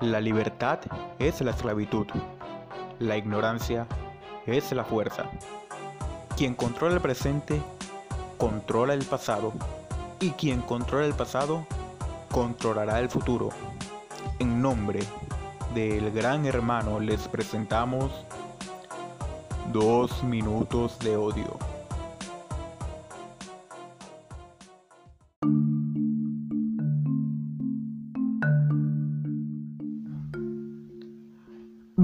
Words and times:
La 0.00 0.20
libertad 0.20 0.78
es 1.18 1.40
la 1.40 1.52
esclavitud. 1.52 2.06
La 2.98 3.16
ignorancia 3.16 3.86
es 4.44 4.70
la 4.72 4.84
fuerza. 4.84 5.24
Quien 6.36 6.54
controla 6.54 6.96
el 6.96 7.00
presente, 7.00 7.62
controla 8.36 8.92
el 8.92 9.04
pasado. 9.06 9.54
Y 10.20 10.32
quien 10.32 10.60
controla 10.60 11.06
el 11.06 11.14
pasado, 11.14 11.66
controlará 12.30 13.00
el 13.00 13.08
futuro. 13.08 13.48
En 14.38 14.60
nombre 14.60 15.00
del 15.74 16.10
gran 16.10 16.44
hermano 16.44 17.00
les 17.00 17.26
presentamos 17.28 18.10
dos 19.72 20.22
minutos 20.24 20.98
de 20.98 21.16
odio. 21.16 21.56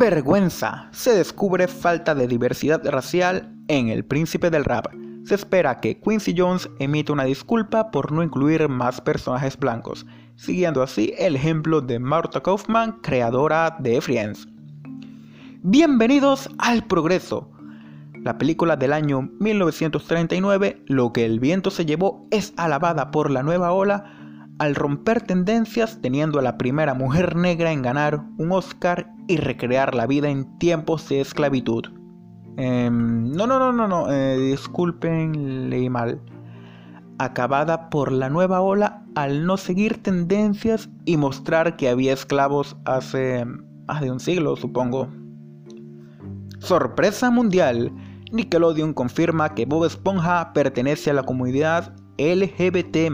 Vergüenza. 0.03 0.89
Se 0.91 1.15
descubre 1.15 1.69
falta 1.69 2.13
de 2.17 2.27
diversidad 2.27 2.85
racial 2.91 3.55
en 3.69 3.89
El 3.89 4.05
Príncipe 4.05 4.51
del 4.51 4.65
Rap. 4.65 4.87
Se 5.25 5.37
espera 5.37 5.79
que 5.79 6.01
Quincy 6.01 6.35
Jones 6.37 6.69
emita 6.81 7.13
una 7.13 7.23
disculpa 7.23 7.93
por 7.93 8.11
no 8.11 8.25
incluir 8.25 8.69
más 8.69 9.01
personajes 9.01 9.57
blancos, 9.57 10.05
siguiendo 10.35 10.83
así 10.83 11.15
el 11.19 11.37
ejemplo 11.37 11.81
de 11.81 12.01
Martha 12.01 12.41
Kaufman, 12.41 12.99
creadora 13.01 13.77
de 13.79 14.01
Friends. 14.01 14.49
Bienvenidos 15.63 16.51
al 16.59 16.85
Progreso. 16.85 17.49
La 18.25 18.39
película 18.39 18.75
del 18.75 18.95
año 18.95 19.31
1939, 19.39 20.83
Lo 20.87 21.13
que 21.13 21.25
el 21.25 21.39
viento 21.39 21.71
se 21.71 21.87
llevó, 21.87 22.27
es 22.33 22.55
alabada 22.57 23.13
por 23.13 23.31
la 23.31 23.45
nueva 23.45 23.71
ola 23.71 24.22
al 24.63 24.77
romper 24.77 25.21
tendencias 25.23 25.99
teniendo 26.01 26.39
a 26.39 26.43
la 26.43 26.57
primera 26.57 26.95
mujer 26.95 27.35
negra 27.35 27.73
en 27.73 27.83
ganar 27.83 28.23
un 28.39 28.53
Oscar 28.53 29.13
y 29.27 29.37
recrear 29.37 29.93
la 29.93 30.07
vida 30.07 30.29
en 30.29 30.57
tiempos 30.59 31.09
de 31.09 31.21
esclavitud. 31.21 31.89
no, 32.57 33.47
no, 33.49 33.59
no, 33.59 33.73
no, 33.73 33.89
no, 33.89 34.13
eh, 34.13 34.39
disculpen, 34.39 35.69
leí 35.69 35.91
mal. 35.91 36.23
Acabada 37.19 37.91
por 37.91 38.13
la 38.13 38.31
nueva 38.31 38.61
ola 38.61 39.03
al 39.17 39.47
no 39.47 39.57
seguir 39.57 40.01
tendencias 40.01 40.89
y 41.07 41.17
mostrar 41.17 41.77
que 41.77 41.89
había 41.89 42.13
esclavos 42.13 42.77
hace 42.85 43.45
más 43.89 44.01
de 44.01 44.13
un 44.13 44.21
siglo, 44.21 44.55
supongo. 44.55 45.09
Sorpresa 46.61 47.33
mundial. 47.33 47.93
Nickelodeon 48.31 48.95
confirma 48.95 49.57
que 49.57 49.67
Bob 49.67 49.87
Esponja 49.87 50.53
pertenece 50.53 51.11
a 51.11 51.15
la 51.15 51.25
comunidad 51.25 51.97
LGBT 52.17 53.11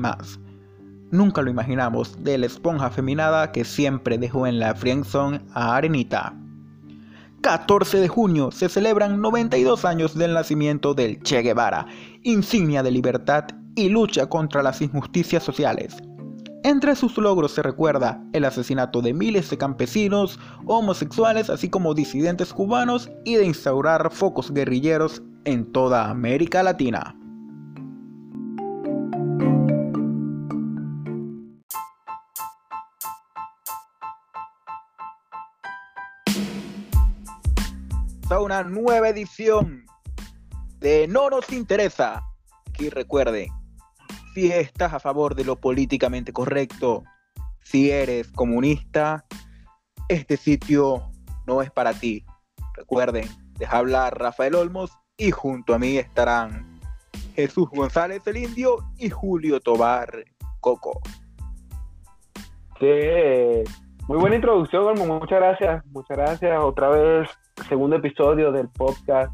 Nunca 1.10 1.40
lo 1.40 1.50
imaginamos, 1.50 2.22
de 2.22 2.36
la 2.36 2.46
esponja 2.46 2.90
feminada 2.90 3.50
que 3.50 3.64
siempre 3.64 4.18
dejó 4.18 4.46
en 4.46 4.58
la 4.58 4.74
friendzone 4.74 5.40
a 5.54 5.76
Arenita. 5.76 6.34
14 7.40 8.00
de 8.00 8.08
junio 8.08 8.50
se 8.50 8.68
celebran 8.68 9.20
92 9.20 9.84
años 9.84 10.14
del 10.14 10.34
nacimiento 10.34 10.92
del 10.92 11.22
Che 11.22 11.40
Guevara, 11.40 11.86
insignia 12.24 12.82
de 12.82 12.90
libertad 12.90 13.44
y 13.74 13.88
lucha 13.88 14.26
contra 14.26 14.62
las 14.62 14.82
injusticias 14.82 15.42
sociales. 15.42 15.96
Entre 16.64 16.94
sus 16.96 17.16
logros 17.16 17.52
se 17.52 17.62
recuerda 17.62 18.20
el 18.32 18.44
asesinato 18.44 19.00
de 19.00 19.14
miles 19.14 19.48
de 19.48 19.56
campesinos, 19.56 20.38
homosexuales, 20.66 21.48
así 21.48 21.70
como 21.70 21.94
disidentes 21.94 22.52
cubanos 22.52 23.08
y 23.24 23.36
de 23.36 23.46
instaurar 23.46 24.10
focos 24.10 24.50
guerrilleros 24.52 25.22
en 25.44 25.72
toda 25.72 26.10
América 26.10 26.62
Latina. 26.62 27.17
A 38.30 38.40
una 38.40 38.62
nueva 38.62 39.08
edición 39.08 39.86
de 40.80 41.08
No 41.08 41.30
nos 41.30 41.50
interesa. 41.50 42.22
Aquí 42.68 42.90
recuerden, 42.90 43.48
si 44.34 44.52
estás 44.52 44.92
a 44.92 45.00
favor 45.00 45.34
de 45.34 45.44
lo 45.44 45.56
políticamente 45.56 46.32
correcto, 46.32 47.04
si 47.62 47.90
eres 47.90 48.30
comunista, 48.30 49.24
este 50.08 50.36
sitio 50.36 51.10
no 51.46 51.62
es 51.62 51.70
para 51.70 51.94
ti. 51.94 52.24
Recuerden, 52.76 53.26
deja 53.58 53.78
hablar 53.78 54.18
Rafael 54.18 54.54
Olmos 54.56 54.90
y 55.16 55.30
junto 55.30 55.74
a 55.74 55.78
mí 55.78 55.96
estarán 55.96 56.80
Jesús 57.34 57.68
González 57.70 58.22
el 58.26 58.36
Indio 58.36 58.76
y 58.98 59.08
Julio 59.08 59.60
Tobar 59.60 60.24
Coco. 60.60 61.00
Sí, 62.78 62.86
muy 64.06 64.18
buena 64.18 64.36
introducción, 64.36 64.84
Olmos. 64.84 65.06
Muchas 65.06 65.38
gracias. 65.40 65.86
Muchas 65.86 66.16
gracias. 66.16 66.58
Otra 66.62 66.88
vez 66.90 67.28
segundo 67.68 67.96
episodio 67.96 68.52
del 68.52 68.68
podcast. 68.68 69.32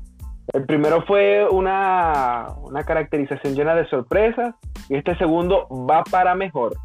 El 0.52 0.66
primero 0.66 1.04
fue 1.06 1.48
una, 1.48 2.48
una 2.62 2.84
caracterización 2.84 3.54
llena 3.54 3.74
de 3.74 3.88
sorpresas 3.88 4.54
y 4.88 4.96
este 4.96 5.16
segundo 5.16 5.66
va 5.68 6.04
para 6.04 6.34
mejor. 6.34 6.76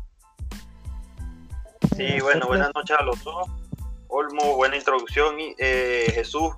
Sí, 1.96 2.20
bueno, 2.22 2.48
buenas 2.48 2.72
noches 2.74 2.98
a 2.98 3.04
los 3.04 3.24
dos. 3.24 3.48
Olmo, 4.08 4.56
buena 4.56 4.78
introducción. 4.78 5.36
Eh, 5.58 6.12
Jesús, 6.14 6.54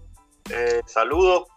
eh, 0.52 0.81
saludos. 0.86 1.48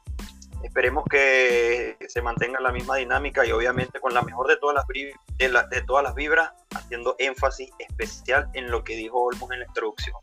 Esperemos 0.63 1.05
que 1.11 1.99
se 2.09 2.23
mantenga 2.23 2.59
la 2.61 2.73
misma 2.73 2.97
dinámica 2.97 3.45
y 3.45 3.53
obviamente 3.53 4.01
con 4.01 4.15
la 4.15 4.23
mejor 4.23 4.49
de 4.49 4.57
todas 4.57 4.75
las, 4.75 4.87
de, 4.87 5.13
de 5.39 5.83
todas 5.83 6.03
las 6.03 6.15
vibras, 6.15 6.53
haciendo 6.75 7.15
énfasis 7.19 7.71
especial 7.79 8.49
en 8.55 8.71
lo 8.71 8.83
que 8.83 8.97
dijo 8.97 9.23
Olmo 9.23 9.53
en 9.53 9.61
la 9.61 9.67
introducción. 9.67 10.17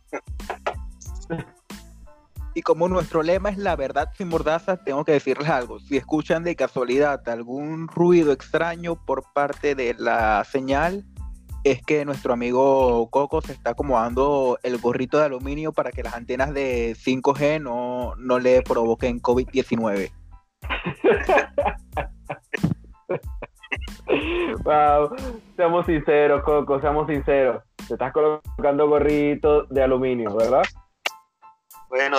Y 2.54 2.64
como 2.64 2.90
nuestro 2.90 3.24
lema 3.24 3.50
es 3.50 3.58
la 3.58 3.78
verdad 3.78 4.10
sin 4.18 4.28
mordaza, 4.28 4.78
tengo 4.78 5.06
que 5.06 5.14
decirles 5.14 5.48
algo. 5.48 5.80
Si 5.80 5.96
escuchan 5.96 6.44
de 6.44 6.56
casualidad 6.56 7.28
algún 7.30 7.88
ruido 7.88 8.34
extraño 8.34 8.96
por 9.06 9.24
parte 9.34 9.74
de 9.74 9.96
la 9.98 10.44
señal, 10.44 11.06
es 11.64 11.82
que 11.84 12.04
nuestro 12.06 12.34
amigo 12.34 13.08
Coco 13.10 13.42
se 13.42 13.54
está 13.54 13.72
acomodando 13.72 14.60
el 14.64 14.78
gorrito 14.80 15.18
de 15.20 15.26
aluminio 15.26 15.72
para 15.72 15.92
que 15.92 16.04
las 16.04 16.16
antenas 16.16 16.54
de 16.54 16.96
5G 16.96 17.62
no, 17.62 18.16
no 18.18 18.40
le 18.40 18.62
provoquen 18.64 19.22
COVID-19. 19.22 20.12
wow, 24.64 25.16
seamos 25.56 25.86
sinceros, 25.86 26.44
Coco, 26.44 26.82
seamos 26.82 27.08
sinceros. 27.08 27.64
Te 27.88 27.94
estás 27.94 28.12
colocando 28.12 28.90
gorrito 28.90 29.64
de 29.66 29.84
aluminio, 29.84 30.36
¿verdad? 30.36 30.64
Bueno, 31.92 32.18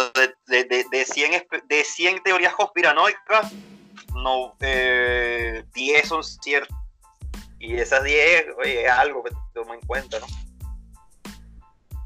de, 0.48 0.64
de, 0.64 0.84
de, 0.90 1.04
100, 1.04 1.44
de 1.66 1.82
100 1.82 2.22
teorías 2.22 2.54
conspiranoicas, 2.54 3.54
no, 4.14 4.54
10 4.60 4.60
eh, 4.60 5.64
son 6.04 6.22
ciertas. 6.22 6.76
Y 7.58 7.76
esas 7.76 8.04
10 8.04 8.48
es 8.64 8.90
algo 8.90 9.24
que 9.24 9.30
toma 9.54 9.74
en 9.74 9.80
cuenta, 9.86 10.18
¿no? 10.20 10.26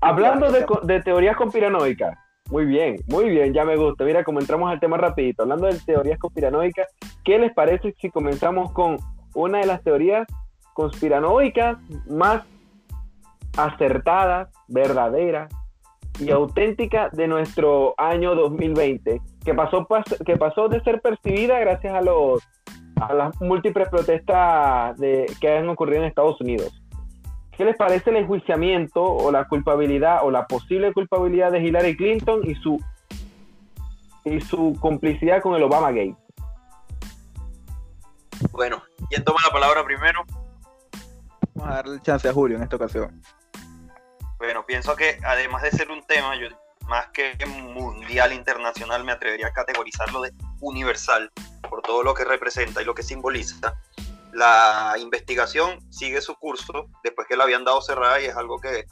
Hablando 0.00 0.52
de, 0.52 0.64
de 0.84 1.02
teorías 1.02 1.36
conspiranoicas, 1.36 2.16
muy 2.50 2.66
bien, 2.66 2.98
muy 3.08 3.30
bien, 3.30 3.52
ya 3.52 3.64
me 3.64 3.76
gusta. 3.76 4.04
Mira, 4.04 4.22
como 4.22 4.38
entramos 4.38 4.70
al 4.70 4.78
tema 4.78 4.96
rapidito, 4.96 5.42
hablando 5.42 5.66
de 5.66 5.80
teorías 5.80 6.20
conspiranoicas, 6.20 6.86
¿qué 7.24 7.36
les 7.40 7.52
parece 7.52 7.96
si 8.00 8.10
comenzamos 8.10 8.70
con 8.70 8.98
una 9.34 9.58
de 9.58 9.66
las 9.66 9.82
teorías 9.82 10.24
conspiranoicas 10.72 11.78
más 12.06 12.44
acertadas, 13.56 14.50
verdaderas, 14.68 15.52
y 16.18 16.30
auténtica 16.30 17.10
de 17.12 17.26
nuestro 17.26 17.94
año 17.98 18.34
2020, 18.34 19.20
que 19.44 19.54
pasó, 19.54 19.86
que 20.24 20.36
pasó 20.36 20.68
de 20.68 20.82
ser 20.82 21.00
percibida 21.00 21.58
gracias 21.58 21.94
a, 21.94 22.00
los, 22.00 22.42
a 23.00 23.14
las 23.14 23.40
múltiples 23.40 23.88
protestas 23.88 24.96
de, 24.98 25.26
que 25.40 25.58
han 25.58 25.68
ocurrido 25.68 26.02
en 26.02 26.08
Estados 26.08 26.40
Unidos. 26.40 26.72
¿Qué 27.56 27.64
les 27.64 27.76
parece 27.76 28.10
el 28.10 28.16
enjuiciamiento 28.16 29.02
o 29.02 29.30
la 29.30 29.48
culpabilidad 29.48 30.20
o 30.24 30.30
la 30.30 30.46
posible 30.46 30.92
culpabilidad 30.92 31.50
de 31.52 31.62
Hillary 31.62 31.96
Clinton 31.96 32.40
y 32.44 32.54
su, 32.56 32.78
y 34.24 34.40
su 34.40 34.76
complicidad 34.78 35.40
con 35.40 35.54
el 35.54 35.62
Obama 35.62 35.90
Gate? 35.90 36.16
Bueno, 38.52 38.82
¿quién 39.08 39.24
toma 39.24 39.38
la 39.44 39.50
palabra 39.50 39.84
primero? 39.84 40.20
Vamos 41.54 41.72
a 41.72 41.76
darle 41.76 42.00
chance 42.02 42.28
a 42.28 42.32
Julio 42.32 42.58
en 42.58 42.62
esta 42.62 42.76
ocasión. 42.76 43.22
Bueno, 44.38 44.66
pienso 44.66 44.94
que 44.96 45.18
además 45.24 45.62
de 45.62 45.70
ser 45.70 45.90
un 45.90 46.02
tema, 46.06 46.36
yo 46.36 46.48
más 46.88 47.08
que 47.08 47.34
mundial, 47.46 48.32
internacional, 48.32 49.04
me 49.04 49.12
atrevería 49.12 49.48
a 49.48 49.52
categorizarlo 49.52 50.20
de 50.20 50.32
universal, 50.60 51.32
por 51.68 51.82
todo 51.82 52.02
lo 52.02 52.14
que 52.14 52.24
representa 52.24 52.82
y 52.82 52.84
lo 52.84 52.94
que 52.94 53.02
simboliza. 53.02 53.74
La 54.32 54.94
investigación 54.98 55.80
sigue 55.90 56.20
su 56.20 56.34
curso 56.36 56.88
después 57.02 57.26
que 57.26 57.36
la 57.36 57.44
habían 57.44 57.64
dado 57.64 57.80
cerrada 57.80 58.20
y 58.20 58.26
es 58.26 58.36
algo 58.36 58.60
que, 58.60 58.86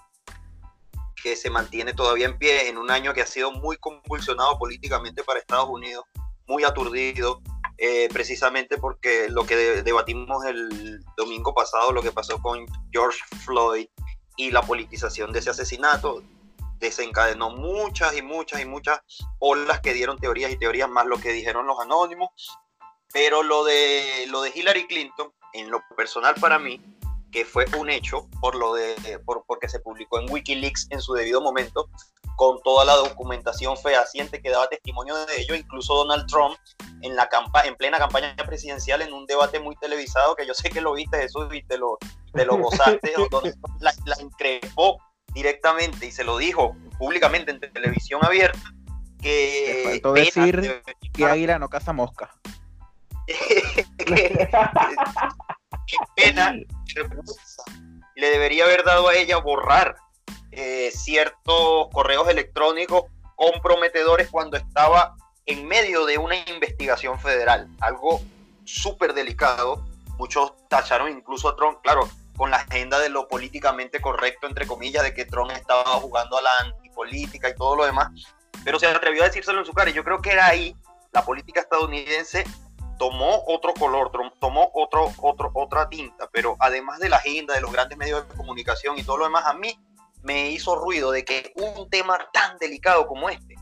que 1.22 1.36
se 1.36 1.50
mantiene 1.50 1.92
todavía 1.92 2.26
en 2.26 2.38
pie 2.38 2.68
en 2.68 2.78
un 2.78 2.90
año 2.90 3.12
que 3.12 3.22
ha 3.22 3.26
sido 3.26 3.52
muy 3.52 3.76
convulsionado 3.76 4.58
políticamente 4.58 5.22
para 5.22 5.38
Estados 5.38 5.68
Unidos, 5.68 6.04
muy 6.46 6.64
aturdido, 6.64 7.42
eh, 7.76 8.08
precisamente 8.12 8.78
porque 8.78 9.28
lo 9.28 9.44
que 9.44 9.82
debatimos 9.82 10.44
el 10.46 11.00
domingo 11.16 11.54
pasado, 11.54 11.92
lo 11.92 12.02
que 12.02 12.12
pasó 12.12 12.40
con 12.40 12.64
George 12.92 13.18
Floyd 13.44 13.86
y 14.36 14.50
la 14.50 14.62
politización 14.62 15.32
de 15.32 15.38
ese 15.38 15.50
asesinato, 15.50 16.22
desencadenó 16.78 17.50
muchas 17.50 18.16
y 18.16 18.22
muchas 18.22 18.60
y 18.60 18.66
muchas 18.66 19.00
olas 19.38 19.80
que 19.80 19.94
dieron 19.94 20.18
teorías 20.18 20.50
y 20.50 20.56
teorías 20.56 20.88
más 20.88 21.06
lo 21.06 21.18
que 21.18 21.32
dijeron 21.32 21.66
los 21.66 21.80
anónimos. 21.80 22.30
Pero 23.12 23.42
lo 23.42 23.64
de, 23.64 24.26
lo 24.28 24.42
de 24.42 24.52
Hillary 24.54 24.86
Clinton, 24.86 25.32
en 25.52 25.70
lo 25.70 25.80
personal 25.96 26.34
para 26.34 26.58
mí, 26.58 26.80
que 27.34 27.44
fue 27.44 27.66
un 27.76 27.90
hecho 27.90 28.28
por 28.40 28.54
lo 28.54 28.74
de, 28.74 28.94
por, 29.24 29.44
porque 29.44 29.68
se 29.68 29.80
publicó 29.80 30.20
en 30.20 30.30
Wikileaks 30.30 30.86
en 30.90 31.00
su 31.00 31.14
debido 31.14 31.40
momento, 31.40 31.90
con 32.36 32.62
toda 32.62 32.84
la 32.84 32.94
documentación 32.94 33.76
fehaciente 33.76 34.40
que 34.40 34.50
daba 34.50 34.68
testimonio 34.68 35.16
de 35.26 35.40
ello, 35.40 35.56
incluso 35.56 35.94
Donald 35.94 36.28
Trump 36.28 36.56
en, 37.02 37.16
la 37.16 37.28
campa 37.28 37.62
en 37.62 37.74
plena 37.74 37.98
campaña 37.98 38.36
presidencial, 38.46 39.02
en 39.02 39.12
un 39.12 39.26
debate 39.26 39.58
muy 39.58 39.74
televisado, 39.76 40.36
que 40.36 40.46
yo 40.46 40.54
sé 40.54 40.70
que 40.70 40.80
lo 40.80 40.94
viste 40.94 41.18
Jesús 41.18 41.52
y 41.52 41.64
te 41.64 41.76
lo, 41.76 41.98
te 42.32 42.46
lo 42.46 42.56
gozaste, 42.56 43.12
donde 43.30 43.52
la, 43.80 43.92
la 44.04 44.22
increpó 44.22 44.98
directamente 45.34 46.06
y 46.06 46.12
se 46.12 46.22
lo 46.22 46.38
dijo 46.38 46.76
públicamente 46.98 47.50
en 47.50 47.58
televisión 47.58 48.24
abierta 48.24 48.62
que... 49.20 49.82
faltó 49.84 50.12
decir 50.12 50.82
que 51.12 51.24
Águila 51.24 51.58
no 51.58 51.68
caza 51.68 51.92
mosca. 51.92 52.30
qué 55.86 55.96
pena 56.16 56.54
le 58.14 58.30
debería 58.30 58.64
haber 58.64 58.84
dado 58.84 59.08
a 59.08 59.14
ella 59.14 59.38
borrar 59.38 59.96
eh, 60.52 60.90
ciertos 60.92 61.88
correos 61.92 62.28
electrónicos 62.28 63.04
comprometedores 63.34 64.28
cuando 64.30 64.56
estaba 64.56 65.16
en 65.46 65.66
medio 65.66 66.06
de 66.06 66.18
una 66.18 66.36
investigación 66.48 67.18
federal, 67.18 67.68
algo 67.80 68.22
súper 68.64 69.14
delicado. 69.14 69.84
Muchos 70.16 70.52
tacharon 70.68 71.10
incluso 71.10 71.48
a 71.48 71.56
Trump, 71.56 71.80
claro, 71.82 72.08
con 72.36 72.50
la 72.50 72.58
agenda 72.58 72.98
de 72.98 73.08
lo 73.08 73.28
políticamente 73.28 74.00
correcto, 74.00 74.46
entre 74.46 74.66
comillas, 74.66 75.02
de 75.02 75.12
que 75.12 75.24
Trump 75.24 75.50
estaba 75.50 75.84
jugando 75.84 76.38
a 76.38 76.42
la 76.42 76.50
antipolítica 76.60 77.48
y 77.48 77.54
todo 77.54 77.76
lo 77.76 77.84
demás, 77.84 78.10
pero 78.64 78.78
se 78.78 78.86
atrevió 78.86 79.22
a 79.22 79.26
decírselo 79.26 79.58
en 79.58 79.66
su 79.66 79.72
cara 79.72 79.90
y 79.90 79.92
yo 79.92 80.04
creo 80.04 80.22
que 80.22 80.30
era 80.30 80.46
ahí 80.46 80.76
la 81.12 81.24
política 81.24 81.60
estadounidense 81.60 82.44
tomó 82.98 83.42
otro 83.46 83.74
color, 83.74 84.10
tomó 84.38 84.70
otro, 84.74 85.10
otro, 85.18 85.50
otra 85.54 85.88
tinta, 85.88 86.28
pero 86.32 86.56
además 86.58 86.98
de 87.00 87.08
la 87.08 87.16
agenda, 87.16 87.54
de 87.54 87.60
los 87.60 87.72
grandes 87.72 87.98
medios 87.98 88.28
de 88.28 88.34
comunicación 88.34 88.98
y 88.98 89.04
todo 89.04 89.18
lo 89.18 89.24
demás, 89.24 89.44
a 89.46 89.54
mí 89.54 89.78
me 90.22 90.50
hizo 90.50 90.76
ruido 90.76 91.10
de 91.10 91.24
que 91.24 91.52
un 91.56 91.88
tema 91.90 92.18
tan 92.32 92.58
delicado 92.58 93.06
como 93.06 93.28
este 93.28 93.56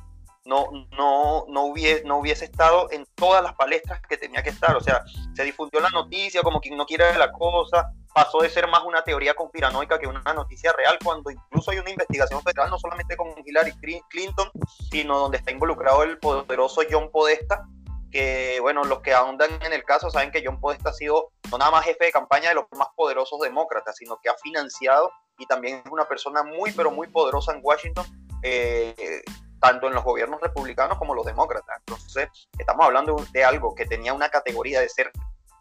no, 0.44 0.68
no, 0.96 1.46
no, 1.48 1.64
hubiese, 1.64 2.04
no 2.04 2.18
hubiese 2.18 2.46
estado 2.46 2.90
en 2.90 3.06
todas 3.14 3.42
las 3.42 3.54
palestras 3.54 4.00
que 4.08 4.16
tenía 4.16 4.42
que 4.42 4.50
estar. 4.50 4.76
O 4.76 4.80
sea, 4.80 5.04
se 5.34 5.44
difundió 5.44 5.80
la 5.80 5.90
noticia 5.90 6.42
como 6.42 6.60
quien 6.60 6.76
no 6.76 6.86
quiere 6.86 7.16
la 7.16 7.30
cosa, 7.32 7.92
pasó 8.12 8.40
de 8.40 8.50
ser 8.50 8.68
más 8.68 8.82
una 8.84 9.02
teoría 9.02 9.34
conspiranoica 9.34 9.98
que 9.98 10.06
una 10.06 10.22
noticia 10.34 10.72
real, 10.72 10.98
cuando 11.02 11.30
incluso 11.30 11.70
hay 11.70 11.78
una 11.78 11.90
investigación 11.90 12.42
federal, 12.42 12.70
no 12.70 12.78
solamente 12.78 13.16
con 13.16 13.28
Hillary 13.44 13.72
Clinton, 14.08 14.50
sino 14.90 15.18
donde 15.18 15.38
está 15.38 15.50
involucrado 15.50 16.02
el 16.02 16.18
poderoso 16.18 16.82
John 16.90 17.10
Podesta, 17.10 17.66
que, 18.12 18.58
bueno, 18.60 18.84
los 18.84 19.00
que 19.00 19.12
ahondan 19.12 19.50
en 19.62 19.72
el 19.72 19.84
caso 19.84 20.10
saben 20.10 20.30
que 20.30 20.42
John 20.44 20.60
Podesta 20.60 20.90
ha 20.90 20.92
sido 20.92 21.32
no 21.50 21.58
nada 21.58 21.70
más 21.70 21.84
jefe 21.84 22.04
de 22.04 22.12
campaña 22.12 22.50
de 22.50 22.54
los 22.54 22.66
más 22.76 22.88
poderosos 22.94 23.40
demócratas, 23.40 23.96
sino 23.96 24.18
que 24.22 24.28
ha 24.28 24.34
financiado 24.36 25.10
y 25.38 25.46
también 25.46 25.82
es 25.84 25.90
una 25.90 26.06
persona 26.06 26.42
muy, 26.42 26.72
pero 26.72 26.90
muy 26.90 27.08
poderosa 27.08 27.52
en 27.52 27.60
Washington, 27.62 28.04
eh, 28.42 29.22
tanto 29.60 29.88
en 29.88 29.94
los 29.94 30.04
gobiernos 30.04 30.40
republicanos 30.40 30.98
como 30.98 31.14
los 31.14 31.24
demócratas. 31.24 31.76
Entonces, 31.80 32.28
estamos 32.58 32.86
hablando 32.86 33.16
de 33.32 33.44
algo 33.44 33.74
que 33.74 33.86
tenía 33.86 34.12
una 34.12 34.28
categoría 34.28 34.80
de 34.80 34.88
ser 34.88 35.10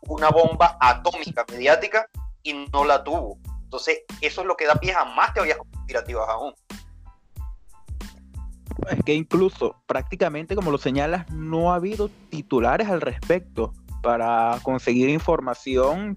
una 0.01 0.29
bomba 0.29 0.77
atómica 0.79 1.45
mediática 1.49 2.07
y 2.43 2.53
no 2.71 2.83
la 2.83 3.03
tuvo. 3.03 3.37
Entonces, 3.63 4.03
eso 4.19 4.41
es 4.41 4.47
lo 4.47 4.57
que 4.57 4.65
da 4.65 4.75
pie 4.75 4.93
a 4.93 5.05
más 5.05 5.33
teorías 5.33 5.57
conspirativas 5.57 6.27
aún. 6.27 6.53
Es 8.89 9.03
que 9.03 9.13
incluso, 9.13 9.75
prácticamente 9.87 10.55
como 10.55 10.71
lo 10.71 10.77
señalas, 10.77 11.29
no 11.31 11.71
ha 11.71 11.75
habido 11.75 12.09
titulares 12.29 12.89
al 12.89 13.01
respecto. 13.01 13.73
Para 14.01 14.57
conseguir 14.63 15.09
información 15.09 16.15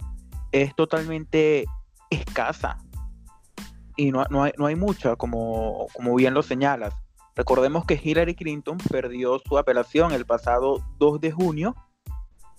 es 0.52 0.74
totalmente 0.74 1.66
escasa. 2.10 2.78
Y 3.96 4.10
no, 4.10 4.24
hay, 4.42 4.52
no 4.56 4.66
hay 4.66 4.76
mucha, 4.76 5.16
como, 5.16 5.86
como 5.92 6.14
bien 6.14 6.34
lo 6.34 6.42
señalas. 6.42 6.94
Recordemos 7.36 7.84
que 7.84 8.00
Hillary 8.02 8.34
Clinton 8.34 8.78
perdió 8.78 9.40
su 9.40 9.58
apelación 9.58 10.12
el 10.12 10.24
pasado 10.24 10.84
2 10.98 11.20
de 11.20 11.32
junio 11.32 11.74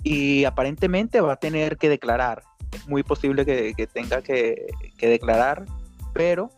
y 0.03 0.43
aparentemente 0.45 1.21
va 1.21 1.33
a 1.33 1.37
tener 1.37 1.77
que 1.77 1.89
declarar. 1.89 2.43
Es 2.71 2.87
muy 2.87 3.03
posible 3.03 3.45
que, 3.45 3.87
tenga 3.87 4.21
que, 4.21 4.67
que, 4.97 5.07
declarar, 5.07 5.65
pero 6.13 6.49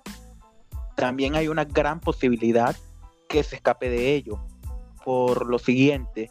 también 0.95 1.35
hay 1.35 1.47
una 1.47 1.63
gran 1.63 1.99
posibilidad 1.99 2.75
que 3.27 3.43
se 3.43 3.57
escape 3.57 3.89
de 3.89 4.13
ello. 4.15 4.39
Por 5.03 5.47
lo 5.47 5.59
siguiente, 5.59 6.29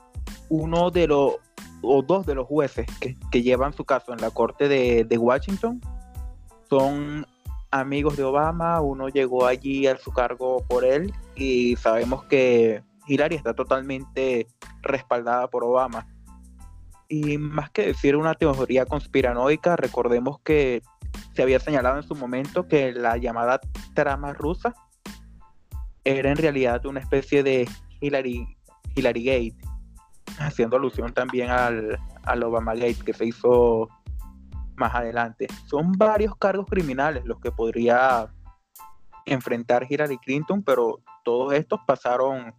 uno 0.48 0.90
de 0.90 1.06
los 1.08 1.36
o 1.82 2.02
dos 2.02 2.26
de 2.26 2.34
los 2.34 2.46
jueces 2.46 2.86
que, 3.30 3.42
llevan 3.42 3.72
su 3.72 3.84
caso 3.84 4.12
en 4.12 4.20
la 4.20 4.30
corte 4.30 4.66
de, 4.68 5.04
de, 5.04 5.18
Washington 5.18 5.80
son 6.68 7.26
amigos 7.70 8.16
de 8.16 8.24
Obama. 8.24 8.80
Uno 8.80 9.08
llegó 9.08 9.46
allí 9.46 9.86
a 9.86 9.96
su 9.96 10.10
cargo 10.10 10.64
por 10.68 10.84
él 10.84 11.12
y 11.36 11.76
sabemos 11.76 12.24
que 12.24 12.82
Hillary 13.06 13.36
está 13.36 13.54
totalmente 13.54 14.46
respaldada 14.82 15.48
por 15.48 15.64
Obama. 15.64 16.06
Y 17.08 17.38
más 17.38 17.70
que 17.70 17.86
decir 17.86 18.16
una 18.16 18.34
teoría 18.34 18.84
conspiranoica, 18.84 19.76
recordemos 19.76 20.40
que 20.40 20.82
se 21.34 21.42
había 21.42 21.60
señalado 21.60 21.98
en 21.98 22.02
su 22.02 22.14
momento 22.14 22.66
que 22.66 22.92
la 22.92 23.16
llamada 23.16 23.60
trama 23.94 24.32
rusa 24.32 24.74
era 26.06 26.30
en 26.30 26.36
realidad 26.36 26.86
una 26.86 27.00
especie 27.00 27.42
de 27.42 27.68
Hillary, 28.00 28.56
Hillary 28.94 29.24
Gate, 29.24 29.56
haciendo 30.38 30.76
alusión 30.76 31.12
también 31.12 31.50
al, 31.50 31.98
al 32.22 32.42
Obama 32.44 32.74
Gate 32.74 32.98
que 33.04 33.12
se 33.12 33.26
hizo 33.26 33.88
más 34.76 34.94
adelante. 34.94 35.48
Son 35.66 35.92
varios 35.92 36.36
cargos 36.36 36.66
criminales 36.66 37.24
los 37.24 37.40
que 37.40 37.50
podría 37.50 38.28
enfrentar 39.24 39.86
Hillary 39.90 40.18
Clinton, 40.18 40.62
pero 40.62 41.00
todos 41.24 41.52
estos 41.54 41.80
pasaron 41.88 42.54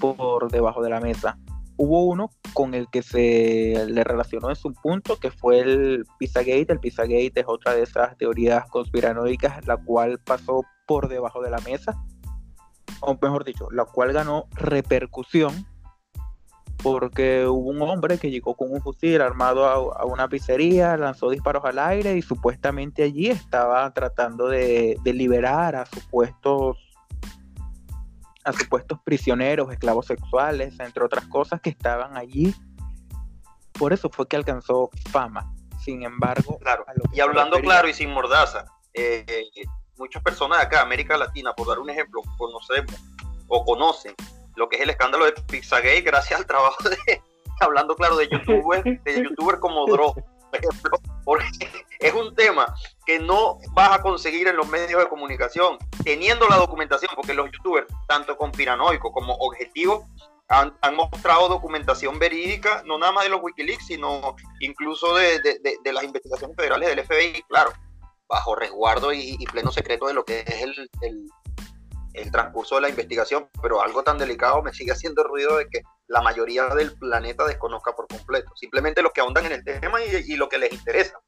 por 0.00 0.50
debajo 0.50 0.82
de 0.82 0.90
la 0.90 1.00
mesa. 1.00 1.38
Hubo 1.76 2.06
uno 2.06 2.28
con 2.54 2.74
el 2.74 2.88
que 2.90 3.02
se 3.02 3.86
le 3.86 4.02
relacionó 4.02 4.50
en 4.50 4.56
su 4.56 4.72
punto, 4.72 5.16
que 5.20 5.30
fue 5.30 5.60
el 5.60 6.04
Pizzagate. 6.18 6.72
El 6.72 6.80
Pizzagate 6.80 7.32
es 7.36 7.46
otra 7.46 7.74
de 7.74 7.84
esas 7.84 8.16
teorías 8.16 8.68
conspiranoicas, 8.68 9.64
la 9.68 9.76
cual 9.76 10.18
pasó 10.24 10.64
por 10.88 11.08
debajo 11.08 11.40
de 11.40 11.50
la 11.50 11.58
mesa, 11.58 11.94
o 13.00 13.18
mejor 13.20 13.44
dicho, 13.44 13.68
la 13.70 13.84
cual 13.84 14.12
ganó 14.12 14.46
repercusión 14.52 15.66
porque 16.82 17.46
hubo 17.46 17.70
un 17.70 17.82
hombre 17.82 18.18
que 18.18 18.30
llegó 18.30 18.54
con 18.54 18.72
un 18.72 18.80
fusil 18.80 19.20
armado 19.20 19.66
a, 19.66 20.04
una 20.04 20.28
pizzería, 20.28 20.96
lanzó 20.96 21.28
disparos 21.30 21.64
al 21.64 21.78
aire 21.78 22.16
y 22.16 22.22
supuestamente 22.22 23.02
allí 23.02 23.28
estaba 23.28 23.92
tratando 23.92 24.48
de, 24.48 24.98
liberar 25.04 25.74
a 25.74 25.86
supuestos 25.86 26.76
a 28.44 28.52
supuestos 28.52 28.98
prisioneros, 29.04 29.70
esclavos 29.70 30.06
sexuales, 30.06 30.78
entre 30.80 31.04
otras 31.04 31.26
cosas 31.26 31.60
que 31.60 31.68
estaban 31.68 32.16
allí. 32.16 32.54
Por 33.72 33.92
eso 33.92 34.08
fue 34.08 34.26
que 34.26 34.36
alcanzó 34.36 34.90
fama. 35.10 35.52
Sin 35.80 36.02
embargo, 36.02 36.58
claro. 36.58 36.84
y 37.12 37.20
hablando 37.20 37.58
claro 37.60 37.88
y 37.88 37.92
sin 37.92 38.10
mordaza, 38.10 38.64
eh, 38.94 39.24
muchas 39.98 40.22
personas 40.22 40.58
de 40.58 40.64
acá, 40.66 40.82
América 40.82 41.16
Latina, 41.16 41.52
por 41.52 41.68
dar 41.68 41.78
un 41.78 41.90
ejemplo, 41.90 42.22
conocemos 42.36 42.94
o 43.48 43.64
conocen 43.64 44.14
lo 44.56 44.68
que 44.68 44.76
es 44.76 44.82
el 44.82 44.90
escándalo 44.90 45.24
de 45.24 45.32
Pizzagate 45.32 46.00
gracias 46.02 46.40
al 46.40 46.46
trabajo 46.46 46.88
de, 46.88 46.96
hablando 47.60 47.94
claro, 47.96 48.16
de 48.16 48.28
youtubers, 48.28 48.84
de 49.04 49.22
youtuber 49.22 49.58
como 49.60 49.86
Dro, 49.86 50.14
por 50.14 50.58
ejemplo, 50.58 50.98
porque 51.24 51.46
es 51.98 52.14
un 52.14 52.34
tema 52.34 52.74
que 53.06 53.18
no 53.18 53.58
vas 53.72 53.92
a 53.92 54.02
conseguir 54.02 54.48
en 54.48 54.56
los 54.56 54.68
medios 54.68 55.00
de 55.00 55.08
comunicación, 55.08 55.78
teniendo 56.04 56.48
la 56.48 56.56
documentación, 56.56 57.10
porque 57.14 57.34
los 57.34 57.50
youtubers, 57.52 57.86
tanto 58.06 58.36
con 58.36 58.52
piranoico 58.52 59.12
como 59.12 59.34
objetivo, 59.34 60.06
han, 60.48 60.72
mostrado 60.94 61.48
documentación 61.48 62.18
verídica, 62.18 62.82
no 62.86 62.96
nada 62.96 63.12
más 63.12 63.24
de 63.24 63.30
los 63.30 63.42
Wikileaks, 63.42 63.86
sino 63.86 64.34
incluso 64.60 65.14
de, 65.14 65.40
de 65.40 65.92
las 65.92 66.04
investigaciones 66.04 66.56
federales 66.56 66.88
del 66.88 67.04
FBI, 67.04 67.42
claro. 67.48 67.72
Bajo 68.28 68.54
resguardo 68.54 69.12
y, 69.12 69.38
pleno 69.50 69.72
secreto 69.72 70.06
de 70.06 70.14
lo 70.14 70.24
que 70.24 70.40
es 70.40 70.62
el, 70.62 70.90
el, 71.02 72.30
transcurso 72.30 72.74
de 72.74 72.82
la 72.82 72.88
investigación, 72.88 73.48
pero 73.62 73.80
algo 73.80 74.02
tan 74.02 74.18
delicado 74.18 74.62
me 74.62 74.72
sigue 74.72 74.92
haciendo 74.92 75.22
ruido 75.22 75.56
de 75.56 75.68
que 75.68 75.82
la 76.08 76.20
mayoría 76.20 76.66
del 76.74 76.92
planeta 76.98 77.46
desconozca 77.46 77.92
por 77.92 78.08
completo. 78.08 78.50
Simplemente 78.56 79.02
los 79.02 79.12
que 79.12 79.20
ahondan 79.20 79.46
en 79.46 79.52
el 79.52 79.64
tema 79.64 79.98
y, 80.02 80.36
lo 80.36 80.48
que 80.48 80.58
les 80.58 80.72
interesa. 80.72 81.18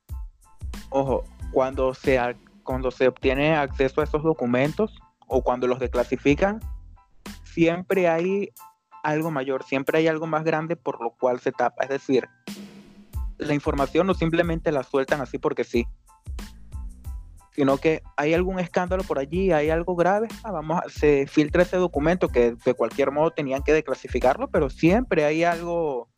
Ojo, 0.91 1.25
cuando 1.53 1.95
se, 1.95 2.19
cuando 2.65 2.91
se 2.91 3.09
obtiene 3.09 3.57
acceso 3.57 4.01
a 4.01 4.05
esos 4.05 4.23
documentos 4.23 4.99
o 5.29 5.43
cuando 5.43 5.67
los 5.69 5.79
declasifican, 5.79 6.61
siempre 7.45 8.09
hay 8.09 8.53
algo 9.03 9.31
mayor, 9.31 9.63
siempre 9.63 9.99
hay 9.99 10.09
algo 10.09 10.27
más 10.27 10.45
grande 10.45 10.77
por 10.77 11.01
lo 11.01 11.13
cual 11.13 11.41
se 11.41 11.53
tapa. 11.53 11.85
Es 11.85 11.89
decir, 11.89 12.29
la 13.39 13.55
información 13.55 14.07
no 14.07 14.15
simplemente 14.15 14.73
la 14.73 14.83
sueltan 14.83 15.21
así 15.21 15.39
porque 15.39 15.65
sí, 15.65 15.87
sino 17.53 17.79
que 17.79 18.03
hay 18.17 18.35
algún 18.35 18.59
escándalo 18.59 19.03
por 19.05 19.19
allí, 19.19 19.53
hay 19.53 19.71
algo 19.71 19.97
grave, 19.97 20.29
ah, 20.45 20.53
vamos, 20.53 20.81
se 20.89 21.27
filtra 21.27 21.63
ese 21.63 21.77
documento 21.77 22.29
que 22.29 22.55
de 22.65 22.75
cualquier 22.75 23.11
modo 23.11 23.31
tenían 23.31 23.63
que 23.63 23.73
declasificarlo, 23.73 24.49
pero 24.49 24.71
siempre 24.71 25.25
hay 25.25 25.45
algo 25.45 26.09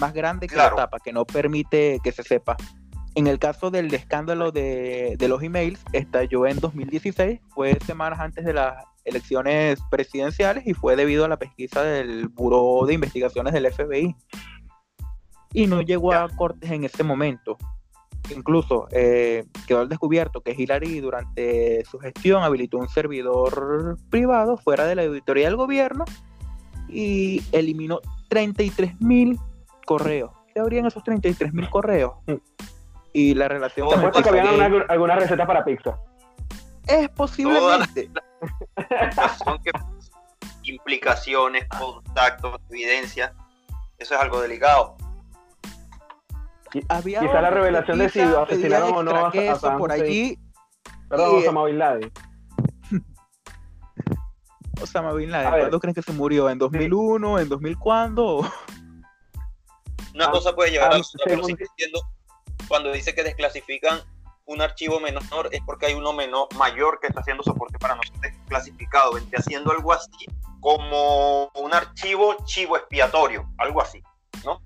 más 0.00 0.12
grande 0.12 0.46
que 0.46 0.56
la 0.56 0.74
tapa, 0.74 0.98
que 0.98 1.12
no 1.12 1.24
permite 1.24 2.00
que 2.02 2.12
se 2.12 2.22
sepa. 2.22 2.56
En 3.14 3.26
el 3.26 3.38
caso 3.38 3.70
del 3.70 3.92
escándalo 3.94 4.52
de, 4.52 5.16
de 5.18 5.28
los 5.28 5.42
emails, 5.42 5.80
estalló 5.92 6.46
en 6.46 6.58
2016, 6.60 7.40
fue 7.48 7.78
semanas 7.86 8.20
antes 8.20 8.44
de 8.44 8.52
las 8.52 8.84
elecciones 9.06 9.78
presidenciales 9.90 10.66
y 10.66 10.74
fue 10.74 10.96
debido 10.96 11.24
a 11.24 11.28
la 11.28 11.38
pesquisa 11.38 11.82
del 11.82 12.28
Buró 12.28 12.84
de 12.86 12.94
Investigaciones 12.94 13.54
del 13.54 13.72
FBI. 13.72 14.14
Y 15.52 15.66
no 15.66 15.80
llegó 15.80 16.12
a 16.12 16.28
cortes 16.28 16.70
en 16.70 16.84
ese 16.84 17.02
momento. 17.02 17.56
Incluso 18.34 18.88
eh, 18.90 19.44
quedó 19.66 19.80
al 19.80 19.88
descubierto 19.88 20.40
que 20.40 20.54
Hillary 20.56 21.00
durante 21.00 21.84
su 21.84 21.98
gestión 21.98 22.42
habilitó 22.42 22.78
un 22.78 22.88
servidor 22.88 23.98
privado 24.10 24.56
fuera 24.56 24.84
de 24.84 24.94
la 24.94 25.02
auditoría 25.02 25.46
del 25.46 25.56
gobierno 25.56 26.04
y 26.88 27.42
eliminó 27.52 28.00
33 28.28 29.00
mil 29.00 29.38
correos. 29.84 30.32
¿Qué 30.52 30.60
habrían 30.60 30.86
esos 30.86 31.04
33 31.04 31.52
mil 31.52 31.68
correos? 31.68 32.14
Y 33.12 33.34
la 33.34 33.48
relación... 33.48 33.88
Te 34.12 34.22
que 34.22 34.28
habían 34.28 34.84
alguna, 34.88 35.16
receta 35.16 35.46
para 35.46 35.64
pizza. 35.64 35.98
Es 36.86 37.08
posiblemente. 37.10 38.10
Son 39.44 39.58
que 39.62 39.70
implicaciones, 40.64 41.66
contactos, 41.78 42.60
evidencia. 42.70 43.34
Eso 43.98 44.14
es 44.14 44.20
algo 44.20 44.40
delicado. 44.40 44.96
Había 46.88 47.20
Quizá 47.20 47.40
la 47.40 47.50
revelación 47.50 47.98
de 47.98 48.08
si 48.08 48.20
asesinaron 48.20 48.94
o 48.94 49.02
no 49.02 49.26
a, 49.26 49.78
por 49.78 49.92
allí. 49.92 50.38
Perdón, 51.08 51.38
Osama 51.38 51.64
Bin 51.64 51.78
Laden. 51.78 52.12
Osama 54.82 55.12
Bin 55.12 55.30
Laden, 55.30 55.60
¿cuándo 55.60 55.80
crees 55.80 55.94
que 55.94 56.02
se 56.02 56.12
murió? 56.12 56.50
¿En 56.50 56.58
2001? 56.58 57.38
¿En 57.40 57.48
2000 57.48 57.78
cuándo? 57.78 58.40
Una 60.14 60.30
cosa 60.30 60.54
puede 60.54 60.70
llevar 60.70 60.94
a 60.94 60.96
otra, 60.96 61.24
pero 61.24 61.44
sigue 61.44 61.66
siendo, 61.76 62.00
cuando 62.68 62.90
dice 62.90 63.14
que 63.14 63.22
desclasifican 63.22 64.00
un 64.46 64.62
archivo 64.62 65.00
menor 65.00 65.48
es 65.52 65.60
porque 65.66 65.86
hay 65.86 65.94
uno 65.94 66.12
menor, 66.12 66.48
mayor 66.54 66.98
que 67.00 67.08
está 67.08 67.20
haciendo 67.20 67.42
soporte 67.42 67.78
para 67.78 67.96
nosotros 67.96 68.32
clasificado, 68.48 69.12
vente 69.12 69.36
haciendo 69.36 69.72
algo 69.72 69.92
así 69.92 70.26
como 70.60 71.48
un 71.54 71.74
archivo 71.74 72.36
chivo 72.44 72.76
expiatorio, 72.76 73.48
algo 73.58 73.82
así, 73.82 74.02
¿no? 74.44 74.60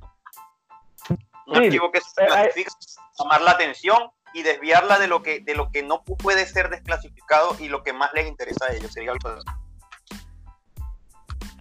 Un 1.50 1.56
archivo 1.56 1.90
que 1.90 2.00
se 2.00 2.26
clasifica, 2.26 2.70
llamar 3.18 3.40
la 3.42 3.50
atención 3.52 3.98
y 4.32 4.42
desviarla 4.42 4.98
de 4.98 5.08
lo 5.08 5.22
que 5.22 5.40
de 5.40 5.54
lo 5.54 5.70
que 5.70 5.82
no 5.82 6.02
puede 6.04 6.46
ser 6.46 6.70
desclasificado 6.70 7.56
y 7.58 7.68
lo 7.68 7.82
que 7.82 7.92
más 7.92 8.12
les 8.14 8.28
interesa 8.28 8.66
a 8.66 8.72
ellos, 8.72 8.92
sería 8.92 9.12
algo 9.12 9.28
así. 9.28 10.20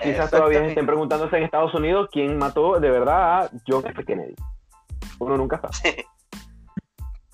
Quizás 0.01 0.31
todavía 0.31 0.65
estén 0.65 0.85
preguntándose 0.85 1.35
en 1.37 1.43
Estados 1.43 1.73
Unidos 1.73 2.07
quién 2.11 2.37
mató 2.37 2.79
de 2.79 2.89
verdad 2.89 3.41
a 3.41 3.49
John 3.67 3.85
F. 3.85 4.05
Kennedy. 4.05 4.35
Uno 5.19 5.35
nunca 5.35 5.59
sabe. 5.59 6.05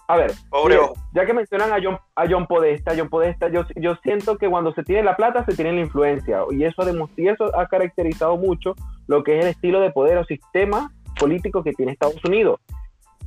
A 0.07 0.17
ver, 0.17 0.33
ya 1.13 1.25
que 1.25 1.33
mencionan 1.33 1.73
a 1.73 1.79
John, 1.81 1.97
a 2.15 2.25
John 2.29 2.45
Podesta, 2.45 2.93
John 2.95 3.09
Podesta, 3.09 3.49
yo, 3.49 3.65
yo 3.75 3.95
siento 4.03 4.37
que 4.37 4.47
cuando 4.47 4.71
se 4.73 4.83
tiene 4.83 5.01
la 5.01 5.15
plata 5.15 5.43
se 5.45 5.55
tiene 5.55 5.73
la 5.73 5.81
influencia 5.81 6.43
y 6.51 6.63
eso, 6.63 6.83
y 7.17 7.27
eso 7.27 7.57
ha 7.57 7.67
caracterizado 7.67 8.37
mucho 8.37 8.75
lo 9.07 9.23
que 9.23 9.39
es 9.39 9.45
el 9.45 9.51
estilo 9.51 9.79
de 9.79 9.91
poder 9.91 10.19
o 10.19 10.25
sistema 10.25 10.91
político 11.19 11.63
que 11.63 11.73
tiene 11.73 11.93
Estados 11.93 12.23
Unidos. 12.25 12.59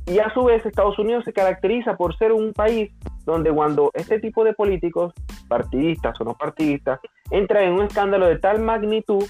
Y 0.05 0.19
a 0.19 0.33
su 0.33 0.43
vez 0.43 0.65
Estados 0.65 0.97
Unidos 0.97 1.23
se 1.25 1.33
caracteriza 1.33 1.95
por 1.95 2.17
ser 2.17 2.31
un 2.31 2.53
país 2.53 2.91
donde 3.25 3.51
cuando 3.51 3.91
este 3.93 4.19
tipo 4.19 4.43
de 4.43 4.53
políticos, 4.53 5.13
partidistas 5.47 6.19
o 6.19 6.23
no 6.23 6.33
partidistas, 6.33 6.99
entran 7.29 7.65
en 7.65 7.73
un 7.73 7.83
escándalo 7.83 8.25
de 8.25 8.39
tal 8.39 8.59
magnitud, 8.59 9.23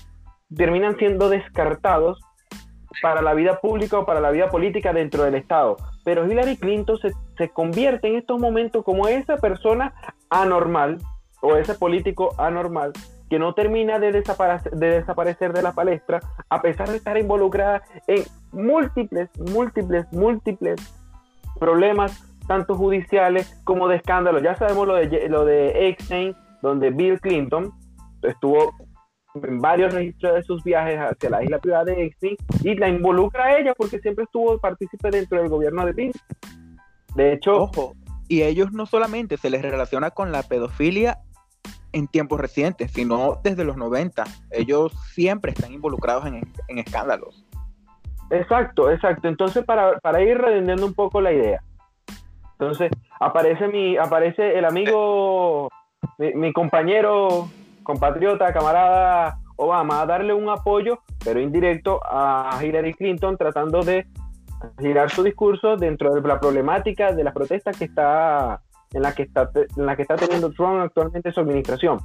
terminan 0.56 0.98
siendo 0.98 1.30
descartados 1.30 2.20
para 3.02 3.22
la 3.22 3.34
vida 3.34 3.60
pública 3.60 4.00
o 4.00 4.06
para 4.06 4.22
la 4.22 4.32
vida 4.32 4.50
política 4.50 4.94
dentro 4.94 5.24
del 5.24 5.36
Estado. 5.36 5.76
Pero 6.06 6.26
Hillary 6.26 6.58
Clinton 6.58 6.98
se, 7.00 7.12
se 7.38 7.50
convierte 7.50 8.08
en 8.08 8.16
estos 8.16 8.40
momentos 8.40 8.84
como 8.86 9.08
esa 9.08 9.38
persona 9.38 9.94
anormal 10.30 10.98
o 11.42 11.56
ese 11.56 11.76
político 11.76 12.34
anormal 12.38 12.94
que 13.30 13.40
no 13.40 13.54
termina 13.54 14.00
de 14.00 14.12
desaparecer, 14.12 15.54
de 15.54 15.62
la 15.62 15.74
palestra 15.74 16.20
a 16.50 16.62
pesar 16.62 16.90
de 16.90 16.98
estar 16.98 17.18
involucrada 17.18 17.84
en 18.08 18.24
múltiples, 18.52 19.30
múltiples, 19.38 20.12
múltiples 20.12 20.80
problemas, 21.60 22.24
tanto 22.48 22.76
judiciales 22.76 23.60
como 23.64 23.88
de 23.88 23.98
escándalos. 23.98 24.42
Ya 24.42 24.56
sabemos 24.56 24.88
lo 24.88 24.96
de, 24.96 25.30
lo 25.30 25.46
de 25.46 25.96
donde 26.62 26.90
Bill 26.90 27.20
Clinton 27.22 27.72
estuvo 28.24 28.74
en 29.36 29.62
varios 29.62 29.94
registros 29.94 30.34
de 30.34 30.44
sus 30.44 30.64
viajes 30.64 30.98
hacia 31.00 31.30
la 31.30 31.44
isla 31.44 31.60
privada 31.60 31.86
de 31.86 32.06
Epstein 32.06 32.36
y 32.64 32.76
la 32.76 32.90
involucra 32.90 33.46
a 33.46 33.58
ella 33.60 33.74
porque 33.78 34.00
siempre 34.00 34.24
estuvo 34.24 34.58
partícipe 34.58 35.12
dentro 35.12 35.40
del 35.40 35.50
gobierno 35.50 35.86
de 35.86 35.94
Bill. 35.94 36.14
De 37.16 37.34
hecho, 37.34 37.64
ojo, 37.64 37.96
y 38.28 38.42
ellos 38.44 38.72
no 38.72 38.86
solamente 38.86 39.38
se 39.38 39.50
les 39.50 39.62
relaciona 39.62 40.12
con 40.12 40.32
la 40.32 40.44
pedofilia 40.44 41.20
en 41.92 42.08
tiempos 42.08 42.40
recientes, 42.40 42.92
sino 42.92 43.40
desde 43.44 43.64
los 43.64 43.78
90. 43.78 44.24
Ellos 44.52 44.94
siempre 45.14 45.52
están 45.52 45.74
involucrados 45.74 46.26
en, 46.26 46.44
escándalos. 46.78 47.46
Exacto, 48.30 48.92
exacto. 48.92 49.28
Entonces, 49.28 49.66
para, 49.66 50.00
para 50.00 50.22
ir 50.22 50.38
redondeando 50.38 50.86
un 50.86 50.94
poco 50.94 51.22
la 51.22 51.34
idea. 51.34 51.62
Entonces, 52.54 52.92
aparece 53.20 53.68
mi, 53.68 53.98
aparece 53.98 54.58
el 54.58 54.66
amigo, 54.66 55.70
mi 56.18 56.54
compañero 56.54 57.50
compatriota, 57.90 58.54
camarada 58.54 59.40
Obama, 59.56 60.02
a 60.02 60.06
darle 60.06 60.32
un 60.32 60.48
apoyo, 60.48 61.00
pero 61.24 61.40
indirecto, 61.40 62.00
a 62.06 62.60
Hillary 62.62 62.94
Clinton, 62.94 63.36
tratando 63.36 63.82
de 63.82 64.06
girar 64.80 65.10
su 65.10 65.24
discurso 65.24 65.76
dentro 65.76 66.14
de 66.14 66.22
la 66.22 66.40
problemática 66.40 67.14
de 67.14 67.24
las 67.24 67.34
protestas 67.34 67.78
que 67.78 67.86
está 67.86 68.62
en 68.94 69.02
la 69.02 69.14
que 69.14 69.24
está 69.24 69.50
en 69.54 69.86
la 69.86 69.96
que 69.96 70.02
está 70.02 70.16
teniendo 70.16 70.52
Trump 70.52 70.82
actualmente 70.82 71.32
su 71.32 71.40
administración. 71.40 72.00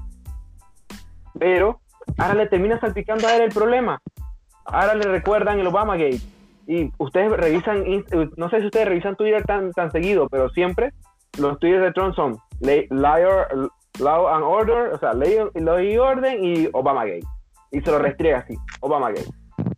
Pero 1.38 1.80
ahora 2.18 2.34
le 2.34 2.46
termina 2.46 2.78
salpicando 2.80 3.26
a 3.26 3.36
él 3.36 3.42
el 3.42 3.50
problema. 3.50 4.00
Ahora 4.64 4.94
le 4.94 5.04
recuerdan 5.04 5.58
el 5.58 5.66
Obama 5.66 5.96
Gate. 5.96 6.20
Y 6.66 6.90
ustedes 6.98 7.30
revisan, 7.32 7.84
no 8.36 8.48
sé 8.48 8.60
si 8.60 8.66
ustedes 8.66 8.88
revisan 8.88 9.16
Twitter 9.16 9.44
tan, 9.44 9.72
tan 9.72 9.90
seguido, 9.90 10.28
pero 10.30 10.48
siempre 10.50 10.92
los 11.38 11.58
tweets 11.58 11.82
de 11.82 11.92
Trump 11.92 12.14
son 12.14 12.38
liar, 12.60 13.48
Law 14.00 14.28
and 14.28 14.44
Order, 14.44 14.94
o 14.94 14.98
sea, 14.98 15.12
ley, 15.12 15.36
y 15.54 15.98
orden 15.98 16.44
y 16.44 16.68
Obama 16.72 17.04
Gay. 17.04 17.20
Y 17.70 17.80
se 17.80 17.90
lo 17.90 17.98
restriega 17.98 18.38
así, 18.38 18.56
Obama 18.80 19.10
Gay. 19.10 19.24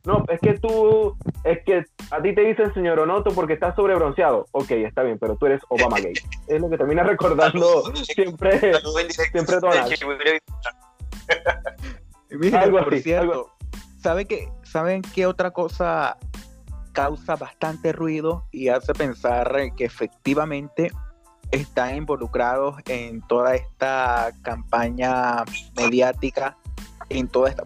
No, 0.05 0.25
es 0.29 0.39
que 0.41 0.55
tú, 0.59 1.17
es 1.45 1.65
que 1.65 1.85
a 2.11 2.23
ti 2.23 2.35
te 2.35 2.43
dicen 2.43 2.73
señor 2.75 3.01
Onoto 3.01 3.31
porque 3.33 3.55
estás 3.55 3.75
sobrebronceado. 3.75 4.47
Ok, 4.53 4.71
está 4.73 5.03
bien, 5.03 5.19
pero 5.19 5.37
tú 5.37 5.47
eres 5.47 5.61
Obama 5.69 5.99
Gay. 5.99 6.15
Es 6.47 6.61
lo 6.61 6.71
que 6.71 6.79
termina 6.79 7.03
recordando 7.03 7.93
siempre, 8.05 8.61
siempre 9.33 9.61
Donald. 9.61 9.93
algo 12.55 12.79
por 12.85 12.99
cierto, 12.99 13.51
¿sabe 13.99 14.27
que, 14.27 14.49
¿saben 14.63 15.03
qué 15.03 15.27
otra 15.27 15.51
cosa 15.51 16.17
causa 16.93 17.37
bastante 17.37 17.93
ruido 17.93 18.45
y 18.53 18.69
hace 18.69 18.95
pensar 18.95 19.53
que 19.77 19.85
efectivamente 19.85 20.93
están 21.51 21.97
involucrados 21.97 22.77
en 22.87 23.21
toda 23.23 23.55
esta 23.55 24.31
campaña 24.43 25.45
mediática, 25.77 26.57
en 27.09 27.29
toda 27.29 27.51
esta 27.51 27.65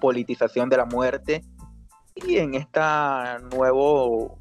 politización 0.00 0.68
de 0.68 0.76
la 0.76 0.84
muerte 0.84 1.44
y 2.26 2.38
en 2.38 2.54
este 2.54 2.80
nuevo, 3.52 4.38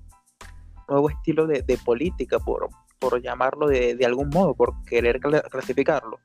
nuevo 0.88 1.10
estilo 1.10 1.48
de, 1.48 1.80
política, 1.84 2.40
por, 2.40 2.70
por 3.00 3.22
llamarlo 3.22 3.68
de, 3.68 3.96
de, 3.96 4.06
algún 4.06 4.30
modo, 4.30 4.54
por 4.54 4.74
querer 4.84 5.20
clasificarlo. 5.20 6.20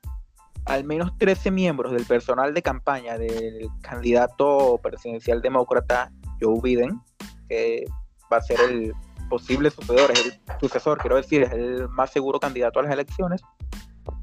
Al 0.64 0.84
menos 0.84 1.16
13 1.18 1.50
miembros 1.50 1.92
del 1.92 2.04
personal 2.04 2.54
de 2.54 2.62
campaña 2.62 3.18
del 3.18 3.68
candidato 3.82 4.78
presidencial 4.82 5.42
demócrata 5.42 6.12
Joe 6.40 6.60
Biden, 6.62 7.00
que 7.48 7.84
va 8.32 8.36
a 8.36 8.42
ser 8.42 8.60
el 8.60 8.92
posible 9.28 9.70
sucesor, 9.70 10.10
es 10.12 10.26
el 10.26 10.40
sucesor, 10.60 10.98
quiero 10.98 11.16
decir, 11.16 11.42
es 11.42 11.52
el 11.52 11.88
más 11.88 12.12
seguro 12.12 12.38
candidato 12.38 12.78
a 12.78 12.84
las 12.84 12.92
elecciones, 12.92 13.42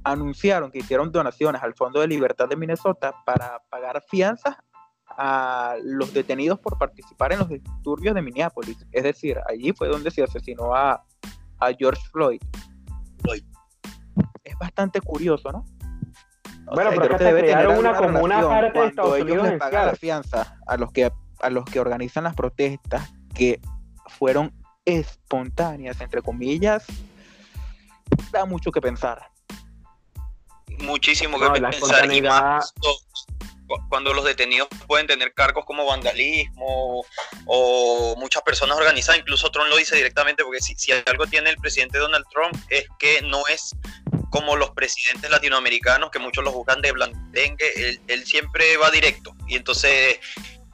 anunciaron 0.03 0.71
que 0.71 0.79
hicieron 0.79 1.12
donaciones 1.12 1.62
al 1.62 1.74
Fondo 1.74 2.00
de 2.00 2.07
Libertad 2.07 2.48
de 2.48 2.55
Minnesota 2.55 3.13
para 3.25 3.62
pagar 3.69 4.03
fianzas 4.07 4.57
a 5.21 5.75
los 5.83 6.13
detenidos 6.13 6.59
por 6.59 6.77
participar 6.77 7.33
en 7.33 7.39
los 7.39 7.49
disturbios 7.49 8.15
de 8.15 8.21
Minneapolis. 8.21 8.77
Es 8.93 9.03
decir, 9.03 9.38
allí 9.49 9.73
fue 9.73 9.89
donde 9.89 10.11
se 10.11 10.23
asesinó 10.23 10.73
a, 10.73 11.03
George 11.77 12.01
Floyd. 12.13 12.41
Es 14.45 14.57
bastante 14.57 15.01
curioso, 15.01 15.51
¿no? 15.51 15.65
bueno, 16.73 16.91
pero 16.91 17.17
que 17.17 17.23
debe 17.25 17.43
tener 17.43 17.67
una 17.67 17.97
como 17.97 18.21
una 18.21 18.47
parte 18.47 18.79
de 18.79 18.88
Estados 18.88 19.19
Unidos 19.19 19.49
les 19.49 19.59
pagan 19.59 19.88
la 19.88 19.95
fianza 19.95 20.57
a 20.65 20.77
los 20.77 20.91
que 20.91 21.11
a 21.41 21.49
los 21.49 21.65
que 21.65 21.79
organizan 21.81 22.23
las 22.23 22.35
protestas 22.35 23.11
que 23.33 23.59
fueron 24.07 24.53
espontáneas, 24.85 25.99
entre 25.99 26.21
comillas, 26.21 26.85
da 28.31 28.45
mucho 28.45 28.71
que 28.71 28.79
pensar. 28.79 29.29
Muchísimo 30.79 31.38
que 31.39 31.59
pensar 31.59 32.13
y 32.13 32.21
más 32.21 32.73
cuando 33.89 34.13
los 34.13 34.25
detenidos 34.25 34.67
pueden 34.88 35.07
tener 35.07 35.33
cargos 35.33 35.65
como 35.65 35.85
vandalismo 35.85 37.05
o 37.45 38.15
muchas 38.17 38.43
personas 38.43 38.77
organizadas, 38.77 39.19
incluso 39.19 39.51
Trump 39.51 39.69
lo 39.69 39.77
dice 39.77 39.95
directamente, 39.95 40.43
porque 40.43 40.61
si, 40.61 40.75
si 40.75 40.91
algo 40.91 41.27
tiene 41.27 41.49
el 41.49 41.57
presidente 41.57 41.97
Donald 41.97 42.25
Trump 42.31 42.55
es 42.69 42.85
que 42.97 43.21
no 43.21 43.45
es 43.47 43.75
como 44.29 44.55
los 44.55 44.71
presidentes 44.71 45.29
latinoamericanos, 45.29 46.11
que 46.11 46.19
muchos 46.19 46.43
los 46.43 46.53
juzgan 46.53 46.81
de 46.81 46.91
blandengue, 46.91 47.71
él, 47.75 47.99
él 48.07 48.25
siempre 48.25 48.77
va 48.77 48.91
directo. 48.91 49.35
Y 49.47 49.55
entonces 49.55 50.19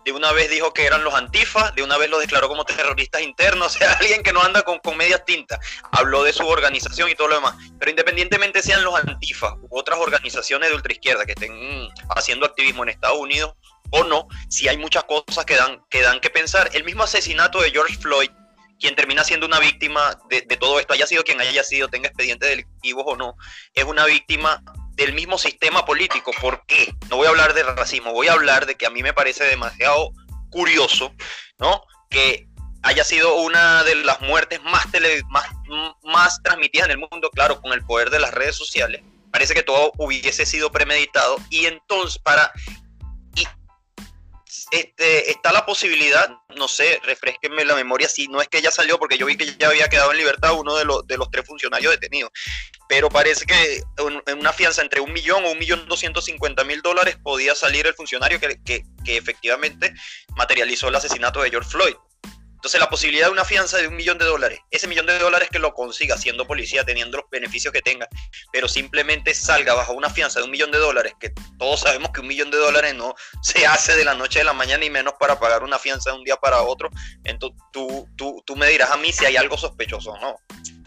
de 0.05 0.11
una 0.11 0.31
vez 0.31 0.51
dijo 0.51 0.71
que 0.71 0.85
eran 0.85 1.03
los 1.03 1.15
antifas, 1.15 1.73
de 1.73 1.81
una 1.81 1.97
vez 1.97 2.11
los 2.11 2.21
declaró 2.21 2.47
como 2.47 2.63
terroristas 2.63 3.23
internos, 3.23 3.67
o 3.75 3.77
sea, 3.79 3.93
alguien 3.93 4.21
que 4.21 4.31
no 4.31 4.41
anda 4.41 4.61
con, 4.61 4.77
con 4.79 4.95
medias 4.95 5.25
tintas, 5.25 5.59
habló 5.91 6.23
de 6.23 6.31
su 6.31 6.47
organización 6.47 7.09
y 7.09 7.15
todo 7.15 7.27
lo 7.29 7.35
demás. 7.35 7.55
Pero 7.79 7.89
independientemente 7.89 8.61
sean 8.61 8.83
los 8.83 8.95
antifas 8.95 9.53
u 9.61 9.79
otras 9.79 9.99
organizaciones 9.99 10.69
de 10.69 10.75
ultraizquierda 10.75 11.25
que 11.25 11.31
estén 11.31 11.89
haciendo 12.15 12.45
activismo 12.45 12.83
en 12.83 12.89
Estados 12.89 13.17
Unidos 13.17 13.55
o 13.89 14.03
no, 14.03 14.27
si 14.47 14.67
hay 14.67 14.77
muchas 14.77 15.03
cosas 15.05 15.43
que 15.45 15.55
dan 15.55 15.83
que, 15.89 16.01
dan 16.01 16.19
que 16.19 16.29
pensar. 16.29 16.69
El 16.73 16.83
mismo 16.83 17.03
asesinato 17.03 17.61
de 17.61 17.71
George 17.71 17.97
Floyd, 17.97 18.29
quien 18.79 18.95
termina 18.95 19.23
siendo 19.23 19.47
una 19.47 19.59
víctima 19.59 20.19
de, 20.29 20.41
de 20.41 20.57
todo 20.57 20.79
esto, 20.79 20.93
haya 20.93 21.07
sido 21.07 21.23
quien 21.23 21.41
haya 21.41 21.63
sido, 21.63 21.87
tenga 21.87 22.09
expedientes 22.09 22.47
delictivos 22.47 23.05
o 23.07 23.15
no, 23.15 23.35
es 23.73 23.85
una 23.85 24.05
víctima 24.05 24.61
del 24.95 25.13
mismo 25.13 25.37
sistema 25.37 25.85
político. 25.85 26.31
¿Por 26.41 26.65
qué? 26.65 26.93
No 27.09 27.17
voy 27.17 27.27
a 27.27 27.29
hablar 27.29 27.53
de 27.53 27.63
racismo, 27.63 28.11
voy 28.11 28.27
a 28.27 28.33
hablar 28.33 28.65
de 28.65 28.75
que 28.75 28.85
a 28.85 28.89
mí 28.89 29.03
me 29.03 29.13
parece 29.13 29.43
demasiado 29.45 30.11
curioso, 30.49 31.13
¿no? 31.59 31.83
Que 32.09 32.47
haya 32.83 33.03
sido 33.03 33.35
una 33.35 33.83
de 33.83 33.95
las 33.95 34.21
muertes 34.21 34.61
más, 34.63 34.89
tele, 34.91 35.21
más, 35.29 35.47
más 36.03 36.41
transmitidas 36.43 36.85
en 36.85 36.91
el 36.91 36.97
mundo, 36.97 37.29
claro, 37.31 37.59
con 37.61 37.73
el 37.73 37.83
poder 37.83 38.09
de 38.09 38.19
las 38.19 38.33
redes 38.33 38.55
sociales. 38.55 39.01
Parece 39.31 39.53
que 39.53 39.63
todo 39.63 39.91
hubiese 39.97 40.45
sido 40.45 40.71
premeditado 40.71 41.37
y 41.49 41.65
entonces 41.65 42.19
para 42.19 42.53
este, 44.71 45.31
está 45.31 45.51
la 45.51 45.65
posibilidad, 45.65 46.29
no 46.55 46.67
sé, 46.67 46.99
refresquenme 47.03 47.65
la 47.65 47.75
memoria, 47.75 48.09
si 48.09 48.27
no 48.27 48.41
es 48.41 48.47
que 48.47 48.61
ya 48.61 48.71
salió, 48.71 48.97
porque 48.97 49.17
yo 49.17 49.25
vi 49.25 49.37
que 49.37 49.55
ya 49.57 49.67
había 49.67 49.89
quedado 49.89 50.11
en 50.11 50.17
libertad 50.17 50.53
uno 50.53 50.75
de 50.75 50.85
los, 50.85 51.05
de 51.07 51.17
los 51.17 51.29
tres 51.29 51.45
funcionarios 51.45 51.91
detenidos, 51.91 52.31
pero 52.87 53.09
parece 53.09 53.45
que 53.45 53.81
en 54.27 54.39
una 54.39 54.53
fianza 54.53 54.81
entre 54.81 55.01
un 55.01 55.11
millón 55.13 55.45
o 55.45 55.51
un 55.51 55.59
millón 55.59 55.87
doscientos 55.87 56.25
cincuenta 56.25 56.63
mil 56.63 56.81
dólares 56.81 57.17
podía 57.21 57.55
salir 57.55 57.87
el 57.87 57.93
funcionario 57.93 58.39
que, 58.39 58.85
efectivamente 59.05 59.93
materializó 60.35 60.87
el 60.87 60.95
asesinato 60.95 61.41
de 61.41 61.49
George 61.49 61.69
Floyd. 61.69 61.95
Entonces 62.55 62.79
la 62.79 62.89
posibilidad 62.89 63.27
de 63.27 63.31
una 63.31 63.45
fianza 63.45 63.77
de 63.77 63.87
un 63.87 63.95
millón 63.95 64.17
de 64.17 64.25
dólares, 64.25 64.59
ese 64.71 64.87
millón 64.87 65.05
de 65.05 65.19
dólares 65.19 65.49
que 65.51 65.59
lo 65.59 65.73
consiga 65.73 66.17
siendo 66.17 66.47
policía, 66.47 66.83
teniendo 66.83 67.17
los 67.17 67.29
beneficios 67.29 67.71
que 67.71 67.81
tenga, 67.81 68.07
pero 68.51 68.67
simplemente 68.67 69.33
salga 69.33 69.73
bajo 69.75 69.93
una 69.93 70.09
fianza 70.09 70.39
de 70.39 70.45
un 70.45 70.51
millón 70.51 70.71
de 70.71 70.79
dólares, 70.79 71.13
que 71.19 71.31
todos 71.59 71.81
sabemos 71.81 72.09
que 72.11 72.21
un 72.21 72.27
millón 72.27 72.49
de 72.49 72.57
dólares 72.57 72.95
no 72.95 73.13
se 73.43 73.67
hace 73.67 73.95
de 73.95 74.05
la 74.05 74.15
noche 74.15 74.41
a 74.41 74.43
la 74.43 74.53
mañana 74.53 74.83
y 74.83 74.89
menos 74.89 75.13
para 75.19 75.39
pagar 75.39 75.63
una 75.63 75.77
fianza 75.77 76.11
de 76.11 76.17
un 76.17 76.23
día 76.23 76.37
para 76.37 76.61
otro, 76.61 76.89
entonces 77.23 77.61
tú, 77.71 78.07
tú, 78.15 78.41
tú 78.45 78.55
me 78.55 78.67
dirás 78.67 78.89
a 78.89 78.97
mí 78.97 79.11
si 79.11 79.25
hay 79.25 79.37
algo 79.37 79.57
sospechoso 79.57 80.17
no, 80.17 80.37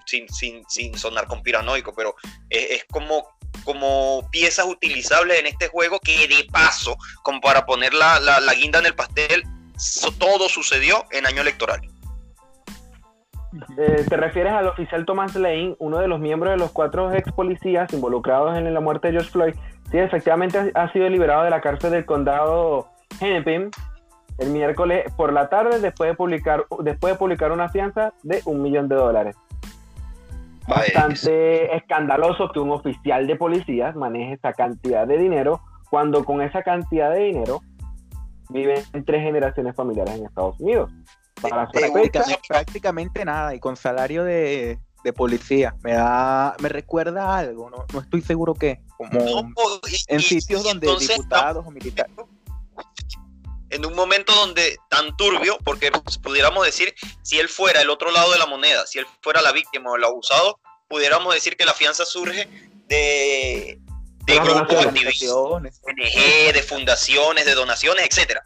sin, 0.07 0.29
sin, 0.29 0.65
sin 0.69 0.99
sonar 0.99 1.27
conspiranoico, 1.27 1.95
pero 1.95 2.17
es, 2.51 2.85
como 2.91 3.37
como 3.65 4.29
piezas 4.31 4.67
utilizables 4.67 5.41
en 5.41 5.47
este 5.47 5.69
juego 5.69 5.99
que 6.01 6.27
de 6.29 6.45
paso, 6.51 6.97
como 7.23 7.41
para 7.41 7.67
poner 7.67 7.93
la, 7.93 8.19
la, 8.21 8.41
la 8.41 8.55
guinda 8.55 8.79
en 8.79 8.87
el 8.87 8.95
pastel, 8.95 9.43
todo 10.19 10.49
sucedió 10.49 11.05
en 11.11 11.27
año 11.27 11.43
electoral. 11.43 11.81
Eh, 13.79 14.05
¿Te 14.09 14.17
refieres 14.17 14.53
al 14.53 14.69
oficial 14.69 15.07
Thomas 15.07 15.35
Lane, 15.35 15.75
uno 15.79 15.99
de 15.99 16.09
los 16.09 16.21
miembros 16.21 16.53
de 16.53 16.59
los 16.59 16.71
cuatro 16.71 17.13
ex 17.13 17.33
policías 17.33 17.93
involucrados 17.93 18.57
en 18.57 18.73
la 18.73 18.81
muerte 18.81 19.09
de 19.09 19.13
George 19.15 19.31
Floyd? 19.31 19.55
Sí, 19.91 19.99
efectivamente 19.99 20.71
ha 20.75 20.93
sido 20.93 21.09
liberado 21.09 21.45
de 21.45 21.51
la 21.51 21.61
cárcel 21.61 21.93
del 21.93 22.05
condado 22.05 22.89
Hennepin 23.21 23.71
el 24.39 24.51
miércoles 24.51 25.13
por 25.17 25.33
la 25.33 25.49
tarde 25.49 25.81
después 25.81 26.11
de 26.11 26.15
publicar, 26.15 26.67
después 26.81 27.15
de 27.15 27.19
publicar 27.19 27.53
una 27.53 27.69
fianza 27.69 28.13
de 28.23 28.41
un 28.45 28.63
millón 28.63 28.89
de 28.89 28.95
dólares. 28.95 29.37
Bastante 30.69 31.75
escandaloso 31.75 32.51
que 32.53 32.61
un 32.61 32.71
oficial 32.71 33.27
de 33.27 33.37
policía 33.37 33.93
maneje 33.93 34.35
esa 34.35 34.53
cantidad 34.53 35.07
de 35.07 35.17
dinero 35.17 35.61
cuando 35.91 36.25
con 36.25 36.43
esa 36.43 36.63
cantidad 36.63 37.11
de 37.11 37.21
dinero 37.21 37.63
viven 38.49 38.85
en 38.93 39.05
tres 39.05 39.23
generaciones 39.23 39.75
familiares 39.75 40.15
en 40.15 40.27
Estados 40.27 40.59
Unidos. 40.61 40.91
Para 41.41 41.69
prácticamente 42.49 43.25
nada 43.25 43.55
y 43.55 43.61
con 43.61 43.77
salario 43.77 44.25
de, 44.25 44.79
policía. 45.17 45.75
Me 45.83 45.95
da, 45.95 46.55
me 46.61 46.69
recuerda 46.69 47.39
algo, 47.39 47.71
no, 47.71 47.87
no 47.95 48.01
estoy 48.01 48.21
seguro 48.21 48.53
qué. 48.53 48.83
Como 48.99 49.19
en 50.09 50.21
sitios 50.21 50.63
donde 50.63 50.87
diputados 50.87 51.67
o 51.67 51.71
militares. 51.71 52.13
En 53.71 53.87
un 53.87 53.95
momento 53.95 54.35
donde 54.35 54.77
tan 54.91 55.17
turbio, 55.17 55.57
porque 55.65 55.91
pudiéramos 56.23 56.65
decir, 56.65 56.95
si 57.23 57.39
él 57.39 57.49
fuera 57.49 57.81
el 57.81 57.89
otro 57.89 58.11
lado 58.11 58.33
de 58.33 58.39
la 58.39 58.45
moneda, 58.45 58.87
si 58.87 58.99
él 58.99 59.07
fuera 59.23 59.41
la 59.41 59.53
víctima 59.53 59.91
o 59.91 59.97
el 59.97 60.05
abusado, 60.05 60.61
pudiéramos 60.89 61.33
decir 61.33 61.57
que 61.57 61.65
la 61.65 61.73
fianza 61.73 62.05
surge 62.05 62.47
de, 62.89 63.81
de 64.29 64.39
grupos 64.41 64.87
activistas, 64.87 65.73
de 66.55 66.63
fundaciones, 66.63 67.47
de 67.47 67.55
donaciones, 67.55 68.07
etcétera. 68.07 68.43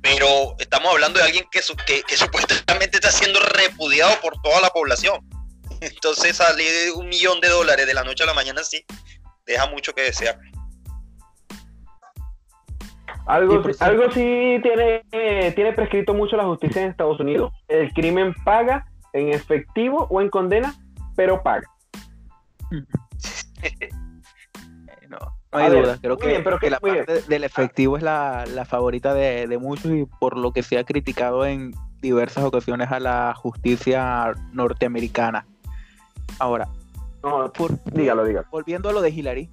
Pero 0.00 0.56
estamos 0.58 0.90
hablando 0.92 1.18
de 1.18 1.26
alguien 1.26 1.44
que, 1.50 1.60
que, 2.06 2.16
supuestamente 2.16 2.96
está 2.96 3.10
siendo 3.10 3.38
repudiado 3.40 4.18
por 4.22 4.40
toda 4.42 4.60
la 4.60 4.70
población. 4.70 5.20
Entonces 5.80 6.36
salir 6.36 6.70
de 6.70 6.92
un 6.92 7.08
millón 7.08 7.40
de 7.40 7.48
dólares 7.48 7.86
de 7.86 7.94
la 7.94 8.04
noche 8.04 8.22
a 8.22 8.26
la 8.26 8.34
mañana 8.34 8.62
sí 8.64 8.84
deja 9.46 9.66
mucho 9.66 9.94
que 9.94 10.02
desear. 10.02 10.38
Algo, 13.26 13.62
algo 13.80 14.10
sí 14.12 14.58
tiene, 14.62 15.02
tiene 15.54 15.72
prescrito 15.74 16.14
mucho 16.14 16.36
la 16.36 16.44
justicia 16.44 16.82
en 16.82 16.90
Estados 16.90 17.20
Unidos. 17.20 17.52
El 17.68 17.92
crimen 17.92 18.34
paga 18.42 18.86
en 19.12 19.34
efectivo 19.34 20.06
o 20.08 20.22
en 20.22 20.30
condena, 20.30 20.74
pero 21.14 21.42
paga. 21.42 21.68
no, 25.58 25.64
hay 25.64 25.82
duda. 25.82 25.98
Creo 26.00 26.16
que, 26.16 26.70
la 26.70 26.80
parte 26.80 27.22
del 27.22 27.44
efectivo 27.44 27.96
es 27.96 28.02
la, 28.02 28.66
favorita 28.68 29.14
de, 29.14 29.58
muchos 29.58 29.92
y 29.92 30.06
por 30.20 30.36
lo 30.36 30.52
que 30.52 30.62
se 30.62 30.78
ha 30.78 30.84
criticado 30.84 31.46
en 31.46 31.74
diversas 32.00 32.44
ocasiones 32.44 32.90
a 32.90 33.00
la 33.00 33.34
justicia 33.34 34.34
norteamericana. 34.52 35.46
Ahora, 36.38 36.68
dígalo, 37.92 38.24
dígalo. 38.24 38.46
Volviendo 38.50 38.88
a 38.88 38.92
lo 38.92 39.00
de 39.00 39.10
Hillary, 39.10 39.50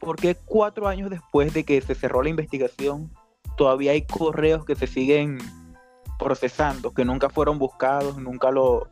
¿por 0.00 0.16
qué 0.16 0.34
cuatro 0.34 0.88
años 0.88 1.10
después 1.10 1.54
de 1.54 1.64
que 1.64 1.80
se 1.80 1.94
cerró 1.94 2.22
la 2.22 2.28
investigación 2.28 3.10
todavía 3.56 3.92
hay 3.92 4.02
correos 4.02 4.66
que 4.66 4.74
se 4.74 4.86
siguen 4.86 5.38
procesando, 6.18 6.92
que 6.92 7.04
nunca 7.04 7.30
fueron 7.30 7.58
buscados, 7.58 8.18
nunca 8.18 8.50
lo 8.50 8.88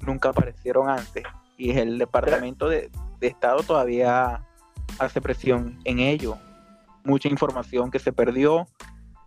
nunca 0.00 0.30
aparecieron 0.30 0.88
antes? 0.88 1.24
Y 1.58 1.72
el 1.72 1.98
Departamento 1.98 2.68
de 2.68 2.90
Estado 3.20 3.62
todavía 3.62 4.42
hace 4.98 5.20
presión 5.20 5.78
en 5.84 5.98
ello. 5.98 6.36
Mucha 7.04 7.28
información 7.28 7.90
que 7.90 7.98
se 7.98 8.12
perdió. 8.12 8.66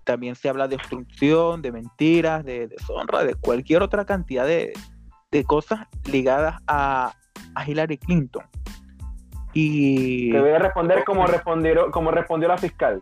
También 0.03 0.35
se 0.35 0.49
habla 0.49 0.67
de 0.67 0.75
obstrucción, 0.75 1.61
de 1.61 1.71
mentiras, 1.71 2.45
de 2.45 2.67
deshonra, 2.67 3.23
de 3.23 3.35
cualquier 3.35 3.81
otra 3.81 4.05
cantidad 4.05 4.45
de, 4.45 4.73
cosas 5.45 5.87
ligadas 6.05 6.61
a, 6.67 7.13
Hillary 7.67 7.97
Clinton. 7.97 8.43
Y. 9.53 10.31
Te 10.31 10.39
voy 10.39 10.51
a 10.51 10.59
responder 10.59 11.03
como 11.03 11.25
respondió, 11.25 11.91
como 11.91 12.11
respondió 12.11 12.47
la 12.47 12.57
fiscal. 12.57 13.01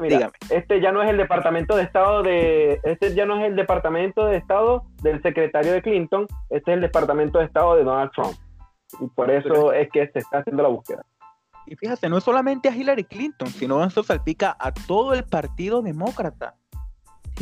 mira, 0.00 0.30
este 0.50 0.80
ya 0.80 0.90
no 0.90 1.02
es 1.02 1.10
el 1.10 1.16
departamento 1.16 1.76
de 1.76 1.82
estado 1.82 2.22
de 2.22 2.80
este 2.84 3.14
ya 3.14 3.26
no 3.26 3.38
es 3.38 3.44
el 3.44 3.56
departamento 3.56 4.26
de 4.26 4.36
estado 4.36 4.84
del 5.02 5.20
secretario 5.20 5.72
de 5.72 5.82
Clinton 5.82 6.28
este 6.48 6.70
es 6.70 6.74
el 6.76 6.80
departamento 6.80 7.40
de 7.40 7.46
estado 7.46 7.74
de 7.74 7.82
Donald 7.82 8.12
Trump 8.12 8.36
y 9.00 9.06
por 9.08 9.30
eso 9.30 9.72
es 9.72 9.88
que 9.90 10.08
se 10.08 10.20
está 10.20 10.38
haciendo 10.38 10.62
la 10.62 10.68
búsqueda. 10.68 11.04
Y 11.66 11.76
fíjate, 11.76 12.08
no 12.08 12.16
es 12.16 12.24
solamente 12.24 12.68
a 12.68 12.74
Hillary 12.74 13.04
Clinton, 13.04 13.48
sino 13.48 13.84
eso 13.84 14.02
salpica 14.02 14.56
a 14.58 14.72
todo 14.72 15.12
el 15.12 15.24
partido 15.24 15.82
demócrata. 15.82 16.54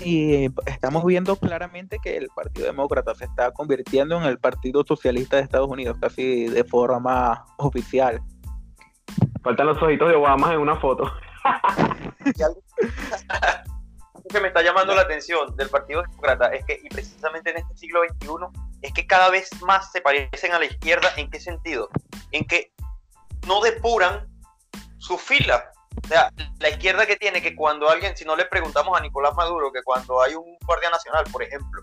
Y 0.04 0.46
estamos 0.66 1.04
viendo 1.04 1.36
claramente 1.36 1.98
que 2.02 2.16
el 2.18 2.28
Partido 2.34 2.66
Demócrata 2.66 3.14
se 3.14 3.24
está 3.24 3.52
convirtiendo 3.52 4.18
en 4.18 4.24
el 4.24 4.38
Partido 4.38 4.84
Socialista 4.86 5.36
de 5.36 5.42
Estados 5.42 5.70
Unidos, 5.70 5.96
casi 5.98 6.48
de 6.48 6.64
forma 6.64 7.46
oficial. 7.56 8.20
Faltan 9.42 9.68
los 9.68 9.80
ojitos 9.80 10.08
de 10.10 10.16
Obama 10.16 10.52
en 10.52 10.60
una 10.60 10.76
foto. 10.76 11.10
que 14.28 14.40
me 14.40 14.48
está 14.48 14.62
llamando 14.62 14.94
la 14.94 15.02
atención 15.02 15.56
del 15.56 15.68
Partido 15.70 16.02
Demócrata 16.02 16.48
es 16.48 16.64
que, 16.66 16.80
y 16.82 16.88
precisamente 16.88 17.50
en 17.50 17.58
este 17.58 17.76
siglo 17.76 18.00
XXI, 18.02 18.28
es 18.82 18.92
que 18.92 19.06
cada 19.06 19.30
vez 19.30 19.50
más 19.62 19.90
se 19.92 20.00
parecen 20.00 20.52
a 20.52 20.58
la 20.58 20.66
izquierda. 20.66 21.12
¿En 21.16 21.30
qué 21.30 21.40
sentido? 21.40 21.88
En 22.32 22.44
que 22.46 22.72
no 23.46 23.60
depuran 23.60 24.28
su 24.98 25.18
fila. 25.18 25.70
O 26.04 26.08
sea, 26.08 26.30
la 26.58 26.68
izquierda 26.68 27.06
que 27.06 27.16
tiene 27.16 27.40
que 27.40 27.56
cuando 27.56 27.88
alguien, 27.88 28.16
si 28.16 28.24
no 28.24 28.36
le 28.36 28.44
preguntamos 28.44 28.96
a 28.98 29.00
Nicolás 29.00 29.34
Maduro, 29.34 29.72
que 29.72 29.82
cuando 29.82 30.20
hay 30.20 30.34
un 30.34 30.56
guardia 30.66 30.90
nacional, 30.90 31.24
por 31.32 31.42
ejemplo, 31.42 31.82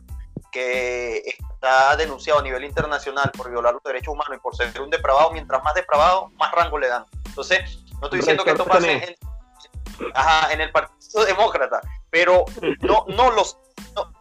que 0.52 1.24
está 1.26 1.96
denunciado 1.98 2.40
a 2.40 2.44
nivel 2.44 2.64
internacional 2.64 3.32
por 3.36 3.50
violar 3.50 3.74
los 3.74 3.84
derechos 3.84 4.14
humanos 4.14 4.38
y 4.38 4.40
por 4.40 4.56
ser 4.56 4.80
un 4.80 4.90
depravado, 4.90 5.32
mientras 5.32 5.64
más 5.64 5.74
depravado, 5.74 6.30
más 6.36 6.52
rango 6.52 6.78
le 6.78 6.88
dan. 6.88 7.06
Entonces, 7.26 7.84
no 8.00 8.06
estoy 8.06 8.20
diciendo 8.20 8.44
que 8.44 8.52
esto 8.52 8.66
pase 8.66 8.94
en, 8.94 9.16
en 10.52 10.62
el 10.62 10.72
Partido 10.72 11.26
Demócrata, 11.26 11.82
pero 12.12 12.46
no, 12.82 13.06
no, 13.08 13.32
los, 13.32 13.58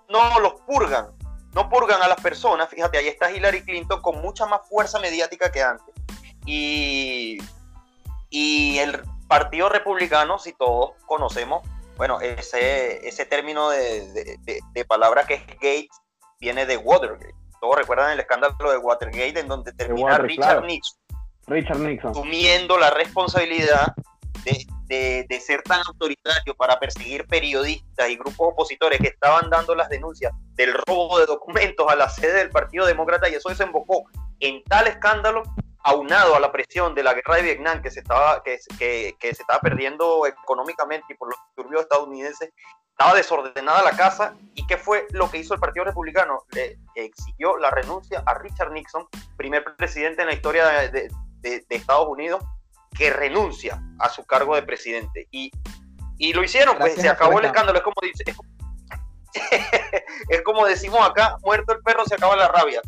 no, 0.09 0.41
los 0.41 0.55
purgan, 0.63 1.11
no 1.55 1.69
purgan 1.69 2.03
a 2.03 2.09
las 2.09 2.21
personas. 2.21 2.69
Fíjate, 2.69 2.99
ahí 2.99 3.09
está 3.09 3.31
Hillary 3.31 3.63
Clinton 3.63 4.01
con 4.01 4.21
mucha 4.21 4.47
más 4.47 4.67
fuerza 4.69 4.99
mediática 4.99 5.53
que 5.53 5.63
antes. 5.63 5.95
Y, 6.47 7.39
y 8.31 8.79
el 8.79 9.03
Partido 9.29 9.69
Republicano, 9.69 10.39
si 10.39 10.53
todos 10.53 10.93
conocemos, 11.07 11.67
bueno, 11.97 12.21
ese, 12.21 13.07
ese 13.07 13.27
término 13.27 13.71
de, 13.71 14.39
de, 14.73 14.85
palabra 14.85 15.25
que 15.25 15.35
es 15.35 15.47
Gates 15.47 15.91
viene 16.41 16.67
de 16.67 16.77
Watergate. 16.77 17.35
Todos 17.61 17.77
recuerdan 17.77 18.13
el 18.13 18.21
escándalo 18.21 18.71
de 18.71 18.79
Watergate 18.79 19.39
en 19.39 19.47
donde 19.47 19.73
termina 19.73 20.19
Richard 20.19 20.65
Nixon. 20.65 20.99
Richard 21.47 21.79
Nixon. 21.79 22.11
Asumiendo 22.11 22.79
la 22.79 22.91
responsabilidad 22.91 23.95
de, 24.45 24.67
de, 25.29 25.41
ser 25.41 25.63
tan 25.63 25.81
autoritario 25.87 26.55
para 26.55 26.79
perseguir 26.79 27.27
periodistas 27.27 28.09
y 28.11 28.17
grupos 28.17 28.53
opositores 28.53 29.01
que 29.01 29.09
estaban 29.09 29.49
dando 29.49 29.75
las 29.75 29.89
denuncias 29.89 30.33
del 30.55 30.75
robo 30.75 31.19
de 31.19 31.27
documentos 31.27 31.87
a 31.89 31.97
la 31.97 32.09
sede 32.09 32.35
del 32.35 32.51
Partido 32.51 32.85
Demócrata 32.85 33.29
y 33.29 33.35
eso 33.35 33.49
desembocó 33.49 34.05
en 34.41 34.63
tal 34.65 34.87
escándalo 34.87 35.45
aunado 35.85 36.37
a 36.37 36.41
la 36.41 36.53
presión 36.53 36.95
de 36.95 37.03
la 37.03 37.15
guerra 37.15 37.37
de 37.37 37.43
Vietnam 37.43 37.83
que 37.83 37.91
se 37.91 38.01
estaba, 38.01 38.43
que, 38.43 38.59
que, 38.79 39.17
que 39.19 39.35
se 39.35 39.43
estaba 39.43 39.61
perdiendo 39.61 40.27
económicamente 40.27 41.07
y 41.09 41.17
por 41.17 41.29
los 41.29 41.39
disturbios 41.47 41.83
estadounidenses, 41.83 42.53
estaba 42.91 43.15
desordenada 43.15 43.83
la 43.83 43.97
casa. 43.97 44.35
¿Y 44.55 44.65
qué 44.67 44.77
fue 44.77 45.07
lo 45.11 45.29
que 45.31 45.39
hizo 45.39 45.55
el 45.55 45.61
Partido 45.61 45.87
Republicano? 45.87 46.45
Le 46.53 46.79
exigió 46.95 47.57
la 47.57 47.71
renuncia 47.71 48.23
a 48.27 48.35
Richard 48.35 48.71
Nixon, 48.73 49.09
primer 49.37 49.65
presidente 49.77 50.23
en 50.23 50.29
la 50.29 50.35
historia 50.35 50.69
de, 50.69 51.09
de, 51.41 51.65
de 51.69 51.77
Estados 51.77 52.07
Unidos, 52.07 52.45
que 52.97 53.11
renuncia 53.11 53.83
a 53.99 54.09
su 54.09 54.25
cargo 54.25 54.55
de 54.55 54.63
presidente. 54.63 55.29
Y, 55.31 55.51
y 56.19 56.33
lo 56.33 56.45
hicieron, 56.45 56.77
pues 56.79 56.95
se 56.95 57.09
acabó 57.09 57.39
el 57.39 57.47
escándalo. 57.47 57.79
Es 57.79 57.85
como, 57.85 57.97
dice, 58.03 58.25
es 60.29 60.43
como 60.43 60.67
decimos 60.67 61.01
acá, 61.09 61.37
muerto 61.43 61.73
el 61.73 61.83
perro, 61.83 62.05
se 62.05 62.15
acaba 62.15 62.37
la 62.37 62.49
rabia. 62.49 62.81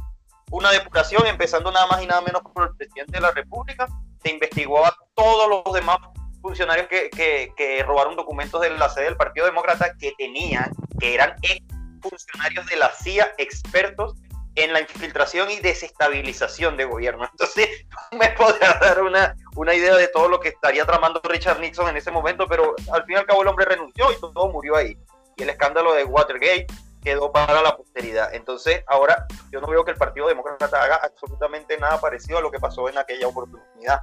Una 0.51 0.71
depuración, 0.71 1.27
empezando 1.27 1.73
nada 1.73 1.87
más 1.87 2.03
y 2.03 2.07
nada 2.07 2.21
menos 2.21 2.43
por 2.43 2.69
el 2.69 2.77
presidente 2.77 3.13
de 3.13 3.21
la 3.21 3.33
República, 3.33 3.89
se 4.23 4.31
investigó 4.31 4.85
a 4.85 4.95
todos 5.15 5.49
los 5.49 5.75
demás 5.75 5.99
funcionarios 6.43 6.87
que, 6.89 7.09
que, 7.11 7.53
que 7.57 7.83
robaron 7.83 8.17
documentos 8.17 8.61
de 8.61 8.71
la 8.71 8.89
sede 8.91 9.07
del 9.07 9.17
Partido 9.17 9.47
Demócrata 9.47 9.95
que 9.99 10.13
tenían, 10.19 10.71
que 11.01 11.15
eran 11.15 11.35
ex 11.43 11.65
funcionarios 12.03 12.67
de 12.67 12.77
la 12.77 12.91
CIA, 12.91 13.33
expertos 13.39 14.15
en 14.57 14.73
la 14.73 14.81
infiltración 14.81 15.51
y 15.51 15.61
desestabilización 15.61 16.77
de 16.77 16.85
gobierno. 16.85 17.29
Entonces, 17.31 17.69
me 18.13 18.29
podría 18.31 18.75
dar 18.75 19.03
una, 19.03 19.35
una 19.57 19.75
idea 19.75 19.97
de 19.97 20.09
todo 20.09 20.29
lo 20.29 20.41
que 20.41 20.49
estaría 20.49 20.85
tramando 20.85 21.21
Richard 21.25 21.61
Nixon 21.61 21.89
en 21.89 21.97
ese 21.97 22.11
momento, 22.11 22.47
pero 22.47 22.75
al 22.93 23.05
fin 23.05 23.17
y 23.17 23.19
al 23.19 23.27
cabo 23.27 23.43
el 23.43 23.49
hombre 23.49 23.65
renunció 23.65 24.13
y 24.13 24.21
todo 24.21 24.49
murió 24.49 24.77
ahí. 24.77 24.97
Y 25.37 25.43
el 25.43 25.51
escándalo 25.51 25.95
de 25.95 26.05
Watergate 26.05 26.67
quedó 27.03 27.33
para 27.33 27.61
la 27.61 27.77
posteridad. 27.77 28.35
Entonces, 28.35 28.83
ahora 28.87 29.27
yo 29.51 29.61
no 29.61 29.67
veo 29.67 29.85
que 29.85 29.91
el 29.91 29.97
Partido 29.97 30.29
Demócrata 30.29 30.83
haga 30.83 30.97
absolutamente 30.97 31.77
nada 31.79 32.01
parecido 32.01 32.39
a 32.39 32.41
lo 32.41 32.51
que 32.51 32.59
pasó 32.59 32.89
en 32.89 32.97
aquella 32.97 33.29
oportunidad. 33.29 34.01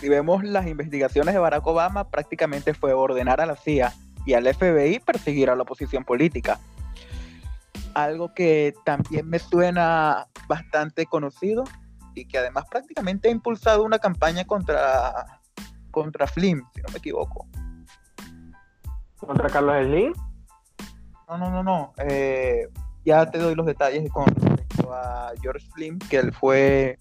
Si 0.00 0.08
vemos 0.08 0.42
las 0.42 0.66
investigaciones 0.66 1.34
de 1.34 1.40
Barack 1.40 1.66
Obama, 1.66 2.10
prácticamente 2.10 2.74
fue 2.74 2.92
ordenar 2.92 3.40
a 3.40 3.46
la 3.46 3.56
CIA 3.56 3.92
y 4.26 4.34
al 4.34 4.52
FBI 4.52 4.98
perseguir 5.00 5.50
a 5.50 5.56
la 5.56 5.62
oposición 5.62 6.04
política 6.04 6.58
algo 7.94 8.34
que 8.34 8.74
también 8.84 9.28
me 9.28 9.38
suena 9.38 10.26
bastante 10.48 11.06
conocido 11.06 11.64
y 12.14 12.26
que 12.26 12.38
además 12.38 12.64
prácticamente 12.70 13.28
ha 13.28 13.30
impulsado 13.30 13.84
una 13.84 13.98
campaña 13.98 14.44
contra, 14.44 15.40
contra 15.90 16.26
Slim, 16.26 16.62
si 16.74 16.82
no 16.82 16.88
me 16.92 16.98
equivoco. 16.98 17.46
¿Contra 19.18 19.48
Carlos 19.48 19.86
Slim? 19.86 20.12
No, 21.28 21.38
no, 21.38 21.50
no, 21.50 21.62
no. 21.62 21.92
Eh, 21.98 22.68
ya 23.04 23.26
te 23.30 23.38
doy 23.38 23.54
los 23.54 23.66
detalles 23.66 24.10
con 24.10 24.26
respecto 24.26 24.92
a 24.92 25.32
George 25.40 25.66
Slim, 25.74 25.98
que 25.98 26.18
él 26.18 26.32
fue 26.32 26.98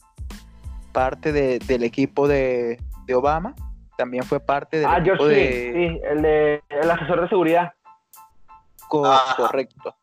parte 0.91 1.31
del 1.31 1.83
equipo 1.83 2.27
de, 2.27 2.79
Obama, 3.13 3.53
también 3.97 4.23
fue 4.23 4.39
parte 4.39 4.77
del 4.77 4.87
ah, 4.87 4.99
equipo 4.99 5.17
George 5.17 5.35
de... 5.35 5.73
sí, 5.73 6.01
el, 6.09 6.21
de, 6.21 6.63
el 6.69 6.89
asesor 6.89 7.21
de 7.21 7.29
seguridad. 7.29 7.73
correcto. 8.87 9.95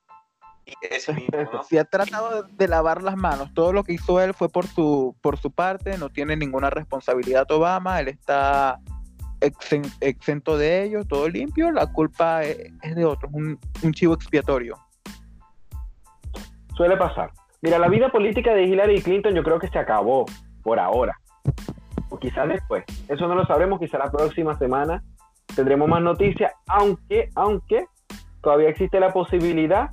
Si 1.68 1.78
ha 1.78 1.85
tratado 1.85 2.42
de 2.44 2.68
lavar 2.68 3.02
las 3.02 3.16
manos. 3.16 3.52
Todo 3.54 3.72
lo 3.72 3.85
que 3.85 3.94
hizo 3.94 4.20
él 4.20 4.35
fue 4.35 4.48
por 4.48 4.66
su, 4.66 5.16
por 5.20 5.38
su 5.38 5.50
parte, 5.50 5.98
no 5.98 6.09
tiene 6.09 6.37
ninguna 6.37 6.70
responsabilidad 6.70 7.50
Obama, 7.50 8.00
él 8.00 8.09
está 8.09 8.78
exento 10.00 10.59
de 10.59 10.85
ello, 10.85 11.04
todo 11.04 11.28
limpio, 11.28 11.70
la 11.70 11.87
culpa 11.87 12.44
es, 12.44 12.94
de 12.94 13.04
otros, 13.04 13.33
un, 13.33 13.59
un 13.83 13.92
chivo 13.92 14.14
expiatorio. 14.14 14.76
Suele 16.76 16.96
pasar. 16.96 17.30
Mira, 17.62 17.78
la 17.78 17.88
vida 17.88 18.11
política 18.11 18.54
de 18.54 18.64
Hillary 18.64 19.00
Clinton 19.02 19.35
yo 19.35 19.42
creo 19.42 19.59
que 19.59 19.68
se 19.68 19.78
acabó 19.78 20.26
por 20.62 20.78
ahora. 20.78 21.18
O 22.11 22.18
quizás 22.18 22.48
después. 22.48 22.85
Eso 23.09 23.26
no 23.28 23.35
lo 23.35 23.46
sabremos, 23.46 23.80
quizá 23.80 23.98
la 23.98 24.11
próxima 24.11 24.59
semana 24.59 25.02
tendremos 25.54 25.88
más 25.88 26.02
noticias, 26.02 26.52
aunque, 26.66 27.28
aunque 27.35 27.87
todavía 28.40 28.68
existe 28.68 29.00
la 29.00 29.12
posibilidad 29.12 29.90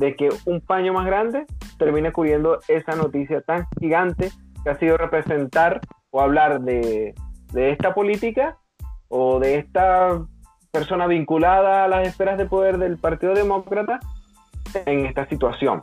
de 0.00 0.16
que 0.16 0.30
un 0.46 0.62
paño 0.62 0.94
más 0.94 1.04
grande 1.04 1.44
termine 1.78 2.10
cubriendo 2.10 2.60
esa 2.68 2.96
noticia 2.96 3.42
tan 3.42 3.66
gigante 3.78 4.30
que 4.64 4.70
ha 4.70 4.78
sido 4.78 4.96
representar 4.96 5.82
o 6.10 6.22
hablar 6.22 6.62
de, 6.62 7.14
esta 7.54 7.92
política 7.92 8.56
o 9.08 9.38
de 9.38 9.56
esta 9.56 10.18
persona 10.72 11.06
vinculada 11.06 11.84
a 11.84 11.88
las 11.88 12.08
esferas 12.08 12.38
de 12.38 12.46
poder 12.46 12.78
del 12.78 12.96
Partido 12.96 13.34
Demócrata 13.34 14.00
en 14.86 15.04
esta 15.04 15.28
situación. 15.28 15.82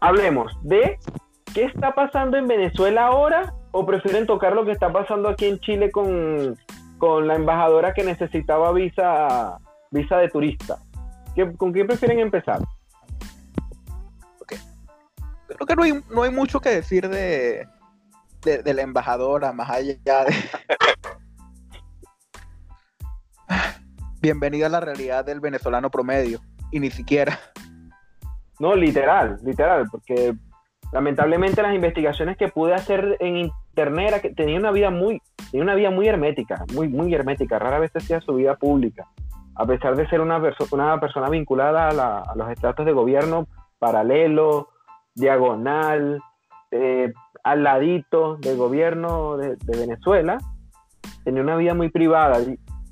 Hablemos 0.00 0.52
de 0.62 0.98
qué 1.54 1.66
está 1.66 1.94
pasando 1.94 2.38
en 2.38 2.48
Venezuela 2.48 3.06
ahora 3.06 3.54
o 3.70 3.86
prefieren 3.86 4.26
tocar 4.26 4.52
lo 4.52 4.64
que 4.64 4.72
está 4.72 4.92
pasando 4.92 5.28
aquí 5.28 5.46
en 5.46 5.60
Chile 5.60 5.92
con, 5.92 6.56
con 6.98 7.28
la 7.28 7.36
embajadora 7.36 7.94
que 7.94 8.02
necesitaba 8.02 8.72
visa, 8.72 9.58
visa 9.92 10.16
de 10.16 10.28
turista. 10.28 10.78
¿Con 11.56 11.72
qué 11.72 11.84
prefieren 11.84 12.18
empezar? 12.18 12.58
Creo 15.54 15.66
que 15.66 15.76
no 16.10 16.22
hay, 16.22 16.30
mucho 16.30 16.60
que 16.60 16.70
decir 16.70 17.08
de, 17.08 17.66
de, 18.42 18.74
la 18.74 18.82
embajadora, 18.82 19.52
más 19.52 19.70
allá 19.70 19.94
de... 20.24 20.34
Bienvenida 24.20 24.66
a 24.66 24.70
la 24.70 24.80
realidad 24.80 25.24
del 25.24 25.40
venezolano 25.40 25.90
promedio, 25.90 26.40
y 26.70 26.80
ni 26.80 26.90
siquiera. 26.90 27.38
No, 28.58 28.74
literal, 28.74 29.38
literal, 29.42 29.86
porque 29.90 30.34
lamentablemente 30.92 31.62
las 31.62 31.74
investigaciones 31.74 32.36
que 32.36 32.48
pude 32.48 32.74
hacer 32.74 33.16
en 33.20 33.36
internet 33.38 34.08
era 34.08 34.20
que 34.20 34.34
tenía 34.34 34.58
una 34.58 34.70
vida 34.70 34.90
muy, 34.90 35.22
tenía 35.50 35.64
una 35.64 35.74
vida 35.74 35.90
muy 35.90 36.06
hermética, 36.06 36.64
muy, 36.74 36.88
muy 36.88 37.14
hermética, 37.14 37.58
rara 37.58 37.78
vez 37.78 37.90
hacía 37.96 38.20
su 38.20 38.34
vida 38.34 38.56
pública, 38.56 39.08
a 39.54 39.64
pesar 39.64 39.96
de 39.96 40.06
ser 40.08 40.20
una, 40.20 40.38
una 40.70 41.00
persona 41.00 41.30
vinculada 41.30 41.88
a, 41.88 42.20
a 42.20 42.36
los 42.36 42.50
estratos 42.50 42.84
de 42.84 42.92
gobierno 42.92 43.48
paralelo, 43.78 44.68
diagonal, 45.14 46.20
eh, 46.70 47.12
al 47.42 47.62
ladito 47.62 48.36
del 48.36 48.56
gobierno 48.56 49.36
de, 49.36 49.56
Venezuela, 49.66 50.38
tenía 51.24 51.42
una 51.42 51.56
vida 51.56 51.74
muy 51.74 51.90
privada. 51.90 52.38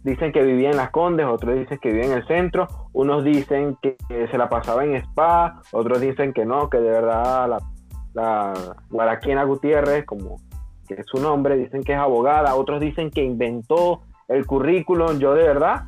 Dicen 0.02 0.32
que 0.32 0.42
vivía 0.42 0.70
en 0.70 0.76
Las 0.76 0.90
Condes, 0.90 1.26
otros 1.26 1.58
dicen 1.58 1.78
que 1.78 1.90
vivía 1.90 2.06
en 2.06 2.12
el 2.12 2.26
centro, 2.26 2.68
unos 2.92 3.24
dicen 3.24 3.76
que, 3.82 3.96
se 4.08 4.38
la 4.38 4.48
pasaba 4.48 4.84
en 4.84 4.94
spa, 4.96 5.62
otros 5.72 6.00
dicen 6.00 6.32
que 6.32 6.46
no, 6.46 6.70
que 6.70 6.78
de 6.78 6.90
verdad 6.90 7.48
la, 7.48 7.58
la 8.14 8.54
Guaraquena 8.88 9.44
Gutiérrez, 9.44 10.06
como 10.06 10.36
que 10.86 10.94
es 10.94 11.06
su 11.06 11.20
nombre, 11.20 11.56
dicen 11.56 11.84
que 11.84 11.92
es 11.92 11.98
abogada, 11.98 12.54
otros 12.54 12.80
dicen 12.80 13.10
que 13.10 13.22
inventó 13.22 14.02
el 14.28 14.46
currículum. 14.46 15.18
Yo 15.18 15.34
de 15.34 15.46
verdad 15.46 15.84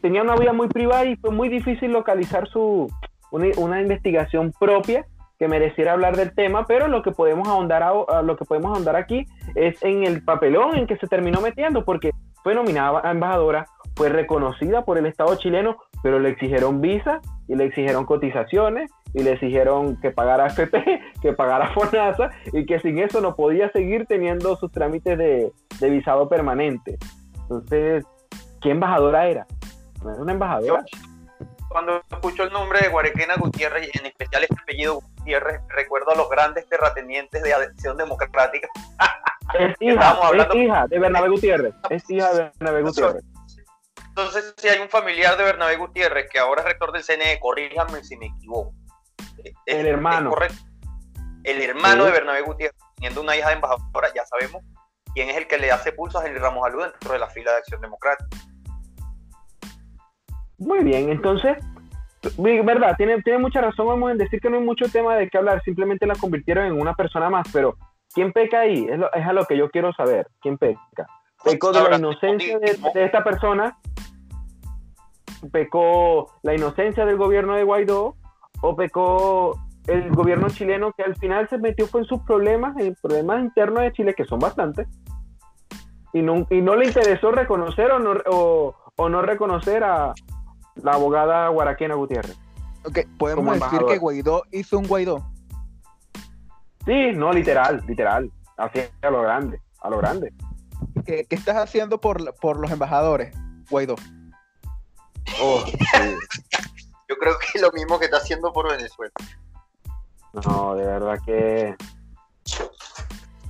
tenía 0.00 0.22
una 0.22 0.36
vida 0.36 0.52
muy 0.52 0.68
privada 0.68 1.04
y 1.06 1.16
fue 1.16 1.30
muy 1.30 1.48
difícil 1.48 1.92
localizar 1.92 2.48
su, 2.48 2.88
una, 3.30 3.80
investigación 3.80 4.52
propia 4.58 5.06
que 5.42 5.48
mereciera 5.48 5.94
hablar 5.94 6.16
del 6.16 6.32
tema, 6.32 6.66
pero 6.68 6.86
lo 6.86 7.02
que 7.02 7.10
podemos 7.10 7.48
ahondar 7.48 7.82
a, 7.82 8.22
lo 8.22 8.36
que 8.36 8.44
podemos 8.44 8.76
ahondar 8.76 8.94
aquí 8.94 9.26
es 9.56 9.76
en 9.82 10.04
el 10.04 10.22
papelón 10.22 10.76
en 10.76 10.86
que 10.86 10.96
se 10.98 11.08
terminó 11.08 11.40
metiendo, 11.40 11.84
porque 11.84 12.12
fue 12.44 12.54
nominada 12.54 13.10
embajadora, 13.10 13.66
fue 13.96 14.08
reconocida 14.08 14.84
por 14.84 14.98
el 14.98 15.06
Estado 15.06 15.34
chileno, 15.34 15.78
pero 16.00 16.20
le 16.20 16.28
exigieron 16.28 16.80
visa 16.80 17.20
y 17.48 17.56
le 17.56 17.64
exigieron 17.64 18.06
cotizaciones 18.06 18.88
y 19.14 19.24
le 19.24 19.32
exigieron 19.32 20.00
que 20.00 20.12
pagara 20.12 20.46
FP, 20.46 21.00
que 21.22 21.32
pagara 21.32 21.72
FONASA 21.74 22.30
y 22.52 22.64
que 22.64 22.78
sin 22.78 23.00
eso 23.00 23.20
no 23.20 23.34
podía 23.34 23.68
seguir 23.72 24.06
teniendo 24.06 24.54
sus 24.54 24.70
trámites 24.70 25.18
de, 25.18 25.52
visado 25.90 26.28
permanente. 26.28 26.98
Entonces, 27.40 28.04
¿qué 28.60 28.70
embajadora 28.70 29.26
era? 29.26 29.44
Era 30.02 30.22
una 30.22 30.34
embajadora. 30.34 30.84
cuando 31.68 32.00
escucho 32.12 32.44
el 32.44 32.52
nombre 32.52 32.78
de 32.78 32.90
Guarequena 32.90 33.34
Gutiérrez, 33.40 33.90
en 33.98 34.06
especial 34.06 34.44
este 34.44 34.62
apellido 34.62 35.00
Gutiérrez, 35.22 35.60
recuerdo 35.68 36.10
a 36.10 36.16
los 36.16 36.28
grandes 36.28 36.68
terratenientes 36.68 37.42
de 37.42 37.54
Acción 37.54 37.96
Democrática. 37.96 38.68
Es 39.58 39.76
hija, 39.80 40.18
es 40.32 40.54
hija 40.54 40.86
de 40.86 40.98
Bernabé 40.98 41.28
Gutiérrez. 41.28 41.74
Es 41.90 42.08
hija 42.08 42.32
de 42.32 42.50
Bernabé 42.58 42.82
Gutiérrez. 42.82 43.22
Entonces, 44.08 44.54
si 44.56 44.68
hay 44.68 44.80
un 44.80 44.88
familiar 44.88 45.36
de 45.36 45.44
Bernabé 45.44 45.76
Gutiérrez 45.76 46.30
que 46.30 46.38
ahora 46.38 46.62
es 46.62 46.68
rector 46.68 46.90
del 46.92 47.02
CNE, 47.02 47.38
corríjame 47.38 48.02
si 48.02 48.16
me 48.16 48.26
equivoco. 48.26 48.72
el 49.66 49.86
hermano. 49.86 50.34
El 51.44 51.60
hermano 51.60 52.04
de 52.06 52.12
Bernabé 52.12 52.40
Gutiérrez, 52.42 52.78
teniendo 52.94 53.20
una 53.20 53.36
hija 53.36 53.48
de 53.48 53.54
embajadora, 53.54 54.08
ya 54.14 54.24
sabemos 54.24 54.62
quién 55.12 55.28
es 55.28 55.36
el 55.36 55.46
que 55.46 55.58
le 55.58 55.70
hace 55.70 55.92
pulso 55.92 56.18
a 56.18 56.26
Henry 56.26 56.38
Ramos 56.38 56.64
Alú 56.64 56.80
dentro 56.80 57.12
de 57.12 57.18
la 57.18 57.28
fila 57.28 57.50
de 57.50 57.58
Acción 57.58 57.80
Democrática. 57.82 58.38
Muy 60.56 60.82
bien, 60.82 61.10
entonces, 61.10 61.58
verdad, 62.64 62.94
tiene, 62.96 63.20
tiene 63.22 63.38
mucha 63.38 63.60
razón, 63.60 63.86
vamos 63.86 64.10
a 64.10 64.14
decir 64.14 64.40
que 64.40 64.48
no 64.48 64.56
hay 64.58 64.64
mucho 64.64 64.86
tema 64.88 65.16
de 65.16 65.28
qué 65.28 65.38
hablar, 65.38 65.62
simplemente 65.62 66.06
la 66.06 66.14
convirtieron 66.14 66.66
en 66.66 66.80
una 66.80 66.94
persona 66.94 67.28
más, 67.30 67.46
pero 67.52 67.76
¿quién 68.14 68.32
peca 68.32 68.60
ahí? 68.60 68.86
Es, 68.88 69.00
es 69.14 69.26
a 69.26 69.32
lo 69.32 69.44
que 69.46 69.56
yo 69.56 69.70
quiero 69.70 69.92
saber, 69.92 70.26
¿quién 70.40 70.58
peca? 70.58 71.06
¿Pecó 71.44 71.72
de 71.72 71.82
la 71.82 71.96
inocencia 71.96 72.58
de, 72.58 73.04
esta 73.04 73.24
persona? 73.24 73.76
¿Pecó 75.50 76.32
la 76.42 76.54
inocencia 76.54 77.04
del 77.04 77.16
gobierno 77.16 77.56
de 77.56 77.64
Guaidó? 77.64 78.14
¿O 78.60 78.76
pecó 78.76 79.58
el 79.88 80.10
gobierno 80.10 80.48
chileno 80.48 80.92
que 80.92 81.02
al 81.02 81.16
final 81.16 81.48
se 81.48 81.58
metió 81.58 81.88
fue 81.88 82.02
en 82.02 82.06
sus 82.06 82.20
problemas, 82.20 82.76
en 82.78 82.94
problemas 83.02 83.40
internos 83.40 83.82
de 83.82 83.92
Chile, 83.92 84.14
que 84.14 84.24
son 84.24 84.38
bastantes, 84.38 84.86
y 86.12 86.22
no, 86.22 86.46
y 86.48 86.60
no 86.60 86.76
le 86.76 86.86
interesó 86.86 87.32
reconocer 87.32 87.90
o 87.90 87.98
no, 87.98 88.12
o 88.94 89.08
no 89.08 89.22
reconocer 89.22 89.82
a, 89.82 90.12
la 90.76 90.92
abogada 90.92 91.48
Guaraquena 91.48 91.94
Gutiérrez. 91.94 92.36
Ok, 92.84 93.00
podemos 93.18 93.60
decir 93.60 93.80
que 93.86 93.98
Guaidó 93.98 94.42
hizo 94.50 94.78
un 94.78 94.86
Guaidó. 94.86 95.24
Sí, 96.84 97.12
no, 97.14 97.32
literal, 97.32 97.82
literal. 97.86 98.30
Así 98.56 98.80
a 99.02 99.10
lo 99.10 99.22
grande, 99.22 99.60
a 99.80 99.90
lo 99.90 99.98
grande. 99.98 100.32
¿Qué, 101.06 101.26
estás 101.30 101.56
haciendo 101.56 102.00
por, 102.00 102.34
por 102.36 102.58
los 102.58 102.70
embajadores, 102.70 103.34
Guaidó? 103.70 103.94
Oh, 105.40 105.64
Yo 107.08 107.16
creo 107.16 107.34
que 107.38 107.46
es 107.54 107.62
lo 107.62 107.70
mismo 107.72 107.98
que 107.98 108.06
está 108.06 108.16
haciendo 108.16 108.52
por 108.52 108.70
Venezuela. 108.70 109.12
No, 110.32 110.74
de 110.74 110.86
verdad 110.86 111.18
que. 111.24 111.76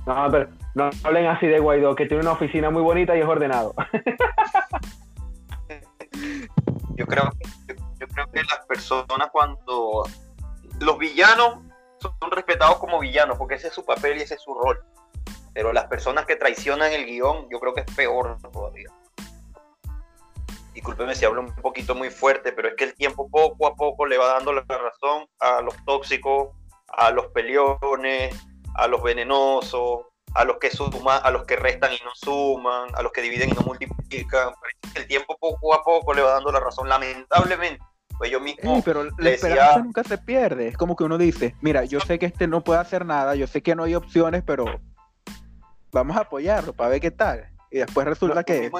No, 0.05 0.27
pero 0.29 0.49
no 0.75 0.89
hablen 1.03 1.27
así 1.27 1.47
de 1.47 1.59
Guaidó, 1.59 1.95
que 1.95 2.05
tiene 2.05 2.21
una 2.21 2.33
oficina 2.33 2.69
muy 2.69 2.81
bonita 2.81 3.15
y 3.15 3.21
es 3.21 3.25
ordenado. 3.25 3.73
Yo 6.95 7.05
creo, 7.07 7.29
yo 7.99 8.07
creo 8.07 8.31
que 8.31 8.43
las 8.43 8.65
personas 8.67 9.29
cuando 9.31 10.03
los 10.79 10.97
villanos 10.97 11.59
son 11.99 12.31
respetados 12.31 12.77
como 12.77 12.99
villanos, 12.99 13.37
porque 13.37 13.55
ese 13.55 13.67
es 13.67 13.73
su 13.73 13.85
papel 13.85 14.17
y 14.17 14.21
ese 14.21 14.35
es 14.35 14.41
su 14.41 14.53
rol. 14.53 14.83
Pero 15.53 15.71
las 15.71 15.85
personas 15.85 16.25
que 16.25 16.35
traicionan 16.35 16.91
el 16.91 17.05
guion, 17.05 17.47
yo 17.49 17.59
creo 17.59 17.73
que 17.73 17.81
es 17.81 17.95
peor 17.95 18.37
todavía. 18.51 18.89
Discúlpeme 20.73 21.13
si 21.13 21.25
hablo 21.25 21.41
un 21.41 21.55
poquito 21.55 21.93
muy 21.93 22.09
fuerte, 22.09 22.51
pero 22.51 22.69
es 22.69 22.75
que 22.75 22.85
el 22.85 22.95
tiempo 22.95 23.29
poco 23.29 23.67
a 23.67 23.75
poco 23.75 24.05
le 24.05 24.17
va 24.17 24.33
dando 24.33 24.51
la 24.53 24.63
razón 24.63 25.27
a 25.39 25.61
los 25.61 25.75
tóxicos, 25.85 26.49
a 26.87 27.11
los 27.11 27.27
peleones, 27.27 28.35
a 28.75 28.87
los 28.87 29.03
venenosos, 29.03 30.07
a 30.35 30.45
los 30.45 30.57
que 30.57 30.71
suman, 30.71 31.19
a 31.23 31.31
los 31.31 31.45
que 31.45 31.55
restan 31.55 31.91
y 31.93 32.03
no 32.03 32.11
suman, 32.15 32.89
a 32.95 33.01
los 33.01 33.11
que 33.11 33.21
dividen 33.21 33.49
y 33.49 33.53
no 33.53 33.61
multiplican. 33.61 34.53
El 34.95 35.07
tiempo 35.07 35.37
poco 35.39 35.73
a 35.73 35.83
poco 35.83 36.13
le 36.13 36.21
va 36.21 36.33
dando 36.33 36.51
la 36.51 36.59
razón, 36.59 36.89
lamentablemente. 36.89 37.83
Pues 38.17 38.29
yo 38.31 38.39
mismo. 38.39 38.81
pero 38.85 39.05
la 39.17 39.29
esperanza 39.29 39.79
nunca 39.79 40.03
se 40.03 40.17
pierde. 40.17 40.67
Es 40.67 40.77
como 40.77 40.95
que 40.95 41.03
uno 41.03 41.17
dice, 41.17 41.55
mira, 41.61 41.83
yo 41.85 41.99
sé 41.99 42.19
que 42.19 42.27
este 42.27 42.47
no 42.47 42.63
puede 42.63 42.79
hacer 42.79 43.05
nada, 43.05 43.35
yo 43.35 43.47
sé 43.47 43.61
que 43.61 43.75
no 43.75 43.83
hay 43.83 43.95
opciones, 43.95 44.43
pero 44.45 44.65
vamos 45.91 46.17
a 46.17 46.21
apoyarlo 46.21 46.73
para 46.73 46.91
ver 46.91 47.01
qué 47.01 47.11
tal. 47.11 47.49
Y 47.71 47.79
después 47.79 48.05
resulta 48.05 48.43
que. 48.43 48.71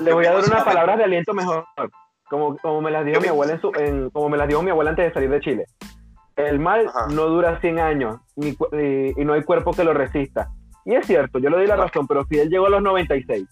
Le 0.00 0.12
voy 0.12 0.26
a 0.26 0.32
dar 0.32 0.44
unas 0.44 0.64
palabras 0.64 0.98
de 0.98 1.04
aliento 1.04 1.34
mejor. 1.34 1.66
Como, 2.28 2.56
como 2.56 2.80
me 2.80 2.90
las 2.90 3.04
dio 3.04 3.20
mi 3.20 3.28
abuela 3.28 3.60
en 3.76 4.10
como 4.10 4.28
me 4.30 4.38
las 4.38 4.48
dio 4.48 4.62
mi 4.62 4.70
abuela 4.70 4.90
antes 4.90 5.06
de 5.06 5.12
salir 5.12 5.30
de 5.30 5.40
Chile. 5.40 5.66
El 6.36 6.58
mal 6.58 6.90
no 7.10 7.26
dura 7.26 7.60
100 7.60 7.78
años 7.78 8.20
y, 8.36 8.56
no 9.24 9.32
hay 9.34 9.42
cuerpo 9.44 9.72
que 9.72 9.84
lo 9.84 9.94
resista. 9.94 10.50
Y 10.84 10.94
es 10.94 11.06
cierto, 11.06 11.38
yo 11.38 11.48
le 11.50 11.56
doy 11.56 11.66
la 11.66 11.76
razón, 11.76 12.06
pero 12.06 12.26
Fidel 12.26 12.50
llegó 12.50 12.66
a 12.66 12.70
los 12.70 12.82
96. 12.82 13.46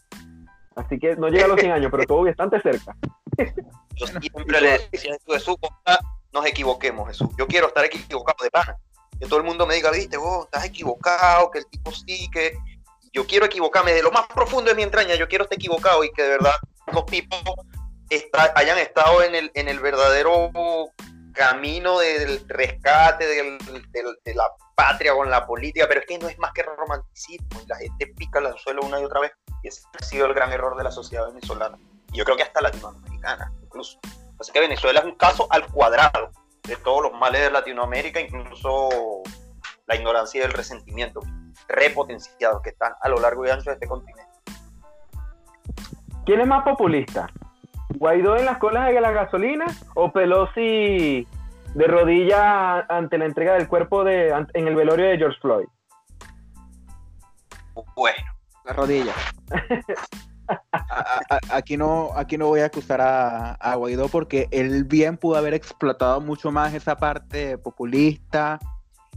Así 0.74 0.98
que 0.98 1.16
no 1.16 1.28
llega 1.28 1.44
a 1.44 1.48
los 1.48 1.60
100 1.60 1.72
años, 1.72 1.90
pero 1.90 2.02
estuvo 2.02 2.24
bastante 2.24 2.60
cerca. 2.60 2.96
Yo 3.94 4.06
siempre 4.06 4.60
le 4.60 4.78
decía 4.90 5.14
a 5.14 5.32
Jesús, 5.32 5.56
nos 6.32 6.46
equivoquemos, 6.46 7.08
Jesús. 7.08 7.28
Yo 7.38 7.46
quiero 7.46 7.68
estar 7.68 7.84
equivocado 7.84 8.42
de 8.42 8.50
pana. 8.50 8.76
Que 9.20 9.26
todo 9.26 9.38
el 9.38 9.44
mundo 9.44 9.66
me 9.66 9.74
diga, 9.74 9.90
viste, 9.90 10.16
vos 10.16 10.46
estás 10.46 10.64
equivocado, 10.64 11.50
que 11.50 11.60
el 11.60 11.66
tipo 11.66 11.92
sí, 11.92 12.28
que 12.32 12.54
yo 13.12 13.26
quiero 13.26 13.46
equivocarme 13.46 13.92
de 13.92 14.02
lo 14.02 14.10
más 14.10 14.26
profundo 14.26 14.70
de 14.70 14.74
mi 14.74 14.82
entraña, 14.82 15.14
yo 15.14 15.28
quiero 15.28 15.44
estar 15.44 15.56
equivocado 15.56 16.02
y 16.02 16.10
que 16.12 16.22
de 16.22 16.30
verdad 16.30 16.54
los 16.92 17.06
tipos 17.06 17.38
hayan 18.54 18.78
estado 18.78 19.22
en 19.22 19.34
el, 19.34 19.50
en 19.54 19.68
el 19.68 19.78
verdadero 19.80 20.50
camino 21.32 21.98
del 21.98 22.46
rescate 22.48 23.26
de 23.26 24.34
la 24.34 24.44
patria 24.74 25.14
con 25.14 25.30
la 25.30 25.46
política, 25.46 25.86
pero 25.88 26.00
es 26.00 26.06
que 26.06 26.18
no 26.18 26.28
es 26.28 26.38
más 26.38 26.52
que 26.52 26.62
romanticismo 26.62 27.60
y 27.62 27.66
la 27.66 27.76
gente 27.76 28.06
pica 28.16 28.38
el 28.38 28.56
suelo 28.58 28.82
una 28.82 29.00
y 29.00 29.04
otra 29.04 29.20
vez 29.20 29.32
y 29.62 29.68
ese 29.68 29.82
ha 29.98 30.04
sido 30.04 30.26
el 30.26 30.34
gran 30.34 30.52
error 30.52 30.76
de 30.76 30.84
la 30.84 30.90
sociedad 30.90 31.26
venezolana. 31.28 31.78
Y 32.12 32.18
yo 32.18 32.24
creo 32.24 32.36
que 32.36 32.42
hasta 32.42 32.60
latinoamericana 32.60 33.52
incluso. 33.62 33.98
Así 34.38 34.52
que 34.52 34.60
Venezuela 34.60 35.00
es 35.00 35.06
un 35.06 35.14
caso 35.14 35.46
al 35.50 35.66
cuadrado 35.68 36.30
de 36.64 36.76
todos 36.76 37.02
los 37.02 37.12
males 37.12 37.42
de 37.42 37.50
Latinoamérica, 37.50 38.20
incluso 38.20 39.22
la 39.86 39.96
ignorancia 39.96 40.40
y 40.40 40.44
el 40.44 40.52
resentimiento 40.52 41.20
repotenciados 41.68 42.62
que 42.62 42.70
están 42.70 42.92
a 43.00 43.08
lo 43.08 43.20
largo 43.20 43.46
y 43.46 43.50
ancho 43.50 43.70
de 43.70 43.74
este 43.74 43.86
continente. 43.86 44.32
¿Quién 46.24 46.40
es 46.40 46.46
más 46.46 46.64
populista? 46.64 47.28
Guaidó 48.02 48.36
en 48.36 48.46
las 48.46 48.58
colas 48.58 48.88
de 48.88 49.00
la 49.00 49.12
gasolina 49.12 49.64
o 49.94 50.10
Pelosi 50.10 51.24
de 51.76 51.86
rodilla 51.86 52.80
ante 52.80 53.16
la 53.16 53.26
entrega 53.26 53.52
del 53.52 53.68
cuerpo 53.68 54.02
de, 54.02 54.30
en 54.54 54.66
el 54.66 54.74
velorio 54.74 55.06
de 55.06 55.18
George 55.18 55.38
Floyd. 55.40 55.68
Bueno, 57.94 58.26
la 58.64 58.72
rodilla. 58.72 59.14
aquí 61.52 61.76
no 61.76 62.10
aquí 62.16 62.36
no 62.36 62.48
voy 62.48 62.62
a 62.62 62.66
acusar 62.66 63.00
a, 63.00 63.52
a, 63.52 63.76
Guaidó 63.76 64.08
porque 64.08 64.48
él 64.50 64.82
bien 64.82 65.16
pudo 65.16 65.36
haber 65.36 65.54
explotado 65.54 66.20
mucho 66.20 66.50
más 66.50 66.74
esa 66.74 66.96
parte 66.96 67.56
populista 67.56 68.58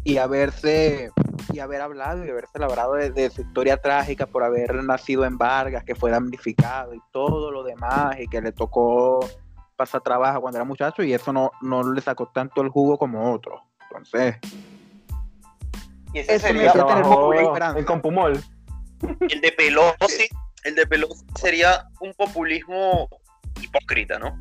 y 0.06 0.18
haberse 0.20 1.12
y 1.52 1.60
haber 1.60 1.82
hablado 1.82 2.24
y 2.24 2.30
haberse 2.30 2.60
labrado 2.60 2.94
de, 2.94 3.30
su 3.32 3.42
historia 3.42 3.78
trágica 3.78 4.28
por 4.28 4.44
haber 4.44 4.76
nacido 4.84 5.26
en 5.26 5.38
Vargas, 5.38 5.84
que 5.84 5.96
fue 5.96 6.12
damnificado 6.12 6.94
y 6.94 7.02
todo 7.12 7.52
lo 7.52 7.64
demás, 7.64 8.16
y 8.20 8.28
que 8.28 8.40
le 8.40 8.52
tocó 8.52 9.20
pasar 9.76 10.02
trabajo 10.02 10.42
cuando 10.42 10.60
era 10.60 10.64
muchacho, 10.64 11.04
y 11.04 11.14
eso 11.14 11.34
no, 11.34 11.52
no 11.62 11.92
le 11.92 12.02
sacó 12.02 12.28
tanto 12.28 12.62
el 12.62 12.70
jugo 12.70 12.98
como 13.00 13.34
otro. 13.34 13.64
Entonces, 13.90 14.38
y 16.14 16.20
ese 16.20 16.40
sería 16.40 16.72
el 17.76 17.86
Compumol. 17.86 18.40
El 19.20 19.42
de 19.42 19.52
Pelosi, 19.52 20.30
el 20.64 20.76
de 20.76 20.86
Pelosi 20.86 21.26
sería 21.36 21.88
un 22.00 22.14
populismo 22.14 23.10
hipócrita, 23.62 24.20
¿no? 24.20 24.38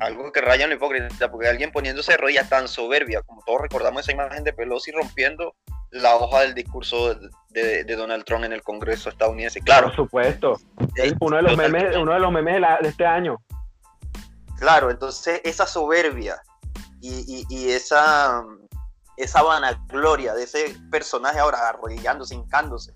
Algo 0.00 0.32
que 0.32 0.40
raya 0.40 0.64
en 0.64 0.70
lo 0.70 0.76
hipócrita, 0.76 1.30
porque 1.30 1.48
alguien 1.48 1.72
poniéndose 1.72 2.12
de 2.12 2.18
rodillas 2.18 2.48
tan 2.48 2.68
soberbia, 2.68 3.22
como 3.22 3.42
todos 3.44 3.62
recordamos 3.62 4.02
esa 4.02 4.12
imagen 4.12 4.44
de 4.44 4.52
Pelosi 4.52 4.92
rompiendo 4.92 5.54
la 5.90 6.16
hoja 6.16 6.40
del 6.40 6.54
discurso 6.54 7.14
de, 7.50 7.84
Donald 7.84 8.24
Trump 8.24 8.44
en 8.44 8.52
el 8.52 8.62
Congreso 8.62 9.08
estadounidense. 9.08 9.60
Claro. 9.60 9.88
Por 9.88 9.96
supuesto. 9.96 10.60
Es 10.96 11.14
uno 11.20 11.36
de 11.36 11.42
los 11.42 11.56
memes, 11.56 11.96
uno 11.96 12.12
de 12.12 12.20
los 12.20 12.30
memes 12.30 12.60
de, 12.60 12.88
este 12.88 13.06
año. 13.06 13.38
Claro, 14.58 14.90
entonces 14.90 15.40
esa 15.44 15.66
soberbia 15.66 16.40
y, 17.00 17.46
y, 17.48 17.70
esa, 17.70 18.44
esa 19.16 19.42
vanagloria 19.42 20.34
de 20.34 20.44
ese 20.44 20.76
personaje 20.90 21.38
ahora 21.38 21.68
arrodillándose, 21.68 22.34
hincándose, 22.34 22.92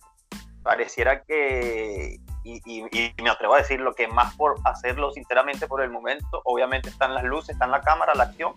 pareciera 0.63 1.23
que, 1.23 2.19
y, 2.45 2.83
me 3.23 3.31
atrevo 3.31 3.55
a 3.55 3.59
decir 3.59 3.81
lo 3.81 3.95
que 3.95 4.09
más 4.09 4.35
por 4.37 4.57
hacerlo 4.65 5.13
sinceramente 5.13 5.67
por 5.67 5.83
el 5.83 5.91
momento, 5.91 6.43
obviamente 6.45 6.89
están 6.89 7.15
las 7.15 7.25
luces, 7.25 7.51
están 7.51 7.71
la 7.71 7.81
cámara, 7.81 8.15
la 8.15 8.25
acción 8.25 8.55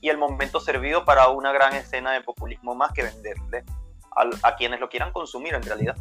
y 0.00 0.08
el 0.08 0.18
momento 0.18 0.60
servido 0.60 1.04
para 1.04 1.28
una 1.28 1.52
gran 1.52 1.74
escena 1.74 2.12
de 2.12 2.20
populismo 2.20 2.74
más 2.74 2.92
que 2.92 3.02
venderle 3.02 3.64
a, 4.42 4.56
quienes 4.56 4.80
lo 4.80 4.88
quieran 4.88 5.12
consumir 5.12 5.54
en 5.54 5.62
realidad. 5.62 5.96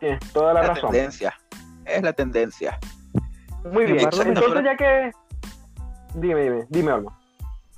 Tienes 0.00 0.20
toda 0.32 0.54
la, 0.54 0.62
razón. 0.62 0.90
Tendencia. 0.90 1.38
Es 1.84 2.02
la 2.02 2.12
tendencia. 2.12 2.78
Muy 3.70 3.84
bien, 3.84 4.00
entonces 4.00 4.64
ya 4.64 4.76
que... 4.76 5.12
Dime, 6.14 6.42
dime, 6.42 6.66
dime 6.68 6.92
algo. 6.92 7.14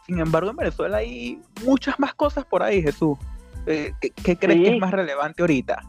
Sin 0.07 0.21
embargo, 0.21 0.51
en 0.51 0.57
Venezuela 0.57 0.99
hay 0.99 1.43
muchas 1.65 1.99
más 1.99 2.15
cosas 2.15 2.45
por 2.45 2.63
ahí, 2.63 2.83
Jesús. 2.83 3.19
Eh, 3.67 3.93
¿Qué, 4.01 4.37
crees 4.37 4.61
que 4.61 4.75
es 4.75 4.81
más 4.81 4.91
relevante 4.91 5.43
ahorita? 5.43 5.83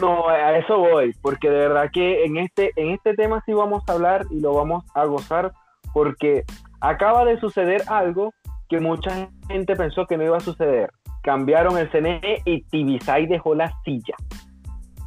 No, 0.00 0.28
a 0.28 0.58
eso 0.58 0.78
voy, 0.78 1.14
porque 1.22 1.48
de 1.48 1.68
verdad 1.68 1.90
que 1.92 2.24
en 2.24 2.36
este, 2.36 2.72
en 2.76 2.90
este 2.90 3.14
tema 3.14 3.42
sí 3.46 3.52
vamos 3.52 3.82
a 3.86 3.92
hablar 3.92 4.26
y 4.30 4.40
lo 4.40 4.54
vamos 4.54 4.84
a 4.94 5.04
gozar, 5.04 5.52
porque 5.92 6.44
acaba 6.80 7.24
de 7.24 7.38
suceder 7.38 7.82
algo 7.88 8.32
que 8.68 8.80
mucha 8.80 9.28
gente 9.48 9.76
pensó 9.76 10.06
que 10.06 10.16
no 10.16 10.24
iba 10.24 10.36
a 10.36 10.40
suceder. 10.40 10.90
Cambiaron 11.22 11.78
el 11.78 11.90
CNE 11.90 12.42
y 12.44 12.62
Tibisay 12.64 13.26
dejó 13.26 13.54
la 13.54 13.72
silla. 13.84 14.14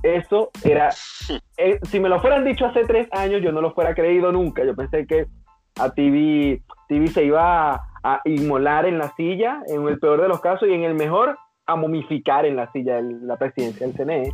Eso 0.01 0.49
era, 0.63 0.89
eh, 1.57 1.79
si 1.83 1.99
me 1.99 2.07
lo 2.07 2.21
fueran 2.21 2.45
dicho 2.45 2.65
hace 2.65 2.85
tres 2.85 3.07
años, 3.11 3.41
yo 3.41 3.51
no 3.51 3.61
lo 3.61 3.73
fuera 3.73 3.93
creído 3.93 4.31
nunca. 4.31 4.63
Yo 4.63 4.75
pensé 4.75 5.05
que 5.05 5.27
a 5.77 5.89
Tibi, 5.91 6.61
se 7.13 7.23
iba 7.23 7.73
a, 7.73 7.81
a 8.03 8.21
inmolar 8.25 8.85
en 8.85 8.97
la 8.97 9.13
silla, 9.15 9.61
en 9.67 9.87
el 9.87 9.99
peor 9.99 10.21
de 10.21 10.29
los 10.29 10.39
casos, 10.39 10.67
y 10.69 10.73
en 10.73 10.83
el 10.83 10.95
mejor, 10.95 11.37
a 11.65 11.75
momificar 11.75 12.45
en 12.45 12.55
la 12.55 12.71
silla 12.71 12.95
de 12.95 13.03
la 13.21 13.37
presidencia 13.37 13.85
del 13.85 13.95
CNE 13.95 14.31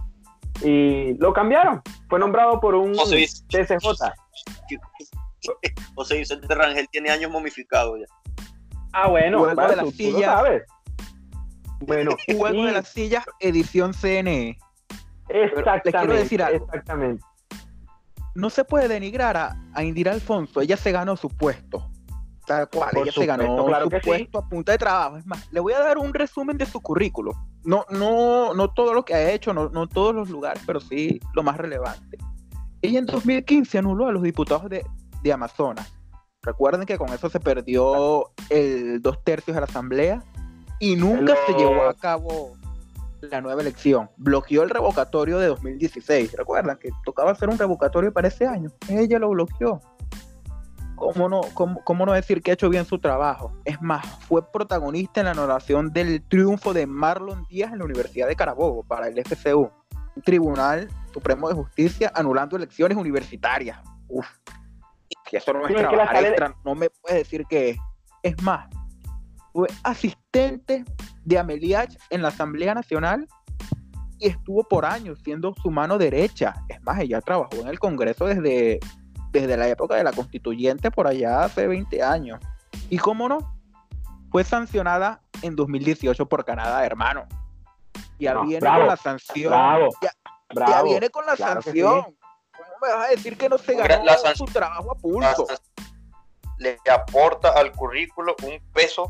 y 0.63 1.13
lo 1.15 1.33
cambiaron. 1.33 1.81
Fue 2.09 2.19
nombrado 2.19 2.59
por 2.59 2.75
un 2.75 2.95
José 2.95 3.25
TCJ. 3.49 3.85
José 5.95 6.17
Vicente 6.17 6.53
Rangel 6.53 6.87
tiene 6.89 7.09
años 7.09 7.31
momificado 7.31 7.97
ya. 7.97 8.05
Ah, 8.93 9.09
bueno, 9.09 9.39
Juego 9.39 9.67
de 9.67 9.75
las 9.75 9.93
sillas. 9.93 10.43
Bueno, 11.81 12.11
Juego 12.37 12.65
de 12.65 12.71
las 12.71 12.87
sillas, 12.87 13.25
edición 13.39 13.93
CNE. 13.93 14.57
Exactamente. 15.29 15.91
quiero 15.91 16.13
decir 16.13 16.41
algo. 16.41 16.65
Exactamente. 16.65 17.23
No 18.35 18.49
se 18.49 18.65
puede 18.65 18.87
denigrar 18.87 19.37
a, 19.37 19.55
a 19.73 19.83
Indira 19.83 20.11
Alfonso. 20.11 20.61
Ella 20.61 20.77
se 20.77 20.91
ganó 20.91 21.15
su 21.15 21.29
puesto. 21.29 21.89
Tal 22.45 22.69
cual, 22.69 22.91
ella 22.97 23.11
se 23.11 23.25
ganó 23.25 23.57
su 23.57 23.89
puesto 24.03 24.37
a 24.37 24.47
punta 24.47 24.71
de 24.71 24.77
trabajo. 24.77 25.17
Es 25.17 25.25
más, 25.25 25.51
le 25.51 25.59
voy 25.59 25.73
a 25.73 25.79
dar 25.79 25.97
un 25.97 26.13
resumen 26.13 26.57
de 26.57 26.65
su 26.65 26.79
currículo 26.79 27.33
no, 27.65 27.85
no, 27.89 28.53
no 28.53 28.69
todo 28.69 28.93
lo 28.93 29.03
que 29.03 29.13
ha 29.13 29.31
hecho, 29.31 29.53
no, 29.53 29.69
no 29.69 29.87
todos 29.87 30.15
los 30.15 30.29
lugares, 30.29 30.61
pero 30.65 30.79
sí 30.79 31.19
lo 31.33 31.43
más 31.43 31.57
relevante. 31.57 32.17
Ella 32.81 32.99
en 32.99 33.05
2015 33.05 33.77
anuló 33.79 34.07
a 34.07 34.11
los 34.11 34.23
diputados 34.23 34.69
de, 34.69 34.85
de 35.23 35.33
Amazonas. 35.33 35.91
Recuerden 36.43 36.85
que 36.85 36.97
con 36.97 37.09
eso 37.11 37.29
se 37.29 37.39
perdió 37.39 38.29
el 38.49 39.01
dos 39.01 39.23
tercios 39.23 39.55
de 39.55 39.61
la 39.61 39.65
asamblea 39.65 40.23
y 40.79 40.95
nunca 40.95 41.33
se 41.47 41.53
llevó 41.53 41.87
a 41.89 41.93
cabo 41.95 42.53
la 43.21 43.41
nueva 43.41 43.61
elección. 43.61 44.09
Bloqueó 44.17 44.61
el 44.63 44.69
revocatorio 44.69 45.39
de 45.39 45.47
2016. 45.47 46.33
Recuerdan 46.33 46.77
que 46.77 46.89
tocaba 47.03 47.31
hacer 47.31 47.49
un 47.49 47.57
revocatorio 47.57 48.13
para 48.13 48.27
ese 48.27 48.45
año. 48.45 48.69
Ella 48.87 49.17
lo 49.17 49.29
bloqueó. 49.29 49.81
¿Cómo 50.95 51.27
no, 51.29 51.41
cómo, 51.53 52.05
no 52.05 52.13
decir 52.13 52.41
que 52.41 52.51
ha 52.51 52.53
hecho 52.53 52.69
bien 52.69 52.85
su 52.85 52.99
trabajo? 52.99 53.53
Es 53.65 53.81
más, 53.81 54.05
fue 54.27 54.49
protagonista 54.51 55.19
en 55.19 55.25
la 55.25 55.31
anulación 55.31 55.91
del 55.91 56.23
triunfo 56.23 56.73
de 56.73 56.87
Marlon 56.87 57.45
Díaz 57.49 57.73
en 57.73 57.79
la 57.79 57.85
Universidad 57.85 58.27
de 58.27 58.35
Carabobo 58.35 58.83
para 58.83 59.07
el 59.07 59.19
FCU, 59.23 59.69
un 60.15 60.21
Tribunal 60.23 60.87
Supremo 61.13 61.49
de 61.49 61.55
Justicia 61.55 62.11
anulando 62.15 62.55
elecciones 62.55 62.97
universitarias. 62.97 63.79
Uf, 64.07 64.27
que 65.25 65.37
eso 65.37 65.53
no 65.53 65.67
es 65.67 65.75
trabajar 65.75 66.55
no 66.63 66.75
me 66.75 66.89
puedes 66.89 67.17
decir 67.17 67.45
que 67.45 67.77
es. 68.23 68.41
más, 68.43 68.69
fue 69.51 69.67
asistente 69.83 70.85
de 71.23 71.39
Ameliach 71.39 71.95
en 72.09 72.21
la 72.21 72.29
Asamblea 72.29 72.73
Nacional 72.73 73.27
y 74.19 74.27
estuvo 74.27 74.63
por 74.63 74.85
años 74.85 75.19
siendo 75.23 75.53
su 75.61 75.71
mano 75.71 75.97
derecha. 75.97 76.53
Es 76.69 76.81
más, 76.83 76.99
ella 77.01 77.21
trabajó 77.21 77.55
en 77.61 77.67
el 77.67 77.79
Congreso 77.79 78.25
desde 78.25 78.79
desde 79.41 79.57
la 79.57 79.67
época 79.67 79.95
de 79.95 80.03
la 80.03 80.11
constituyente 80.11 80.91
por 80.91 81.07
allá 81.07 81.43
hace 81.43 81.67
20 81.67 82.01
años. 82.01 82.39
Y 82.89 82.97
cómo 82.97 83.27
no, 83.29 83.57
fue 84.31 84.43
sancionada 84.43 85.21
en 85.41 85.55
2018 85.55 86.25
por 86.27 86.45
Canadá, 86.45 86.85
hermano. 86.85 87.27
Ya 88.19 88.39
viene 88.41 88.67
con 88.67 88.87
la 88.87 88.97
sanción. 88.97 89.53
ya, 90.67 90.83
viene 90.83 91.09
con 91.09 91.25
la 91.25 91.35
sanción. 91.35 92.03
¿Cómo 92.03 92.69
me 92.81 92.93
vas 92.93 93.07
a 93.07 93.09
decir 93.11 93.37
que 93.37 93.49
no 93.49 93.57
se 93.57 93.75
ganó 93.75 94.35
su 94.35 94.45
trabajo 94.45 94.91
a 94.91 94.95
pulso? 94.95 95.47
Le 96.57 96.77
aporta 96.89 97.49
al 97.51 97.71
currículo 97.73 98.35
un 98.43 98.59
peso 98.71 99.09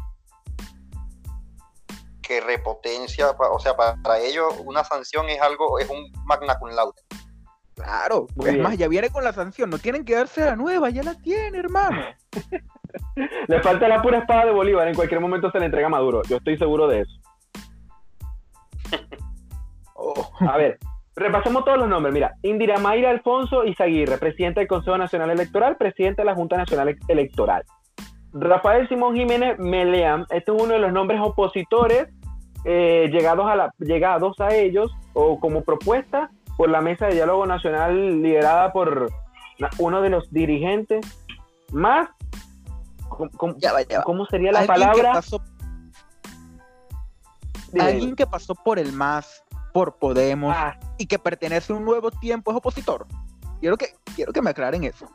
que 2.22 2.42
repotencia, 2.42 3.30
o 3.30 3.60
sea, 3.60 3.76
para 3.76 4.20
ellos 4.20 4.52
una 4.66 4.84
sanción 4.84 5.30
es 5.30 5.40
algo, 5.40 5.78
es 5.78 5.88
un 5.90 6.12
magna 6.26 6.58
cum 6.58 6.70
laude. 6.70 7.00
Claro, 7.76 8.28
es 8.46 8.58
más, 8.58 8.78
ya 8.78 8.88
viene 8.88 9.10
con 9.10 9.24
la 9.24 9.34
sanción, 9.34 9.70
no 9.70 9.78
tienen 9.78 10.06
que 10.06 10.16
darse 10.16 10.46
la 10.46 10.56
nueva, 10.56 10.90
ya 10.90 11.04
la 11.04 11.14
tiene, 11.16 11.58
hermano. 11.58 12.02
le 13.48 13.62
falta 13.62 13.88
la 13.90 14.02
pura 14.02 14.20
espada 14.20 14.46
de 14.46 14.52
Bolívar, 14.52 14.88
en 14.88 14.96
cualquier 14.96 15.20
momento 15.20 15.52
se 15.52 15.60
le 15.60 15.66
entrega 15.66 15.88
a 15.88 15.90
Maduro, 15.90 16.22
yo 16.24 16.38
estoy 16.38 16.58
seguro 16.58 16.88
de 16.88 17.02
eso. 17.02 17.12
Oh. 19.96 20.30
A 20.40 20.58
ver, 20.58 20.78
repasemos 21.16 21.66
todos 21.66 21.78
los 21.78 21.88
nombres. 21.88 22.14
Mira, 22.14 22.36
Indira 22.44 22.78
Mayra 22.78 23.10
Alfonso 23.10 23.66
Izaguirre, 23.66 24.18
presidente 24.18 24.60
del 24.62 24.68
Consejo 24.68 24.98
Nacional 24.98 25.30
Electoral, 25.32 25.78
presidente 25.78 26.22
de 26.22 26.26
la 26.26 26.36
Junta 26.36 26.58
Nacional 26.58 26.96
Electoral. 27.08 27.64
Rafael 28.34 28.88
Simón 28.90 29.16
Jiménez 29.16 29.58
Meleam, 29.60 30.26
este 30.30 30.52
es 30.52 30.62
uno 30.62 30.74
de 30.74 30.80
los 30.80 30.92
nombres 30.92 31.20
opositores 31.22 32.08
eh, 32.66 33.10
llegados, 33.12 33.48
a 33.48 33.56
la, 33.56 33.74
llegados 33.80 34.40
a 34.40 34.54
ellos 34.54 34.92
o 35.14 35.40
como 35.40 35.64
propuesta 35.64 36.30
por 36.58 36.70
la 36.70 36.82
Mesa 36.82 37.08
de 37.08 37.16
Diálogo 37.16 37.46
Nacional 37.46 38.22
liderada 38.22 38.72
por 38.72 39.12
uno 39.80 40.02
de 40.02 40.10
los 40.10 40.32
dirigentes 40.32 41.06
más... 41.72 42.10
¿Cómo, 43.38 44.26
sería 44.26 44.52
la 44.52 44.66
palabra? 44.66 45.22
alguien 47.80 48.16
que 48.16 48.26
pasó 48.26 48.56
por 48.56 48.80
el 48.80 48.92
MAS, 48.92 49.44
por 49.74 49.98
Podemos, 49.98 50.54
ah. 50.56 50.78
y 50.98 51.06
que 51.06 51.20
pertenece 51.20 51.74
a 51.74 51.76
un 51.76 51.86
nuevo 51.86 52.12
tiempo 52.12 52.52
es 52.52 52.58
opositor. 52.58 53.06
Quiero 53.60 53.78
que, 53.78 53.88
quiero 54.16 54.34
que 54.34 54.42
me 54.42 54.50
aclaren 54.50 54.84
eso. 54.84 55.08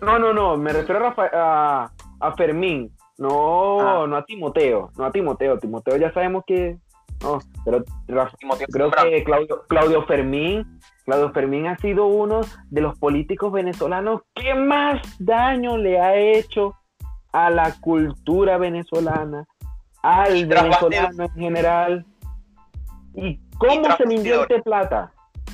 No, 0.00 0.18
no, 0.18 0.32
no, 0.32 0.56
me 0.56 0.72
refiero 0.72 1.14
a, 1.16 1.90
a, 2.20 2.32
Fermín, 2.36 2.92
no, 3.18 3.80
ah. 3.80 4.06
no 4.06 4.16
a 4.16 4.24
Timoteo, 4.24 4.90
no 4.96 5.04
a 5.04 5.10
Timoteo. 5.10 5.58
Timoteo 5.58 5.96
ya 5.96 6.12
sabemos 6.12 6.44
que 6.46 6.78
no, 7.22 7.38
pero 7.64 7.84
creo 8.06 8.90
que 8.90 9.24
Claudio, 9.24 9.64
Claudio 9.68 10.06
Fermín, 10.06 10.78
Claudio 11.04 11.32
Fermín 11.32 11.66
ha 11.66 11.76
sido 11.78 12.06
uno 12.06 12.40
de 12.70 12.80
los 12.80 12.98
políticos 12.98 13.52
venezolanos 13.52 14.22
que 14.34 14.54
más 14.54 15.00
daño 15.18 15.76
le 15.78 16.00
ha 16.00 16.16
hecho 16.16 16.74
a 17.32 17.50
la 17.50 17.74
cultura 17.80 18.58
venezolana, 18.58 19.46
al 20.02 20.46
venezolano 20.46 21.24
en 21.24 21.32
general. 21.34 22.06
¿Y 23.14 23.38
cómo 23.58 23.96
se 23.96 24.06
le 24.06 24.14
invierte 24.14 24.62
plata? 24.62 25.12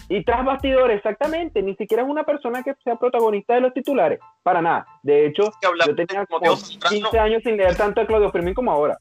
Y 0.08 0.24
tras 0.24 0.44
bastidores, 0.44 0.98
exactamente. 0.98 1.62
Ni 1.62 1.74
siquiera 1.76 2.02
es 2.02 2.08
una 2.08 2.24
persona 2.24 2.62
que 2.62 2.74
sea 2.84 2.96
protagonista 2.96 3.54
de 3.54 3.62
los 3.62 3.72
titulares. 3.72 4.20
Para 4.42 4.60
nada. 4.60 4.86
De 5.02 5.26
hecho, 5.26 5.44
yo 5.86 5.94
tenía 5.94 6.26
como 6.26 6.54
15 6.88 7.18
años 7.18 7.42
sin 7.44 7.56
leer 7.56 7.76
tanto 7.76 8.00
a 8.00 8.06
Claudio 8.06 8.30
Fermín 8.30 8.54
como 8.54 8.70
ahora. 8.70 8.98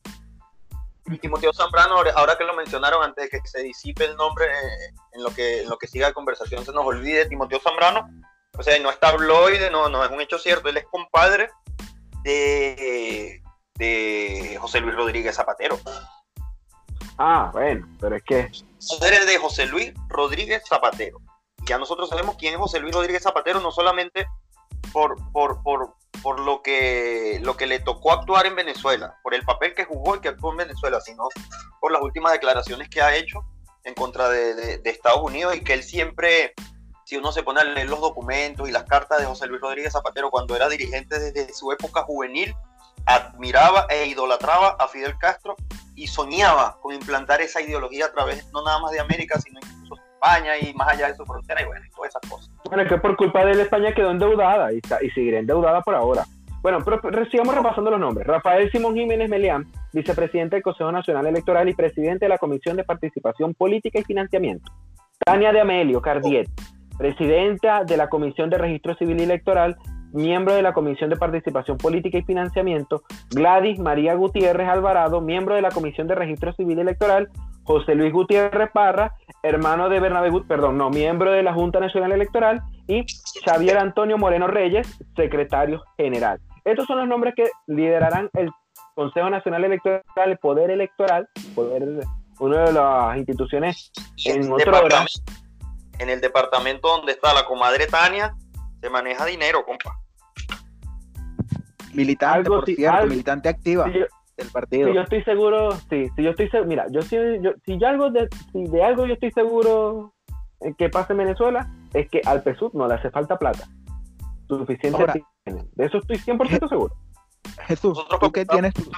Timoteo 1.20 1.54
Zambrano, 1.54 1.96
ahora 2.16 2.38
que 2.38 2.44
lo 2.44 2.56
mencionaron, 2.56 3.04
antes 3.04 3.30
de 3.30 3.42
que 3.42 3.48
se 3.48 3.62
disipe 3.62 4.06
el 4.06 4.16
nombre 4.16 4.46
eh, 4.46 4.94
en 5.14 5.24
lo 5.24 5.32
que, 5.32 5.62
en 5.62 5.70
lo 5.70 5.78
que 5.78 5.88
siga 5.88 6.08
la 6.08 6.14
conversación, 6.14 6.64
se 6.64 6.72
nos 6.72 6.86
olvide, 6.86 7.26
Timoteo 7.26 7.60
Zambrano, 7.60 8.10
o 8.58 8.64
sea, 8.64 8.78
no 8.80 8.90
es 8.90 9.00
tabloide, 9.00 9.72
no, 9.72 9.90
no 9.90 10.04
es 10.04 10.12
un 10.12 10.22
hecho 10.22 10.38
cierto, 10.38 10.70
él 10.70 10.78
es 10.78 10.86
compadre 10.86 11.50
de, 12.24 13.42
de 13.76 14.58
José 14.60 14.80
Luis 14.80 14.96
Rodríguez 14.96 15.36
Zapatero. 15.36 15.80
Ah, 17.18 17.50
bueno, 17.54 17.88
pero 18.00 18.16
es 18.16 18.24
que... 18.24 18.52
Padre 19.00 19.26
de 19.26 19.38
José 19.38 19.66
Luis 19.66 19.94
Rodríguez 20.08 20.64
Zapatero. 20.68 21.20
Ya 21.66 21.78
nosotros 21.78 22.10
sabemos 22.10 22.36
quién 22.38 22.54
es 22.54 22.60
José 22.60 22.80
Luis 22.80 22.96
Rodríguez 22.96 23.24
Zapatero, 23.24 23.60
no 23.60 23.72
solamente 23.72 24.28
por, 24.92 25.16
por, 25.32 25.62
por, 25.64 25.96
por 26.22 26.40
lo 26.40 26.62
que, 26.62 27.40
lo 27.42 27.58
que 27.58 27.68
le 27.68 27.80
tocó 27.80 28.12
actuar 28.12 28.46
en 28.46 28.56
Venezuela, 28.56 29.18
por 29.24 29.34
el 29.34 29.44
papel 29.44 29.74
que 29.74 29.86
jugó 29.86 30.16
y 30.16 30.20
que 30.22 30.30
actuó 30.30 30.52
en 30.52 30.58
Venezuela, 30.58 31.00
sino 31.02 31.28
por 31.80 31.92
las 31.92 32.02
últimas 32.02 32.34
declaraciones 32.34 32.90
que 32.90 33.02
ha 33.02 33.16
hecho 33.16 33.46
en 33.84 33.94
contra 33.94 34.30
de, 34.30 34.82
Estados 34.86 35.22
Unidos 35.22 35.56
y 35.56 35.64
que 35.64 35.74
él 35.74 35.84
siempre, 35.84 36.54
si 37.06 37.18
uno 37.18 37.32
se 37.32 37.44
pone 37.44 37.62
a 37.62 37.64
leer 37.64 37.90
los 37.90 38.00
documentos 38.00 38.70
y 38.70 38.72
las 38.72 38.84
cartas 38.84 39.20
de 39.20 39.26
José 39.26 39.48
Luis 39.48 39.62
Rodríguez 39.62 39.94
Zapatero 39.94 40.30
cuando 40.30 40.56
era 40.56 40.70
dirigente 40.70 41.18
desde 41.20 41.54
su 41.54 41.72
época 41.72 42.04
juvenil, 42.04 42.56
admiraba 43.06 43.88
e 43.90 44.06
idolatraba 44.06 44.76
a 44.80 44.88
Fidel 44.88 45.18
Castro 45.18 45.56
y 45.96 46.08
soñaba 46.08 46.78
con 46.82 46.94
implantar 46.94 47.42
esa 47.42 47.62
ideología 47.62 48.06
a 48.06 48.12
través 48.12 48.46
no 48.52 48.64
nada 48.64 48.80
más 48.80 48.92
de 48.92 49.00
América, 49.00 49.40
sino 49.40 49.60
incluso 49.60 50.02
España 50.14 50.58
y 50.58 50.74
más 50.76 50.90
allá 50.90 51.08
de 51.08 51.16
su 51.16 51.26
frontera 51.26 51.62
y 51.62 51.66
bueno, 51.66 51.86
y 51.86 51.90
todas 51.90 52.10
esas 52.10 52.30
cosas. 52.30 52.51
Bueno, 52.72 52.84
es 52.84 52.90
que 52.90 53.00
por 53.00 53.18
culpa 53.18 53.44
de 53.44 53.52
él 53.52 53.60
España 53.60 53.92
quedó 53.92 54.12
endeudada 54.12 54.72
y, 54.72 54.78
está, 54.78 54.98
endeudada 55.02 55.82
por 55.82 55.94
ahora. 55.94 56.24
Bueno, 56.62 56.78
pero 56.86 57.26
sigamos 57.26 57.54
repasando 57.54 57.92
los 57.92 58.00
nombres. 58.00 58.26
Rafael 58.26 58.72
Simón 58.72 58.96
Jiménez 58.96 59.30
Melián, 59.30 59.68
vicepresidente 59.92 60.56
del 60.56 60.64
Consejo 60.64 60.90
Nacional 60.90 61.28
Electoral 61.28 61.68
y 61.68 61.74
presidente 61.74 62.24
de 62.24 62.30
la 62.30 62.38
Comisión 62.38 62.78
de 62.78 62.86
Participación 62.86 63.54
Política 63.56 64.00
y 64.00 64.04
Financiamiento. 64.04 64.72
Tania 65.20 65.52
de 65.52 65.60
Amelio 65.60 66.02
Cardiet, 66.02 66.48
presidenta 66.98 67.84
de 67.84 67.98
la 67.98 68.08
Comisión 68.08 68.50
de 68.50 68.58
Registro 68.58 68.96
Civil 68.96 69.20
y 69.20 69.24
Electoral, 69.24 69.76
miembro 70.14 70.54
de 70.54 70.62
la 70.62 70.72
Comisión 70.72 71.10
de 71.10 71.18
Participación 71.18 71.78
Política 71.78 72.20
y 72.20 72.24
Financiamiento. 72.24 73.04
Gladys 73.32 73.80
María 73.80 74.14
Gutiérrez 74.14 74.70
Alvarado, 74.70 75.20
miembro 75.20 75.56
de 75.56 75.62
la 75.62 75.72
Comisión 75.72 76.08
de 76.08 76.16
Registro 76.16 76.54
Civil 76.54 76.78
y 76.78 76.82
Electoral. 76.82 77.28
José 77.72 77.96
Luis 77.96 78.12
Gutiérrez 78.12 78.70
Parra, 78.72 79.16
hermano 79.44 79.88
de 79.88 80.02
Bernabé, 80.02 80.30
perdón, 80.46 80.78
no, 80.78 80.90
miembro 80.90 81.32
de 81.32 81.42
la 81.42 81.54
Junta 81.54 81.80
Nacional 81.80 82.12
Electoral. 82.12 82.62
Y 82.88 83.06
Xavier 83.46 83.78
Antonio 83.78 84.18
Moreno 84.18 84.48
Reyes, 84.48 85.00
secretario 85.16 85.82
general. 85.96 86.42
Estos 86.66 86.86
son 86.86 86.98
los 86.98 87.08
nombres 87.08 87.34
que 87.34 87.50
liderarán 87.68 88.30
el 88.34 88.52
Consejo 88.94 89.30
Nacional 89.30 89.64
Electoral, 89.64 90.04
el 90.26 90.38
Poder 90.38 90.70
Electoral, 90.70 91.30
poder, 91.56 92.06
una 92.40 92.64
de 92.66 92.74
las 92.74 93.18
instituciones 93.18 93.92
en, 94.26 94.52
otro 94.52 94.74
En 96.00 96.10
el 96.10 96.20
departamento 96.20 96.90
donde 96.90 97.14
está 97.14 97.34
la 97.34 97.46
comadre 97.46 97.88
Tania, 97.88 98.36
se 98.82 98.90
maneja 98.90 99.26
dinero, 99.26 99.64
compa. 99.66 99.98
Militante, 101.94 102.50
por 102.50 102.66
cierto, 102.66 103.08
militante 103.08 103.48
activa 103.48 103.90
del 104.44 104.52
partido. 104.52 104.90
Si 104.90 104.96
yo 104.96 105.02
estoy 105.02 105.24
seguro, 105.24 105.72
sí, 105.90 106.10
si 106.16 106.24
yo 106.24 106.32
estoy 106.32 106.50
seguro, 106.50 106.70
mira, 106.70 106.86
yo, 106.92 107.02
si, 107.02 107.16
yo, 107.42 107.52
si 107.66 107.78
yo 107.78 107.88
algo 107.88 108.10
de, 108.10 108.28
si 108.52 108.64
de 108.66 108.84
algo 108.84 109.06
yo 109.06 109.14
estoy 109.14 109.32
seguro 109.32 110.14
que 110.78 110.90
pasa 110.90 111.14
en 111.14 111.20
Venezuela, 111.20 111.70
es 111.94 112.10
que 112.10 112.22
al 112.26 112.44
PSUV 112.44 112.76
no 112.76 112.88
le 112.88 112.96
hace 112.96 113.10
falta 113.10 113.38
plata. 113.38 113.68
Suficiente 114.48 115.24
de 115.46 115.86
eso 115.86 115.98
estoy 115.98 116.18
100% 116.18 116.70
seguro. 116.70 116.96
Jesús, 117.68 117.98
tú 118.20 118.32
que 118.32 118.46
tienes 118.46 118.74
tu, 118.74 118.92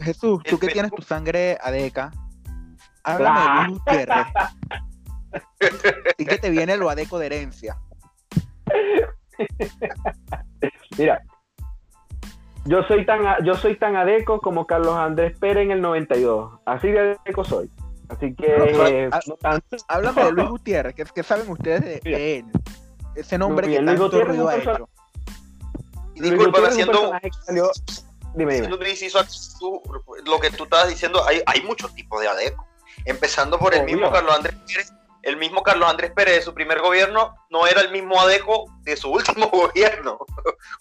Jesús, 0.00 0.42
tú 0.44 0.58
que 0.58 0.68
tienes 0.68 0.92
tu 0.92 1.02
sangre 1.02 1.58
adeca, 1.60 2.10
háblame 3.02 3.40
de 3.40 3.68
Luis 3.68 3.78
Gutiérrez. 3.78 4.26
y 6.18 6.24
que 6.24 6.38
te 6.38 6.50
viene 6.50 6.76
lo 6.76 6.88
adeco 6.88 7.18
de 7.18 7.26
herencia. 7.26 7.76
Mira, 10.96 11.20
yo 12.66 12.82
soy 12.84 13.04
tan 13.04 13.22
yo 13.44 13.54
soy 13.54 13.76
tan 13.76 13.96
adeco 13.96 14.40
como 14.40 14.66
Carlos 14.66 14.96
Andrés 14.96 15.38
Pérez 15.38 15.64
en 15.64 15.70
el 15.72 15.80
92. 15.80 16.60
Así 16.64 16.88
de 16.88 17.16
adeco 17.24 17.44
soy. 17.44 17.70
Así 18.08 18.34
que 18.34 19.10
háblame 19.88 20.24
de 20.24 20.32
Luis 20.32 20.48
Gutiérrez, 20.50 20.94
¿qué, 21.12 21.22
saben 21.22 21.50
ustedes 21.50 22.02
de, 22.02 22.38
él? 22.38 22.46
Ese 23.14 23.38
nombre 23.38 23.68
que 23.68 23.80
tanto 23.82 24.24
ruido 24.24 24.48
ha 24.48 24.56
hecho. 24.56 24.88
Y 26.14 26.20
disculpa, 26.20 26.60
haciendo, 26.68 27.12
dime, 28.36 28.54
dime. 28.54 28.68
lo 28.68 30.38
que 30.38 30.50
tú 30.50 30.64
estabas 30.64 30.88
diciendo, 30.88 31.26
hay, 31.26 31.42
hay 31.46 31.62
muchos 31.62 31.92
tipos 31.94 32.20
de 32.20 32.28
ADECO. 32.28 32.64
Empezando 33.04 33.58
por 33.58 33.74
el 33.74 33.84
mismo 33.84 34.10
Carlos 34.12 34.36
Andrés 34.36 34.54
Pérez. 34.66 34.92
El 35.22 35.38
mismo 35.38 35.62
Carlos 35.62 35.88
Andrés 35.88 36.12
Pérez 36.12 36.36
de 36.36 36.42
su 36.42 36.52
primer 36.52 36.80
gobierno 36.80 37.34
no 37.48 37.66
era 37.66 37.80
el 37.80 37.90
mismo 37.90 38.20
ADECO 38.20 38.66
de 38.82 38.96
su 38.96 39.10
último 39.12 39.48
gobierno. 39.48 40.18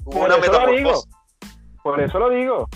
Hubo 0.06 0.26
una 0.26 0.38
metamorfosis. 0.38 1.08
Por 1.84 2.00
eso 2.02 2.18
lo 2.18 2.30
digo. 2.30 2.68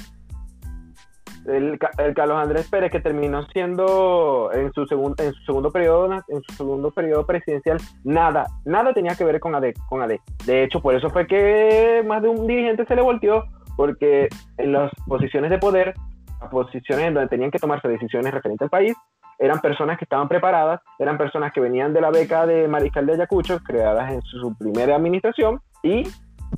El, 1.45 1.79
el, 1.97 2.13
Carlos 2.13 2.37
Andrés 2.37 2.67
Pérez 2.69 2.91
que 2.91 2.99
terminó 2.99 3.41
siendo 3.53 4.49
en 4.53 4.73
su 4.73 4.85
segundo 4.85 5.23
en 5.23 5.31
su 5.31 5.45
segundo 5.45 5.71
periodo 5.71 6.11
en 6.27 6.41
su 6.45 6.55
segundo 6.55 6.91
periodo 6.91 7.25
presidencial 7.25 7.77
nada 8.03 8.47
nada 8.65 8.93
tenía 8.93 9.15
que 9.15 9.23
ver 9.23 9.39
con 9.39 9.55
AD 9.55 9.71
con 9.87 10.01
AD 10.01 10.15
de 10.45 10.63
hecho 10.63 10.81
por 10.81 10.93
eso 10.93 11.09
fue 11.09 11.25
que 11.25 12.03
más 12.05 12.21
de 12.21 12.27
un 12.27 12.47
dirigente 12.47 12.85
se 12.85 12.97
le 12.97 13.01
volteó 13.01 13.45
porque 13.77 14.27
en 14.57 14.73
las 14.73 14.91
posiciones 15.07 15.49
de 15.49 15.57
poder 15.57 15.93
las 16.41 16.49
posiciones 16.49 17.05
en 17.05 17.13
donde 17.13 17.29
tenían 17.29 17.51
que 17.51 17.59
tomarse 17.59 17.87
decisiones 17.87 18.33
referentes 18.33 18.65
al 18.65 18.69
país 18.69 18.93
eran 19.39 19.61
personas 19.61 19.97
que 19.97 20.03
estaban 20.03 20.27
preparadas 20.27 20.81
eran 20.99 21.17
personas 21.17 21.53
que 21.53 21.61
venían 21.61 21.93
de 21.93 22.01
la 22.01 22.11
beca 22.11 22.45
de 22.45 22.67
Mariscal 22.67 23.05
de 23.05 23.13
Ayacucho 23.13 23.59
creadas 23.59 24.11
en 24.11 24.21
su 24.23 24.53
primera 24.57 24.97
administración 24.97 25.61
y 25.81 26.03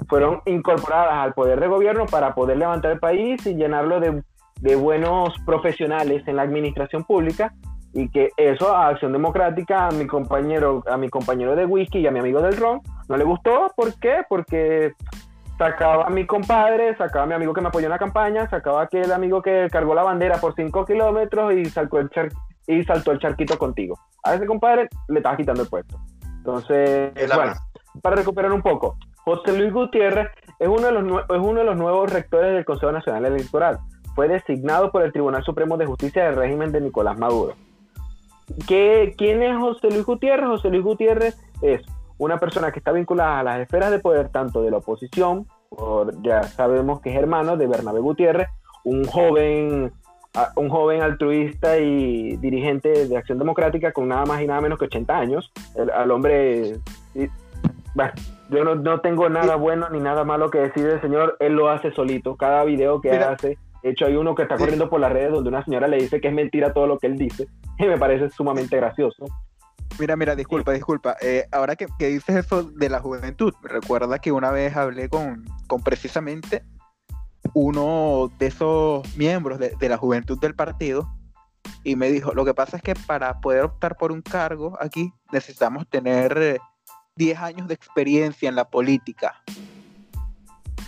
fueron 0.07 0.41
incorporadas 0.45 1.13
al 1.13 1.33
poder 1.33 1.59
de 1.59 1.67
gobierno 1.67 2.05
para 2.05 2.33
poder 2.33 2.57
levantar 2.57 2.91
el 2.91 2.99
país 2.99 3.45
y 3.45 3.55
llenarlo 3.55 3.99
de 3.99 4.23
de 4.61 4.75
buenos 4.75 5.33
profesionales 5.45 6.23
en 6.27 6.35
la 6.35 6.43
administración 6.43 7.03
pública 7.03 7.53
y 7.93 8.09
que 8.09 8.29
eso 8.37 8.75
a 8.75 8.89
Acción 8.89 9.13
Democrática, 9.13 9.87
a 9.87 9.91
mi 9.91 10.05
compañero, 10.05 10.83
a 10.87 10.97
mi 10.97 11.09
compañero 11.09 11.55
de 11.55 11.65
whisky 11.65 11.99
y 11.99 12.07
a 12.07 12.11
mi 12.11 12.19
amigo 12.19 12.41
del 12.41 12.57
ron 12.57 12.81
no 13.07 13.17
le 13.17 13.23
gustó. 13.23 13.71
¿Por 13.75 13.97
qué? 13.99 14.21
Porque 14.27 14.93
sacaba 15.57 16.05
a 16.05 16.09
mi 16.09 16.25
compadre, 16.25 16.95
sacaba 16.97 17.23
a 17.23 17.27
mi 17.27 17.33
amigo 17.33 17.53
que 17.53 17.61
me 17.61 17.69
apoyó 17.69 17.87
en 17.87 17.91
la 17.91 17.97
campaña, 17.97 18.49
sacaba 18.49 18.81
a 18.81 18.83
aquel 18.83 19.11
amigo 19.11 19.41
que 19.41 19.67
cargó 19.71 19.95
la 19.95 20.03
bandera 20.03 20.37
por 20.37 20.53
5 20.55 20.85
kilómetros 20.85 21.53
y, 21.53 21.65
saltó 21.65 21.99
el 21.99 22.09
y 22.67 22.83
saltó 22.83 23.11
el 23.11 23.19
charquito 23.19 23.57
contigo. 23.57 23.97
A 24.23 24.35
ese 24.35 24.45
compadre 24.45 24.87
le 25.07 25.19
estaba 25.19 25.35
quitando 25.35 25.63
el 25.63 25.69
puesto. 25.69 25.99
Entonces, 26.37 27.11
bueno, 27.33 27.53
para 28.03 28.17
recuperar 28.17 28.51
un 28.51 28.61
poco, 28.61 28.97
José 29.29 29.55
Luis 29.55 29.71
Gutiérrez 29.71 30.29
es 30.57 30.67
uno, 30.67 30.87
de 30.87 30.91
los, 30.91 31.21
es 31.21 31.37
uno 31.37 31.59
de 31.59 31.65
los 31.65 31.77
nuevos 31.77 32.11
rectores 32.11 32.51
del 32.51 32.65
Consejo 32.65 32.91
Nacional 32.91 33.25
Electoral 33.25 33.77
fue 34.15 34.27
designado 34.27 34.91
por 34.91 35.03
el 35.03 35.13
Tribunal 35.13 35.43
Supremo 35.43 35.77
de 35.77 35.85
Justicia 35.85 36.25
del 36.25 36.35
régimen 36.35 36.71
de 36.71 36.81
Nicolás 36.81 37.17
Maduro. 37.17 37.53
¿Qué, 38.67 39.13
¿Quién 39.17 39.43
es 39.43 39.55
José 39.55 39.91
Luis 39.91 40.03
Gutiérrez? 40.03 40.47
José 40.47 40.69
Luis 40.69 40.83
Gutiérrez 40.83 41.37
es 41.61 41.81
una 42.17 42.39
persona 42.39 42.71
que 42.71 42.79
está 42.79 42.91
vinculada 42.91 43.39
a 43.39 43.43
las 43.43 43.59
esferas 43.59 43.91
de 43.91 43.99
poder 43.99 44.29
tanto 44.29 44.63
de 44.63 44.71
la 44.71 44.77
oposición, 44.77 45.45
ya 46.23 46.41
sabemos 46.43 46.99
que 46.99 47.11
es 47.11 47.15
hermano 47.15 47.55
de 47.55 47.67
Bernabé 47.67 47.99
Gutiérrez, 47.99 48.49
un 48.83 49.05
joven, 49.05 49.93
un 50.55 50.69
joven 50.69 51.03
altruista 51.03 51.77
y 51.77 52.35
dirigente 52.37 53.07
de 53.07 53.15
Acción 53.15 53.37
Democrática 53.37 53.91
con 53.91 54.07
nada 54.07 54.25
más 54.25 54.41
y 54.41 54.47
nada 54.47 54.59
menos 54.59 54.79
que 54.79 54.85
80 54.85 55.17
años. 55.17 55.51
El, 55.75 55.91
al 55.91 56.09
hombre, 56.09 56.79
bueno, 57.95 58.13
yo 58.49 58.63
no, 58.63 58.75
no, 58.75 59.01
tengo 59.01 59.29
nada 59.29 59.55
bueno 59.55 59.89
ni 59.89 59.99
nada 59.99 60.23
malo 60.23 60.49
que 60.49 60.59
decir 60.59 60.85
del 60.85 61.01
señor, 61.01 61.37
él 61.39 61.53
lo 61.53 61.69
hace 61.69 61.91
solito, 61.91 62.35
cada 62.35 62.63
video 62.63 63.01
que 63.01 63.11
hace 63.11 63.57
de 63.81 63.91
hecho, 63.91 64.05
hay 64.05 64.15
uno 64.15 64.35
que 64.35 64.43
está 64.43 64.57
corriendo 64.57 64.89
por 64.89 64.99
las 64.99 65.11
redes 65.11 65.31
donde 65.31 65.49
una 65.49 65.63
señora 65.63 65.87
le 65.87 65.97
dice 65.97 66.19
que 66.19 66.27
es 66.27 66.33
mentira 66.33 66.73
todo 66.73 66.87
lo 66.87 66.97
que 66.99 67.07
él 67.07 67.17
dice, 67.17 67.47
y 67.79 67.85
me 67.85 67.97
parece 67.97 68.29
sumamente 68.29 68.75
gracioso. 68.75 69.25
Mira, 69.97 70.15
mira, 70.15 70.35
disculpa, 70.35 70.71
disculpa. 70.71 71.17
Eh, 71.21 71.45
ahora 71.51 71.75
que, 71.75 71.87
dices 71.97 72.35
eso 72.35 72.63
de 72.63 72.89
la 72.89 72.99
juventud, 72.99 73.53
recuerda 73.63 74.19
que 74.19 74.31
una 74.31 74.51
vez 74.51 74.75
hablé 74.75 75.09
con, 75.09 75.45
con 75.67 75.81
precisamente 75.81 76.63
uno 77.53 78.31
de 78.37 78.47
esos 78.47 79.17
miembros 79.17 79.59
de, 79.59 79.73
de, 79.77 79.89
la 79.89 79.97
juventud 79.97 80.39
del 80.39 80.55
partido 80.55 81.09
y 81.83 81.95
me 81.95 82.11
dijo, 82.11 82.33
lo 82.33 82.45
que 82.45 82.53
pasa 82.53 82.77
es 82.77 82.83
que 82.83 82.93
para 82.95 83.41
poder 83.41 83.65
optar 83.65 83.97
por 83.97 84.11
un 84.11 84.21
cargo 84.21 84.77
aquí 84.79 85.11
necesitamos 85.31 85.87
tener 85.89 86.59
10 87.19 87.37
eh, 87.37 87.37
años 87.39 87.67
de 87.67 87.75
experiencia 87.75 88.49
en 88.49 88.55
la 88.55 88.65
política. 88.65 89.43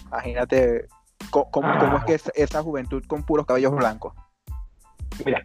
Imagínate 0.08 0.88
¿Cómo, 1.30 1.98
es 1.98 2.04
que 2.06 2.14
es 2.14 2.32
esa 2.36 2.62
juventud 2.62 3.04
con 3.08 3.24
puros 3.24 3.46
cabellos 3.46 3.74
blancos? 3.74 4.14
Mira, 5.26 5.42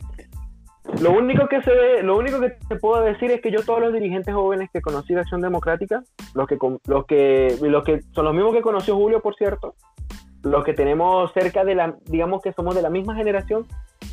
lo 1.00 1.12
único 1.12 1.48
que 1.48 1.62
se 1.62 2.02
lo 2.02 2.16
único 2.16 2.40
que 2.40 2.50
te 2.68 2.76
puedo 2.76 3.02
decir 3.02 3.30
es 3.30 3.40
que 3.40 3.50
yo 3.50 3.62
todos 3.64 3.80
los 3.80 3.92
dirigentes 3.92 4.34
jóvenes 4.34 4.70
que 4.72 4.80
conocí 4.80 5.14
de 5.14 5.20
Acción 5.20 5.40
Democrática, 5.40 6.02
los 6.34 6.46
que 6.46 6.58
los 6.86 7.06
que 7.06 7.56
los 7.60 7.84
que 7.84 8.00
son 8.12 8.24
los 8.24 8.34
mismos 8.34 8.54
que 8.54 8.62
conoció 8.62 8.96
Julio, 8.96 9.20
por 9.20 9.36
cierto, 9.36 9.74
los 10.42 10.64
que 10.64 10.72
tenemos 10.72 11.32
cerca 11.32 11.64
de 11.64 11.74
la, 11.74 11.96
digamos 12.06 12.42
que 12.42 12.52
somos 12.52 12.74
de 12.74 12.82
la 12.82 12.90
misma 12.90 13.14
generación, 13.14 13.66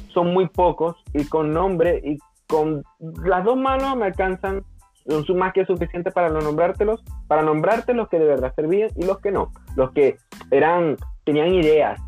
son 0.09 0.33
muy 0.33 0.47
pocos 0.47 1.03
y 1.13 1.25
con 1.25 1.53
nombre 1.53 2.01
y 2.03 2.17
con 2.47 2.83
las 2.99 3.43
dos 3.43 3.57
manos 3.57 3.95
me 3.95 4.05
alcanzan 4.05 4.63
son 5.07 5.37
más 5.37 5.53
que 5.53 5.65
suficientes 5.65 6.13
para 6.13 6.29
no 6.29 6.39
nombrártelos, 6.41 7.03
para 7.27 7.41
nombrarte 7.41 7.93
los 7.93 8.09
que 8.09 8.19
de 8.19 8.25
verdad 8.25 8.53
servían 8.55 8.89
y 8.95 9.05
los 9.05 9.19
que 9.19 9.31
no, 9.31 9.51
los 9.75 9.91
que 9.91 10.17
eran 10.51 10.97
tenían 11.23 11.53
ideas, 11.53 11.99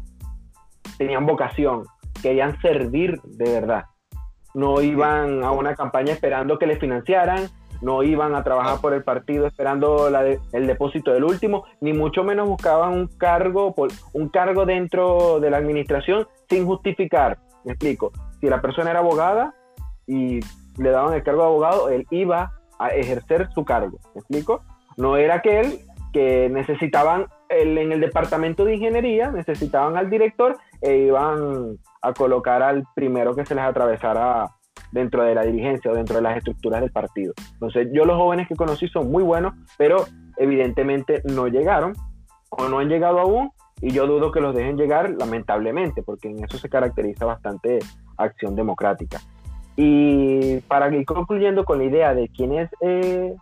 tenían 0.98 1.26
vocación, 1.26 1.86
querían 2.22 2.60
servir 2.62 3.22
de 3.24 3.52
verdad. 3.52 3.86
No 4.54 4.82
iban 4.82 5.44
a 5.44 5.52
una 5.52 5.76
campaña 5.76 6.14
esperando 6.14 6.58
que 6.58 6.68
les 6.68 6.80
financiaran, 6.80 7.50
no 7.82 8.04
iban 8.04 8.36
a 8.36 8.44
trabajar 8.44 8.80
por 8.80 8.94
el 8.94 9.04
partido 9.04 9.48
esperando 9.48 10.08
el 10.08 10.68
depósito 10.68 11.12
del 11.12 11.26
último, 11.26 11.66
ni 11.82 11.94
mucho 11.94 12.24
menos 12.24 12.48
buscaban 12.48 12.94
un 12.94 13.08
cargo, 13.08 13.76
un 14.14 14.30
cargo 14.30 14.66
dentro 14.66 15.40
de 15.40 15.50
la 15.50 15.58
administración 15.58 16.28
sin 16.50 16.66
justificar. 16.66 17.38
Me 17.66 17.74
explico. 17.74 18.12
Si 18.40 18.48
la 18.48 18.62
persona 18.62 18.92
era 18.92 19.00
abogada 19.00 19.54
y 20.08 20.40
le 20.78 20.90
daban 20.90 21.14
el 21.14 21.24
cargo 21.24 21.42
de 21.42 21.48
abogado, 21.48 21.90
él 21.90 22.06
iba 22.12 22.54
a 22.80 22.90
ejercer 22.90 23.50
su 23.54 23.64
cargo. 23.64 24.00
¿Me 24.14 24.20
explico? 24.20 24.64
No 24.98 25.18
era 25.18 25.36
aquel 25.36 25.80
que 26.14 26.50
necesitaban 26.50 27.28
en 27.50 27.92
el 27.92 28.00
departamento 28.00 28.66
de 28.66 28.76
ingeniería 28.76 29.32
necesitaban 29.32 29.98
al 29.98 30.10
director 30.10 30.58
e 30.82 30.98
iban 30.98 31.78
a 32.02 32.14
colocar 32.14 32.64
al 32.64 32.84
primero 32.96 33.36
que 33.36 33.46
se 33.46 33.56
les 33.56 33.64
atravesara 33.64 34.50
dentro 34.92 35.24
de 35.24 35.36
la 35.36 35.44
dirigencia 35.44 35.92
o 35.92 35.96
dentro 35.96 36.16
de 36.16 36.22
las 36.22 36.38
estructuras 36.38 36.82
del 36.82 36.92
partido. 36.92 37.34
Entonces, 37.54 37.90
yo 37.92 38.06
los 38.06 38.18
jóvenes 38.18 38.48
que 38.48 38.56
conocí 38.56 38.88
son 38.88 39.12
muy 39.12 39.24
buenos, 39.24 39.54
pero 39.78 40.06
evidentemente 40.38 41.22
no 41.26 41.48
llegaron 41.48 41.94
o 42.50 42.70
no 42.70 42.80
han 42.80 42.88
llegado 42.88 43.20
aún 43.20 43.52
y 43.82 43.92
yo 43.92 44.08
dudo 44.08 44.32
que 44.32 44.40
los 44.40 44.56
dejen 44.56 44.78
llegar 44.78 45.12
lamentablemente, 45.20 46.02
porque 46.02 46.30
en 46.30 46.44
eso 46.44 46.58
se 46.58 46.70
caracteriza 46.70 47.26
bastante 47.26 47.80
acción 48.18 48.56
democrática. 48.56 49.20
Y 49.76 50.60
para 50.62 50.94
ir 50.96 51.06
concluyendo 51.06 51.66
con 51.66 51.80
la 51.80 51.86
idea 51.86 52.14
de 52.14 52.30
quién 52.30 52.54
es 52.54 52.70
eh, 52.82 53.36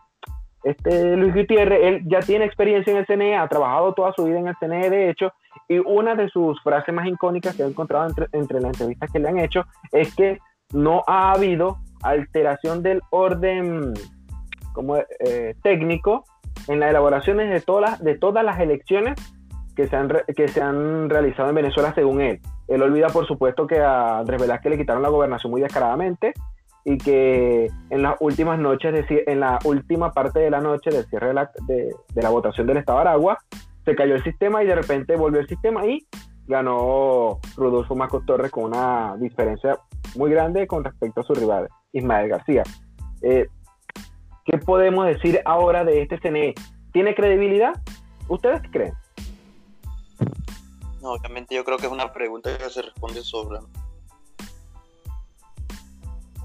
este 0.64 1.16
Luis 1.18 1.34
Gutiérrez, 1.36 1.80
él 1.84 2.02
ya 2.06 2.20
tiene 2.20 2.46
experiencia 2.46 2.92
en 2.92 2.98
el 2.98 3.06
CNE, 3.06 3.36
ha 3.36 3.48
trabajado 3.48 3.94
toda 3.94 4.14
su 4.14 4.24
vida 4.24 4.40
en 4.40 4.48
el 4.48 4.56
CNE, 4.56 4.90
de 4.90 5.10
hecho, 5.10 5.32
y 5.68 5.80
una 5.80 6.16
de 6.16 6.30
sus 6.30 6.62
frases 6.64 6.94
más 6.94 7.08
icónicas 7.08 7.56
que 7.56 7.64
he 7.64 7.68
encontrado 7.68 8.08
entre, 8.32 8.62
las 8.62 8.74
entrevistas 8.74 9.12
que 9.12 9.20
le 9.20 9.30
han 9.30 9.40
hecho 9.40 9.66
es 9.92 10.16
que 10.16 10.40
no 10.72 11.04
ha 11.08 11.34
habido 11.34 11.78
alteración 12.02 12.82
del 12.82 13.02
orden 13.12 13.94
como 14.74 14.98
eh, 14.98 15.56
técnico 15.62 16.26
en 16.68 16.80
las 16.80 16.90
elaboraciones 16.90 17.50
de 17.50 17.62
todas 17.62 18.04
de 18.04 18.18
todas 18.18 18.44
las 18.44 18.60
elecciones 18.60 19.16
que 19.76 19.88
se, 19.88 19.96
han, 19.96 20.10
que 20.36 20.48
se 20.48 20.62
han 20.62 21.10
realizado 21.10 21.50
en 21.50 21.56
Venezuela 21.56 21.94
según 21.94 22.22
él. 22.22 22.40
Él 22.68 22.82
olvida, 22.82 23.08
por 23.08 23.28
supuesto, 23.28 23.68
que 23.68 23.80
a 23.80 24.20
Andrés 24.20 24.42
Velázquez 24.42 24.72
le 24.72 24.78
quitaron 24.78 25.04
la 25.04 25.10
gobernación 25.10 25.52
muy 25.52 25.62
descaradamente 25.62 26.34
y 26.86 26.98
que 26.98 27.72
en 27.90 28.02
las 28.02 28.16
últimas 28.20 28.60
noches, 28.60 28.94
de, 28.94 29.24
en 29.28 29.40
la 29.40 29.60
última 29.64 30.12
parte 30.12 30.40
de 30.40 30.50
la 30.50 30.60
noche 30.60 30.90
del 30.90 31.06
cierre 31.06 31.28
de 31.28 31.34
la, 31.34 31.52
de, 31.68 31.96
la 32.16 32.30
votación 32.30 32.68
del 32.68 32.78
Estado 32.78 33.00
de 33.00 33.10
Aragua, 33.10 33.38
se 33.86 33.96
cayó 33.96 34.16
el 34.16 34.24
sistema 34.24 34.64
y 34.64 34.68
de 34.68 34.76
repente 34.76 35.16
volvió 35.16 35.40
el 35.40 35.48
sistema 35.48 35.86
y 35.86 36.06
ganó 36.48 37.40
Rodolfo 37.56 37.96
Marcos 37.96 38.26
Torres 38.26 38.52
con 38.52 38.66
una 38.66 39.16
diferencia 39.18 39.78
muy 40.16 40.32
grande 40.32 40.68
con 40.68 40.84
respecto 40.84 41.22
a 41.22 41.24
su 41.24 41.34
rival, 41.34 41.70
Ismael 41.94 42.30
García. 42.30 42.64
Eh, 43.22 43.48
¿Qué 44.46 44.58
podemos 44.58 45.06
decir 45.06 45.40
ahora 45.46 45.86
de 45.86 46.02
este 46.02 46.20
CNE? 46.20 46.54
¿Tiene 46.92 47.16
credibilidad? 47.16 47.74
¿Ustedes 48.28 48.62
creen? 48.72 48.94
No, 51.04 51.12
obviamente 51.12 51.54
yo 51.54 51.66
creo 51.66 51.78
que 51.78 51.88
es 51.88 51.92
una 51.92 52.14
pregunta 52.14 52.58
que 52.58 52.70
se 52.70 52.82
responde 52.82 53.22
sobre. 53.24 53.60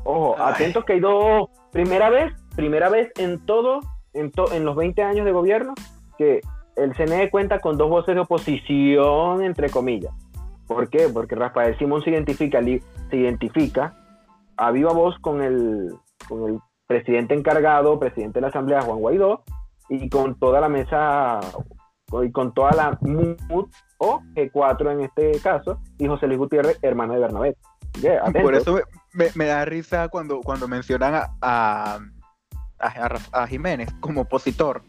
Ojo, 0.02 0.34
atentos 0.36 0.84
que 0.84 0.94
hay 0.94 1.00
dos. 1.00 1.48
Primera 1.70 2.10
vez, 2.10 2.34
primera 2.56 2.88
vez 2.88 3.08
en 3.18 3.46
todo, 3.46 3.78
en, 4.14 4.32
en 4.52 4.64
los 4.64 4.74
20 4.74 5.00
años 5.04 5.24
de 5.24 5.30
gobierno, 5.30 5.74
que 6.18 6.40
el 6.74 6.92
CNE 6.96 7.30
cuenta 7.30 7.60
con 7.60 7.78
dos 7.78 7.88
voces 7.88 8.16
de 8.16 8.22
oposición, 8.22 9.44
entre 9.44 9.70
comillas. 9.70 10.12
¿Por 10.66 10.90
qué? 10.90 11.08
Porque 11.08 11.36
Rafael 11.36 11.78
Simón 11.78 12.02
se 12.02 12.10
identifica, 12.10 12.60
se 12.60 13.16
identifica 13.16 13.96
a 14.56 14.72
viva 14.72 14.92
voz 14.92 15.16
con 15.20 15.40
el, 15.40 15.94
con 16.28 16.48
el 16.48 16.58
presidente 16.88 17.32
encargado, 17.32 18.00
presidente 18.00 18.38
de 18.38 18.40
la 18.40 18.48
Asamblea, 18.48 18.82
Juan 18.82 18.98
Guaidó, 18.98 19.44
y 19.88 20.08
con 20.10 20.36
toda 20.36 20.60
la 20.60 20.68
mesa 20.68 21.38
y 22.22 22.32
con 22.32 22.52
toda 22.54 22.72
la 22.72 22.98
MUD 23.00 23.68
o 23.98 24.20
G4 24.34 24.92
en 24.92 25.00
este 25.00 25.40
caso, 25.40 25.80
y 25.98 26.06
José 26.06 26.26
Luis 26.26 26.38
Gutiérrez, 26.38 26.78
hermano 26.82 27.14
de 27.14 27.20
Bernabé. 27.20 27.56
Por 28.42 28.54
eso 28.54 28.80
me, 29.12 29.46
da 29.46 29.64
risa 29.64 30.08
cuando, 30.08 30.40
cuando 30.40 30.68
mencionan 30.68 31.14
a, 31.40 31.98
a, 32.78 33.18
a, 33.32 33.46
Jiménez 33.46 33.92
como 34.00 34.22
opositor. 34.22 34.82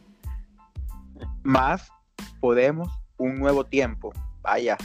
Más 1.43 1.91
Podemos, 2.39 2.89
un 3.17 3.39
nuevo 3.39 3.65
tiempo. 3.65 4.13
Vaya. 4.41 4.77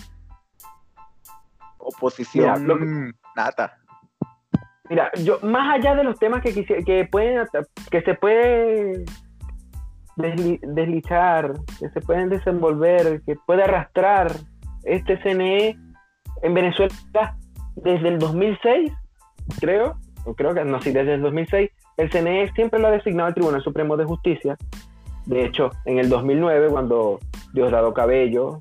Oposición 1.78 3.14
nata. 3.36 3.78
Mira, 4.88 5.10
yo 5.22 5.38
más 5.42 5.74
allá 5.74 5.94
de 5.94 6.04
los 6.04 6.18
temas 6.18 6.42
que, 6.42 6.64
que 6.64 7.08
pueden 7.10 7.46
que 7.90 8.02
se 8.02 8.14
puede 8.14 9.04
deslizar, 10.16 11.52
que 11.78 11.88
se 11.90 12.00
pueden 12.00 12.28
desenvolver, 12.28 13.22
que 13.26 13.36
puede 13.46 13.64
arrastrar 13.64 14.32
este 14.84 15.18
CNE 15.18 15.76
en 16.42 16.54
Venezuela 16.54 16.94
desde 17.76 18.08
el 18.08 18.18
2006, 18.18 18.92
creo, 19.60 19.96
o 20.24 20.34
creo 20.34 20.54
que 20.54 20.64
no, 20.64 20.80
sí, 20.80 20.92
desde 20.92 21.14
el 21.14 21.22
2006, 21.22 21.70
el 21.96 22.10
CNE 22.10 22.52
siempre 22.54 22.80
lo 22.80 22.88
ha 22.88 22.92
designado 22.92 23.28
el 23.28 23.34
Tribunal 23.34 23.62
Supremo 23.62 23.96
de 23.96 24.04
Justicia. 24.04 24.56
De 25.26 25.44
hecho, 25.44 25.70
en 25.84 25.98
el 25.98 26.08
2009, 26.08 26.68
cuando 26.68 27.18
Diosdado 27.52 27.94
Cabello, 27.94 28.60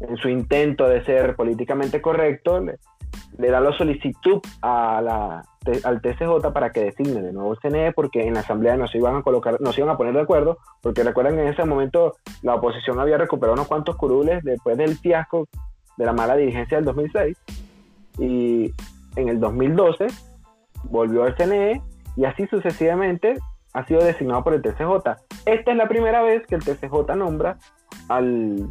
en 0.00 0.16
su 0.16 0.28
intento 0.28 0.88
de 0.88 1.04
ser 1.04 1.36
políticamente 1.36 2.00
correcto, 2.00 2.60
le, 2.60 2.78
le 3.38 3.50
da 3.50 3.60
la 3.60 3.72
solicitud 3.76 4.40
a 4.62 5.00
la 5.02 5.42
al 5.84 6.00
TCJ 6.00 6.52
para 6.52 6.70
que 6.70 6.84
designe 6.84 7.22
de 7.22 7.32
nuevo 7.32 7.52
el 7.52 7.58
CNE 7.58 7.92
porque 7.92 8.26
en 8.26 8.34
la 8.34 8.40
asamblea 8.40 8.76
no 8.76 8.88
se 8.88 8.98
iban 8.98 9.16
a 9.16 9.22
colocar, 9.22 9.60
no 9.60 9.72
se 9.72 9.80
iban 9.80 9.94
a 9.94 9.96
poner 9.96 10.14
de 10.14 10.20
acuerdo, 10.20 10.58
porque 10.80 11.04
recuerden 11.04 11.36
que 11.36 11.42
en 11.42 11.48
ese 11.48 11.64
momento 11.64 12.16
la 12.42 12.54
oposición 12.54 12.98
había 13.00 13.18
recuperado 13.18 13.54
unos 13.54 13.68
cuantos 13.68 13.96
curules 13.96 14.42
después 14.42 14.76
del 14.76 14.96
fiasco 14.96 15.48
de 15.96 16.04
la 16.04 16.12
mala 16.12 16.36
dirigencia 16.36 16.78
del 16.78 16.84
2006 16.86 17.36
y 18.18 18.72
en 19.16 19.28
el 19.28 19.40
2012 19.40 20.06
volvió 20.84 21.24
al 21.24 21.36
CNE 21.36 21.82
y 22.16 22.24
así 22.24 22.46
sucesivamente 22.46 23.38
ha 23.72 23.86
sido 23.86 24.02
designado 24.04 24.44
por 24.44 24.54
el 24.54 24.62
TCJ. 24.62 24.92
Esta 25.46 25.70
es 25.70 25.76
la 25.76 25.88
primera 25.88 26.22
vez 26.22 26.46
que 26.46 26.56
el 26.56 26.64
TCJ 26.64 27.16
nombra 27.16 27.56
al 28.08 28.68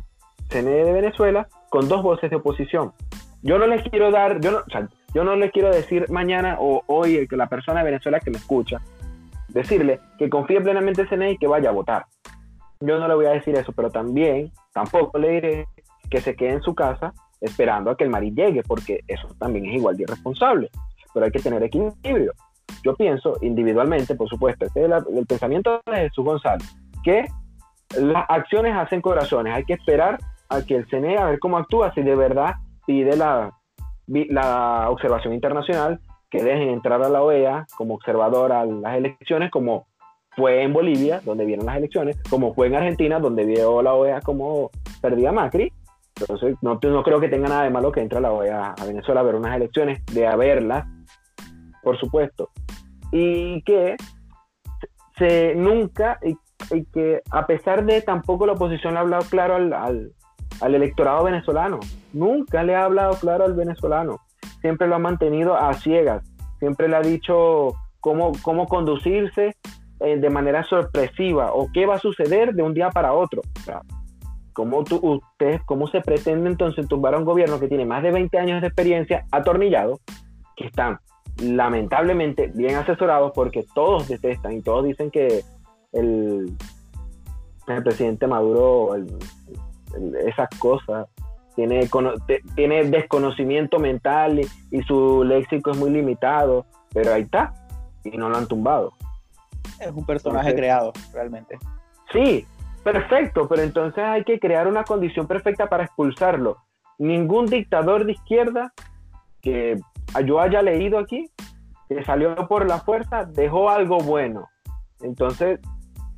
CNE 0.50 0.86
de 0.86 0.94
Venezuela 0.94 1.48
con 1.70 1.88
dos 1.88 2.04
voces 2.04 2.30
de 2.30 2.36
oposición. 2.36 2.94
Yo 3.42 3.58
no 3.58 3.66
les 3.66 3.82
quiero 3.89 4.12
dar, 4.12 4.39
yo 4.39 4.52
no, 4.52 4.60
yo 5.14 5.24
no 5.24 5.36
le 5.36 5.51
quiero 5.51 5.70
decir 5.70 6.09
mañana 6.09 6.57
o 6.59 6.84
hoy 6.88 7.28
que 7.28 7.36
la 7.36 7.47
persona 7.47 7.80
de 7.80 7.86
Venezuela 7.86 8.20
que 8.20 8.32
me 8.32 8.38
escucha, 8.38 8.82
decirle 9.49 9.99
que 10.18 10.30
confíe 10.30 10.62
plenamente 10.62 11.01
en 11.01 11.09
CNE 11.09 11.32
y 11.32 11.38
que 11.38 11.47
vaya 11.47 11.70
a 11.70 11.74
votar. 11.74 12.05
Yo 12.80 12.97
no 12.97 13.07
le 13.07 13.16
voy 13.16 13.26
a 13.26 13.32
decir 13.32 13.55
eso, 13.55 13.72
pero 13.74 13.89
también, 13.89 14.51
tampoco 14.74 15.18
le 15.20 15.30
diré 15.30 15.68
que 16.09 16.22
se 16.22 16.36
quede 16.36 16.53
en 16.53 16.62
su 16.62 16.74
casa 16.74 17.14
esperando 17.39 17.91
a 17.91 17.97
que 17.97 18.03
el 18.03 18.09
marí 18.09 18.32
llegue, 18.32 18.64
porque 18.64 19.01
eso 19.07 19.28
también 19.39 19.66
es 19.66 19.76
igual 19.76 19.97
de 19.97 20.03
irresponsable. 20.03 20.70
Pero 21.14 21.26
hay 21.26 21.32
que 21.32 21.39
tener 21.39 21.62
equilibrio. 21.64 22.34
Yo 22.84 22.95
pienso 22.95 23.38
individualmente, 23.41 24.16
por 24.16 24.30
supuesto, 24.30 24.66
este 24.66 24.86
es 24.86 24.91
el, 24.91 25.26
pensamiento 25.26 25.82
de 25.86 25.97
Jesús 25.97 26.24
González, 26.24 26.76
que 27.03 27.26
las 27.99 28.26
acciones 28.30 28.76
hacen 28.76 29.01
corazones. 29.01 29.53
Hay 29.53 29.66
que 29.66 29.74
esperar 29.74 30.18
a 30.49 30.62
que 30.62 30.76
el 30.76 30.88
CNE 30.88 31.18
a 31.18 31.26
ver 31.26 31.39
cómo 31.39 31.57
actúa, 31.57 31.93
si 31.93 32.01
de 32.01 32.16
verdad 32.16 32.55
pide 32.86 33.16
la, 33.18 33.51
la 34.30 34.89
observación 34.89 35.34
internacional 35.34 35.99
que 36.30 36.43
dejen 36.43 36.70
entrar 36.70 37.03
a 37.03 37.09
la 37.09 37.22
OEA 37.22 37.68
como 37.76 37.95
observador 37.95 38.51
a 38.53 38.66
las 38.66 38.95
elecciones, 38.95 39.51
como 39.51 39.88
fue 40.36 40.64
en 40.64 40.72
Bolivia, 40.72 41.22
donde 41.24 41.45
vieron 41.45 41.66
las 41.66 41.78
elecciones, 41.78 42.18
como 42.30 42.53
fue 42.53 42.68
en 42.68 42.76
Argentina, 42.76 43.20
donde 43.20 43.45
vio 43.45 43.82
la 43.82 43.93
OEA 43.93 44.22
como 44.22 44.72
perdía 45.01 45.32
Macri. 45.32 45.72
Entonces, 46.20 46.55
no, 46.62 46.80
no 46.82 47.03
creo 47.03 47.20
que 47.20 47.28
tenga 47.28 47.49
nada 47.49 47.64
de 47.64 47.70
malo 47.70 47.91
que 47.91 48.01
entre 48.01 48.22
la 48.22 48.32
OEA 48.32 48.76
a 48.78 48.86
Venezuela 48.86 49.22
a 49.22 49.24
ver 49.24 49.36
unas 49.36 49.55
elecciones, 49.55 50.05
de 50.05 50.28
haberlas, 50.28 50.86
por 51.84 51.99
supuesto. 51.99 52.49
Y 53.12 53.62
que 53.64 53.97
se 55.18 55.53
nunca, 55.55 56.20
y, 56.24 56.38
que 56.93 57.22
a 57.30 57.45
pesar 57.45 57.86
de 57.86 58.01
tampoco 58.01 58.45
la 58.45 58.53
oposición 58.53 58.93
le 58.93 58.99
ha 58.99 59.01
hablado 59.01 59.26
claro 59.30 59.55
al 59.55 60.14
electorado 60.62 61.24
venezolano. 61.24 61.80
Nunca 62.14 62.64
le 62.64 62.76
ha 62.76 62.86
hablado 62.86 63.14
claro 63.16 63.45
al 63.45 63.53
venezolano. 63.53 64.20
Siempre 64.62 64.88
lo 64.88 64.95
ha 64.95 64.99
mantenido 64.99 65.55
a 65.55 65.74
ciegas. 65.74 66.24
Siempre 66.59 66.88
le 66.88 66.95
ha 66.95 67.01
dicho 67.01 67.74
cómo, 67.99 68.32
cómo 68.43 68.68
conducirse 68.68 69.55
eh, 69.99 70.18
de 70.18 70.30
manera 70.30 70.64
sorpresiva 70.64 71.53
o 71.53 71.70
qué 71.74 71.86
va 71.86 71.95
a 71.95 71.99
suceder 71.99 72.53
de 72.53 72.64
un 72.64 72.74
día 72.74 72.89
para 72.89 73.14
otro. 73.14 73.41
¿cómo, 74.53 74.84
tú, 74.84 74.99
usted, 75.01 75.59
¿Cómo 75.66 75.88
se 75.88 76.01
pretende 76.01 76.49
entonces 76.49 76.88
tumbar 76.88 77.16
a 77.16 77.18
un 77.18 77.26
gobierno 77.26 77.59
que 77.59 77.68
tiene 77.68 77.86
más 77.86 78.03
de 78.03 78.12
20 78.12 78.38
años 78.38 78.62
de 78.62 78.68
experiencia 78.68 79.26
atornillado, 79.32 79.99
que 80.55 80.68
están 80.68 80.99
lamentablemente 81.41 82.51
bien 82.53 82.76
asesorados 82.76 83.32
porque 83.34 83.66
todos 83.74 84.07
detestan 84.07 84.53
y 84.53 84.62
todos 84.62 84.86
dicen 84.86 85.09
que 85.09 85.43
el, 85.93 86.55
el 87.68 87.84
presidente 87.84 88.28
Maduro, 88.28 88.95
esas 90.26 90.50
cosas. 90.60 91.08
Tiene, 91.56 91.89
tiene 92.56 92.86
desconocimiento 92.86 93.78
mental 93.78 94.39
y, 94.39 94.82
su 94.84 95.24
léxico 95.24 95.72
es 95.72 95.78
muy 95.78 95.89
limitado, 95.89 96.66
pero 96.94 97.14
ahí 97.14 97.24
está, 97.24 97.54
y 98.06 98.12
no 98.18 98.30
lo 98.30 98.38
han 98.38 98.48
tumbado. 98.48 98.94
Es 99.80 99.92
un 99.92 100.06
personaje 100.06 100.56
creado, 100.56 100.94
realmente. 101.14 101.58
Sí, 102.14 102.46
perfecto, 102.84 103.48
pero 103.50 103.64
entonces 103.64 104.04
hay 104.04 104.24
que 104.24 104.39
crear 104.39 104.68
una 104.68 104.84
condición 104.84 105.28
perfecta 105.28 105.68
para 105.68 105.84
expulsarlo. 105.84 106.58
Ningún 106.98 107.48
dictador 107.48 108.06
de 108.06 108.14
izquierda 108.14 108.74
que 109.42 109.78
yo 110.26 110.39
haya 110.39 110.62
leído 110.62 111.00
aquí, 111.00 111.30
que 111.89 112.04
salió 112.04 112.36
por 112.48 112.68
la 112.68 112.80
fuerza, 112.80 113.26
dejó 113.26 113.70
algo 113.70 113.98
bueno. 113.98 114.48
Entonces, 115.02 115.60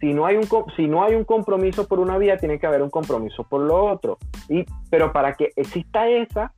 si 0.03 0.13
no 0.13 0.25
hay 0.25 0.35
un 0.35 0.45
si 0.75 0.85
no 0.85 1.01
hay 1.01 1.15
un 1.15 1.23
compromiso 1.23 1.87
por 1.87 2.01
una 2.01 2.17
vía 2.17 2.35
tiene 2.35 2.59
que 2.59 2.67
haber 2.67 2.81
un 2.81 2.89
compromiso 2.89 3.45
por 3.45 3.61
lo 3.61 3.85
otro 3.85 4.17
y 4.49 4.65
pero 4.89 5.13
para 5.13 5.33
que 5.33 5.53
exista 5.55 6.09
esa 6.09 6.51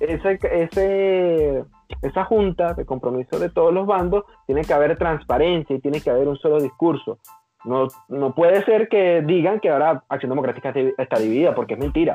ese, 0.00 1.64
esa 2.02 2.24
junta 2.24 2.74
de 2.74 2.84
compromiso 2.84 3.38
de 3.38 3.50
todos 3.50 3.72
los 3.72 3.86
bandos 3.86 4.24
tiene 4.46 4.62
que 4.62 4.72
haber 4.72 4.96
transparencia 4.96 5.76
y 5.76 5.80
tiene 5.80 6.00
que 6.00 6.10
haber 6.10 6.26
un 6.26 6.38
solo 6.38 6.58
discurso. 6.58 7.18
No, 7.64 7.88
no 8.08 8.34
puede 8.34 8.64
ser 8.64 8.88
que 8.88 9.20
digan 9.20 9.60
que 9.60 9.68
ahora 9.68 10.02
Acción 10.08 10.30
Democrática 10.30 10.72
está 10.96 11.18
dividida, 11.18 11.54
porque 11.54 11.74
es 11.74 11.80
mentira. 11.80 12.14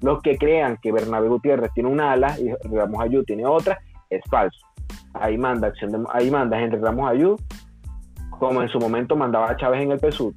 Los 0.00 0.20
que 0.20 0.36
crean 0.36 0.78
que 0.82 0.90
Bernabé 0.90 1.28
Gutiérrez 1.28 1.70
tiene 1.72 1.88
una 1.88 2.10
ala 2.10 2.36
y 2.40 2.52
Ramos 2.68 3.00
Ayú 3.00 3.22
tiene 3.22 3.46
otra, 3.46 3.78
es 4.10 4.20
falso. 4.28 4.66
Ahí 5.14 5.38
manda, 5.38 5.68
acción 5.68 6.04
ahí 6.12 6.28
manda 6.28 6.60
Henry 6.60 6.80
Ramos 6.80 7.08
Ayú, 7.08 7.36
como 8.42 8.60
en 8.60 8.68
su 8.68 8.80
momento 8.80 9.14
mandaba 9.14 9.56
Chávez 9.56 9.82
en 9.82 9.92
el 9.92 10.00
PSUD. 10.00 10.34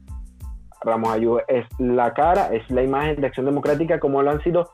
Ramos 0.83 1.09
Ayú 1.09 1.39
es 1.47 1.65
la 1.79 2.13
cara, 2.13 2.53
es 2.53 2.69
la 2.69 2.83
imagen 2.83 3.19
de 3.19 3.25
Acción 3.25 3.47
Democrática 3.47 3.99
como 3.99 4.21
lo 4.21 4.29
han 4.29 4.43
sido 4.43 4.69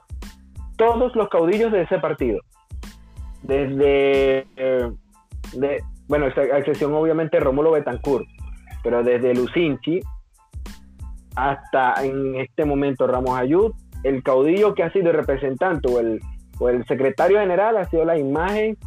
todos 0.76 1.16
los 1.16 1.30
caudillos 1.30 1.72
de 1.72 1.84
ese 1.84 1.98
partido. 2.00 2.42
Desde, 3.42 4.46
eh, 4.58 4.92
de, 5.54 5.82
bueno, 6.10 6.26
excepción 6.28 6.94
obviamente 6.94 7.40
Rómulo 7.40 7.72
Betancourt, 7.72 8.28
pero 8.84 9.02
desde 9.02 9.34
Lucinchi 9.34 10.02
hasta 11.38 12.04
en 12.04 12.36
este 12.36 12.66
momento 12.66 13.08
Ramos 13.08 13.40
Ayud, 13.40 13.72
el 14.04 14.24
caudillo 14.24 14.76
que 14.76 14.84
ha 14.84 14.92
sido 14.92 15.12
el 15.12 15.16
representante 15.16 15.90
o 15.90 16.02
el, 16.02 16.20
o 16.60 16.68
el 16.68 16.86
secretario 16.86 17.40
general 17.40 17.78
ha 17.78 17.90
sido 17.90 18.04
la 18.04 18.20
imagen 18.20 18.78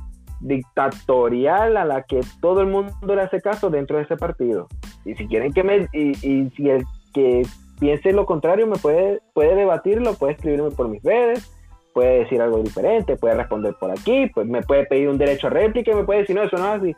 dictatorial 0.44 1.76
a 1.76 1.84
la 1.84 2.02
que 2.02 2.20
todo 2.40 2.60
el 2.60 2.68
mundo 2.68 3.14
le 3.14 3.22
hace 3.22 3.40
caso 3.40 3.70
dentro 3.70 3.96
de 3.96 4.04
ese 4.04 4.16
partido. 4.16 4.68
Y 5.04 5.14
si 5.14 5.26
quieren 5.26 5.52
que 5.52 5.64
me, 5.64 5.88
y, 5.92 6.10
y 6.22 6.50
si 6.50 6.70
el 6.70 6.84
que 7.12 7.42
piense 7.80 8.12
lo 8.12 8.26
contrario 8.26 8.66
me 8.66 8.76
puede, 8.76 9.20
puede 9.32 9.56
debatirlo, 9.56 10.14
puede 10.14 10.34
escribirme 10.34 10.70
por 10.70 10.88
mis 10.88 11.02
redes, 11.02 11.50
puede 11.92 12.20
decir 12.20 12.42
algo 12.42 12.58
diferente, 12.58 13.16
puede 13.16 13.34
responder 13.34 13.74
por 13.80 13.90
aquí, 13.90 14.30
pues 14.34 14.46
me 14.46 14.62
puede 14.62 14.84
pedir 14.86 15.08
un 15.08 15.18
derecho 15.18 15.46
a 15.46 15.50
réplica 15.50 15.94
me 15.94 16.04
puede 16.04 16.20
decir, 16.20 16.36
no, 16.36 16.42
eso 16.42 16.56
no 16.56 16.74
es 16.74 16.80
así. 16.80 16.96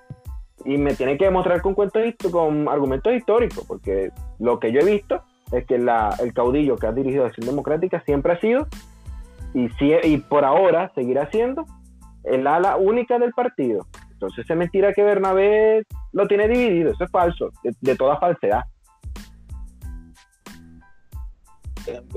Y 0.65 0.79
me 0.79 0.95
tiene 0.95 1.17
que 1.17 1.27
demostrar 1.27 1.63
con 1.63 1.75
cuentos 1.75 2.03
con 2.33 2.69
argumentos 2.69 3.13
históricos, 3.15 3.65
porque 3.69 4.11
lo 4.41 4.59
que 4.59 4.73
yo 4.73 4.81
he 4.81 4.85
visto 4.85 5.23
es 5.53 5.65
que 5.67 5.79
la, 5.79 6.17
el 6.19 6.33
caudillo 6.33 6.77
que 6.77 6.89
ha 6.89 6.93
dirigido 6.93 7.27
Acción 7.27 7.47
Democrática 7.47 8.03
siempre 8.05 8.33
ha 8.33 8.41
sido, 8.41 8.67
y, 9.55 9.69
y 10.05 10.17
por 10.19 10.45
ahora 10.45 10.91
seguirá 10.95 11.31
siendo, 11.31 11.65
el 12.27 12.47
ala 12.47 12.77
única 12.77 13.18
del 13.18 13.33
partido. 13.33 13.87
Entonces 14.11 14.49
es 14.49 14.57
mentira 14.57 14.93
que 14.93 15.03
Bernabé 15.03 15.85
lo 16.12 16.27
tiene 16.27 16.49
dividido, 16.49 16.93
eso 16.93 17.05
es 17.05 17.11
falso, 17.11 17.51
de 17.62 17.97
toda 17.97 18.18
falsedad. 18.18 18.64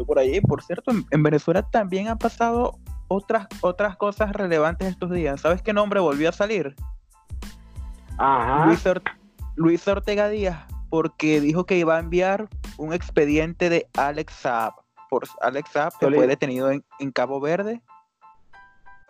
por 0.06 0.20
ahí. 0.20 0.42
Por 0.42 0.64
cierto, 0.64 0.92
en, 1.12 1.24
Venezuela 1.24 1.64
también 1.64 2.08
han 2.08 2.18
pasado 2.18 2.80
otras, 3.08 3.48
otras 3.62 3.98
cosas 3.98 4.32
relevantes 4.34 4.88
estos 4.88 5.12
días. 5.12 5.42
¿Sabes 5.42 5.62
qué 5.62 5.74
nombre 5.74 6.00
volvió 6.00 6.30
a 6.30 6.32
salir? 6.32 6.76
Luis, 9.56 9.88
Ortega 9.88 10.30
Díaz, 10.30 10.66
porque 10.90 11.42
dijo 11.42 11.66
que 11.66 11.78
iba 11.78 11.98
a 11.98 12.00
enviar 12.00 12.50
un 12.78 12.94
expediente 12.94 13.70
de 13.70 13.88
Alex 13.98 14.34
Saab. 14.34 14.74
Por 15.10 15.26
Alex 15.42 15.72
Saab, 15.72 15.94
que 16.00 16.08
fue 16.08 16.28
detenido 16.28 16.72
en, 16.72 17.12
Cabo 17.12 17.40
Verde. 17.40 17.82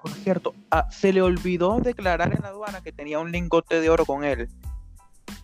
Por 0.02 0.12
cierto, 0.12 0.54
ah, 0.72 0.88
se 0.90 1.12
le 1.12 1.22
olvidó 1.22 1.80
declarar 1.80 2.34
en 2.34 2.42
la 2.42 2.50
aduana 2.50 2.82
que 2.82 2.92
tenía 2.92 3.20
un 3.20 3.32
lingote 3.32 3.82
de 3.82 3.90
oro 3.90 4.06
con 4.06 4.24
él. 4.24 4.50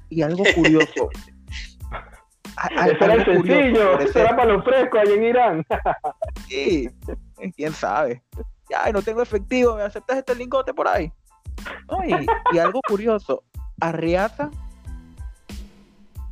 Y 0.09 0.21
algo 0.21 0.43
curioso, 0.55 1.09
Eso 2.85 3.03
era 3.03 3.13
el 3.15 3.25
sencillo, 3.25 3.99
eso 3.99 4.19
era 4.19 4.35
para 4.35 4.53
los 4.53 4.63
frescos 4.63 5.01
allá 5.01 5.13
en 5.13 5.23
Irán. 5.23 5.65
sí, 6.47 6.89
quién 7.55 7.73
sabe. 7.73 8.23
Ya, 8.69 8.89
no 8.91 9.01
tengo 9.01 9.21
efectivo, 9.21 9.75
¿me 9.75 9.83
aceptas 9.83 10.17
este 10.17 10.35
lingote 10.35 10.73
por 10.73 10.87
ahí? 10.87 11.11
y, 12.53 12.57
algo 12.57 12.79
curioso, 12.87 13.43
Arriaza 13.79 14.49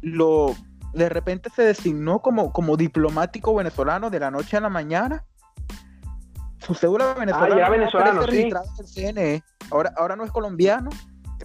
lo 0.01 0.55
de 0.93 1.09
repente 1.09 1.49
se 1.49 1.63
designó 1.63 2.19
como, 2.19 2.53
como 2.53 2.77
diplomático 2.77 3.55
venezolano 3.55 4.09
de 4.09 4.19
la 4.19 4.31
noche 4.31 4.57
a 4.57 4.61
la 4.61 4.69
mañana. 4.69 5.25
Su 6.65 6.73
cédula 6.73 7.13
venezolana 7.13 7.55
ah, 7.55 7.59
ya 7.59 7.69
venezolano, 7.69 8.23
sí. 8.27 8.49
CNE. 8.95 9.43
Ahora, 9.69 9.93
ahora 9.97 10.15
no 10.15 10.23
es 10.23 10.31
colombiano, 10.31 10.89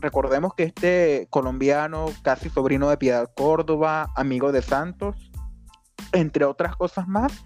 recordemos 0.00 0.54
que 0.54 0.64
este 0.64 1.26
colombiano, 1.30 2.06
casi 2.22 2.48
sobrino 2.50 2.88
de 2.88 2.96
Piedad 2.96 3.28
Córdoba, 3.34 4.10
amigo 4.14 4.52
de 4.52 4.62
Santos, 4.62 5.30
entre 6.12 6.44
otras 6.44 6.76
cosas 6.76 7.08
más, 7.08 7.44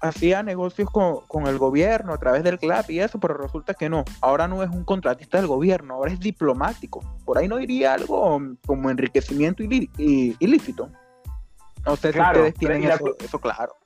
hacía 0.00 0.42
negocios 0.42 0.88
con, 0.90 1.46
el 1.46 1.58
gobierno 1.58 2.12
a 2.12 2.18
través 2.18 2.42
del 2.44 2.58
CLAP 2.58 2.90
y 2.90 3.00
eso, 3.00 3.18
pero 3.18 3.34
resulta 3.34 3.74
que 3.74 3.88
no. 3.88 4.04
Ahora 4.20 4.48
no 4.48 4.62
es 4.62 4.70
un 4.70 4.84
contratista 4.84 5.38
del 5.38 5.46
gobierno, 5.46 5.94
ahora 5.94 6.12
es 6.12 6.20
diplomático. 6.20 7.00
Por 7.24 7.38
ahí 7.38 7.48
no 7.48 7.58
iría 7.58 7.94
algo 7.94 8.40
como 8.66 8.90
enriquecimiento 8.90 9.62
ilícito. 9.62 10.90
No 11.86 11.96
sé 11.96 12.12
si 12.12 12.20
ustedes 12.20 12.54
tienen 12.54 12.84
eso 12.84 13.38
claro. 13.40 13.76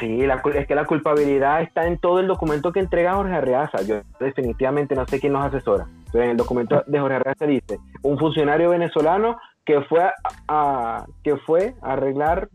Sí, 0.00 0.24
es 0.54 0.66
que 0.66 0.74
la 0.74 0.86
culpabilidad 0.86 1.60
está 1.60 1.86
en 1.86 1.98
todo 1.98 2.20
el 2.20 2.26
documento 2.26 2.72
que 2.72 2.80
entrega 2.80 3.16
Jorge 3.16 3.34
Arreaza. 3.34 3.82
Yo 3.82 4.00
definitivamente 4.18 4.94
no 4.94 5.06
sé 5.06 5.20
quién 5.20 5.34
nos 5.34 5.44
asesora, 5.44 5.86
pero 6.10 6.24
en 6.24 6.30
el 6.30 6.36
documento 6.38 6.82
de 6.86 6.98
Jorge 6.98 7.16
Arreaza 7.16 7.46
dice, 7.46 7.78
un 8.02 8.18
funcionario 8.18 8.70
venezolano 8.70 9.36
que 9.66 9.82
fue 9.82 10.10
a, 10.48 11.04
que 11.22 11.36
fue 11.36 11.74
a 11.82 11.92
arreglar 11.92 12.48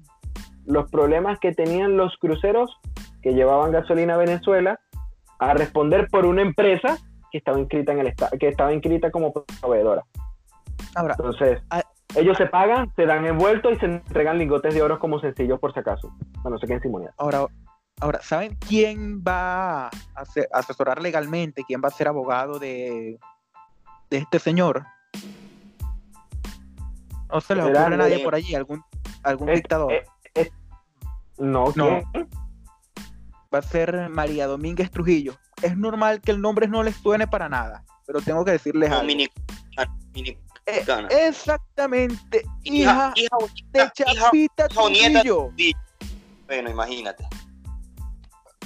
los 0.66 0.90
problemas 0.90 1.40
que 1.40 1.52
tenían 1.52 1.98
los 1.98 2.18
cruceros 2.18 2.76
que 3.22 3.34
llevaban 3.34 3.72
gasolina 3.72 4.16
a 4.16 4.18
Venezuela 4.18 4.80
a 5.38 5.54
responder 5.54 6.08
por 6.10 6.26
una 6.26 6.42
empresa 6.42 6.98
que 7.32 7.38
estaba 7.38 7.60
inscrita 7.60 7.92
en 7.92 8.00
el 8.00 8.14
que 8.40 8.48
estaba 8.48 8.74
inscrita 8.74 9.12
como 9.12 9.32
proveedora. 9.62 10.04
Ahora, 10.96 11.16
Entonces, 11.20 11.62
ellos 12.16 12.38
se 12.38 12.46
pagan, 12.46 12.92
se 12.96 13.06
dan 13.06 13.26
envueltos 13.26 13.74
y 13.74 13.76
se 13.78 13.86
entregan 13.86 14.38
lingotes 14.38 14.74
de 14.74 14.82
oro 14.82 15.00
como 15.00 15.20
sencillos 15.20 15.60
por 15.60 15.74
si 15.74 15.80
acaso. 15.80 16.14
Bueno, 16.42 16.52
no 16.52 16.58
sé 16.58 16.68
quién 16.68 16.82
Simonial. 16.82 17.14
Ahora, 17.18 17.46
ahora, 18.00 18.22
¿saben 18.22 18.56
quién 18.56 19.22
va 19.22 19.88
a 19.88 19.92
asesorar 20.54 21.02
legalmente? 21.02 21.64
¿Quién 21.68 21.82
va 21.84 21.90
a 21.90 21.92
ser 21.92 22.08
abogado 22.08 22.60
de, 22.60 23.20
de 24.10 24.18
este 24.18 24.40
señor? 24.40 24.84
No 27.32 27.42
se 27.42 27.56
le 27.56 27.64
ocurre 27.64 27.80
a 27.80 27.90
nadie 27.90 28.24
por 28.24 28.36
allí, 28.36 28.56
algún, 28.56 28.82
algún 29.24 29.54
dictador. 29.54 29.92
no, 31.38 31.74
no. 31.76 32.02
Va 33.54 33.60
a 33.60 33.62
ser 33.62 34.10
María 34.10 34.48
Domínguez 34.48 34.90
Trujillo. 34.90 35.36
Es 35.62 35.76
normal 35.78 36.22
que 36.22 36.32
el 36.32 36.42
nombre 36.42 36.68
no 36.68 36.84
les 36.84 36.96
suene 36.96 37.28
para 37.28 37.50
nada, 37.50 37.84
pero 38.06 38.22
tengo 38.22 38.46
que 38.46 38.52
decirles 38.52 38.92
algo. 38.92 39.14
Eh, 40.68 40.84
exactamente, 41.28 42.44
hija, 42.64 43.14
de 43.72 43.92
Chapita 43.94 44.68
Trujillo. 44.68 45.52
Bueno, 46.48 46.70
imagínate. 46.72 47.24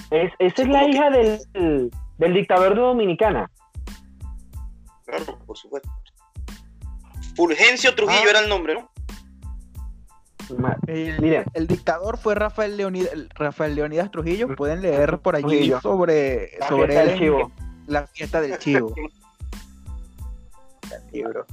Es, 0.09 0.31
esa 0.39 0.61
es 0.61 0.67
la 0.69 0.87
hija 0.87 1.09
del, 1.09 1.91
del 2.17 2.33
dictador 2.33 2.75
de 2.75 2.81
Dominicana. 2.81 3.51
Claro, 5.05 5.39
por 5.45 5.57
supuesto. 5.57 5.89
Fulgencio 7.35 7.93
Trujillo 7.93 8.27
ah. 8.27 8.29
era 8.29 8.39
el 8.39 8.49
nombre, 8.49 8.75
¿no? 8.75 8.89
El, 10.87 11.45
el, 11.53 11.67
dictador 11.67 12.17
fue 12.17 12.33
Rafael 12.33 12.75
Leonidas, 12.75 13.11
Rafael 13.35 13.75
Leonidas 13.75 14.09
Trujillo. 14.09 14.55
Pueden 14.55 14.81
leer 14.81 15.19
por 15.19 15.35
allí 15.35 15.71
sobre, 15.81 16.57
sobre 16.67 17.51
la 17.85 18.07
fiesta 18.07 18.41
del 18.41 18.57
chivo. 18.57 18.93
el 20.91 21.11
libro. 21.11 21.45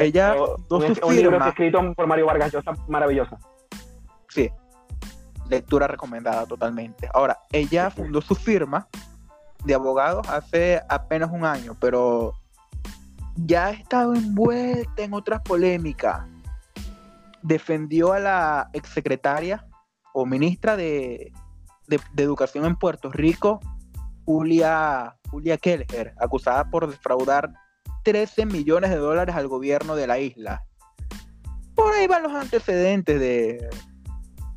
ella 0.00 0.34
un, 0.70 1.16
libro 1.16 1.44
escrito 1.46 1.94
por 1.94 2.06
Mario 2.06 2.26
Vargas 2.26 2.52
Llosa, 2.52 2.72
maravillosa. 2.88 3.38
Sí, 4.28 4.50
lectura 5.48 5.86
recomendada 5.86 6.46
totalmente. 6.46 7.08
Ahora, 7.12 7.38
ella 7.52 7.90
fundó 7.90 8.20
su 8.20 8.34
firma 8.34 8.88
de 9.64 9.74
abogados 9.74 10.28
hace 10.28 10.80
apenas 10.88 11.30
un 11.32 11.44
año, 11.44 11.76
pero 11.80 12.34
ya 13.34 13.66
ha 13.66 13.70
estado 13.70 14.14
envuelta 14.14 15.02
en 15.02 15.14
otras 15.14 15.42
polémicas. 15.42 16.26
Defendió 17.42 18.12
a 18.12 18.20
la 18.20 18.70
exsecretaria 18.72 19.66
o 20.12 20.26
ministra 20.26 20.76
de, 20.76 21.32
de, 21.86 22.00
Educación 22.22 22.64
en 22.64 22.76
Puerto 22.76 23.10
Rico, 23.10 23.60
Julia, 24.24 25.16
Julia 25.30 25.58
Keller, 25.58 26.14
acusada 26.18 26.68
por 26.70 26.88
defraudar 26.88 27.52
13 28.06 28.46
millones 28.46 28.90
de 28.90 28.98
dólares 28.98 29.34
al 29.34 29.48
gobierno 29.48 29.96
de 29.96 30.06
la 30.06 30.20
isla. 30.20 30.62
Por 31.74 31.92
ahí 31.92 32.06
van 32.06 32.22
los 32.22 32.32
antecedentes 32.32 33.18
de, 33.18 33.68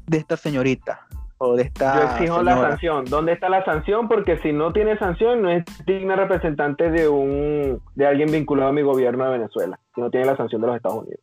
de 0.05 0.17
esta 0.17 0.37
señorita. 0.37 1.07
O 1.39 1.55
de 1.55 1.63
esta 1.63 1.95
Yo 1.95 2.03
exijo 2.11 2.43
la 2.43 2.55
sanción. 2.55 3.05
¿Dónde 3.05 3.31
está 3.31 3.49
la 3.49 3.65
sanción? 3.65 4.07
Porque 4.07 4.37
si 4.43 4.53
no 4.53 4.71
tiene 4.71 4.99
sanción, 4.99 5.41
no 5.41 5.49
es 5.49 5.63
digna 5.87 6.15
representante 6.15 6.91
de 6.91 7.07
un 7.07 7.81
de 7.95 8.05
alguien 8.05 8.31
vinculado 8.31 8.69
a 8.69 8.73
mi 8.73 8.83
gobierno 8.83 9.25
de 9.25 9.31
Venezuela. 9.31 9.79
Si 9.95 10.01
no 10.01 10.11
tiene 10.11 10.27
la 10.27 10.37
sanción 10.37 10.61
de 10.61 10.67
los 10.67 10.75
Estados 10.75 10.99
Unidos. 10.99 11.21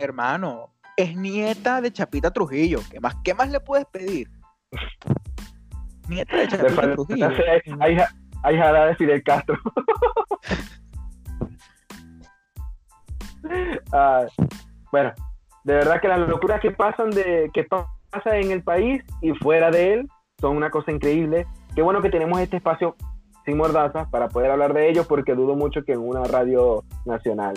Hermano, 0.00 0.70
es 0.96 1.16
nieta 1.16 1.80
de 1.80 1.92
Chapita 1.92 2.32
Trujillo. 2.32 2.80
¿Qué 2.90 2.98
más, 2.98 3.14
qué 3.22 3.34
más 3.34 3.50
le 3.50 3.60
puedes 3.60 3.86
pedir? 3.86 4.28
Nieta 6.08 6.38
de 6.38 6.48
Chapita 6.48 6.92
Trujillo. 6.92 7.28
Ahí, 7.78 7.96
ahí 8.42 8.56
de 8.88 8.96
Fidel 8.96 9.22
Castro. 9.22 9.56
Ah, 13.92 14.26
bueno, 14.92 15.12
de 15.64 15.74
verdad 15.74 16.00
que 16.00 16.08
las 16.08 16.20
locuras 16.28 16.60
que 16.60 16.70
pasan 16.70 17.10
de 17.10 17.50
que 17.52 17.64
pasa 17.64 18.36
en 18.36 18.50
el 18.50 18.62
país 18.62 19.02
y 19.22 19.32
fuera 19.34 19.70
de 19.70 19.94
él 19.94 20.08
son 20.40 20.56
una 20.56 20.70
cosa 20.70 20.92
increíble. 20.92 21.46
Qué 21.74 21.82
bueno 21.82 22.02
que 22.02 22.10
tenemos 22.10 22.40
este 22.40 22.56
espacio 22.56 22.96
sin 23.44 23.56
mordazas 23.56 24.08
para 24.10 24.28
poder 24.28 24.50
hablar 24.50 24.74
de 24.74 24.88
ellos 24.88 25.06
porque 25.06 25.34
dudo 25.34 25.54
mucho 25.54 25.84
que 25.84 25.92
en 25.92 26.00
una 26.00 26.24
radio 26.24 26.84
nacional 27.04 27.54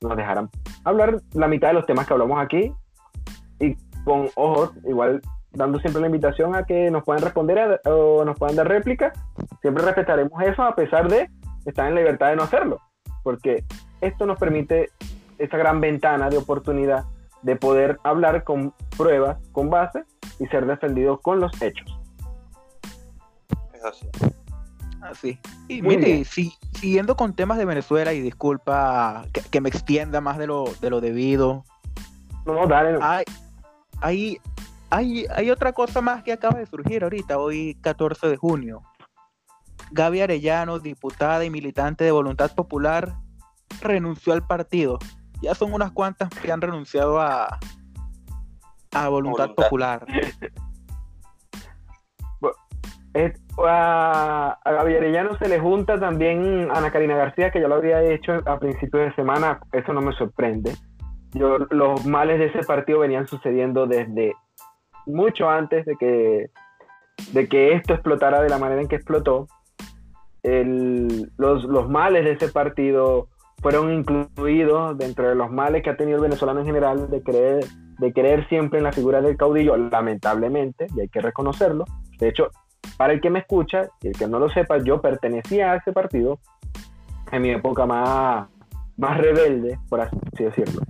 nos 0.00 0.16
dejaran 0.16 0.48
hablar 0.84 1.20
la 1.32 1.48
mitad 1.48 1.68
de 1.68 1.74
los 1.74 1.86
temas 1.86 2.06
que 2.06 2.12
hablamos 2.12 2.40
aquí 2.40 2.72
y 3.58 3.74
con 4.04 4.28
ojos, 4.36 4.72
igual 4.84 5.20
dando 5.50 5.78
siempre 5.80 6.00
la 6.00 6.06
invitación 6.06 6.54
a 6.54 6.64
que 6.64 6.90
nos 6.90 7.02
puedan 7.02 7.22
responder 7.22 7.80
o 7.86 8.24
nos 8.24 8.38
puedan 8.38 8.56
dar 8.56 8.68
réplica. 8.68 9.12
Siempre 9.60 9.84
respetaremos 9.84 10.40
eso 10.42 10.62
a 10.62 10.74
pesar 10.74 11.08
de 11.08 11.28
estar 11.64 11.88
en 11.88 11.94
libertad 11.94 12.28
de 12.28 12.36
no 12.36 12.42
hacerlo, 12.42 12.80
porque 13.22 13.64
esto 14.00 14.26
nos 14.26 14.38
permite 14.38 14.90
esa 15.38 15.56
gran 15.56 15.80
ventana 15.80 16.30
de 16.30 16.38
oportunidad 16.38 17.04
de 17.42 17.56
poder 17.56 17.98
hablar 18.02 18.44
con 18.44 18.72
pruebas, 18.96 19.38
con 19.52 19.70
base 19.70 20.04
y 20.40 20.46
ser 20.46 20.66
defendidos 20.66 21.20
con 21.20 21.40
los 21.40 21.52
hechos. 21.62 21.98
Es 23.72 23.84
así. 23.84 24.08
Así. 25.02 25.38
Y 25.68 25.82
Muy 25.82 25.96
mire, 25.98 26.24
si- 26.24 26.54
siguiendo 26.74 27.16
con 27.16 27.34
temas 27.34 27.58
de 27.58 27.64
Venezuela, 27.64 28.12
y 28.12 28.20
disculpa 28.20 29.24
que, 29.32 29.40
que 29.42 29.60
me 29.60 29.68
extienda 29.68 30.20
más 30.20 30.38
de 30.38 30.46
lo, 30.48 30.64
de 30.80 30.90
lo 30.90 31.00
debido, 31.00 31.64
No, 32.44 32.66
dale. 32.66 32.98
hay, 33.00 33.24
hay, 34.00 34.38
hay, 34.90 35.26
hay 35.34 35.50
otra 35.50 35.72
cosa 35.72 36.00
más 36.00 36.22
que 36.24 36.32
acaba 36.32 36.58
de 36.58 36.66
surgir 36.66 37.04
ahorita, 37.04 37.38
hoy 37.38 37.76
14 37.82 38.28
de 38.28 38.36
junio. 38.36 38.82
Gaby 39.92 40.22
Arellano, 40.22 40.80
diputada 40.80 41.44
y 41.44 41.50
militante 41.50 42.02
de 42.02 42.10
Voluntad 42.10 42.52
Popular, 42.54 43.14
renunció 43.80 44.32
al 44.32 44.44
partido. 44.44 44.98
Ya 45.42 45.54
son 45.54 45.72
unas 45.72 45.92
cuantas 45.92 46.28
que 46.30 46.50
han 46.50 46.60
renunciado 46.60 47.20
a, 47.20 47.58
a 48.92 49.08
Voluntad, 49.08 49.48
Voluntad. 49.48 49.54
Popular. 49.54 50.06
A, 53.66 54.58
a 54.62 54.68
Arellano 54.80 55.38
se 55.38 55.48
le 55.48 55.58
junta 55.58 55.98
también 55.98 56.68
Ana 56.70 56.90
Karina 56.90 57.16
García, 57.16 57.50
que 57.50 57.60
ya 57.60 57.68
lo 57.68 57.76
había 57.76 58.02
hecho 58.02 58.42
a 58.44 58.58
principios 58.58 59.04
de 59.06 59.14
semana. 59.14 59.60
Eso 59.72 59.94
no 59.94 60.02
me 60.02 60.12
sorprende. 60.12 60.74
Yo, 61.32 61.58
los 61.70 62.04
males 62.04 62.38
de 62.38 62.46
ese 62.46 62.58
partido 62.66 62.98
venían 62.98 63.26
sucediendo 63.26 63.86
desde 63.86 64.34
mucho 65.06 65.48
antes 65.48 65.86
de 65.86 65.96
que, 65.96 66.50
de 67.32 67.48
que 67.48 67.72
esto 67.72 67.94
explotara 67.94 68.42
de 68.42 68.50
la 68.50 68.58
manera 68.58 68.82
en 68.82 68.88
que 68.88 68.96
explotó. 68.96 69.46
El- 70.42 71.32
los, 71.38 71.64
los 71.64 71.88
males 71.88 72.24
de 72.24 72.32
ese 72.32 72.48
partido 72.48 73.28
fueron 73.60 73.92
incluidos 73.92 74.96
dentro 74.98 75.28
de 75.28 75.34
los 75.34 75.50
males 75.50 75.82
que 75.82 75.90
ha 75.90 75.96
tenido 75.96 76.18
el 76.18 76.22
venezolano 76.22 76.60
en 76.60 76.66
general 76.66 77.10
de 77.10 77.22
creer, 77.22 77.64
de 77.98 78.12
creer 78.12 78.48
siempre 78.48 78.78
en 78.78 78.84
la 78.84 78.92
figura 78.92 79.20
del 79.20 79.36
caudillo, 79.36 79.76
lamentablemente, 79.76 80.86
y 80.94 81.00
hay 81.00 81.08
que 81.08 81.20
reconocerlo. 81.20 81.84
De 82.18 82.28
hecho, 82.28 82.50
para 82.96 83.12
el 83.12 83.20
que 83.20 83.30
me 83.30 83.40
escucha 83.40 83.88
y 84.00 84.08
el 84.08 84.16
que 84.16 84.28
no 84.28 84.38
lo 84.38 84.48
sepa, 84.48 84.78
yo 84.78 85.00
pertenecía 85.00 85.72
a 85.72 85.76
ese 85.76 85.92
partido 85.92 86.38
en 87.32 87.42
mi 87.42 87.50
época 87.50 87.86
más, 87.86 88.48
más 88.96 89.18
rebelde, 89.18 89.78
por 89.88 90.00
así 90.00 90.16
decirlo. 90.38 90.82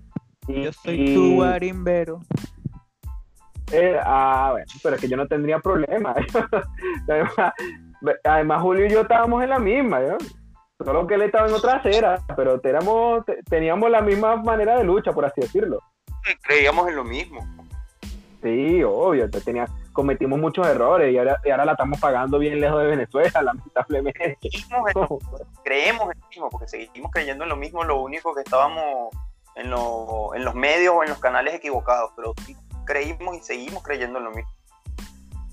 Y, 0.48 0.64
Yo 0.64 0.72
soy 0.72 1.14
tu 1.14 1.34
guarimbero. 1.36 2.20
eh, 3.72 3.98
ah, 4.04 4.50
bueno, 4.52 4.66
pero 4.82 4.94
es 4.96 5.00
que 5.00 5.08
yo 5.08 5.16
no 5.16 5.26
tendría 5.26 5.58
problema. 5.60 6.14
además, 7.08 7.52
además, 8.24 8.62
Julio 8.62 8.86
y 8.86 8.90
yo 8.90 9.00
estábamos 9.00 9.42
en 9.42 9.50
la 9.50 9.58
misma, 9.58 10.00
¿no? 10.00 10.18
Solo 10.84 11.06
que 11.06 11.14
él 11.14 11.22
estaba 11.22 11.48
en 11.48 11.54
otra 11.54 11.76
acera, 11.76 12.20
pero 12.36 12.60
teníamos 12.60 13.90
la 13.90 14.02
misma 14.02 14.36
manera 14.36 14.76
de 14.76 14.84
lucha, 14.84 15.12
por 15.12 15.24
así 15.24 15.40
decirlo. 15.40 15.80
Creíamos 16.42 16.88
en 16.88 16.96
lo 16.96 17.04
mismo. 17.04 17.40
Sí, 18.42 18.82
obvio, 18.84 19.24
entonces 19.24 19.44
tenía, 19.44 19.66
cometimos 19.92 20.38
muchos 20.38 20.66
errores 20.66 21.12
y 21.12 21.18
ahora, 21.18 21.40
y 21.44 21.50
ahora 21.50 21.64
la 21.64 21.72
estamos 21.72 21.98
pagando 21.98 22.38
bien 22.38 22.60
lejos 22.60 22.80
de 22.82 22.88
Venezuela, 22.88 23.42
lamentablemente. 23.42 24.38
Creímos 24.40 24.90
en- 24.94 25.54
creemos 25.64 26.02
en 26.12 26.20
lo 26.20 26.26
mismo, 26.28 26.50
porque 26.50 26.68
seguimos 26.68 27.10
creyendo 27.10 27.44
en 27.44 27.50
lo 27.50 27.56
mismo, 27.56 27.82
lo 27.82 28.00
único 28.02 28.34
que 28.34 28.42
estábamos 28.42 29.10
en, 29.56 29.70
lo- 29.70 30.34
en 30.34 30.44
los 30.44 30.54
medios 30.54 30.94
o 30.94 31.02
en 31.02 31.08
los 31.08 31.18
canales 31.18 31.54
equivocados, 31.54 32.12
pero 32.14 32.34
creímos 32.84 33.36
y 33.36 33.40
seguimos 33.40 33.82
creyendo 33.82 34.18
en 34.18 34.24
lo 34.26 34.30
mismo. 34.30 34.50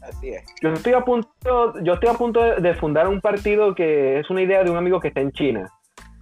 Así 0.03 0.29
es. 0.29 0.43
Yo 0.61 0.69
estoy 0.73 0.93
a 0.93 1.01
punto, 1.01 1.73
yo 1.81 1.93
estoy 1.93 2.09
a 2.09 2.13
punto 2.13 2.41
de, 2.43 2.55
de 2.57 2.75
fundar 2.75 3.07
un 3.07 3.21
partido 3.21 3.73
que 3.73 4.19
es 4.19 4.29
una 4.29 4.41
idea 4.41 4.63
de 4.63 4.69
un 4.69 4.77
amigo 4.77 4.99
que 4.99 5.07
está 5.07 5.21
en 5.21 5.31
China. 5.31 5.69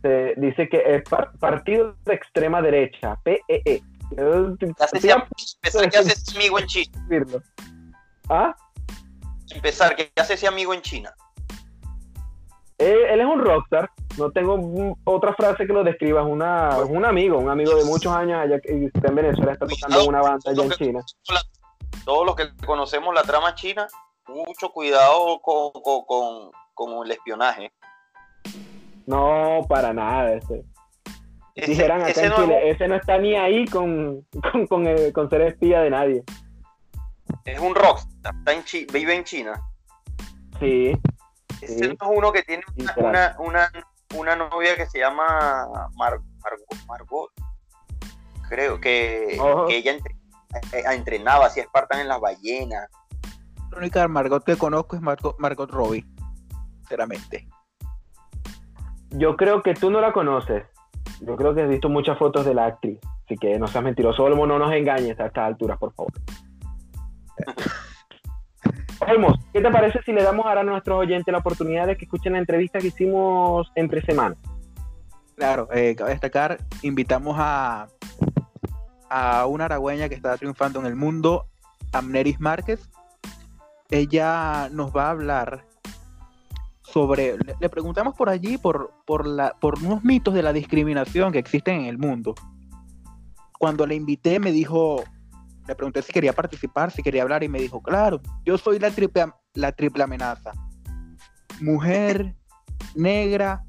Se 0.04 0.34
dice 0.38 0.70
que 0.70 0.82
es 0.86 1.04
par- 1.10 1.32
partido 1.40 1.96
de 2.06 2.14
extrema 2.14 2.62
derecha, 2.62 3.18
PEE. 3.24 3.82
Yo 4.18 4.56
Ya 4.60 4.88
sé 4.88 4.98
estoy 4.98 5.10
a 5.12 5.28
empezar 5.56 5.90
que 5.90 5.98
hace 5.98 6.14
ese 6.14 6.38
amigo 6.38 6.60
en 6.60 6.66
China. 6.68 6.92
¿Ah? 8.30 8.56
Empezar 9.54 9.96
que 9.96 10.12
hace 10.16 10.34
ese 10.36 10.48
amigo 10.48 10.74
en 10.74 10.82
China. 10.82 11.14
Él, 12.78 12.98
él 13.10 13.20
es 13.20 13.26
un 13.26 13.40
rockstar. 13.40 13.90
No 14.18 14.32
tengo 14.32 14.98
otra 15.06 15.34
frase 15.34 15.66
que 15.66 15.74
lo 15.74 15.84
describa. 15.84 16.22
Es, 16.22 16.28
una, 16.28 16.70
es 16.78 16.90
un 16.90 17.06
amigo, 17.06 17.38
un 17.38 17.50
amigo 17.50 17.76
de 17.76 17.86
muchos 17.86 18.12
años 18.14 18.40
allá 18.40 18.60
que 18.60 18.86
está 18.94 19.08
en 19.10 19.16
Venezuela, 19.16 19.54
está 19.54 19.66
tocando 19.68 20.02
en 20.02 20.10
una 20.10 20.22
banda 20.22 20.52
allá 20.52 20.64
en 20.64 20.72
China. 20.72 21.00
Todos 22.06 22.26
los 22.26 22.36
que 22.36 22.56
conocemos 22.66 23.14
la 23.14 23.24
trama 23.24 23.54
china, 23.56 23.88
mucho 24.28 24.72
cuidado 24.72 25.40
con, 25.42 25.72
con- 25.72 26.04
con- 26.06 26.52
con 26.74 27.06
el 27.06 27.12
espionaje. 27.12 27.72
No, 29.06 29.66
para 29.68 29.94
nada. 29.94 30.34
Ese. 30.34 30.64
Ese- 31.56 31.72
Dijeran 31.72 32.02
acá 32.02 32.12
ese 32.12 32.24
en 32.24 32.30
nuevo- 32.30 32.46
Chile, 32.46 32.70
ese 32.70 32.88
no 32.88 32.96
está 32.96 33.18
ni 33.18 33.36
ahí 33.36 33.66
con, 33.66 34.26
con, 34.52 34.68
con, 34.68 34.88
eh, 34.88 35.12
con 35.12 35.30
ser 35.30 35.42
espía 35.42 35.82
de 35.82 35.90
nadie. 35.90 36.24
es 37.46 37.60
un 37.60 37.74
rockstar, 37.76 38.34
está 38.36 38.54
en 38.54 38.64
Chi- 38.64 38.88
vive 38.92 39.16
en 39.16 39.24
China. 39.24 39.62
Sí. 40.60 40.94
Ese 41.62 41.80
Sí. 41.80 41.82
no 41.88 42.12
es 42.12 42.18
uno 42.18 42.32
que 42.32 42.44
tiene 42.44 42.64
una, 42.78 42.96
una, 42.98 43.36
una, 43.40 43.72
una 44.16 44.36
novia 44.36 44.76
que 44.76 44.86
se 44.88 45.00
llama 45.00 45.68
Mar- 45.96 46.20
Margot, 46.44 46.86
Margot, 46.88 47.32
creo 48.50 48.80
que, 48.80 49.38
ella 49.70 49.92
entre- 49.92 50.16
entrenaba, 50.94 51.48
hacía 51.48 51.64
Espartan 51.64 52.02
en 52.02 52.08
las 52.08 52.20
ballenas. 52.20 52.90
La 53.72 53.78
única 53.78 54.08
Margot 54.08 54.44
que 54.44 54.58
conozco 54.58 54.96
es 54.96 55.02
Margot, 55.02 55.36
Margot 55.40 55.70
Robbie, 55.70 56.06
sinceramente. 56.80 57.48
Yo 59.12 59.36
creo 59.36 59.62
que 59.62 59.74
tú 59.74 59.90
no 59.90 60.02
la 60.02 60.12
conoces. 60.12 60.66
Yo 61.22 61.36
creo 61.36 61.54
que 61.54 61.62
has 61.62 61.70
visto 61.70 61.90
muchas 61.90 62.18
fotos 62.18 62.46
de 62.46 62.54
la 62.54 62.66
actriz. 62.66 63.00
Así 63.26 63.38
que 63.38 63.58
no 63.60 63.68
seas 63.68 63.84
mentiroso, 63.84 64.24
Olmo, 64.24 64.46
no 64.46 64.60
nos 64.60 64.74
engañes 64.74 65.20
a 65.20 65.28
estas 65.28 65.46
alturas, 65.46 65.78
por 65.78 65.94
favor. 65.94 66.12
Olmos, 69.10 69.40
¿qué 69.52 69.62
te 69.62 69.72
parece 69.72 70.02
si 70.04 70.12
le 70.12 70.22
damos 70.22 70.46
ahora 70.46 70.62
a 70.62 70.64
nuestros 70.64 71.00
oyentes 71.00 71.32
la 71.32 71.40
oportunidad 71.40 71.88
de 71.88 71.98
que 71.98 72.06
escuchen 72.06 72.34
la 72.34 72.40
entrevista 72.40 72.80
que 72.80 72.88
hicimos 72.88 73.72
entre 73.76 74.02
semanas? 74.02 74.38
Claro, 75.36 75.68
eh, 75.74 75.96
cabe 75.96 76.12
destacar, 76.12 76.60
invitamos 76.84 77.36
a, 77.40 77.88
a 79.12 79.46
una 79.46 79.66
aragüeña 79.66 80.08
que 80.08 80.16
está 80.16 80.38
triunfando 80.38 80.80
en 80.80 80.86
el 80.86 80.96
mundo, 80.96 81.48
Amneris 81.92 82.40
Márquez. 82.40 82.90
Ella 83.90 84.70
nos 84.72 84.96
va 84.96 85.08
a 85.08 85.10
hablar 85.12 85.66
sobre, 86.82 87.38
le, 87.60 87.70
preguntamos 87.70 88.16
por 88.16 88.30
allí 88.30 88.58
por, 88.58 88.94
por, 89.06 89.28
la, 89.28 89.54
por 89.60 89.80
unos 89.80 90.04
mitos 90.06 90.34
de 90.34 90.42
la 90.42 90.54
discriminación 90.54 91.34
que 91.34 91.40
existen 91.40 91.82
en 91.82 91.86
el 91.88 91.98
mundo. 91.98 92.36
Cuando 93.60 93.86
le 93.86 93.96
invité 93.96 94.40
me 94.40 94.54
dijo, 94.54 95.04
le 95.68 95.76
pregunté 95.76 96.02
si 96.02 96.14
quería 96.14 96.32
participar, 96.32 96.90
si 96.92 97.04
quería 97.04 97.24
hablar 97.24 97.44
y 97.44 97.50
me 97.50 97.60
dijo, 97.60 97.82
claro, 97.82 98.22
yo 98.46 98.58
soy 98.58 98.80
la 98.80 98.92
triple, 98.92 99.26
la 99.56 99.74
triple 99.74 100.04
amenaza. 100.04 100.54
Mujer, 101.60 102.34
negra, 102.96 103.66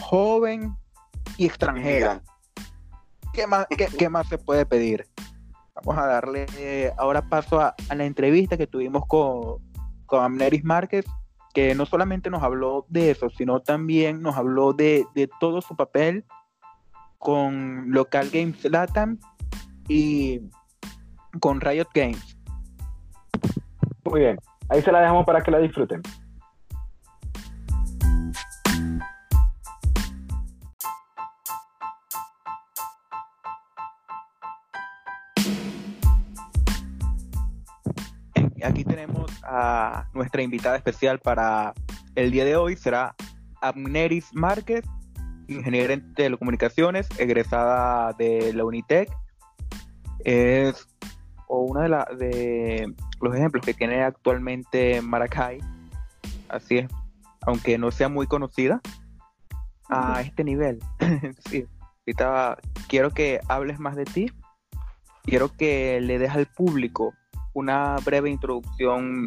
joven 0.00 0.74
y 1.36 1.44
extranjera. 1.44 2.22
¿Qué 3.36 3.46
más, 3.46 3.66
qué, 3.98 4.08
más 4.08 4.26
se 4.28 4.38
puede 4.38 4.64
pedir? 4.64 5.06
Vamos 5.74 6.02
a 6.02 6.06
darle 6.06 6.46
eh, 6.56 6.90
ahora 6.96 7.20
paso 7.20 7.60
a, 7.60 7.74
a 7.90 7.94
la 7.94 8.06
entrevista 8.06 8.56
que 8.56 8.66
tuvimos 8.66 9.04
con, 9.06 9.58
con 10.06 10.24
Amneris 10.24 10.64
Márquez, 10.64 11.04
que 11.52 11.74
no 11.74 11.84
solamente 11.84 12.30
nos 12.30 12.42
habló 12.42 12.86
de 12.88 13.10
eso, 13.10 13.28
sino 13.28 13.60
también 13.60 14.22
nos 14.22 14.36
habló 14.36 14.72
de, 14.72 15.04
de 15.14 15.28
todo 15.38 15.60
su 15.60 15.76
papel 15.76 16.24
con 17.18 17.90
Local 17.90 18.30
Games 18.32 18.64
Latam 18.64 19.18
y 19.86 20.40
con 21.38 21.60
Riot 21.60 21.88
Games. 21.94 22.38
Muy 24.04 24.20
bien, 24.20 24.38
ahí 24.70 24.80
se 24.80 24.90
la 24.90 25.02
dejamos 25.02 25.26
para 25.26 25.42
que 25.42 25.50
la 25.50 25.58
disfruten. 25.58 26.00
Aquí 38.66 38.82
tenemos 38.82 39.30
a 39.44 40.08
nuestra 40.12 40.42
invitada 40.42 40.74
especial 40.74 41.20
para 41.20 41.72
el 42.16 42.32
día 42.32 42.44
de 42.44 42.56
hoy, 42.56 42.74
será 42.74 43.14
Amneris 43.60 44.34
Márquez. 44.34 44.84
ingeniera 45.46 45.92
en 45.92 46.12
telecomunicaciones, 46.14 47.06
egresada 47.16 48.12
de 48.14 48.52
la 48.52 48.64
Unitec. 48.64 49.08
Es 50.24 50.88
o 51.46 51.60
uno 51.60 51.82
de, 51.82 51.88
la, 51.88 52.08
de 52.18 52.92
los 53.20 53.36
ejemplos 53.36 53.64
que 53.64 53.72
tiene 53.72 54.02
actualmente 54.02 55.00
Maracay. 55.00 55.60
Así 56.48 56.78
es, 56.78 56.90
aunque 57.42 57.78
no 57.78 57.92
sea 57.92 58.08
muy 58.08 58.26
conocida 58.26 58.80
a 59.88 60.22
este 60.22 60.42
nivel. 60.42 60.80
sí, 61.48 61.68
ahorita 62.00 62.58
quiero 62.88 63.12
que 63.12 63.38
hables 63.46 63.78
más 63.78 63.94
de 63.94 64.06
ti. 64.06 64.32
Quiero 65.22 65.56
que 65.56 66.00
le 66.00 66.18
des 66.18 66.30
al 66.30 66.46
público 66.46 67.14
una 67.56 67.96
breve 68.04 68.28
introducción 68.28 69.26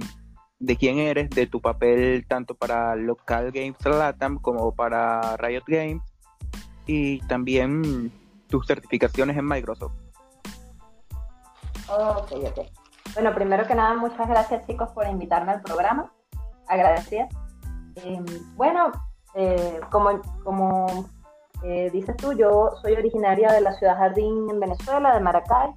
de 0.60 0.78
quién 0.78 1.00
eres, 1.00 1.32
de 1.32 1.48
tu 1.48 1.60
papel 1.60 2.28
tanto 2.28 2.54
para 2.54 2.96
Local 2.96 3.52
Games 3.52 3.84
Latam 3.84 4.38
como 4.38 4.72
para 4.72 5.36
Riot 5.38 5.64
Games 5.66 6.04
y 6.86 7.22
también 7.22 8.12
tus 8.50 8.68
certificaciones 8.68 9.36
en 9.36 9.48
Microsoft. 9.48 9.94
Ok, 11.88 12.32
ok. 12.34 12.68
Bueno, 13.16 13.34
primero 13.34 13.66
que 13.66 13.74
nada, 13.74 13.96
muchas 13.96 14.28
gracias 14.30 14.68
chicos 14.68 14.90
por 14.92 15.08
invitarme 15.08 15.54
al 15.54 15.62
programa. 15.62 16.12
Agradecida. 16.68 17.28
Em, 17.96 18.26
bueno, 18.56 18.92
eh, 19.34 19.80
como, 19.90 20.22
como 20.44 21.10
eh, 21.64 21.90
dices 21.92 22.16
tú, 22.18 22.34
yo 22.34 22.74
soy 22.84 22.94
originaria 22.94 23.52
de 23.52 23.62
la 23.62 23.74
ciudad 23.74 23.98
Jardín 23.98 24.52
en 24.52 24.60
Venezuela, 24.60 25.16
de 25.16 25.20
Maracay 25.20 25.74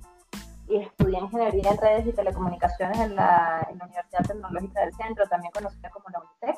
y 0.72 0.76
estudié 0.78 1.18
ingeniería 1.18 1.70
en 1.70 1.76
redes 1.76 2.06
y 2.06 2.12
telecomunicaciones 2.12 2.98
en 2.98 3.14
la, 3.14 3.68
Universidad 3.70 4.24
Tecnológica 4.26 4.80
del 4.80 4.94
Centro, 4.94 5.26
también 5.28 5.52
conocida 5.52 5.90
como 5.90 6.06
la 6.10 6.20
UNITEC. 6.20 6.56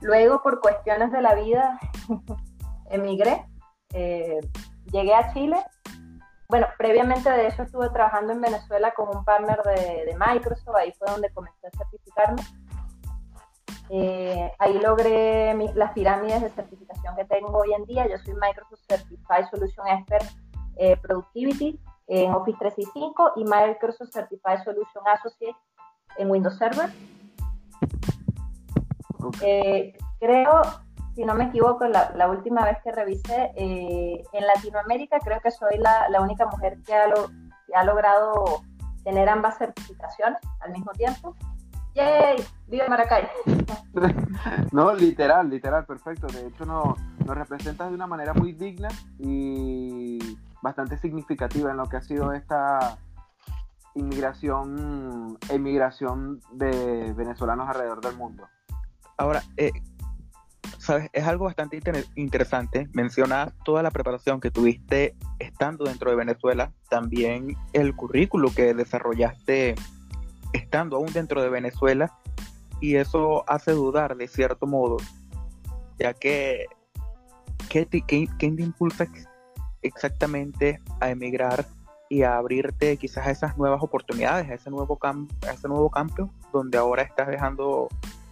Luego, 0.00 0.42
por 0.42 0.60
cuestiones 0.60 1.12
de 1.12 1.20
la 1.20 1.34
vida, 1.34 1.78
emigré, 2.90 3.44
eh, 3.92 4.40
llegué 4.90 5.14
a 5.14 5.32
Chile. 5.34 5.58
Bueno, 6.48 6.66
previamente 6.78 7.30
de 7.30 7.48
eso 7.48 7.62
estuve 7.62 7.90
trabajando 7.90 8.32
en 8.32 8.40
Venezuela 8.40 8.92
con 8.92 9.14
un 9.14 9.22
partner 9.24 9.60
de, 9.64 10.16
Microsoft, 10.18 10.74
ahí 10.76 10.92
fue 10.98 11.10
donde 11.10 11.30
comencé 11.30 11.66
a 11.66 11.76
certificarme. 11.76 12.42
Eh, 13.90 14.50
ahí 14.58 14.78
logré 14.78 15.54
las 15.74 15.92
pirámides 15.92 16.40
de 16.40 16.48
certificación 16.50 17.16
que 17.16 17.24
tengo 17.26 17.58
hoy 17.58 17.74
en 17.74 17.84
día. 17.84 18.08
Yo 18.08 18.16
soy 18.18 18.34
Microsoft 18.34 18.80
Certified 18.88 19.46
Solution 19.50 19.86
Expert 19.88 20.24
eh, 20.76 20.96
Productivity 20.96 21.78
en 22.10 22.32
Office 22.34 22.58
365 22.58 23.32
y 23.36 23.44
Microsoft 23.44 24.10
Certified 24.12 24.64
Solution 24.64 25.04
Associate 25.06 25.56
en 26.18 26.28
Windows 26.28 26.58
Server. 26.58 26.90
Eh, 29.42 29.96
creo, 30.18 30.60
si 31.14 31.24
no 31.24 31.34
me 31.34 31.44
equivoco, 31.44 31.86
la, 31.86 32.28
última 32.28 32.64
vez 32.64 32.78
que 32.82 32.90
revisé, 32.90 33.52
eh, 33.54 34.24
en 34.32 34.46
Latinoamérica 34.46 35.20
creo 35.20 35.40
que 35.40 35.52
soy 35.52 35.78
la, 35.78 36.20
única 36.20 36.46
mujer 36.46 36.78
que 36.84 36.94
ha, 36.94 37.04
ha, 37.74 37.84
logrado 37.84 38.62
tener 39.04 39.28
ambas 39.28 39.58
certificaciones 39.58 40.40
al 40.60 40.72
mismo 40.72 40.90
tiempo. 40.92 41.36
¡Yay! 41.94 42.44
¡Viva 42.66 42.88
Maracay! 42.88 43.28
no, 44.72 44.92
literal, 44.94 45.48
literal, 45.48 45.86
perfecto. 45.86 46.26
De 46.26 46.48
hecho, 46.48 46.66
no, 46.66 46.96
nos 47.24 47.36
representas 47.36 47.88
de 47.88 47.94
una 47.94 48.08
manera 48.08 48.34
muy 48.34 48.52
digna 48.52 48.88
y 49.18 50.18
bastante 50.62 50.96
significativa 50.98 51.70
en 51.70 51.76
lo 51.76 51.88
que 51.88 51.96
ha 51.96 52.02
sido 52.02 52.32
esta 52.32 52.98
inmigración, 53.94 55.38
emigración 55.48 56.40
de 56.52 57.12
venezolanos 57.14 57.68
alrededor 57.68 58.00
del 58.00 58.16
mundo. 58.16 58.48
Ahora, 59.16 59.42
eh, 59.56 59.72
sabes, 60.78 61.10
es 61.12 61.26
algo 61.26 61.44
bastante 61.44 61.80
interesante. 62.14 62.88
Mencionas 62.92 63.52
toda 63.64 63.82
la 63.82 63.90
preparación 63.90 64.40
que 64.40 64.50
tuviste 64.50 65.16
estando 65.38 65.84
dentro 65.84 66.10
de 66.10 66.16
Venezuela, 66.16 66.72
también 66.88 67.56
el 67.72 67.94
currículo 67.94 68.50
que 68.54 68.74
desarrollaste 68.74 69.74
estando 70.52 70.96
aún 70.96 71.12
dentro 71.12 71.42
de 71.42 71.48
Venezuela, 71.48 72.12
y 72.80 72.96
eso 72.96 73.44
hace 73.48 73.72
dudar 73.72 74.16
de 74.16 74.26
cierto 74.26 74.66
modo, 74.66 74.96
ya 75.98 76.14
que 76.14 76.66
¿qué 77.68 77.86
qué, 77.86 78.28
qué 78.38 78.46
impulsa 78.46 79.06
exactamente 79.82 80.80
a 81.00 81.10
emigrar 81.10 81.66
y 82.10 82.24
a 82.24 82.36
abrirte 82.36 82.96
quizás 82.96 83.26
a 83.26 83.30
esas 83.30 83.56
nuevas 83.56 83.82
oportunidades, 83.82 84.50
a 84.50 84.54
ese 84.54 84.68
nuevo, 84.68 84.96
campo, 84.96 85.32
a 85.46 85.52
ese 85.52 85.68
nuevo 85.68 85.88
campo 85.90 86.28
donde 86.52 86.76
ahora 86.76 87.02
estás 87.02 87.28
dejando 87.28 87.88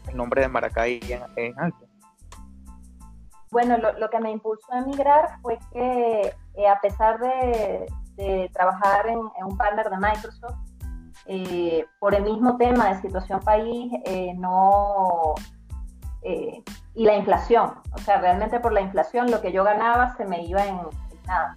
el 0.08 0.16
nombre 0.16 0.42
de 0.42 0.48
Maracay 0.48 1.00
en, 1.36 1.58
alto? 1.58 1.86
Bueno, 3.52 3.76
lo, 3.78 4.10
que 4.10 4.18
me 4.18 4.32
impulsó 4.32 4.72
a 4.72 4.80
emigrar 4.80 5.38
fue 5.42 5.58
que 5.72 6.34
eh, 6.54 6.68
a 6.68 6.80
pesar 6.80 7.20
de, 7.20 8.50
trabajar 8.52 9.06
en, 9.06 9.18
un 9.18 9.56
partner 9.56 9.88
de 9.88 9.96
Microsoft, 9.96 10.56
eh, 11.26 11.84
por 12.00 12.16
el 12.16 12.24
mismo 12.24 12.56
tema 12.56 12.88
de 12.88 13.00
situación 13.00 13.38
país, 13.40 13.92
eh, 14.06 14.34
no... 14.34 15.34
y 16.24 17.04
la 17.04 17.14
inflación, 17.14 17.74
o 17.92 17.98
sea, 17.98 18.20
realmente 18.20 18.58
por 18.58 18.72
la 18.72 18.80
inflación 18.80 19.30
lo 19.30 19.40
que 19.40 19.52
yo 19.52 19.62
ganaba 19.62 20.16
se 20.16 20.24
me 20.24 20.42
iba 20.42 20.66
en, 20.66 20.80
nada. 21.28 21.54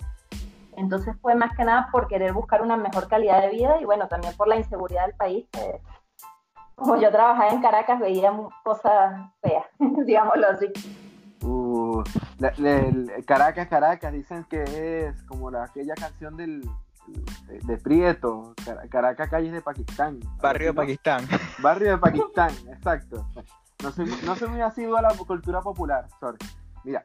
Entonces 0.78 1.16
fue 1.22 1.36
más 1.36 1.56
que 1.56 1.64
nada 1.64 1.90
por 1.92 2.08
querer 2.08 2.34
buscar 2.34 2.62
una 2.62 2.78
mejor 2.78 3.08
calidad 3.08 3.42
de 3.42 3.50
vida 3.50 3.82
y 3.82 3.86
bueno, 3.86 4.08
también 4.08 4.36
por 4.36 4.48
la 4.48 4.58
inseguridad 4.58 5.06
del 5.06 5.16
país. 5.16 5.48
como 6.76 6.98
yo 6.98 7.12
trabajaba 7.12 7.50
en 7.50 7.62
Caracas, 7.62 8.00
veía 8.00 8.32
cosas 8.64 9.32
feas, 9.42 9.66
digámoslo 10.06 10.48
así. 10.48 10.68
Uh, 11.44 12.04
Caracas, 13.26 13.68
Caracas, 13.68 14.14
dicen 14.14 14.44
que 14.46 15.08
es 15.08 15.24
como 15.24 15.50
la, 15.50 15.64
aquella 15.64 15.96
canción 15.96 16.38
del, 16.38 16.62
de, 17.48 17.78
Prieto, 17.78 18.54
Caracas, 18.90 19.30
calles 19.30 19.52
de 19.52 19.62
Pakistán. 19.62 20.20
Barrio 20.42 20.68
de 20.68 20.74
Pakistán. 20.74 21.28
Barrio 21.62 21.92
de 21.92 21.98
Pakistán, 21.98 22.52
exacto. 22.70 23.28
No 23.84 23.92
soy, 23.92 24.12
no 24.26 24.36
soy 24.36 24.50
muy 24.50 24.62
asiduo 24.62 24.98
a 24.98 25.02
la 25.02 25.10
cultura 25.16 25.62
popular, 25.62 26.08
sorry. 26.20 26.38
Mira, 26.84 27.04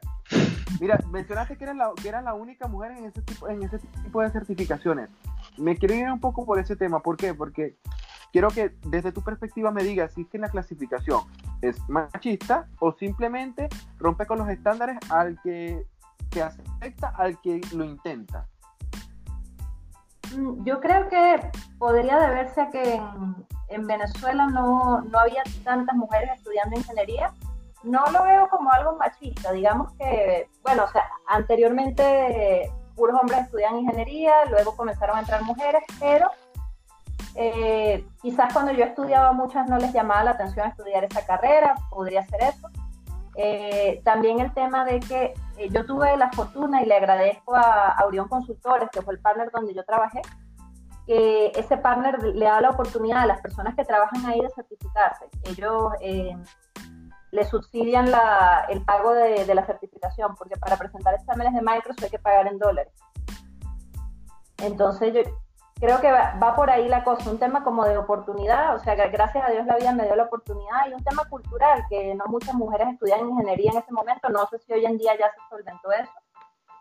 mira, 0.79 0.99
mencionaste 1.11 1.57
que 1.57 1.63
eran 1.63 1.77
la, 1.77 1.91
que 2.01 2.11
la 2.11 2.33
única 2.33 2.67
mujer 2.67 2.91
en 2.91 3.05
ese, 3.05 3.21
tipo, 3.21 3.47
en 3.47 3.63
ese 3.63 3.79
tipo 3.79 4.21
de 4.21 4.31
certificaciones. 4.31 5.09
Me 5.57 5.77
quiero 5.77 5.93
ir 5.93 6.09
un 6.11 6.19
poco 6.19 6.45
por 6.45 6.59
ese 6.59 6.75
tema. 6.75 7.01
¿Por 7.01 7.17
qué? 7.17 7.33
Porque 7.33 7.77
quiero 8.31 8.49
que 8.49 8.75
desde 8.87 9.11
tu 9.11 9.21
perspectiva 9.21 9.71
me 9.71 9.83
digas 9.83 10.13
si 10.13 10.21
es 10.21 10.27
que 10.27 10.37
la 10.37 10.49
clasificación 10.49 11.21
es 11.61 11.77
machista 11.89 12.67
o 12.79 12.91
simplemente 12.93 13.69
rompe 13.97 14.25
con 14.25 14.39
los 14.39 14.49
estándares 14.49 14.97
al 15.09 15.39
que, 15.41 15.85
que 16.31 16.41
acepta 16.41 17.09
al 17.09 17.39
que 17.41 17.61
lo 17.73 17.85
intenta. 17.85 18.47
Mm, 20.35 20.63
yo 20.65 20.79
creo 20.81 21.07
que 21.07 21.51
podría 21.77 22.19
deberse 22.19 22.61
a 22.61 22.69
que 22.69 22.95
en, 22.95 23.35
en 23.69 23.87
Venezuela 23.87 24.47
no, 24.47 25.01
no 25.01 25.19
había 25.19 25.43
tantas 25.63 25.95
mujeres 25.95 26.31
estudiando 26.35 26.77
ingeniería 26.77 27.31
no 27.83 28.03
lo 28.11 28.23
veo 28.23 28.49
como 28.49 28.71
algo 28.71 28.95
machista, 28.97 29.51
digamos 29.51 29.93
que, 29.93 30.49
bueno, 30.63 30.83
o 30.83 30.87
sea, 30.87 31.03
anteriormente 31.27 32.71
puros 32.95 33.19
hombres 33.21 33.41
estudian 33.41 33.77
ingeniería, 33.77 34.45
luego 34.49 34.75
comenzaron 34.75 35.17
a 35.17 35.19
entrar 35.19 35.43
mujeres, 35.43 35.83
pero 35.99 36.29
eh, 37.35 38.05
quizás 38.21 38.51
cuando 38.51 38.71
yo 38.71 38.83
estudiaba 38.83 39.31
muchas 39.31 39.69
no 39.69 39.77
les 39.77 39.93
llamaba 39.93 40.23
la 40.23 40.31
atención 40.31 40.67
estudiar 40.67 41.03
esa 41.03 41.25
carrera, 41.25 41.75
podría 41.91 42.25
ser 42.25 42.41
eso. 42.41 42.67
Eh, 43.35 44.01
también 44.03 44.39
el 44.39 44.51
tema 44.55 44.83
de 44.83 44.99
que 44.99 45.35
eh, 45.57 45.69
yo 45.69 45.85
tuve 45.85 46.17
la 46.17 46.31
fortuna 46.31 46.81
y 46.81 46.87
le 46.87 46.95
agradezco 46.95 47.55
a 47.55 47.89
Aurión 47.99 48.27
Consultores, 48.27 48.89
que 48.91 49.03
fue 49.03 49.13
el 49.13 49.19
partner 49.19 49.51
donde 49.51 49.75
yo 49.75 49.85
trabajé, 49.85 50.21
que 51.05 51.51
ese 51.55 51.77
partner 51.77 52.21
le 52.23 52.45
da 52.45 52.59
la 52.59 52.71
oportunidad 52.71 53.19
a 53.19 53.25
las 53.27 53.41
personas 53.41 53.75
que 53.75 53.85
trabajan 53.85 54.25
ahí 54.25 54.41
de 54.41 54.49
certificarse. 54.49 55.25
Ellos 55.43 55.93
le 57.31 57.43
subsidian 57.43 58.11
el 58.69 58.83
pago 58.83 59.13
de, 59.13 59.53
la 59.53 59.65
certificación, 59.65 60.35
porque 60.35 60.55
para 60.57 60.77
presentar 60.77 61.13
exámenes 61.13 61.53
de 61.53 61.61
Microsoft 61.61 62.03
hay 62.03 62.09
que 62.09 62.19
pagar 62.19 62.47
en 62.47 62.57
dólares. 62.57 62.93
Entonces 64.59 65.13
yo 65.13 65.21
creo 65.79 66.01
que 66.01 66.11
va, 66.11 66.55
por 66.55 66.69
ahí 66.69 66.87
la 66.87 67.03
cosa, 67.03 67.29
un 67.29 67.37
tema 67.37 67.63
como 67.63 67.85
de 67.85 67.97
oportunidad, 67.97 68.75
o 68.75 68.79
sea, 68.79 68.95
gracias 68.95 69.47
a 69.47 69.51
Dios 69.51 69.65
la 69.65 69.75
vida 69.75 69.93
me 69.93 70.05
dio 70.05 70.15
la 70.15 70.23
oportunidad, 70.23 70.87
y 70.89 70.93
un 70.93 71.03
tema 71.03 71.23
cultural, 71.29 71.83
que 71.89 72.15
no 72.15 72.25
muchas 72.27 72.55
mujeres 72.55 72.87
estudian 72.93 73.29
ingeniería 73.29 73.71
en 73.71 73.77
ese 73.77 73.91
momento, 73.91 74.29
no 74.29 74.47
sé 74.47 74.57
si 74.59 74.73
hoy 74.73 74.85
en 74.85 74.97
día 74.97 75.13
ya 75.17 75.27
se 75.27 75.49
solventó 75.49 75.91
eso, 75.91 76.11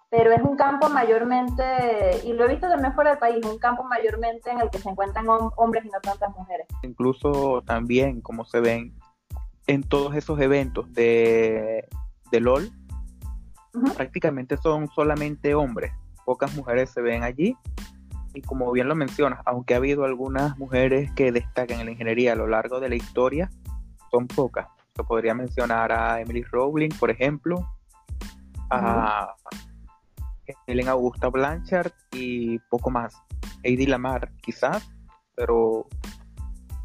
pero 0.09 0.33
es 0.33 0.41
un 0.41 0.57
campo 0.57 0.89
mayormente, 0.89 2.23
y 2.25 2.33
lo 2.33 2.45
he 2.45 2.49
visto 2.49 2.69
también 2.69 2.95
fuera 2.95 3.11
del 3.11 3.19
país, 3.19 3.45
un 3.45 3.59
campo 3.59 3.85
mayormente 3.85 4.51
en 4.51 4.61
el 4.61 4.71
que 4.71 4.79
se 4.79 4.89
encuentran 4.89 5.27
hombres 5.29 5.85
y 5.85 5.91
no 5.91 6.01
tantas 6.01 6.35
mujeres. 6.35 6.67
Incluso 6.83 7.63
también, 7.67 8.23
como 8.23 8.45
se 8.47 8.61
ven 8.61 8.97
en 9.67 9.83
todos 9.83 10.14
esos 10.14 10.41
eventos 10.41 10.93
de, 10.93 11.89
de 12.31 12.41
LOL, 12.41 12.71
prácticamente 13.97 14.57
son 14.57 14.89
solamente 14.89 15.55
hombres. 15.55 15.93
Pocas 16.25 16.55
mujeres 16.55 16.91
se 16.91 17.01
ven 17.01 17.23
allí. 17.23 17.57
Y 18.35 18.43
como 18.43 18.71
bien 18.71 18.89
lo 18.89 18.95
mencionas, 18.95 19.41
aunque 19.47 19.75
ha 19.75 19.79
habido 19.79 20.05
algunas 20.05 20.59
mujeres 20.59 21.11
que 21.12 21.33
destacan 21.33 21.81
en 21.81 21.87
la 21.87 21.93
ingeniería 21.93 22.33
a 22.33 22.37
lo 22.37 22.47
largo 22.47 22.81
de 22.81 22.91
la 22.91 22.95
historia, 22.95 23.51
son 24.11 24.27
pocas. 24.27 24.67
Se 24.95 25.03
podría 25.05 25.35
mencionar 25.35 25.93
a 25.93 26.21
Emily 26.21 26.43
Rowling, 26.43 26.91
por 26.99 27.11
ejemplo, 27.11 27.67
a 28.71 29.35
Helen 30.67 30.89
Augusta 30.89 31.29
Blanchard 31.29 31.93
y 32.12 32.59
poco 32.71 32.91
más. 32.91 33.14
Heidi 33.62 33.87
Lamar, 33.87 34.31
quizás, 34.43 34.89
pero 35.35 35.87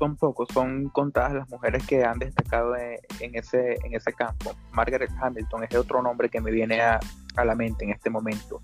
son 0.01 0.15
pocos, 0.15 0.47
son 0.51 0.89
contadas 0.89 1.31
las 1.33 1.47
mujeres 1.47 1.85
que 1.85 2.03
han 2.03 2.17
destacado 2.17 2.75
en, 2.75 3.35
ese, 3.35 3.77
en 3.85 3.93
ese 3.93 4.11
campo. 4.13 4.55
Margaret 4.71 5.11
Hamilton 5.21 5.63
es 5.63 5.75
otro 5.75 6.01
nombre 6.01 6.27
que 6.27 6.41
me 6.41 6.49
viene 6.49 6.81
a, 6.81 6.99
la 7.35 7.53
mente 7.53 7.85
en 7.85 7.91
este 7.91 8.09
momento. 8.09 8.63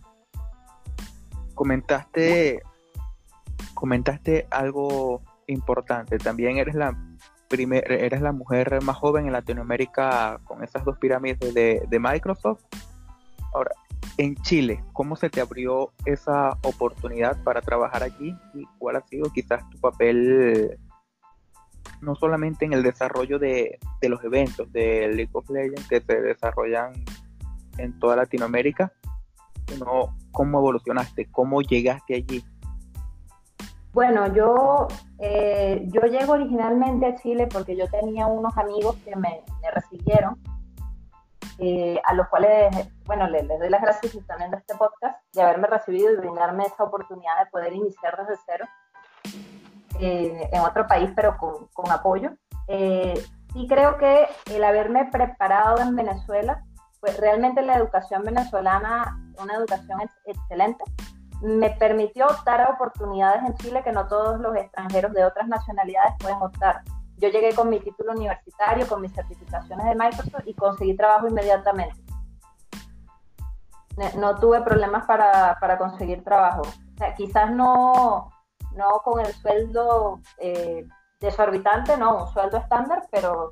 Comentaste, 1.53 2.63
comentaste 3.75 4.47
algo 4.49 5.21
importante. 5.45 6.17
También 6.17 6.57
eres 6.57 6.73
la 6.73 6.97
primer, 7.47 7.91
eres 7.91 8.21
la 8.21 8.31
mujer 8.31 8.81
más 8.81 8.97
joven 8.97 9.27
en 9.27 9.33
Latinoamérica 9.33 10.39
con 10.43 10.63
esas 10.63 10.83
dos 10.85 10.97
pirámides 10.97 11.53
de, 11.53 11.83
de 11.87 11.99
Microsoft. 11.99 12.63
Ahora, 13.53 13.71
en 14.17 14.35
Chile, 14.37 14.83
¿cómo 14.91 15.15
se 15.15 15.29
te 15.29 15.39
abrió 15.39 15.91
esa 16.03 16.57
oportunidad 16.63 17.37
para 17.43 17.61
trabajar 17.61 18.01
allí 18.01 18.35
y 18.55 18.65
cuál 18.79 18.95
ha 18.95 19.01
sido 19.05 19.31
quizás 19.31 19.69
tu 19.69 19.77
papel 19.79 20.79
no 22.01 22.15
solamente 22.15 22.65
en 22.65 22.73
el 22.73 22.83
desarrollo 22.83 23.39
de, 23.39 23.79
los 24.01 24.23
eventos 24.23 24.71
de 24.71 25.07
League 25.07 25.29
of 25.33 25.49
Legends 25.49 25.87
que 25.87 26.01
se 26.01 26.21
desarrollan 26.21 26.93
en 27.77 27.97
toda 27.99 28.15
Latinoamérica, 28.15 28.91
sino 29.67 30.15
cómo 30.31 30.59
evolucionaste, 30.59 31.29
cómo 31.31 31.61
llegaste 31.61 32.15
allí. 32.15 32.43
Bueno, 33.93 34.31
yo, 34.33 34.87
eh, 35.17 35.87
yo 35.87 36.01
llego 36.01 36.33
originalmente 36.33 37.07
a 37.07 37.15
Chile 37.15 37.47
porque 37.51 37.75
yo 37.75 37.87
tenía 37.87 38.27
unos 38.27 38.55
amigos 38.57 38.95
que 39.03 39.15
me, 39.15 39.43
recibieron, 39.73 40.39
eh, 41.57 41.99
a 42.05 42.13
los 42.13 42.27
cuales, 42.27 42.69
bueno, 43.05 43.27
les, 43.27 43.47
doy 43.47 43.69
las 43.69 43.81
gracias 43.81 44.15
también 44.27 44.51
de 44.51 44.57
este 44.57 44.75
podcast, 44.75 45.19
de 45.33 45.41
haberme 45.41 45.67
recibido 45.67 46.13
y 46.13 46.17
brindarme 46.17 46.65
esa 46.65 46.83
oportunidad 46.83 47.43
de 47.43 47.49
poder 47.49 47.73
iniciar 47.73 48.15
desde 48.17 48.39
cero. 48.45 48.65
Eh, 49.99 50.49
en 50.51 50.61
otro 50.61 50.85
país, 50.87 51.11
pero 51.15 51.37
con, 51.37 51.67
con 51.73 51.91
apoyo. 51.91 52.31
Eh, 52.67 53.21
creo 53.67 53.97
que 53.97 54.27
el 54.53 54.63
haberme 54.63 55.05
preparado 55.05 55.79
en 55.79 55.95
Venezuela, 55.95 56.63
pues 56.99 57.17
realmente 57.19 57.61
la 57.61 57.75
educación 57.77 58.23
venezolana, 58.23 59.19
una 59.41 59.55
educación 59.55 59.99
excelente, 60.25 60.83
me 61.41 61.71
permitió 61.71 62.27
optar 62.27 62.61
a 62.61 62.69
oportunidades 62.69 63.43
en 63.47 63.55
Chile 63.55 63.81
que 63.83 63.91
no 63.91 64.07
todos 64.07 64.39
los 64.39 64.55
extranjeros 64.55 65.13
de 65.13 65.23
otras 65.23 65.47
nacionalidades 65.47 66.13
pueden 66.19 66.41
optar. 66.41 66.81
Yo 67.17 67.29
llegué 67.29 67.53
con 67.55 67.69
mi 67.69 67.79
título 67.79 68.11
universitario, 68.11 68.87
con 68.87 69.01
mis 69.01 69.13
certificaciones 69.13 69.85
de 69.85 69.95
Microsoft 69.95 70.45
y 70.45 70.53
conseguí 70.53 70.95
trabajo 70.95 71.27
inmediatamente. 71.27 71.95
No 74.15 74.35
tuve 74.35 74.61
problemas 74.61 75.05
para, 75.05 75.57
para 75.59 75.79
conseguir 75.79 76.23
trabajo. 76.23 76.61
O 76.61 76.97
sea, 76.97 77.15
quizás 77.15 77.51
no, 77.51 78.29
no 78.77 79.01
con 79.03 79.19
el 79.19 79.33
sueldo 79.33 80.19
eh, 80.37 80.85
desorbitante, 81.19 81.97
no, 81.97 82.25
un 82.25 82.33
sueldo 82.33 82.57
estándar, 82.57 83.07
pero, 83.11 83.51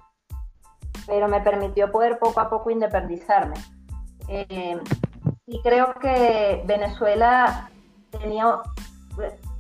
pero 1.08 1.28
me 1.28 1.42
permitió 1.42 1.92
poder 1.92 2.20
poco 2.20 2.40
a 2.40 2.50
poco 2.50 2.70
independizarme. 2.70 3.56
Eh, 4.28 4.80
y 5.48 5.62
creo 5.62 5.94
que 5.96 6.64
Venezuela 6.66 7.70
tenía, 8.12 8.62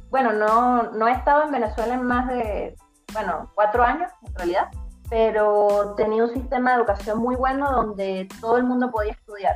bueno, 0.09 0.33
no, 0.33 0.91
no 0.91 1.07
he 1.07 1.11
estado 1.11 1.43
en 1.43 1.51
Venezuela 1.51 1.93
en 1.95 2.03
más 2.03 2.27
de, 2.27 2.75
bueno, 3.13 3.51
cuatro 3.53 3.83
años 3.83 4.11
en 4.27 4.35
realidad, 4.35 4.69
pero 5.09 5.93
tenía 5.95 6.23
un 6.23 6.33
sistema 6.33 6.71
de 6.71 6.77
educación 6.77 7.19
muy 7.19 7.35
bueno 7.35 7.71
donde 7.71 8.27
todo 8.41 8.57
el 8.57 8.63
mundo 8.63 8.89
podía 8.91 9.11
estudiar 9.11 9.55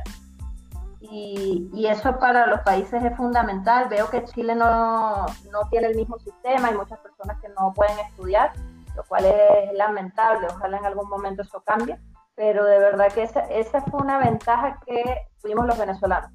y, 1.10 1.86
eso 1.86 2.18
para 2.18 2.46
los 2.46 2.60
países 2.60 3.02
es 3.02 3.16
fundamental. 3.16 3.88
Veo 3.88 4.08
que 4.10 4.24
Chile 4.24 4.54
no, 4.54 5.26
no, 5.26 5.68
tiene 5.70 5.88
el 5.88 5.96
mismo 5.96 6.18
sistema, 6.18 6.68
hay 6.68 6.76
muchas 6.76 6.98
personas 7.00 7.40
que 7.40 7.48
no 7.48 7.72
pueden 7.74 7.98
estudiar, 7.98 8.52
lo 8.94 9.02
cual 9.04 9.24
es 9.26 9.72
lamentable, 9.74 10.46
ojalá 10.48 10.78
en 10.78 10.86
algún 10.86 11.08
momento 11.08 11.42
eso 11.42 11.62
cambie, 11.62 11.98
pero 12.36 12.64
de 12.64 12.78
verdad 12.78 13.12
que 13.12 13.22
esa, 13.22 13.40
esa 13.40 13.82
fue 13.82 14.00
una 14.00 14.18
ventaja 14.18 14.78
que 14.86 15.02
tuvimos 15.42 15.66
los 15.66 15.78
venezolanos. 15.78 16.30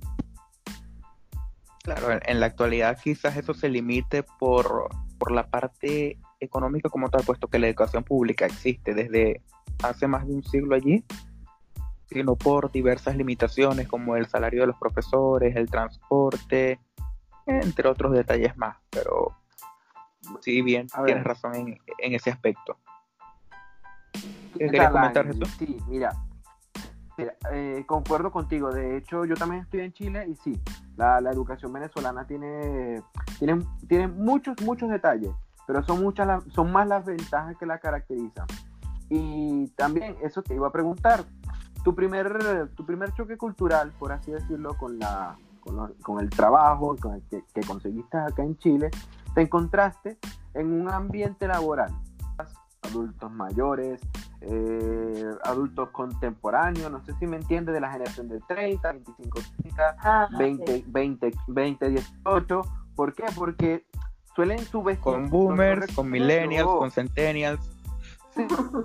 Claro, 1.83 2.19
en 2.25 2.39
la 2.39 2.47
actualidad 2.47 2.97
quizás 3.01 3.37
eso 3.37 3.53
se 3.53 3.69
limite 3.69 4.23
por, 4.39 4.89
por 5.19 5.31
la 5.31 5.47
parte 5.47 6.19
económica 6.39 6.89
como 6.89 7.09
tal, 7.09 7.23
puesto 7.23 7.47
que 7.47 7.59
la 7.59 7.67
educación 7.67 8.03
pública 8.03 8.45
existe 8.45 8.93
desde 8.93 9.41
hace 9.83 10.07
más 10.07 10.27
de 10.27 10.33
un 10.33 10.43
siglo 10.43 10.75
allí 10.75 11.05
sino 12.09 12.35
por 12.35 12.71
diversas 12.71 13.15
limitaciones 13.15 13.87
como 13.87 14.15
el 14.15 14.27
salario 14.27 14.61
de 14.61 14.67
los 14.67 14.77
profesores, 14.77 15.55
el 15.55 15.69
transporte, 15.69 16.79
entre 17.45 17.89
otros 17.89 18.13
detalles 18.13 18.55
más. 18.57 18.77
Pero 18.89 19.33
sí, 20.41 20.61
bien, 20.61 20.87
tienes 21.05 21.23
razón 21.23 21.55
en, 21.55 21.79
ese 22.13 22.31
aspecto. 22.31 22.77
¿Qué 24.57 24.65
querías 24.65 24.91
comentar, 24.91 25.25
Jesús? 25.25 25.49
Sí, 25.57 25.77
mira, 25.87 26.15
eh, 27.51 27.83
concuerdo 27.85 28.31
contigo. 28.31 28.71
De 28.71 28.97
hecho, 28.97 29.25
yo 29.25 29.35
también 29.35 29.63
estoy 29.63 29.81
en 29.81 29.93
Chile 29.93 30.25
y 30.27 30.35
sí, 30.35 30.61
la, 30.97 31.19
educación 31.19 31.71
venezolana 31.71 32.25
tiene, 32.27 33.01
tiene, 33.39 33.65
tiene 33.87 34.07
muchos, 34.07 34.55
muchos 34.61 34.89
detalles, 34.89 35.31
pero 35.65 35.83
son, 35.83 36.01
muchas 36.01 36.43
son 36.53 36.71
más 36.71 36.87
las 36.87 37.05
ventajas 37.05 37.55
que 37.57 37.65
la 37.65 37.79
caracterizan. 37.79 38.47
Y 39.09 39.67
también 39.75 40.17
eso 40.23 40.41
te 40.41 40.55
iba 40.55 40.67
a 40.67 40.71
preguntar, 40.71 41.23
tu 41.85 41.93
primer, 41.93 42.67
tu 42.75 42.83
primer 42.83 43.13
choque 43.13 43.37
cultural, 43.37 43.93
por 43.99 44.11
así 44.11 44.31
decirlo, 44.31 44.75
con, 44.75 44.97
la, 44.97 45.37
con, 46.01 46.19
el 46.19 46.31
trabajo 46.31 46.95
con 46.99 47.13
el 47.13 47.23
que, 47.29 47.61
conseguiste 47.61 48.17
acá 48.17 48.41
en 48.41 48.57
Chile, 48.57 48.89
te 49.35 49.41
encontraste 49.41 50.17
en 50.55 50.73
un 50.73 50.89
ambiente 50.89 51.47
laboral. 51.47 51.93
Adultos 52.81 53.31
mayores, 53.31 54.01
eh, 54.41 55.29
adultos 55.43 55.89
contemporáneos, 55.91 56.91
no 56.91 57.03
sé 57.05 57.13
si 57.19 57.27
me 57.27 57.37
entiendes, 57.37 57.75
de 57.75 57.81
la 57.81 57.91
generación 57.91 58.29
de 58.29 58.39
30, 58.39 58.91
25, 58.91 59.39
30, 59.61 60.29
20, 60.39 60.83
20, 60.87 61.33
20, 61.47 61.89
18. 61.89 62.61
¿Por 62.95 63.13
qué? 63.13 63.25
Porque 63.35 63.85
suelen 64.35 64.57
subestimar. 64.59 65.21
Con 65.21 65.29
boomers, 65.29 65.95
con 65.95 66.09
millennials, 66.09 66.67
con 66.67 66.89
centennials 66.89 67.74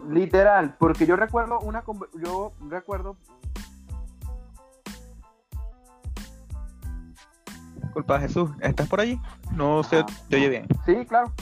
literal, 0.09 0.77
porque 0.79 1.07
yo 1.07 1.17
recuerdo 1.17 1.59
una 1.61 1.83
yo 2.23 2.53
recuerdo 2.69 3.17
Disculpa 7.83 8.21
Jesús, 8.21 8.51
¿estás 8.61 8.89
por 8.89 9.01
allí? 9.01 9.21
No 9.53 9.83
se 9.83 10.05
te 10.29 10.37
oye 10.37 10.49
bien. 10.49 10.67
Sí, 10.87 11.05
claro. 11.07 11.33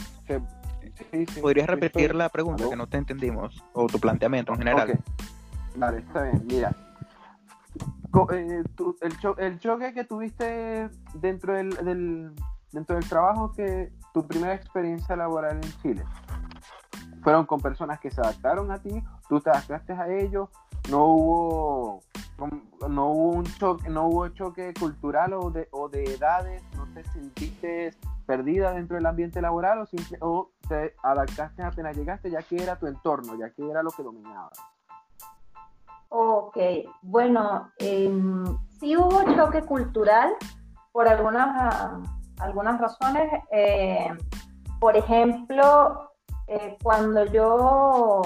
¿Podrías 1.41 1.67
repetir 1.67 2.15
la 2.15 2.29
pregunta 2.29 2.67
que 2.67 2.75
no 2.75 2.87
te 2.87 2.97
entendimos? 2.97 3.63
O 3.73 3.85
tu 3.85 3.99
planteamiento 3.99 4.53
en 4.53 4.57
general. 4.57 4.99
Vale, 5.75 5.99
está 5.99 6.23
bien. 6.23 6.43
Mira, 6.47 6.75
eh, 8.33 8.63
el, 9.37 9.59
choque 9.59 9.93
que 9.93 10.03
tuviste 10.05 10.89
dentro 11.13 11.53
del, 11.53 11.69
del, 11.69 12.31
dentro 12.71 12.95
del 12.95 13.07
trabajo 13.07 13.51
que 13.53 13.91
tu 14.13 14.27
primera 14.27 14.55
experiencia 14.55 15.15
laboral 15.15 15.57
en 15.57 15.81
Chile 15.81 16.03
fueron 17.21 17.45
con 17.45 17.59
personas 17.59 17.99
que 17.99 18.11
se 18.11 18.21
adaptaron 18.21 18.71
a 18.71 18.77
ti, 18.77 19.03
tú 19.27 19.39
te 19.39 19.49
adaptaste 19.49 19.93
a 19.93 20.07
ellos, 20.07 20.49
no 20.89 21.05
hubo 21.05 22.01
no 22.87 23.07
hubo 23.07 23.29
un 23.31 23.43
choque, 23.43 23.89
no 23.89 24.07
hubo 24.07 24.29
choque 24.29 24.73
cultural 24.79 25.33
o 25.33 25.51
de, 25.51 25.67
o 25.71 25.89
de 25.89 26.03
edades, 26.05 26.63
no 26.75 26.87
te 26.93 27.03
sentiste 27.03 27.93
perdida 28.25 28.71
dentro 28.71 28.95
del 28.95 29.05
ambiente 29.05 29.41
laboral 29.41 29.79
o, 29.79 29.85
o 30.21 30.51
te 30.67 30.95
adaptaste 31.03 31.63
apenas 31.63 31.97
llegaste 31.97 32.29
ya 32.29 32.41
que 32.41 32.61
era 32.61 32.77
tu 32.77 32.87
entorno, 32.87 33.35
ya 33.35 33.49
que 33.49 33.69
era 33.69 33.83
lo 33.83 33.91
que 33.91 34.03
dominaba. 34.03 34.51
Ok, 36.09 36.57
bueno, 37.01 37.71
em, 37.77 38.45
sí 38.79 38.97
hubo 38.97 39.23
choque 39.35 39.61
cultural 39.61 40.33
por 40.91 41.07
algunas, 41.07 41.91
algunas 42.39 42.81
razones. 42.81 43.31
Eh, 43.51 44.09
por 44.79 44.97
ejemplo, 44.97 46.08
eh, 46.51 46.77
cuando 46.81 47.25
yo, 47.25 48.21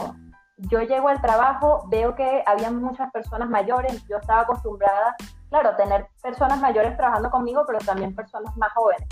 yo 0.56 0.82
llego 0.82 1.10
al 1.10 1.22
trabajo, 1.22 1.84
veo 1.90 2.16
que 2.16 2.42
había 2.46 2.72
muchas 2.72 3.12
personas 3.12 3.50
mayores, 3.50 4.02
yo 4.08 4.16
estaba 4.16 4.44
acostumbrada, 4.44 5.14
claro, 5.50 5.72
a 5.72 5.76
tener 5.76 6.08
personas 6.22 6.62
mayores 6.62 6.96
trabajando 6.96 7.30
conmigo, 7.30 7.66
pero 7.68 7.80
también 7.80 8.16
personas 8.16 8.56
más 8.56 8.72
jóvenes. 8.72 9.10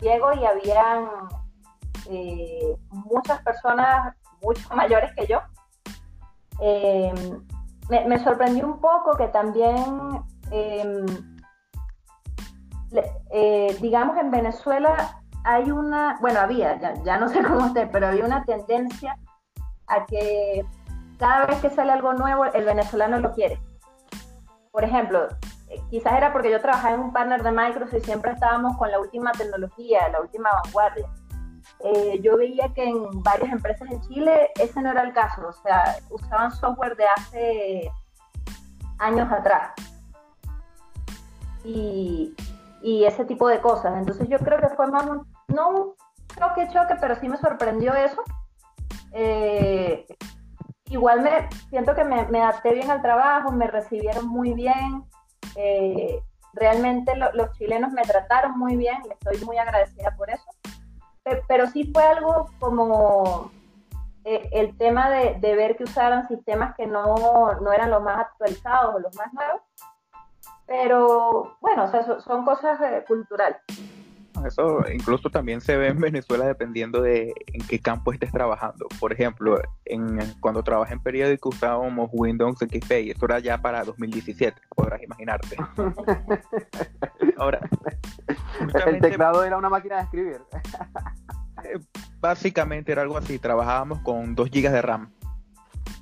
Llego 0.00 0.32
y 0.34 0.46
habían 0.46 1.08
eh, 2.08 2.76
muchas 2.90 3.42
personas 3.42 4.14
mucho 4.40 4.62
mayores 4.76 5.12
que 5.16 5.26
yo. 5.26 5.40
Em, 6.60 7.44
me, 7.88 8.18
sorprendió 8.20 8.64
un 8.64 8.80
poco 8.80 9.16
que 9.16 9.26
también, 9.26 10.24
em, 10.52 11.04
eh, 13.32 13.76
digamos, 13.80 14.16
en 14.18 14.30
Venezuela 14.30 15.15
hay 15.46 15.70
una, 15.70 16.18
bueno, 16.20 16.40
había, 16.40 16.76
ya, 17.04 17.18
no 17.18 17.28
sé 17.30 17.42
cómo 17.42 17.66
esté, 17.66 17.86
pero 17.86 18.08
había 18.08 18.24
una 18.24 18.44
tendencia 18.44 19.16
a 19.86 20.04
que 20.04 20.66
cada 21.18 21.46
vez 21.46 21.60
que 21.60 21.70
sale 21.70 21.92
algo 21.92 22.12
nuevo, 22.12 22.44
el 22.46 22.64
venezolano 22.64 23.20
lo 23.20 23.32
quiere. 23.32 23.60
Por 24.72 24.84
ejemplo, 24.84 25.28
quizás 25.88 26.14
era 26.14 26.32
porque 26.32 26.50
yo 26.50 26.60
trabajaba 26.60 26.94
en 26.94 27.00
un 27.00 27.12
partner 27.12 27.42
de 27.42 27.52
Microsoft 27.52 27.94
y 27.94 28.00
siempre 28.00 28.32
estábamos 28.32 28.76
con 28.76 28.90
la 28.90 28.98
última 28.98 29.32
tecnología, 29.32 30.08
la 30.08 30.20
última 30.20 30.50
vanguardia. 30.64 31.08
Eh, 31.80 32.20
yo 32.22 32.36
veía 32.36 32.68
que 32.74 32.84
en 32.84 33.22
varias 33.22 33.52
empresas 33.52 33.88
en 33.90 34.00
Chile 34.02 34.50
ese 34.56 34.82
no 34.82 34.90
era 34.90 35.02
el 35.02 35.12
caso, 35.12 35.48
o 35.48 35.52
sea, 35.52 35.96
usaban 36.10 36.50
software 36.50 36.96
de 36.96 37.04
hace 37.06 37.92
años 38.98 39.30
atrás. 39.30 39.72
Y, 41.64 42.34
y 42.82 43.04
ese 43.04 43.24
tipo 43.24 43.48
de 43.48 43.60
cosas. 43.60 43.96
Entonces 43.96 44.28
yo 44.28 44.38
creo 44.38 44.60
que 44.60 44.68
fue 44.70 44.86
más 44.88 45.06
un, 45.06 45.26
no 45.48 45.68
un 45.70 45.94
choque, 46.38 46.68
choque, 46.72 46.96
pero 47.00 47.16
sí 47.16 47.28
me 47.28 47.36
sorprendió 47.36 47.94
eso. 47.94 48.22
Eh, 49.12 50.06
igual 50.86 51.22
me 51.22 51.48
siento 51.70 51.94
que 51.94 52.04
me, 52.04 52.42
adapté 52.42 52.74
bien 52.74 52.90
al 52.90 53.02
trabajo, 53.02 53.52
me 53.52 53.66
recibieron 53.66 54.26
muy 54.26 54.52
bien. 54.52 55.04
Eh, 55.54 56.20
realmente 56.52 57.12
los 57.16 57.52
chilenos 57.52 57.92
me 57.92 58.02
trataron 58.02 58.58
muy 58.58 58.76
bien 58.76 58.96
estoy 59.10 59.44
muy 59.44 59.58
agradecida 59.58 60.14
por 60.16 60.30
eso. 60.30 60.44
Pero, 61.48 61.66
sí 61.66 61.90
fue 61.92 62.04
algo 62.04 62.50
como 62.60 63.50
eh, 64.24 64.48
el 64.52 64.76
tema 64.78 65.10
de, 65.10 65.38
ver 65.40 65.76
que 65.76 65.84
usaran 65.84 66.28
sistemas 66.28 66.76
que 66.76 66.86
no, 66.86 67.54
no, 67.60 67.72
eran 67.72 67.90
los 67.90 68.02
más 68.02 68.18
actualizados 68.20 68.94
o 68.94 68.98
los 69.00 69.14
más 69.16 69.32
nuevos. 69.32 69.60
Pero 70.66 71.56
bueno, 71.60 71.84
o 71.84 72.20
son, 72.20 72.44
cosas 72.44 72.78
culturales. 73.08 73.60
Eso 74.46 74.84
incluso 74.92 75.30
también 75.30 75.60
se 75.60 75.76
ve 75.76 75.88
en 75.88 76.00
Venezuela 76.00 76.46
dependiendo 76.46 77.02
de 77.02 77.34
en 77.46 77.66
qué 77.66 77.80
campo 77.80 78.12
estés 78.12 78.30
trabajando. 78.32 78.86
Por 79.00 79.12
ejemplo, 79.12 79.60
en, 79.84 80.18
cuando 80.40 80.62
trabajé 80.62 80.94
en 80.94 81.02
periódico 81.02 81.48
usábamos 81.48 82.10
Windows 82.12 82.58
XP 82.58 82.92
y 83.04 83.10
eso 83.10 83.24
era 83.24 83.38
ya 83.40 83.58
para 83.58 83.84
2017, 83.84 84.60
podrás 84.74 85.02
imaginarte. 85.02 85.56
Ahora, 87.36 87.60
el 88.86 89.00
teclado 89.00 89.44
era 89.44 89.56
una 89.56 89.68
máquina 89.68 89.96
de 89.96 90.02
escribir. 90.02 90.40
Eh, 91.64 91.80
básicamente 92.20 92.92
era 92.92 93.00
algo 93.00 93.16
así, 93.16 93.38
trabajábamos 93.38 94.00
con 94.00 94.34
2 94.34 94.50
GB 94.50 94.70
de 94.70 94.82
RAM. 94.82 95.10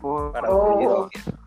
Para 0.02 0.48
2017. 0.48 1.38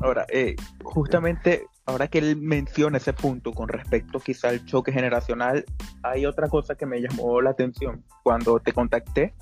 Ahora, 0.00 0.26
eh, 0.28 0.56
justamente 0.82 1.66
ahora 1.86 2.08
que 2.08 2.18
él 2.18 2.36
menciona 2.36 2.98
ese 2.98 3.12
punto 3.12 3.52
con 3.52 3.68
respecto 3.68 4.20
quizá 4.20 4.48
al 4.48 4.64
choque 4.64 4.92
generacional, 4.92 5.64
hay 6.02 6.26
otra 6.26 6.48
cosa 6.48 6.74
que 6.74 6.84
me 6.84 7.00
llamó 7.00 7.40
la 7.40 7.50
atención. 7.50 8.04
Cuando 8.22 8.58
te 8.60 8.72
contacté, 8.72 9.34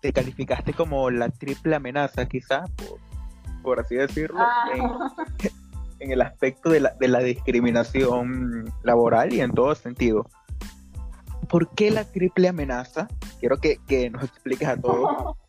te 0.00 0.12
calificaste 0.12 0.72
como 0.72 1.10
la 1.10 1.28
triple 1.28 1.76
amenaza, 1.76 2.26
quizá, 2.26 2.64
por, 3.62 3.80
así 3.80 3.96
decirlo, 3.96 4.40
ah. 4.40 4.64
en, 5.98 6.10
el 6.10 6.22
aspecto 6.22 6.70
de 6.70 6.80
la, 6.80 6.94
de 6.98 7.08
la 7.08 7.20
discriminación 7.20 8.72
laboral 8.82 9.32
y 9.32 9.40
en 9.40 9.52
todo 9.52 9.74
sentido. 9.74 10.26
¿Por 11.48 11.68
qué 11.74 11.90
la 11.90 12.04
triple 12.04 12.48
amenaza? 12.48 13.08
Quiero 13.40 13.58
que, 13.58 13.78
que 13.86 14.08
nos 14.10 14.24
expliques 14.24 14.66
a 14.66 14.76
todos 14.76 15.36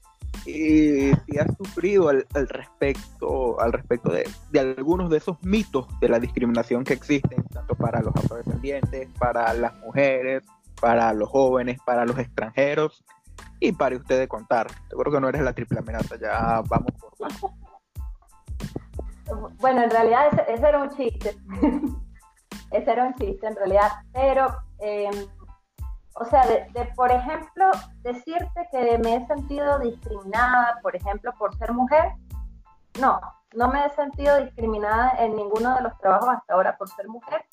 y 0.46 1.12
si 1.14 1.38
has 1.40 1.56
sufrido 1.58 2.10
al, 2.10 2.26
respecto, 2.34 3.60
al 3.60 3.72
respecto 3.72 4.12
de, 4.12 4.26
algunos 4.60 5.10
de 5.10 5.18
esos 5.18 5.42
mitos 5.44 5.88
de 6.00 6.10
la 6.10 6.20
discriminación 6.20 6.84
que 6.84 6.94
existen, 6.94 7.44
tanto 7.46 7.76
para 7.76 8.02
los 8.02 8.16
afrodescendientes, 8.16 9.10
para 9.18 9.54
las 9.54 9.74
mujeres, 9.80 10.44
para 10.82 11.14
los 11.14 11.30
jóvenes, 11.30 11.80
para 11.86 12.06
los 12.06 12.20
extranjeros, 12.20 13.04
y 13.60 13.72
para 13.72 13.96
usted 13.96 14.28
contar. 14.28 14.68
Seguro 14.90 15.12
que 15.12 15.22
no 15.22 15.30
eres 15.30 15.42
la 15.42 15.54
triple 15.54 15.80
amenaza, 15.80 16.18
ya 16.18 16.62
vamos 16.68 16.92
por 17.00 17.14
Bueno, 19.60 19.84
en 19.84 19.90
realidad 19.90 20.28
ese, 20.48 20.68
era 20.68 20.84
un 20.84 20.90
chiste. 20.90 21.38
ese 22.72 22.92
era 22.92 23.06
un 23.06 23.16
chiste 23.16 23.48
en 23.48 23.56
realidad, 23.56 23.92
pero... 24.12 24.56
Eh, 24.80 25.10
o 26.16 26.26
sea, 26.26 26.46
de, 26.46 26.86
por 26.96 27.12
ejemplo, 27.12 27.66
decirte 28.02 28.68
que 28.72 28.98
me 29.00 29.16
he 29.16 29.28
sentido 29.28 29.80
discriminada, 29.80 30.80
por 30.82 30.96
ejemplo, 30.96 31.34
por 31.38 31.56
ser 31.58 31.74
mujer, 31.74 32.14
no, 33.00 33.20
no 33.56 33.68
me 33.70 33.86
he 33.86 33.90
sentido 33.92 34.38
discriminada 34.38 35.14
en 35.20 35.36
ninguno 35.36 35.76
de 35.76 35.82
los 35.82 35.98
trabajos 35.98 36.30
hasta 36.30 36.54
ahora 36.54 36.78
por 36.78 36.90
ser 36.90 37.08
mujer. 37.08 37.44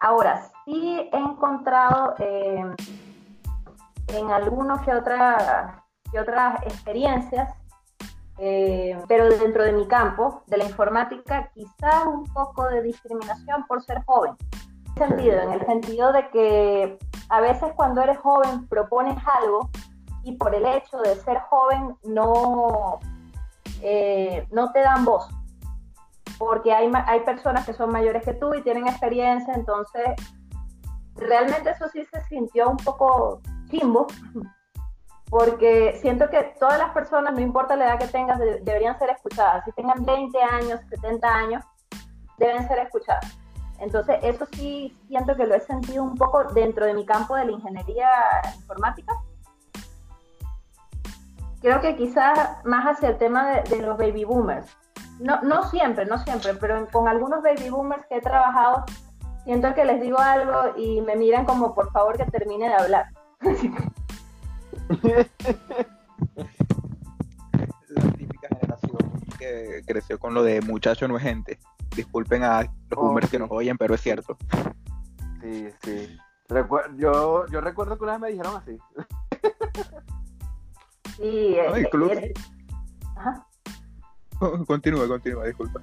Ahora, 0.00 0.48
sí 0.64 1.08
he 1.12 1.16
encontrado 1.16 2.14
eh, 2.18 2.64
en 4.08 4.30
algunos 4.30 4.80
que, 4.82 4.94
otras 4.94 5.82
que 6.12 6.20
otras 6.20 6.62
experiencias, 6.62 7.52
eh, 8.38 8.96
pero 9.08 9.28
dentro 9.28 9.64
de 9.64 9.72
mi 9.72 9.86
campo, 9.88 10.42
de 10.46 10.58
la 10.58 10.64
informática, 10.64 11.50
quizás 11.54 12.06
un 12.06 12.24
poco 12.32 12.68
de 12.68 12.82
discriminación 12.82 13.64
por 13.66 13.82
ser 13.82 14.04
joven. 14.04 14.36
¿En 14.96 15.08
sentido? 15.08 15.40
En 15.40 15.52
el 15.52 15.66
sentido 15.66 16.12
de 16.12 16.28
que 16.30 16.98
a 17.28 17.40
veces 17.40 17.72
cuando 17.76 18.02
eres 18.02 18.18
joven 18.18 18.66
propones 18.68 19.16
algo 19.42 19.70
y 20.22 20.36
por 20.36 20.54
el 20.54 20.64
hecho 20.66 20.98
de 20.98 21.16
ser 21.16 21.38
joven 21.40 21.96
no, 22.04 22.98
eh, 23.82 24.46
no 24.50 24.72
te 24.72 24.80
dan 24.80 25.04
voz, 25.04 25.28
porque 26.38 26.72
hay, 26.72 26.90
hay 27.06 27.20
personas 27.20 27.66
que 27.66 27.74
son 27.74 27.90
mayores 27.90 28.24
que 28.24 28.34
tú 28.34 28.54
y 28.54 28.62
tienen 28.62 28.88
experiencia, 28.88 29.54
entonces 29.54 30.04
realmente 31.16 31.70
eso 31.70 31.88
sí 31.92 32.04
se 32.04 32.22
sintió 32.24 32.70
un 32.70 32.76
poco 32.78 33.40
chimbo, 33.70 34.06
porque 35.30 35.98
siento 36.00 36.28
que 36.28 36.54
todas 36.60 36.78
las 36.78 36.90
personas, 36.90 37.34
no 37.34 37.40
importa 37.40 37.76
la 37.76 37.86
edad 37.86 37.98
que 37.98 38.06
tengas, 38.06 38.38
deberían 38.38 38.98
ser 38.98 39.10
escuchadas. 39.10 39.64
Si 39.64 39.72
tengan 39.72 40.04
20 40.04 40.40
años, 40.40 40.80
70 40.90 41.28
años, 41.28 41.64
deben 42.38 42.66
ser 42.68 42.78
escuchadas. 42.78 43.36
Entonces, 43.84 44.16
eso 44.22 44.46
sí 44.52 44.96
siento 45.08 45.36
que 45.36 45.46
lo 45.46 45.54
he 45.54 45.60
sentido 45.60 46.02
un 46.02 46.16
poco 46.16 46.42
dentro 46.54 46.86
de 46.86 46.94
mi 46.94 47.04
campo 47.04 47.36
de 47.36 47.44
la 47.44 47.52
ingeniería 47.52 48.08
informática. 48.56 49.12
Creo 51.60 51.82
que 51.82 51.94
quizás 51.94 52.64
más 52.64 52.86
hacia 52.86 53.10
el 53.10 53.18
tema 53.18 53.60
de, 53.60 53.82
los 53.82 53.98
baby 53.98 54.24
boomers. 54.24 54.74
No, 55.20 55.42
no 55.42 55.68
siempre, 55.68 56.06
no 56.06 56.16
siempre, 56.16 56.54
pero 56.54 56.88
con 56.90 57.08
algunos 57.08 57.42
baby 57.42 57.68
boomers 57.68 58.06
que 58.06 58.16
he 58.16 58.20
trabajado, 58.22 58.86
siento 59.44 59.74
que 59.74 59.84
les 59.84 60.00
digo 60.00 60.18
algo 60.18 60.74
y 60.78 61.02
me 61.02 61.14
miran 61.16 61.44
como 61.44 61.74
por 61.74 61.92
favor 61.92 62.16
que 62.16 62.24
termine 62.24 62.68
de 62.68 62.74
hablar. 62.74 63.06
La 67.88 68.10
típica 68.16 68.48
generación 68.48 68.96
que 69.38 69.82
creció 69.86 70.18
con 70.18 70.32
lo 70.32 70.42
de 70.42 70.62
muchacho 70.62 71.06
no 71.06 71.18
es 71.18 71.22
gente. 71.22 71.58
Disculpen 71.94 72.42
a 72.42 72.62
los 72.62 72.98
boomers 72.98 73.30
que 73.30 73.38
nos 73.38 73.50
oyen, 73.50 73.78
pero 73.78 73.94
es 73.94 74.00
cierto. 74.00 74.36
Sí, 75.40 75.68
sí. 75.82 76.18
yo, 76.96 77.46
yo 77.46 77.60
recuerdo 77.60 77.96
que 77.96 78.04
una 78.04 78.12
vez 78.12 78.20
me 78.20 78.30
dijeron 78.30 78.56
así. 78.56 78.78
sí, 81.16 81.56
no, 81.68 81.78
incluso... 81.78 82.20
Continúa, 84.66 85.08
continúa, 85.08 85.46
disculpa. 85.46 85.80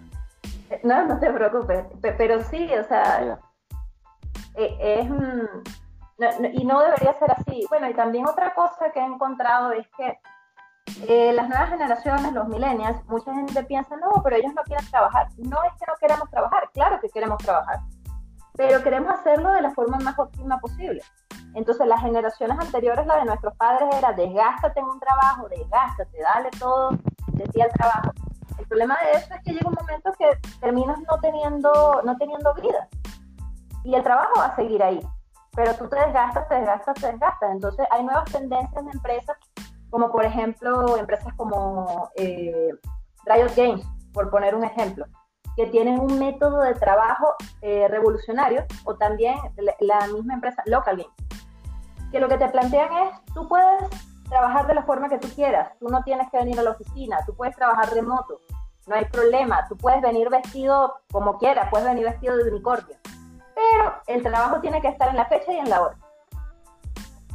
No, 0.83 1.07
no 1.07 1.19
te 1.19 1.31
preocupes. 1.31 1.85
Pero 2.01 2.43
sí, 2.43 2.69
o 2.73 2.87
sea, 2.87 3.39
es... 4.55 5.09
y 6.53 6.65
no 6.65 6.81
debería 6.81 7.17
ser 7.17 7.31
así. 7.31 7.65
Bueno, 7.69 7.89
y 7.89 7.93
también 7.93 8.27
otra 8.27 8.53
cosa 8.53 8.91
que 8.91 8.99
he 8.99 9.05
encontrado 9.05 9.71
es 9.71 9.87
que 9.97 10.19
eh, 11.07 11.33
las 11.33 11.47
nuevas 11.47 11.69
generaciones, 11.69 12.33
los 12.33 12.47
millennials, 12.47 13.03
mucha 13.07 13.33
gente 13.33 13.63
piensa, 13.63 13.95
no, 13.97 14.21
pero 14.23 14.35
ellos 14.35 14.53
no 14.53 14.61
quieren 14.63 14.85
trabajar. 14.89 15.27
No 15.37 15.63
es 15.63 15.73
que 15.79 15.85
no 15.87 15.93
queremos 15.99 16.29
trabajar, 16.29 16.69
claro 16.73 16.99
que 16.99 17.09
queremos 17.09 17.37
trabajar, 17.39 17.79
pero 18.55 18.83
queremos 18.83 19.13
hacerlo 19.13 19.51
de 19.51 19.61
la 19.61 19.71
forma 19.71 19.97
más 19.99 20.17
óptima 20.19 20.59
posible. 20.59 21.01
Entonces, 21.53 21.85
las 21.87 22.01
generaciones 22.01 22.57
anteriores, 22.59 23.05
la 23.05 23.17
de 23.17 23.25
nuestros 23.25 23.55
padres, 23.57 23.89
era 23.97 24.13
desgástate 24.13 24.79
en 24.79 24.85
un 24.85 24.99
trabajo, 24.99 25.49
desgástate, 25.49 26.17
dale 26.21 26.49
todo 26.59 26.91
de 27.33 27.43
ti 27.45 27.61
al 27.61 27.71
trabajo. 27.71 28.11
El 28.57 28.65
problema 28.67 28.97
de 29.03 29.17
eso 29.17 29.33
es 29.33 29.41
que 29.43 29.51
llega 29.51 29.67
un 29.67 29.75
momento 29.75 30.13
que 30.17 30.29
terminas 30.59 30.99
no 30.99 31.19
teniendo, 31.19 32.01
no 32.05 32.17
teniendo 32.17 32.53
vida. 32.53 32.87
Y 33.83 33.95
el 33.95 34.03
trabajo 34.03 34.33
va 34.37 34.45
a 34.45 34.55
seguir 34.55 34.81
ahí. 34.81 35.01
Pero 35.53 35.73
tú 35.75 35.89
te 35.89 35.97
desgastas, 35.97 36.47
te 36.47 36.55
desgastas, 36.55 36.95
te 36.95 37.07
desgastas. 37.07 37.51
Entonces, 37.51 37.85
hay 37.91 38.03
nuevas 38.03 38.31
tendencias 38.31 38.85
de 38.85 38.91
empresas 38.91 39.37
como 39.91 40.11
por 40.11 40.25
ejemplo 40.25 40.97
empresas 40.97 41.33
como 41.35 42.09
eh, 42.15 42.71
Riot 43.25 43.51
Games, 43.55 43.85
por 44.13 44.31
poner 44.31 44.55
un 44.55 44.63
ejemplo, 44.63 45.05
que 45.55 45.67
tienen 45.67 45.99
un 45.99 46.17
método 46.17 46.61
de 46.61 46.73
trabajo 46.73 47.35
eh, 47.61 47.87
revolucionario, 47.89 48.65
o 48.85 48.95
también 48.95 49.35
la, 49.79 50.07
misma 50.07 50.33
empresa 50.33 50.63
Local 50.65 50.97
Games, 50.97 51.41
que 52.11 52.19
lo 52.19 52.27
que 52.29 52.37
te 52.37 52.49
plantean 52.49 52.89
es, 52.93 53.33
tú 53.33 53.47
puedes 53.47 53.83
trabajar 54.29 54.65
de 54.65 54.75
la 54.75 54.83
forma 54.83 55.09
que 55.09 55.17
tú 55.17 55.27
quieras, 55.35 55.73
tú 55.79 55.89
no 55.89 56.03
tienes 56.03 56.29
que 56.31 56.37
venir 56.37 56.57
a 56.57 56.63
la 56.63 56.71
oficina, 56.71 57.19
tú 57.25 57.35
puedes 57.35 57.55
trabajar 57.55 57.93
remoto, 57.93 58.39
no 58.87 58.95
hay 58.95 59.05
problema, 59.05 59.67
tú 59.67 59.77
puedes 59.77 60.01
venir 60.01 60.29
vestido 60.29 60.95
como 61.11 61.37
quieras, 61.37 61.67
puedes 61.69 61.85
venir 61.85 62.05
vestido 62.05 62.37
de 62.37 62.49
unicornio, 62.49 62.95
pero 63.53 63.93
el 64.07 64.23
trabajo 64.23 64.61
tiene 64.61 64.81
que 64.81 64.87
estar 64.87 65.09
en 65.09 65.17
la 65.17 65.25
fecha 65.25 65.51
y 65.51 65.57
en 65.57 65.69
la 65.69 65.81
hora. 65.81 65.97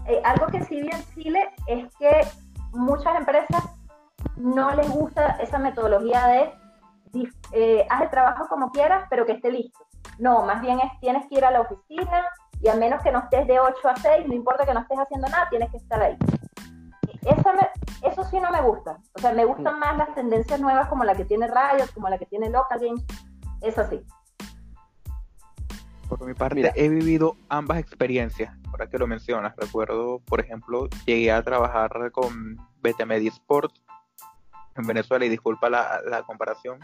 Eh, 0.06 0.22
algo 0.24 0.46
que 0.46 0.62
sí 0.64 0.80
vi 0.80 0.88
en 0.88 1.04
Chile 1.14 1.50
es 1.66 1.92
que 1.96 2.20
muchas 2.76 3.16
empresas 3.16 3.64
no 4.36 4.70
les 4.72 4.88
gusta 4.90 5.36
esa 5.40 5.58
metodología 5.58 6.26
de 6.26 6.52
eh, 7.52 7.86
haz 7.88 8.02
el 8.02 8.10
trabajo 8.10 8.46
como 8.48 8.70
quieras, 8.70 9.06
pero 9.08 9.24
que 9.24 9.32
esté 9.32 9.50
listo. 9.50 9.78
No, 10.18 10.42
más 10.42 10.60
bien 10.60 10.78
es, 10.80 11.00
tienes 11.00 11.26
que 11.28 11.36
ir 11.36 11.44
a 11.44 11.50
la 11.50 11.62
oficina 11.62 12.26
y 12.60 12.68
a 12.68 12.74
menos 12.74 13.02
que 13.02 13.10
no 13.10 13.20
estés 13.20 13.46
de 13.46 13.58
8 13.60 13.88
a 13.88 13.96
6, 13.96 14.28
no 14.28 14.34
importa 14.34 14.64
que 14.64 14.74
no 14.74 14.80
estés 14.80 14.98
haciendo 14.98 15.28
nada, 15.28 15.48
tienes 15.48 15.70
que 15.70 15.76
estar 15.78 16.02
ahí. 16.02 16.16
Eso, 17.22 17.50
eso 18.02 18.24
sí 18.24 18.38
no 18.38 18.50
me 18.50 18.62
gusta. 18.62 18.98
O 19.14 19.18
sea, 19.18 19.32
me 19.32 19.44
gustan 19.44 19.78
más 19.78 19.96
las 19.96 20.14
tendencias 20.14 20.60
nuevas 20.60 20.88
como 20.88 21.04
la 21.04 21.14
que 21.14 21.24
tiene 21.24 21.48
Riot, 21.48 21.92
como 21.92 22.08
la 22.08 22.18
que 22.18 22.26
tiene 22.26 22.50
Local 22.50 22.78
Games. 22.78 23.04
Eso 23.62 23.84
sí. 23.88 24.04
Por 26.08 26.24
mi 26.24 26.34
parte, 26.34 26.72
he 26.76 26.88
vivido 26.88 27.36
ambas 27.48 27.78
experiencias, 27.78 28.54
ahora 28.70 28.88
que 28.88 28.98
lo 28.98 29.06
mencionas. 29.06 29.54
Recuerdo, 29.56 30.20
por 30.20 30.40
ejemplo, 30.40 30.88
llegué 31.04 31.32
a 31.32 31.42
trabajar 31.42 32.12
con 32.12 32.56
BT 32.82 33.06
Media 33.06 33.30
Sports 33.30 33.82
en 34.76 34.86
Venezuela, 34.86 35.24
y 35.24 35.28
disculpa 35.28 35.68
la, 35.68 36.00
la 36.08 36.22
comparación. 36.22 36.78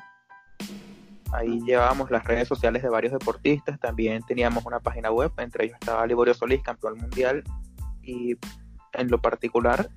Ahí 1.32 1.61
llevábamos 1.65 2.11
las 2.11 2.24
redes 2.24 2.49
sociales 2.49 2.82
de 2.82 2.89
varios 2.89 3.12
deportistas, 3.12 3.78
también 3.81 4.23
teníamos 4.27 4.66
una 4.66 4.81
página 4.81 5.11
web, 5.11 5.32
entre 5.39 5.66
ellos 5.66 5.77
estaba 5.81 6.07
Liborio 6.07 6.35
Solís, 6.35 6.62
campeón 6.62 6.99
mundial, 6.99 7.44
y 8.03 8.36
en 8.93 9.09
lo 9.09 9.20
particular 9.20 9.89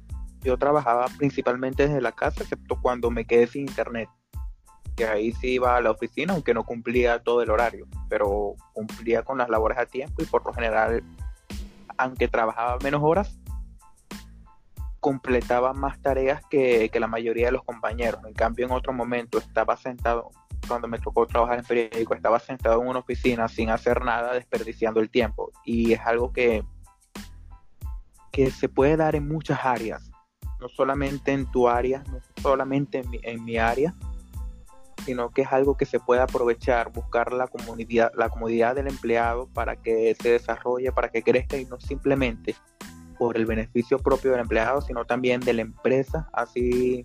yo 0.42 0.58
trabajaba 0.58 1.08
principalmente 1.18 1.88
desde 1.88 2.02
la 2.02 2.12
casa, 2.12 2.44
excepto 2.44 2.80
cuando 2.80 3.10
me 3.10 3.26
quedé 3.26 3.48
sin 3.48 3.64
internet 3.64 4.08
que 4.96 5.06
ahí 5.06 5.32
sí 5.34 5.54
iba 5.54 5.76
a 5.76 5.82
la 5.82 5.92
oficina, 5.92 6.34
aunque 6.34 6.54
no 6.54 6.64
cumplía 6.64 7.22
todo 7.22 7.42
el 7.42 7.50
horario, 7.50 7.88
pero 8.10 8.56
cumplía 8.74 9.24
con 9.24 9.38
las 9.38 9.50
labores 9.50 9.78
a 9.78 9.86
tiempo 9.86 10.22
y 10.22 10.26
por 10.26 10.46
lo 10.46 10.54
general, 10.54 11.04
aunque 11.98 12.28
trabajaba 12.28 12.78
menos 12.82 13.02
horas, 13.04 13.38
completaba 15.00 15.74
más 15.74 16.02
tareas 16.02 16.42
que, 16.50 16.90
la 16.94 17.08
mayoría 17.08 17.48
de 17.48 17.52
los 17.52 17.64
compañeros. 17.64 18.22
En 18.26 18.34
cambio, 18.34 18.66
en 18.66 18.72
otro 18.72 18.94
momento 18.94 19.38
estaba 19.38 19.78
sentado, 19.78 20.32
cuando 20.68 20.88
me 20.88 20.98
tocó 20.98 21.28
trabajar 21.28 21.60
en 21.60 21.66
periódico, 21.66 22.16
estaba 22.16 22.40
sentado 22.40 22.82
en 22.82 22.88
una 22.88 23.00
oficina 23.00 23.48
sin 23.48 23.70
hacer 23.70 24.04
nada, 24.04 24.34
desperdiciando 24.34 25.02
el 25.02 25.10
tiempo. 25.12 25.52
Y 25.64 25.94
es 25.94 26.00
algo 26.00 26.32
que, 26.32 26.64
que 28.32 28.50
se 28.50 28.68
puede 28.68 28.98
dar 28.98 29.16
en 29.16 29.28
muchas 29.28 29.64
áreas, 29.64 30.10
no 30.60 30.70
solamente 30.70 31.34
en 31.34 31.46
tu 31.52 31.70
área, 31.70 32.04
no 32.10 32.20
solamente 32.42 33.00
en 33.00 33.10
en 33.22 33.46
mi 33.46 33.58
área, 33.58 33.94
sino 35.04 35.32
que 35.32 35.44
es 35.44 35.52
algo 35.52 35.78
que 35.78 35.86
se 35.86 36.00
puede 36.00 36.22
aprovechar, 36.22 36.92
buscar 36.92 37.34
la 37.34 37.48
comodidad, 37.48 38.12
la 38.16 38.30
comodidad 38.30 38.76
del 38.76 38.88
empleado 38.88 39.48
para 39.48 39.76
que 39.76 40.16
se 40.20 40.32
desarrolle, 40.32 40.92
para 40.92 41.10
que 41.10 41.22
crezca 41.22 41.58
y 41.58 41.66
no 41.66 41.80
simplemente 41.80 42.56
por 43.18 43.38
el 43.38 43.46
beneficio 43.46 44.00
propio 44.00 44.32
del 44.32 44.42
empleado, 44.42 44.82
sino 44.82 45.06
también 45.06 45.42
de 45.42 45.54
la 45.54 45.62
empresa. 45.62 46.30
Así 46.34 47.04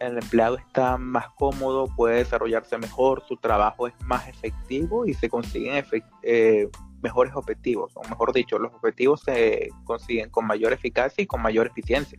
el 0.00 0.18
empleado 0.18 0.56
está 0.56 0.96
más 0.98 1.28
cómodo, 1.30 1.86
puede 1.96 2.16
desarrollarse 2.18 2.76
mejor, 2.78 3.22
su 3.26 3.36
trabajo 3.36 3.86
es 3.86 3.94
más 4.04 4.28
efectivo 4.28 5.06
y 5.06 5.14
se 5.14 5.28
consiguen 5.28 5.84
eh, 6.22 6.68
mejores 7.02 7.34
objetivos, 7.34 7.92
o 7.94 8.02
mejor 8.08 8.32
dicho, 8.32 8.58
los 8.58 8.72
objetivos 8.74 9.20
se 9.20 9.68
consiguen 9.84 10.30
con 10.30 10.46
mayor 10.46 10.72
eficacia 10.72 11.22
y 11.22 11.26
con 11.26 11.42
mayor 11.42 11.66
eficiencia. 11.66 12.18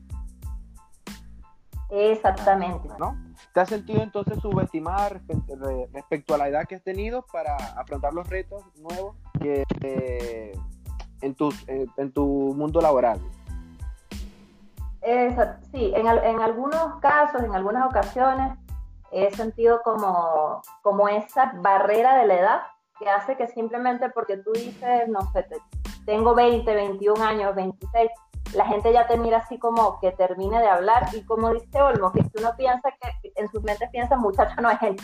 Exactamente. 1.89 2.89
¿No? 2.99 3.24
¿Te 3.55 3.61
has 3.61 3.69
sentido 3.69 4.03
entonces 4.03 4.37
subestimada 4.41 5.07
respecto 5.93 6.35
a 6.35 6.37
la 6.37 6.49
edad 6.49 6.67
que 6.67 6.75
has 6.75 6.83
tenido 6.83 7.25
para 7.31 7.55
afrontar 7.55 8.13
los 8.13 8.27
retos 8.27 8.65
nuevos 8.75 9.15
que, 9.39 9.63
eh, 9.81 10.51
en, 11.21 11.35
tu, 11.35 11.53
en 11.67 12.11
tu 12.11 12.25
mundo 12.53 12.81
laboral? 12.81 13.17
sí, 15.71 15.93
en, 15.95 16.05
en, 16.05 16.41
algunos 16.41 16.99
casos, 16.99 17.43
en 17.43 17.55
algunas 17.55 17.85
ocasiones, 17.85 18.57
he 19.13 19.33
sentido 19.33 19.81
como, 19.85 20.61
como 20.81 21.07
esa 21.07 21.53
barrera 21.55 22.17
de 22.17 22.27
la 22.27 22.33
edad 22.33 22.61
que 22.99 23.07
hace 23.07 23.37
que 23.37 23.47
simplemente 23.47 24.09
porque 24.09 24.35
tú 24.35 24.51
dices, 24.51 25.07
no 25.07 25.21
sé, 25.31 25.47
tengo 26.05 26.35
20, 26.35 26.75
21 26.75 27.23
años, 27.23 27.55
26, 27.55 28.11
la 28.55 28.65
gente 28.65 28.91
ya 28.93 29.05
te 29.05 29.17
mira 29.17 29.37
así 29.37 29.59
como 29.59 29.99
que 29.99 30.11
termine 30.11 30.59
de 30.59 30.67
hablar 30.67 31.09
y 31.13 31.23
como 31.23 31.53
dice 31.53 31.81
Olmo, 31.81 32.11
que 32.11 32.21
uno 32.39 32.55
piensa 32.57 32.89
que 33.21 33.31
en 33.35 33.49
sus 33.49 33.61
mentes 33.63 33.89
piensa, 33.91 34.15
muchacho 34.15 34.61
no 34.61 34.69
es 34.71 34.79
gente. 34.79 35.03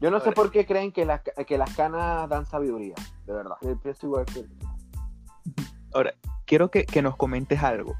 Yo, 0.00 0.10
no 0.10 0.20
sé 0.20 0.32
por 0.32 0.50
qué 0.50 0.66
creen 0.66 0.92
que 0.92 1.06
las, 1.06 1.22
que 1.22 1.56
las 1.56 1.74
canas 1.74 2.28
dan 2.28 2.44
sabiduría, 2.44 2.94
de 3.24 3.32
verdad. 3.32 3.56
igual 4.02 4.26
que... 4.26 4.44
Ahora, 5.94 6.12
quiero 6.44 6.70
que, 6.70 6.84
que 6.84 7.00
nos 7.00 7.16
comentes 7.16 7.62
algo. 7.62 7.94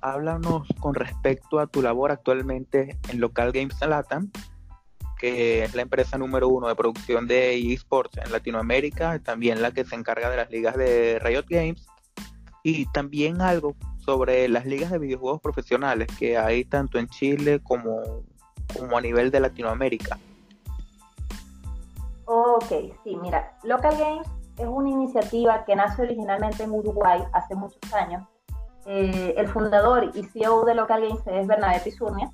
Háblanos 0.00 0.66
con 0.80 0.94
respecto 0.94 1.60
a 1.60 1.68
tu 1.68 1.82
labor 1.82 2.10
actualmente 2.10 2.98
en 3.08 3.20
Local 3.20 3.52
Games 3.52 3.80
Latam, 3.80 4.30
que 5.18 5.62
es 5.62 5.74
la 5.74 5.82
empresa 5.82 6.18
número 6.18 6.48
uno 6.48 6.66
de 6.66 6.74
producción 6.74 7.28
de 7.28 7.72
esports 7.72 8.18
en 8.18 8.32
Latinoamérica, 8.32 9.20
también 9.20 9.62
la 9.62 9.70
que 9.70 9.84
se 9.84 9.94
encarga 9.94 10.30
de 10.30 10.36
las 10.36 10.50
ligas 10.50 10.76
de 10.76 11.20
Riot 11.20 11.46
Games 11.48 11.86
y 12.68 12.84
también 12.86 13.40
algo 13.40 13.76
sobre 13.98 14.48
las 14.48 14.66
ligas 14.66 14.90
de 14.90 14.98
videojuegos 14.98 15.40
profesionales 15.40 16.08
que 16.18 16.36
hay 16.36 16.64
tanto 16.64 16.98
en 16.98 17.06
Chile 17.06 17.60
como, 17.62 18.24
como 18.76 18.98
a 18.98 19.00
nivel 19.00 19.30
de 19.30 19.38
Latinoamérica. 19.38 20.18
Ok, 22.24 22.72
sí, 23.04 23.16
mira, 23.22 23.56
Local 23.62 23.96
Games 23.96 24.26
es 24.58 24.66
una 24.66 24.88
iniciativa 24.88 25.64
que 25.64 25.76
nace 25.76 26.02
originalmente 26.02 26.64
en 26.64 26.72
Uruguay 26.72 27.22
hace 27.32 27.54
muchos 27.54 27.94
años. 27.94 28.26
Eh, 28.84 29.34
el 29.36 29.46
fundador 29.46 30.10
y 30.12 30.24
CEO 30.24 30.64
de 30.64 30.74
Local 30.74 31.02
Games 31.02 31.24
es 31.24 31.46
Bernabé 31.46 31.78
Pizurnia, 31.84 32.28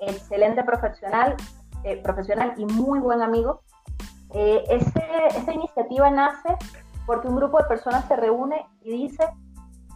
excelente 0.00 0.64
profesional, 0.64 1.36
eh, 1.84 1.96
profesional 2.02 2.54
y 2.56 2.66
muy 2.66 2.98
buen 2.98 3.22
amigo. 3.22 3.62
Eh, 4.34 4.64
esa 4.68 5.52
iniciativa 5.52 6.10
nace 6.10 6.56
porque 7.06 7.28
un 7.28 7.36
grupo 7.36 7.58
de 7.58 7.64
personas 7.64 8.04
se 8.08 8.16
reúne 8.16 8.66
y 8.82 8.90
dice, 8.90 9.24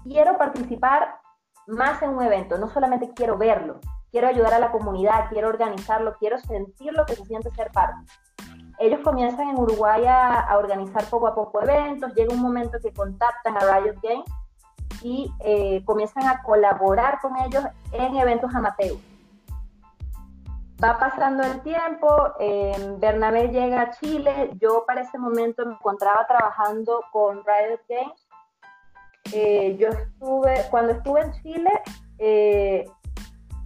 quiero 0.05 0.39
participar 0.39 1.18
más 1.66 2.02
en 2.02 2.10
un 2.10 2.22
evento, 2.22 2.59
no 2.59 2.68
solamente 2.68 3.12
quiero 3.14 3.39
verlo, 3.39 3.81
quiero 4.10 4.28
ayudar 4.28 4.55
a 4.55 4.59
la 4.59 4.70
comunidad, 4.70 5.28
quiero 5.31 5.48
organizarlo, 5.48 6.14
quiero 6.18 6.39
sentir 6.39 6.93
lo 6.93 7.06
que 7.06 7.16
se 7.16 7.24
siente 7.24 7.51
ser 7.51 7.72
parte. 7.72 8.12
Ellos 8.78 9.01
comienzan 9.02 9.48
en 9.48 9.59
Uruguay 9.59 10.05
a, 10.06 10.56
organizar 10.59 11.05
poco 11.06 11.26
a 11.26 11.35
poco 11.35 11.62
eventos, 11.62 12.12
llega 12.14 12.35
un 12.35 12.43
momento 12.43 12.78
que 12.82 12.93
contactan 12.93 13.56
a 13.56 13.60
Riot 13.60 13.97
Games 14.02 14.24
y 15.02 15.32
eh, 15.40 15.82
comienzan 15.85 16.26
a 16.26 16.43
colaborar 16.43 17.20
con 17.20 17.36
ellos 17.39 17.64
en 17.93 18.16
eventos 18.16 18.55
amateurs. 18.55 18.98
Va 20.82 20.98
pasando 20.98 21.44
el 21.44 21.62
tiempo, 21.62 22.09
eh, 22.40 22.97
Bernabé 22.98 23.48
llega 23.48 23.81
a 23.81 23.90
Chile, 23.93 24.51
yo 24.60 24.85
para 24.86 25.02
ese 25.02 25.18
momento 25.18 25.64
me 25.64 25.74
encontraba 25.74 26.26
trabajando 26.26 27.01
con 27.12 27.43
Riot 27.44 27.81
Games 27.89 28.23
eh, 29.32 29.76
yo 29.78 29.88
estuve, 29.88 30.66
cuando 30.70 30.92
estuve 30.92 31.22
en 31.22 31.32
Chile, 31.42 31.70
eh, 32.18 32.84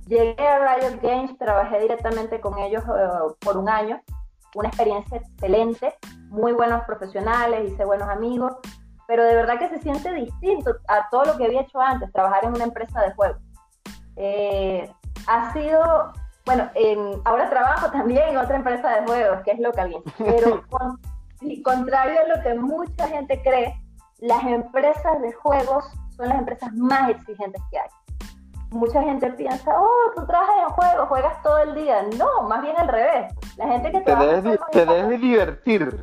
llegué 0.07 0.47
a 0.47 0.59
Riot 0.59 1.01
Games, 1.03 1.37
trabajé 1.39 1.81
directamente 1.81 2.41
con 2.41 2.59
ellos 2.59 2.83
eh, 2.85 3.35
por 3.41 3.57
un 3.57 3.69
año, 3.69 4.01
una 4.55 4.69
experiencia 4.69 5.19
excelente, 5.19 5.95
muy 6.29 6.53
buenos 6.53 6.85
profesionales, 6.85 7.73
hice 7.73 7.85
buenos 7.85 8.09
amigos, 8.09 8.55
pero 9.07 9.25
de 9.25 9.35
verdad 9.35 9.59
que 9.59 9.69
se 9.69 9.81
siente 9.81 10.13
distinto 10.13 10.77
a 10.87 11.09
todo 11.11 11.25
lo 11.25 11.37
que 11.37 11.45
había 11.45 11.63
hecho 11.63 11.81
antes, 11.81 12.13
trabajar 12.13 12.45
en 12.45 12.55
una 12.55 12.65
empresa 12.65 13.03
de 13.03 13.15
juegos. 13.15 13.43
ha 15.27 15.53
sido, 15.53 16.13
bueno, 16.47 16.71
ahora 17.25 17.51
trabajo 17.51 17.91
también 17.91 18.29
en 18.29 18.37
otra 18.39 18.57
empresa 18.57 19.01
de 19.01 19.07
juegos, 19.07 19.43
que 19.45 19.53
es 19.53 19.59
Local 19.59 19.91
Games, 19.91 20.15
pero 20.19 20.63
con, 20.71 20.99
contrario 21.63 22.21
a 22.21 22.37
lo 22.37 22.43
que 22.43 22.55
mucha 22.55 23.09
gente 23.09 23.41
cree, 23.43 23.75
las 24.21 24.45
empresas 24.45 25.21
de 25.21 25.33
juegos 25.33 25.85
son 26.17 26.29
las 26.29 26.39
empresas 26.39 26.73
más 26.75 27.11
exigentes 27.11 27.63
que 27.71 27.79
hay. 27.79 27.89
Mucha 28.71 29.03
gente 29.03 29.31
piensa, 29.33 29.73
oh, 29.81 30.13
tú 30.15 30.27
trabajas 30.27 30.57
en 30.63 30.69
juegos, 30.69 31.09
juegas 31.09 31.43
todo 31.43 31.59
el 31.59 31.75
día. 31.75 32.03
No, 32.19 32.43
más 32.43 32.61
bien 32.61 32.77
al 32.77 32.89
revés. 32.89 33.33
La 33.57 33.67
gente 33.69 33.91
que 33.91 33.99
te 33.99 34.05
trabaja 34.05 34.41
debes, 34.41 34.61
te 34.71 34.85
debes 34.85 35.21
divertir. 35.21 36.01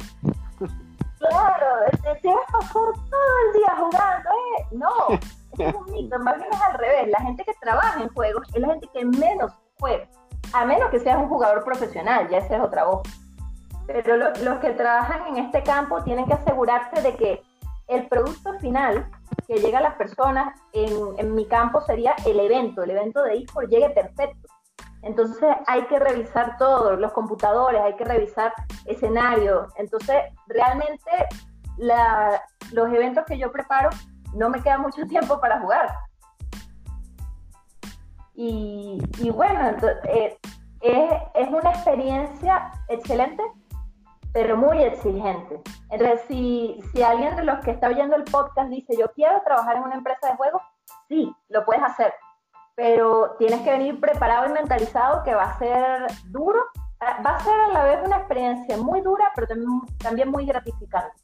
Claro, 1.20 1.68
te, 1.92 2.16
te 2.22 2.28
vas 2.28 2.50
a 2.50 2.58
pasar 2.58 2.72
todo 2.74 3.38
el 3.46 3.54
día 3.54 3.76
jugando, 3.78 4.30
¿eh? 4.30 4.66
No, 4.72 5.20
es 5.66 5.76
un 5.76 5.92
mito, 5.92 6.20
más 6.20 6.38
bien 6.38 6.48
es 6.52 6.62
al 6.62 6.74
revés. 6.74 7.08
La 7.10 7.20
gente 7.20 7.44
que 7.44 7.54
trabaja 7.62 8.02
en 8.02 8.10
juegos 8.10 8.48
es 8.54 8.62
la 8.62 8.70
gente 8.70 8.90
que 8.94 9.06
menos 9.06 9.52
juega. 9.80 10.08
A 10.54 10.66
menos 10.66 10.90
que 10.90 11.00
seas 11.00 11.18
un 11.18 11.28
jugador 11.28 11.64
profesional, 11.64 12.28
ya 12.30 12.40
esa 12.40 12.56
es 12.56 12.62
otra 12.62 12.86
voz. 12.86 13.04
Pero 13.86 14.18
los 14.18 14.60
que 14.60 14.72
trabajan 14.72 15.28
en 15.28 15.38
este 15.38 15.62
campo 15.62 16.04
tienen 16.04 16.26
que 16.26 16.34
asegurarse 16.34 17.02
de 17.02 17.16
que 17.16 17.44
el 17.88 18.08
producto 18.08 18.58
final 18.60 19.10
que 19.48 19.56
llega 19.56 19.80
a 19.80 19.82
las 19.82 19.96
personas 19.96 20.60
en, 20.74 21.36
mi 21.36 21.46
campo 21.46 21.82
sería 21.82 22.16
el 22.26 22.40
evento, 22.40 22.84
el 22.84 22.92
evento 22.92 23.24
de 23.24 23.38
eSport 23.38 23.70
llegue 23.70 23.90
perfecto. 23.92 24.48
Entonces 25.02 25.56
hay 25.68 25.84
que 25.86 26.00
revisar 26.00 26.58
todo, 26.58 26.96
los 26.96 27.12
computadores, 27.12 27.82
hay 27.82 27.96
que 27.96 28.06
revisar 28.06 28.54
escenarios. 28.86 29.72
Entonces 29.78 30.16
realmente 30.48 31.12
los 32.72 32.92
eventos 32.92 33.24
que 33.26 33.38
yo 33.38 33.52
preparo 33.52 33.90
no 34.34 34.50
me 34.50 34.62
queda 34.62 34.78
mucho 34.78 35.06
tiempo 35.08 35.40
para 35.40 35.60
jugar. 35.60 35.90
Y, 38.38 39.00
bueno, 39.34 39.78
eh, 40.10 40.38
es, 40.82 41.12
es 41.36 41.48
una 41.48 41.70
experiencia 41.70 42.70
excelente, 42.90 43.42
pero 44.36 44.58
muy 44.58 44.84
exigente. 44.84 45.62
Entonces, 45.90 46.20
si, 46.28 46.78
si 46.92 47.02
alguien 47.02 47.38
de 47.38 47.46
los 47.46 47.64
que 47.64 47.72
está 47.72 47.88
oyendo 47.88 48.18
el 48.18 48.26
podcast 48.26 48.70
dice, 48.70 48.94
yo 49.00 49.10
quiero 49.14 49.42
trabajar 49.46 49.78
en 49.78 49.84
una 49.84 49.96
empresa 49.96 50.28
de 50.28 50.36
juegos, 50.36 50.62
sí, 51.08 51.34
lo 51.48 51.64
puedes 51.64 51.82
hacer, 51.82 52.14
pero 52.76 53.38
tienes 53.40 53.62
que 53.62 53.72
venir 53.72 53.98
preparado 54.02 54.50
y 54.50 54.52
mentalizado 54.52 55.24
que 55.24 55.34
va 55.34 55.44
a 55.44 55.58
ser 55.58 56.08
duro, 56.26 56.60
ah, 57.00 57.22
va 57.26 57.38
a 57.38 57.40
ser 57.40 57.58
a 57.58 57.70
la 57.70 57.84
vez 57.86 58.06
una 58.06 58.18
experiencia 58.18 58.76
muy 58.76 59.00
dura, 59.00 59.32
pero 59.36 59.48
también, 60.00 60.30
muy 60.30 60.46
gratificante. 60.46 61.16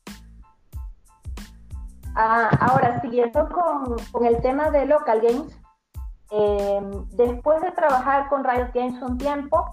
Ah, 2.15 2.49
ahora, 2.61 3.01
siguiendo 3.01 3.49
con, 3.49 3.97
con, 4.13 4.25
el 4.25 4.39
tema 4.41 4.71
de 4.71 4.85
local 4.85 5.19
games, 5.19 5.59
eh, 6.31 6.79
después 7.09 7.61
de 7.61 7.71
trabajar 7.71 8.29
con 8.29 8.45
Riot 8.45 8.71
Games 8.73 9.01
un 9.01 9.17
tiempo, 9.17 9.65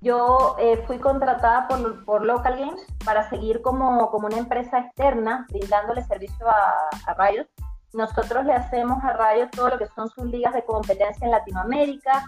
yo 0.00 0.56
eh, 0.58 0.82
fui 0.86 0.98
contratada 0.98 1.68
por, 1.68 2.04
por, 2.04 2.24
Local 2.24 2.58
Games 2.58 2.86
para 3.04 3.28
seguir 3.28 3.60
como, 3.60 4.10
como, 4.10 4.26
una 4.26 4.38
empresa 4.38 4.78
externa, 4.78 5.46
brindándole 5.50 6.02
servicio 6.04 6.48
a, 6.48 6.88
a 7.06 7.14
Riot 7.14 7.46
nosotros 7.92 8.44
le 8.44 8.52
hacemos 8.52 9.02
a 9.02 9.14
Rayo 9.14 9.48
todo 9.50 9.70
lo 9.70 9.78
que 9.78 9.88
son 9.88 10.08
sus 10.08 10.24
ligas 10.26 10.54
de 10.54 10.64
competencia 10.64 11.24
en 11.24 11.32
Latinoamérica. 11.32 12.24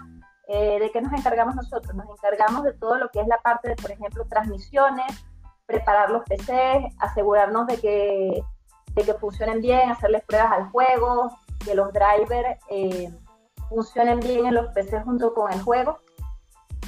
Eh, 0.47 0.77
¿De 0.79 0.91
qué 0.91 1.01
nos 1.01 1.13
encargamos 1.13 1.55
nosotros? 1.55 1.95
Nos 1.95 2.09
encargamos 2.09 2.63
de 2.63 2.73
todo 2.73 2.97
lo 2.97 3.09
que 3.09 3.21
es 3.21 3.27
la 3.27 3.37
parte 3.37 3.69
de, 3.69 3.75
por 3.77 3.91
ejemplo, 3.91 4.25
transmisiones, 4.25 5.25
preparar 5.65 6.09
los 6.09 6.23
PCs, 6.23 6.93
asegurarnos 6.99 7.67
de 7.67 7.77
que, 7.79 8.43
de 8.93 9.03
que 9.03 9.13
funcionen 9.13 9.61
bien, 9.61 9.89
hacerles 9.89 10.23
pruebas 10.25 10.51
al 10.51 10.69
juego, 10.69 11.31
que 11.63 11.75
los 11.75 11.93
drivers 11.93 12.59
eh, 12.69 13.09
funcionen 13.69 14.19
bien 14.19 14.47
en 14.47 14.55
los 14.55 14.67
PCs 14.73 15.05
junto 15.05 15.33
con 15.33 15.51
el 15.53 15.61
juego. 15.61 15.99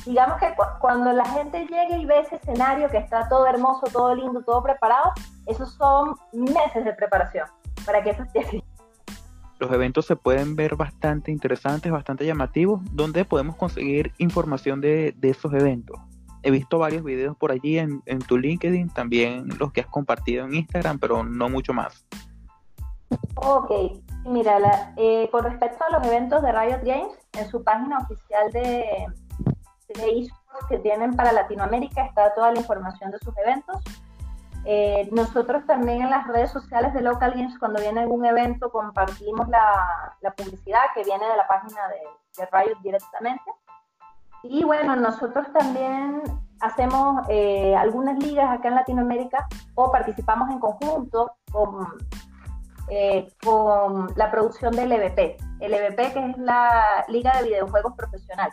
Digamos 0.06 0.38
que 0.40 0.54
cuando 0.80 1.12
la 1.14 1.26
gente 1.26 1.66
llegue 1.66 1.98
y 1.98 2.06
ve 2.06 2.20
ese 2.20 2.36
escenario 2.36 2.90
que 2.90 2.98
está 2.98 3.28
todo 3.28 3.48
hermoso, 3.48 3.88
todo 3.92 4.14
lindo, 4.14 4.44
todo 4.44 4.62
preparado, 4.62 5.12
esos 5.48 5.74
son 5.74 6.16
meses 6.32 6.86
de 6.86 6.94
preparación 6.94 7.48
para 7.86 8.04
que 8.04 8.12
eso 8.12 8.24
esté 8.24 8.40
así. 8.40 8.64
Los 9.58 9.72
eventos 9.72 10.06
se 10.06 10.16
pueden 10.16 10.56
ver 10.56 10.76
bastante 10.76 11.32
interesantes, 11.32 11.92
bastante 11.92 12.26
llamativos, 12.26 12.82
donde 12.92 13.26
podemos 13.26 13.56
conseguir 13.56 14.14
información 14.18 14.80
de, 14.80 15.16
esos 15.24 15.52
eventos. 15.54 16.00
He 16.44 16.52
visto 16.52 16.78
varios 16.78 17.04
videos 17.04 17.36
por 17.38 17.52
allí 17.52 17.80
en, 17.80 18.02
tu 18.28 18.38
LinkedIn, 18.38 18.90
también 18.90 19.48
los 19.58 19.72
que 19.72 19.82
has 19.82 19.88
compartido 19.88 20.46
en 20.46 20.54
Instagram, 20.54 21.00
pero 21.00 21.24
no 21.24 21.50
mucho 21.50 21.74
más. 21.74 22.06
Ok, 23.36 23.72
mira, 24.26 24.94
eh, 24.98 25.30
con 25.32 25.44
respecto 25.44 25.84
a 25.86 25.98
los 25.98 26.06
eventos 26.06 26.44
de 26.44 26.52
Riot 26.52 26.82
Games, 26.84 27.18
en 27.34 27.50
su 27.50 27.64
página 27.64 27.98
oficial 28.00 28.52
de, 28.52 29.08
de 29.94 30.28
que 30.70 30.80
tienen 30.80 31.16
para 31.16 31.32
Latinoamérica 31.32 32.06
está 32.06 32.34
toda 32.34 32.52
la 32.52 32.60
información 32.60 33.12
de 33.12 33.20
sus 33.20 33.38
eventos. 33.38 33.82
Eh, 34.68 35.08
nosotros 35.12 35.64
también 35.68 36.02
en 36.02 36.10
las 36.10 36.26
redes 36.28 36.50
sociales 36.50 36.94
de 36.94 37.02
Local 37.02 37.34
Games, 37.36 37.58
cuando 37.60 37.80
viene 37.80 38.02
algún 38.02 38.26
evento, 38.26 38.72
compartimos 38.72 39.48
la, 39.48 40.16
publicidad 40.36 40.82
que 40.96 41.04
viene 41.04 41.24
de 41.28 41.38
la 41.38 41.48
página 41.48 41.82
de, 41.88 42.46
Riot 42.52 42.80
directamente. 42.82 43.44
Y 44.44 44.64
bueno, 44.64 44.96
nosotros 44.96 45.48
también 45.54 46.22
hacemos 46.60 47.26
eh, 47.30 47.76
algunas 47.76 48.18
ligas 48.18 48.50
acá 48.50 48.70
en 48.70 48.76
Latinoamérica 48.76 49.48
o 49.76 49.92
participamos 49.92 50.50
en 50.50 50.60
conjunto 50.60 51.36
con, 51.52 51.88
eh, 52.90 53.32
con 53.44 54.14
la 54.16 54.32
producción 54.32 54.76
del 54.76 54.92
EVP. 54.92 55.38
El 55.60 55.74
EVP 55.74 56.14
que 56.14 56.26
es 56.32 56.38
la 56.38 57.06
Liga 57.08 57.38
de 57.38 57.50
Videojuegos 57.50 57.94
Profesional. 57.96 58.52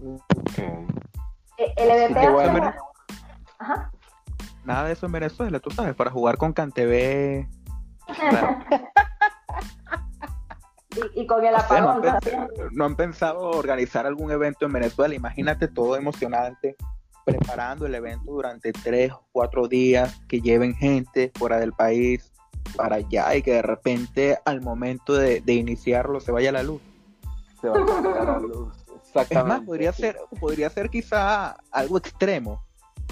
El 0.00 1.90
EVP 1.90 2.14
Nada 4.64 4.84
de 4.84 4.92
eso 4.92 5.06
en 5.06 5.12
Venezuela, 5.12 5.60
tú 5.60 5.70
sabes, 5.70 5.94
para 5.94 6.10
jugar 6.10 6.36
con 6.36 6.52
CanTV. 6.52 7.46
y, 11.14 11.26
con 11.26 11.44
el 11.44 11.54
apagón 11.54 12.02
no, 12.72 12.84
han 12.84 12.96
pensado, 12.96 13.50
organizar 13.50 14.06
algún 14.06 14.30
evento 14.30 14.66
en 14.66 14.72
Venezuela? 14.72 15.14
Imagínate 15.14 15.68
todo 15.68 15.96
emocionante, 15.96 16.76
preparando 17.24 17.86
el 17.86 17.94
evento 17.94 18.30
durante 18.30 18.72
tres 18.72 19.12
o 19.12 19.26
cuatro 19.32 19.68
días, 19.68 20.20
que 20.28 20.40
lleven 20.40 20.74
gente 20.74 21.32
fuera 21.34 21.58
del 21.58 21.72
país 21.72 22.32
para 22.76 22.96
allá 22.96 23.34
y 23.34 23.42
que 23.42 23.54
de 23.54 23.62
repente 23.62 24.38
al 24.44 24.60
momento 24.60 25.14
de, 25.14 25.42
iniciarlo 25.46 26.20
se 26.20 26.32
vaya 26.32 26.52
la 26.52 26.62
luz. 26.62 26.82
Se 27.60 27.68
va 27.68 27.76
a 27.76 28.24
la 28.24 28.38
luz. 28.38 28.87
Exactamente. 29.08 29.52
Es 29.52 29.58
más, 29.58 29.66
podría 29.66 29.92
ser, 29.92 30.16
podría 30.38 30.70
ser 30.70 30.90
quizá 30.90 31.56
algo 31.72 31.98
extremo 31.98 32.62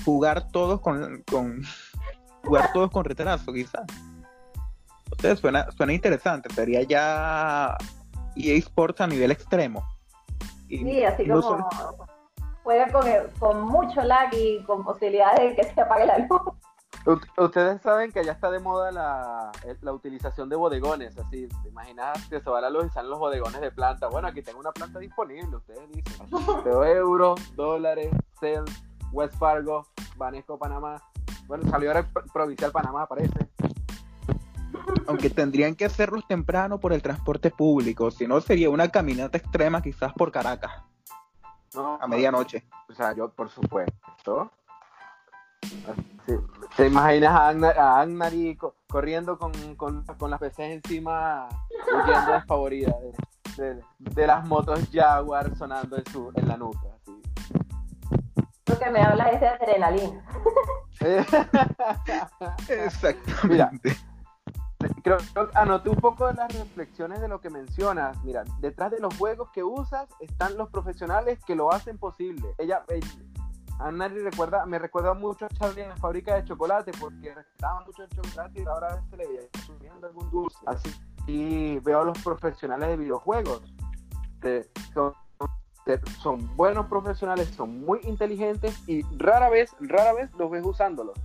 jugar 0.05 0.51
todos 0.51 0.81
con, 0.81 1.23
con 1.31 1.62
jugar 2.44 2.70
todos 2.73 2.90
con 2.90 3.05
retraso, 3.05 3.52
quizás. 3.52 3.86
Ustedes 5.10 5.39
suena, 5.39 5.70
suena 5.73 5.93
interesante, 5.93 6.52
sería 6.52 6.82
ya 6.82 7.77
EA 8.36 8.56
Sports 8.59 9.01
a 9.01 9.06
nivel 9.06 9.31
extremo. 9.31 9.86
sí, 10.68 11.05
así 11.05 11.27
como 11.28 11.68
juega 12.62 12.90
con, 12.90 13.05
con, 13.39 13.62
mucho 13.62 14.02
lag 14.02 14.28
y 14.32 14.62
con 14.64 14.85
posibilidades 14.85 15.51
de 15.51 15.55
que 15.55 15.73
se 15.73 15.81
apague 15.81 16.06
la 16.06 16.18
luz. 16.18 16.40
Ustedes 17.07 17.81
saben 17.83 18.11
que 18.11 18.24
ya 18.24 18.33
está 18.33 18.51
de 18.51 18.59
moda 18.59 18.91
la, 18.91 19.53
la, 19.81 19.93
utilización 19.93 20.49
de 20.49 20.57
bodegones, 20.57 21.16
así, 21.16 21.47
te 21.62 21.69
imaginas 21.69 22.27
que 22.27 22.41
se 22.41 22.51
va 22.51 22.61
la 22.61 22.69
luz 22.69 22.87
y 22.87 22.91
salen 22.91 23.11
los 23.11 23.20
bodegones 23.20 23.61
de 23.61 23.70
planta. 23.70 24.09
Bueno, 24.09 24.27
aquí 24.27 24.43
tengo 24.43 24.59
una 24.59 24.73
planta 24.73 24.99
disponible, 24.99 25.55
ustedes 25.57 25.89
dicen, 25.93 26.27
de 26.65 26.93
euros, 26.93 27.41
dólares, 27.55 28.11
cells, 28.41 28.85
West 29.12 29.37
Fargo, 29.37 29.87
Banesco, 30.16 30.59
Panamá. 30.59 31.01
Bueno, 31.47 31.69
salió 31.70 31.91
ahora 31.91 32.09
Provincial 32.33 32.73
Panamá, 32.73 33.07
parece. 33.07 33.49
Aunque 35.07 35.31
tendrían 35.31 35.77
que 35.77 35.85
hacerlos 35.85 36.27
temprano 36.27 36.81
por 36.81 36.93
el 36.93 37.03
transporte 37.03 37.53
público, 37.53 38.11
si 38.11 38.27
no 38.27 38.41
sería 38.41 38.69
una 38.69 38.89
caminata 38.89 39.39
extrema 39.39 39.81
quizás 39.81 40.12
por 40.12 40.33
Caracas. 40.33 40.73
No, 41.73 41.99
a 42.01 42.09
medianoche. 42.09 42.66
O 42.89 42.95
sea, 42.95 43.15
yo, 43.15 43.28
por 43.28 43.49
supuesto. 43.49 44.51
¿Te 46.76 46.86
imaginas 46.88 47.30
a, 47.30 47.48
Agnar, 48.01 48.34
corriendo 48.86 49.38
con, 49.38 49.52
con, 49.76 50.05
con, 50.05 50.30
las 50.30 50.40
PCs 50.40 50.59
encima, 50.59 51.48
huyendo 51.93 52.32
desfavorida 52.32 52.94
de, 53.56 53.64
de, 53.74 53.80
de, 53.98 54.26
las 54.26 54.47
motos 54.47 54.80
Jaguar 54.93 55.56
sonando 55.56 55.97
en, 55.97 56.06
su, 56.06 56.32
en 56.34 56.48
la 56.48 56.56
nuca? 56.56 56.88
Lo 58.66 58.78
que 58.78 58.90
me 58.90 59.01
habla 59.01 59.24
es 59.30 59.40
de 59.40 59.48
adrenalina. 59.48 60.24
Exactamente. 62.68 63.97
Mira, 64.78 64.90
creo, 65.02 65.18
anoté 65.55 65.88
un 65.88 65.97
poco 65.97 66.26
de 66.26 66.34
las 66.34 66.52
reflexiones 66.52 67.20
de 67.20 67.28
lo 67.28 67.40
que 67.40 67.48
mencionas. 67.48 68.22
Mira, 68.24 68.44
detrás 68.60 68.90
de 68.90 69.01
los 69.01 69.16
juegos 69.16 69.51
que 69.51 69.62
usas 69.62 70.09
están 70.20 70.59
los 70.59 70.68
profesionales 70.70 71.38
que 71.47 71.55
lo 71.55 71.72
hacen 71.72 71.97
posible. 71.97 72.55
Ella, 72.59 72.84
ella 72.88 73.06
recuerda, 74.24 74.66
me 74.66 74.78
recuerda 74.78 75.15
mucho 75.15 75.47
a 75.47 75.48
Charlie 75.48 75.82
en 75.82 75.90
la 75.90 75.97
fábrica 75.97 76.35
de 76.35 76.44
chocolate 76.44 76.93
porque 76.98 77.35
respetaba 77.35 77.85
mucho 77.85 78.03
el 78.03 78.09
chocolate 78.11 78.62
y 78.62 78.66
ahora 78.66 79.03
se 79.11 79.16
le 79.16 79.27
veía 79.27 79.40
subiendo 79.66 80.07
algún 80.07 80.31
dulce. 80.31 80.59
Así 80.66 80.94
y 81.27 81.78
veo 81.81 82.01
a 82.01 82.05
los 82.05 82.19
profesionales 82.23 82.89
de 82.89 82.97
videojuegos. 82.97 83.62
Que 84.40 84.69
son 84.94 85.12
son 86.20 86.57
buenos 86.57 86.86
profesionales, 86.86 87.48
son 87.57 87.85
muy 87.85 88.01
inteligentes 88.03 88.77
y 88.89 89.03
rara 89.19 89.48
vez, 89.48 89.70
rara 89.78 90.12
vez 90.15 90.28
los 90.36 90.51
ves 90.51 90.65
usándolos. 90.65 91.16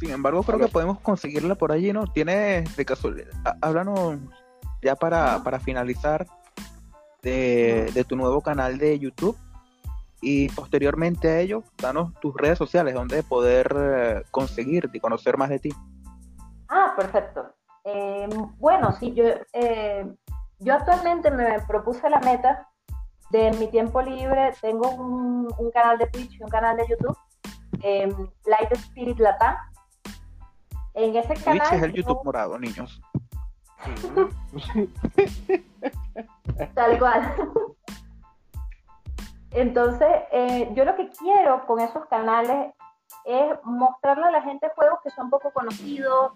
Sin 0.00 0.10
embargo, 0.10 0.42
creo 0.42 0.58
que 0.58 0.66
podemos 0.66 0.98
conseguirla 0.98 1.54
por 1.54 1.70
allí, 1.70 1.92
¿no? 1.92 2.08
Tiene 2.08 2.64
de 2.76 2.84
casualidad, 2.84 3.30
háblanos 3.60 4.18
ya 4.82 4.96
para, 4.96 5.60
finalizar 5.60 6.26
de, 7.22 8.04
tu 8.08 8.16
nuevo 8.16 8.40
canal 8.40 8.78
de 8.78 8.98
YouTube 8.98 9.36
y 10.22 10.48
posteriormente 10.50 11.28
a 11.28 11.40
ello, 11.40 11.64
danos 11.76 12.14
tus 12.20 12.34
redes 12.34 12.56
sociales 12.56 12.94
donde 12.94 13.22
poder 13.22 13.74
eh, 13.76 14.22
conseguirte 14.30 14.96
y 14.96 15.00
conocer 15.00 15.36
más 15.36 15.50
de 15.50 15.58
ti. 15.58 15.70
Ah, 16.68 16.94
perfecto. 16.96 17.52
Eh, 17.84 18.28
bueno, 18.58 18.92
sí, 18.92 19.12
yo 19.12 19.24
eh, 19.52 20.06
yo 20.62 20.74
actualmente 20.74 21.30
me 21.30 21.60
propuse 21.66 22.08
la 22.08 22.20
meta 22.20 22.68
de 23.30 23.50
mi 23.52 23.66
tiempo 23.66 24.00
libre, 24.00 24.52
tengo 24.60 24.90
un, 24.90 25.48
canal 25.72 25.98
de 25.98 26.06
Twitch 26.06 26.38
y 26.38 26.42
un 26.42 26.48
canal 26.48 26.76
de 26.76 26.86
YouTube, 26.86 27.16
eh, 27.82 28.14
Light 28.46 28.70
Spirit 28.72 29.18
Latam. 29.18 29.56
En 30.94 31.16
ese 31.16 31.34
canal. 31.34 31.58
Twitch 31.58 31.72
es 31.72 31.82
el 31.82 31.92
YouTube 31.94 32.24
morado, 32.24 32.58
niños. 32.58 33.00
Tal 36.74 36.98
cual. 36.98 37.34
Entonces, 39.54 40.08
eh, 40.30 40.70
yo 40.74 40.84
lo 40.84 40.96
que 40.96 41.08
quiero 41.10 41.66
con 41.66 41.80
esos 41.80 42.06
canales 42.06 42.74
es 43.24 43.52
mostrarle 43.64 44.26
a 44.26 44.30
la 44.30 44.42
gente 44.42 44.70
juegos 44.74 44.98
que 45.02 45.10
son 45.10 45.30
poco 45.30 45.52
conocidos, 45.52 46.32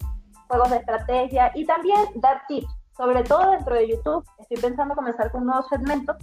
juegos 0.49 0.71
de 0.71 0.77
estrategia 0.77 1.51
y 1.55 1.65
también 1.65 1.99
dar 2.17 2.43
tips 2.47 2.69
sobre 2.97 3.23
todo 3.25 3.51
dentro 3.51 3.75
de 3.75 3.89
YouTube, 3.89 4.25
estoy 4.39 4.57
pensando 4.57 4.95
comenzar 4.95 5.31
con 5.31 5.43
un 5.43 5.49
nuevo 5.49 5.63
segmento 5.69 6.17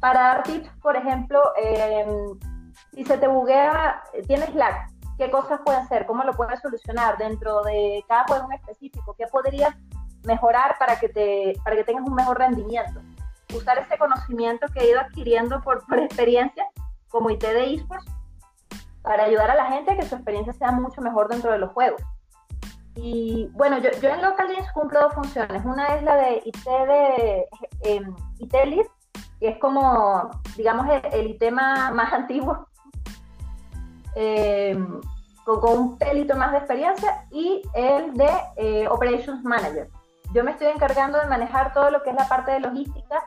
para 0.00 0.20
dar 0.20 0.42
tips, 0.42 0.70
por 0.80 0.96
ejemplo, 0.96 1.40
si 2.92 3.04
se 3.04 3.18
te 3.18 3.28
buguea, 3.28 4.02
tienes 4.26 4.54
lag, 4.54 4.86
¿qué 5.18 5.30
cosas 5.30 5.60
pueden 5.64 5.86
ser? 5.88 6.06
¿Cómo 6.06 6.24
lo 6.24 6.32
puedes 6.32 6.60
solucionar 6.60 7.18
dentro 7.18 7.62
de 7.62 8.02
cada 8.08 8.24
juego 8.24 8.46
en 8.46 8.52
específico? 8.52 9.14
¿Qué 9.18 9.26
podrías 9.26 9.74
mejorar 10.24 10.76
para 10.78 10.98
que, 10.98 11.10
te, 11.10 11.54
para 11.62 11.76
que 11.76 11.84
tengas 11.84 12.06
un 12.06 12.14
mejor 12.14 12.38
rendimiento? 12.38 13.00
Usar 13.54 13.78
ese 13.78 13.96
conocimiento 13.98 14.66
que 14.72 14.80
he 14.80 14.90
ido 14.90 15.00
adquiriendo 15.00 15.60
por, 15.62 15.86
por 15.86 15.98
experiencia 15.98 16.64
como 17.08 17.30
IT 17.30 17.42
de 17.42 17.74
esports 17.74 18.10
para 19.02 19.24
ayudar 19.24 19.50
a 19.50 19.54
la 19.54 19.66
gente 19.66 19.92
a 19.92 19.96
que 19.96 20.06
su 20.06 20.14
experiencia 20.14 20.52
sea 20.54 20.72
mucho 20.72 21.00
mejor 21.00 21.28
dentro 21.28 21.52
de 21.52 21.58
los 21.58 21.70
juegos. 21.72 22.02
Y 22.96 23.48
bueno, 23.52 23.78
yo, 23.78 23.90
yo 24.00 24.08
en 24.08 24.22
Local 24.22 24.48
Games 24.48 24.70
cumplo 24.72 25.00
dos 25.00 25.14
funciones. 25.14 25.64
Una 25.64 25.94
es 25.94 26.02
la 26.02 26.16
de 26.16 26.42
IT 26.44 26.64
de 26.64 27.48
eh, 27.82 28.02
IT 28.38 28.52
Lead, 28.52 28.86
que 29.40 29.48
es 29.48 29.58
como, 29.58 30.30
digamos, 30.56 30.86
el, 31.12 31.26
IT 31.26 31.50
más, 31.50 32.12
antiguo, 32.12 32.66
eh, 34.14 34.78
con, 35.44 35.78
un 35.78 35.98
pelito 35.98 36.36
más 36.36 36.52
de 36.52 36.58
experiencia, 36.58 37.26
y 37.30 37.62
el 37.74 38.14
de 38.14 38.30
eh, 38.56 38.88
Operations 38.88 39.42
Manager. 39.44 39.88
Yo 40.34 40.42
me 40.42 40.50
estoy 40.50 40.66
encargando 40.66 41.20
de 41.20 41.28
manejar 41.28 41.72
todo 41.72 41.92
lo 41.92 42.02
que 42.02 42.10
es 42.10 42.16
la 42.16 42.26
parte 42.26 42.50
de 42.50 42.58
logística 42.58 43.24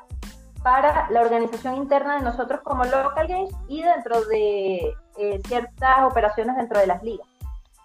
para 0.62 1.10
la 1.10 1.22
organización 1.22 1.76
interna 1.76 2.18
de 2.18 2.24
nosotros 2.24 2.60
como 2.66 2.84
Local 2.84 3.28
Games 3.28 3.56
y 3.70 3.82
dentro 3.82 4.26
de 4.26 4.94
eh, 5.18 5.42
ciertas 5.48 6.04
operaciones 6.04 6.58
dentro 6.58 6.82
de 6.82 6.88
las 6.88 7.02
ligas. 7.02 7.26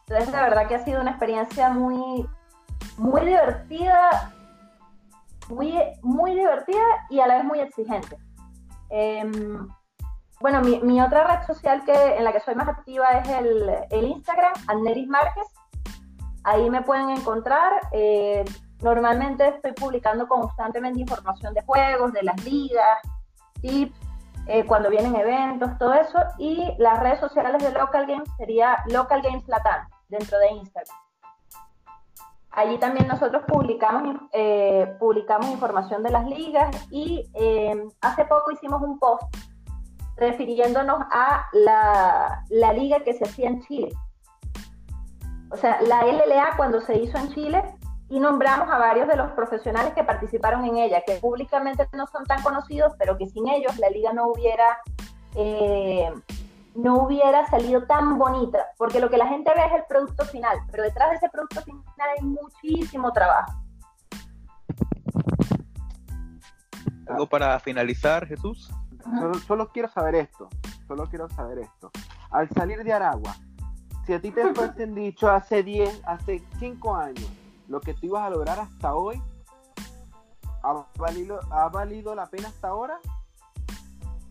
Entonces, 0.09 0.33
la 0.33 0.43
verdad 0.43 0.67
que 0.67 0.75
ha 0.75 0.85
sido 0.85 1.01
una 1.01 1.13
experiencia 1.13 1.69
muy, 1.69 2.29
muy 2.99 3.21
divertida, 3.21 4.33
muy, 5.49 5.79
muy 6.03 6.35
divertida 6.35 6.83
y 7.09 7.21
a 7.21 7.29
la 7.29 7.37
vez 7.37 7.45
muy 7.45 7.61
exigente. 7.61 8.19
Em, 8.91 9.69
bueno, 10.41 10.63
mi, 10.63 11.01
otra 11.01 11.23
red 11.29 11.47
social 11.47 11.85
que, 11.85 11.93
en 11.93 12.25
la 12.25 12.33
que 12.33 12.41
soy 12.41 12.57
más 12.57 12.69
activa 12.69 13.13
es 13.13 13.29
el, 13.29 13.71
el 13.89 14.05
Instagram, 14.05 14.53
Anneris 14.67 15.07
Márquez. 15.07 15.47
Ahí 16.43 16.69
me 16.69 16.83
pueden 16.83 17.11
encontrar. 17.11 17.73
Eh, 17.93 18.45
normalmente 18.83 19.49
estoy 19.49 19.73
publicando 19.73 20.27
constantemente 20.27 21.01
información 21.01 21.55
de 21.55 21.63
juegos, 21.63 22.13
de 22.13 22.23
las 22.23 22.45
ligas, 22.45 22.99
tips, 23.61 23.97
eh, 24.47 24.65
cuando 24.67 24.91
vienen 24.91 25.15
eventos, 25.15 25.71
todo 25.79 25.95
eso. 25.95 26.19
Y 26.39 26.75
las 26.79 26.99
redes 27.01 27.21
sociales 27.21 27.63
de 27.63 27.71
Local 27.73 28.07
Games 28.07 28.29
sería 28.37 28.77
Local 28.89 29.23
Games 29.23 29.47
Latam 29.47 29.89
dentro 30.09 30.39
de 30.39 30.51
Instagram. 30.53 30.97
Allí 32.51 32.77
también 32.79 33.09
nosotros 33.09 33.45
publicamos, 33.49 34.17
eh, 34.33 34.95
publicamos 34.99 35.49
información 35.49 36.03
de 36.03 36.11
las 36.11 36.27
ligas 36.27 36.87
y 36.91 37.31
eh, 37.35 37.83
hace 38.03 38.27
poco 38.27 38.51
hicimos 38.51 38.83
un 38.83 38.99
post 38.99 39.23
refiriéndonos 40.17 40.99
a 41.11 41.47
la, 41.55 42.45
la, 42.51 42.73
liga 42.75 43.01
que 43.01 43.15
se 43.15 43.25
hacía 43.25 43.49
en 43.49 43.63
Chile. 43.63 43.91
O 45.51 45.57
sea, 45.57 45.81
la 45.81 46.05
LLA 46.05 46.57
cuando 46.57 46.83
se 46.83 46.99
hizo 46.99 47.17
en 47.17 47.33
Chile 47.33 47.63
y 48.13 48.21
nombramos 48.21 48.69
a 48.69 48.77
varios 48.77 49.09
de 49.09 49.17
los 49.17 49.31
profesionales 49.31 49.95
que 49.95 50.05
participaron 50.05 50.67
en 50.67 50.77
ella, 50.77 51.01
que 51.01 51.15
públicamente 51.15 51.89
no 51.95 52.07
son 52.07 52.27
tan 52.27 52.43
conocidos, 52.43 52.93
pero 52.99 53.17
que 53.17 53.27
sin 53.27 53.49
ellos 53.49 53.79
la 53.79 53.89
liga 53.89 54.13
no 54.13 54.27
hubiera 54.27 54.81
eh, 55.35 56.13
no 56.75 57.05
hubiera 57.05 57.47
salido 57.47 57.85
tan 57.85 58.19
bonita, 58.19 58.67
porque 58.77 59.01
lo 59.01 59.09
que 59.09 59.17
la 59.17 59.29
gente 59.29 59.51
ve 59.55 59.63
es 59.65 59.73
el 59.73 59.85
producto 59.89 60.27
final, 60.27 60.59
pero 60.71 60.83
detrás 60.83 61.09
de 61.09 61.17
ese 61.17 61.31
producto 61.31 61.63
final 61.63 61.83
hay 61.99 62.23
muchísimo 62.23 63.15
trabajo. 63.15 63.55
¿Algo 67.09 67.27
para 67.27 67.59
finalizar, 67.61 68.27
Jesús? 68.27 68.71
Solo, 69.47 69.71
quiero 69.71 69.89
saber 69.89 70.17
esto, 70.17 70.51
solo 70.87 71.07
quiero 71.09 71.31
saber 71.31 71.61
esto. 71.61 71.91
Al 72.31 72.47
salir 72.51 72.85
de 72.85 72.93
Aragua, 72.93 73.37
si 74.05 74.13
a 74.13 74.21
ti 74.21 74.31
te 74.31 74.53
fuesen 74.55 74.95
dicho 74.95 75.31
hace 75.31 75.63
10, 75.63 76.03
hace 76.05 76.43
5 76.59 76.95
años, 76.95 77.42
lo 77.73 77.81
que 77.81 77.95
tú 77.95 78.05
ibas 78.05 78.23
a 78.23 78.31
lograr 78.31 78.61
hasta 78.61 78.95
hoy, 78.95 79.21
¿ha 80.63 80.85
valido, 80.99 81.41
¿ha 81.51 81.71
valido 81.71 82.15
la 82.15 82.27
pena 82.27 82.49
hasta 82.49 82.69
ahora? 82.69 83.01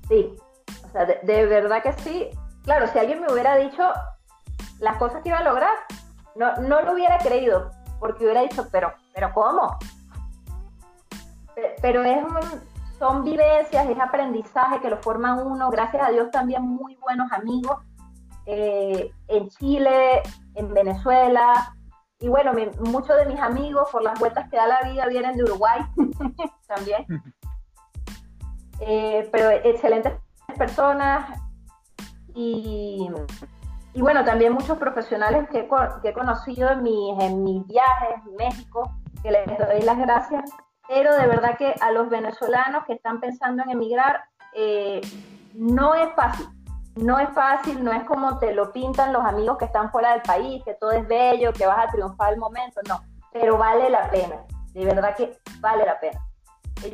Sí, 0.07 0.38
o 0.85 0.89
sea, 0.91 1.05
de, 1.05 1.45
verdad 1.47 1.81
que 1.81 1.91
sí. 1.93 2.30
Claro, 2.63 2.85
si 2.88 2.99
alguien 2.99 3.19
me 3.19 3.34
hubiera 3.34 3.55
dicho 3.55 3.81
las 4.80 4.97
cosas 4.97 5.23
que 5.23 5.30
iba 5.30 5.39
a 5.39 5.43
lograr, 5.43 5.73
no, 6.35 6.55
no 6.57 6.84
lo 6.84 6.93
hubiera 6.93 7.18
creído, 7.18 7.72
porque 7.99 8.26
hubiera 8.26 8.41
dicho, 8.41 8.68
pero, 8.72 8.93
pero 9.15 9.34
¿cómo? 9.34 9.76
Pero 11.81 12.03
es 12.03 12.23
son 12.99 13.23
vivencias, 13.23 13.89
es 13.89 13.99
aprendizaje 13.99 14.80
que 14.81 14.89
lo 14.91 14.97
forman 14.97 15.39
uno, 15.39 15.72
gracias 15.72 16.07
a 16.07 16.11
Dios 16.11 16.30
también 16.30 16.61
muy 16.61 16.95
buenos 16.97 17.31
amigos 17.31 17.80
eh, 18.45 19.11
en 19.27 19.49
Chile, 19.49 20.22
en 20.53 20.72
Venezuela, 20.72 21.76
y 22.22 22.30
bueno, 22.30 22.53
muchos 22.80 23.18
de 23.18 23.26
mis 23.26 23.39
amigos 23.39 23.89
por 23.91 24.03
las 24.03 24.18
vueltas 24.19 24.48
que 24.49 24.56
da 24.56 24.68
la 24.68 24.81
vida 24.84 25.07
vienen 25.07 25.35
de 25.35 25.43
Uruguay 25.43 25.81
también. 26.68 27.06
Eh, 28.80 29.27
pero 29.31 29.49
excelentes 29.49 30.14
personas. 30.56 31.39
Y, 32.35 33.10
y 33.93 34.02
bueno, 34.02 34.23
también 34.23 34.53
muchos 34.53 34.77
profesionales 34.77 35.49
que, 35.49 35.68
que 36.02 36.10
he 36.10 36.14
conocido 36.14 36.69
en 36.69 36.84
mis, 36.84 37.19
en 37.19 37.43
mis 37.43 37.65
viajes 37.65 38.22
en 38.27 38.35
México, 38.35 38.91
que 39.23 39.31
les 39.31 39.45
doy 39.57 39.81
las 39.81 39.98
gracias, 39.98 40.52
pero 40.88 41.15
de 41.15 41.26
verdad 41.26 41.57
que 41.57 41.73
a 41.81 41.91
los 41.91 42.10
venezolanos 42.10 42.85
que 42.85 42.93
están 42.93 43.19
pensando 43.19 43.64
en 43.64 43.72
emigrar, 43.72 44.23
eh, 44.53 45.02
no 45.56 45.95
es 45.95 46.14
fácil, 46.14 46.48
no 46.95 47.19
es 47.19 47.30
fácil, 47.30 47.84
no 47.84 47.91
es 47.91 48.03
como 48.03 48.38
te 48.38 48.53
lo 48.53 48.72
pintan 48.72 49.13
los 49.13 49.23
amigos 49.23 49.57
que 49.57 49.65
están 49.65 49.91
fuera 49.91 50.11
del 50.11 50.22
país, 50.22 50.63
que 50.63 50.73
todo 50.73 50.91
es 50.91 51.07
bello, 51.07 51.53
que 51.53 51.65
vas 51.65 51.88
a 51.88 51.91
triunfar 51.91 52.30
al 52.30 52.38
momento, 52.38 52.81
no, 52.88 53.01
pero 53.31 53.57
vale 53.57 53.89
la 53.89 54.09
pena, 54.09 54.38
de 54.73 54.85
verdad 54.85 55.15
que 55.15 55.38
vale 55.59 55.85
la 55.85 55.99
pena. 55.99 56.19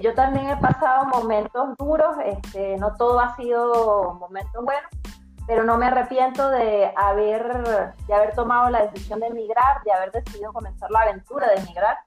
Yo 0.02 0.14
también 0.14 0.50
he 0.50 0.58
pasado 0.58 1.06
momentos 1.06 1.76
duros, 1.78 2.18
este, 2.26 2.78
no 2.78 2.94
todo 2.96 3.20
ha 3.20 3.36
sido 3.38 4.16
momentos 4.16 4.64
buenos, 4.64 4.90
pero 5.48 5.64
no 5.64 5.78
me 5.78 5.86
arrepiento 5.86 6.50
de 6.50 6.92
haber, 6.96 7.94
de 8.06 8.14
haber 8.14 8.36
tomado 8.36 8.70
la 8.70 8.84
decisión 8.84 9.22
de 9.22 9.28
emigrar, 9.28 9.82
de 9.84 9.94
haber 9.94 10.12
decidido 10.12 10.52
comenzar 10.52 10.92
la 10.92 11.02
aventura 11.02 11.48
de 11.48 11.56
emigrar. 11.56 11.98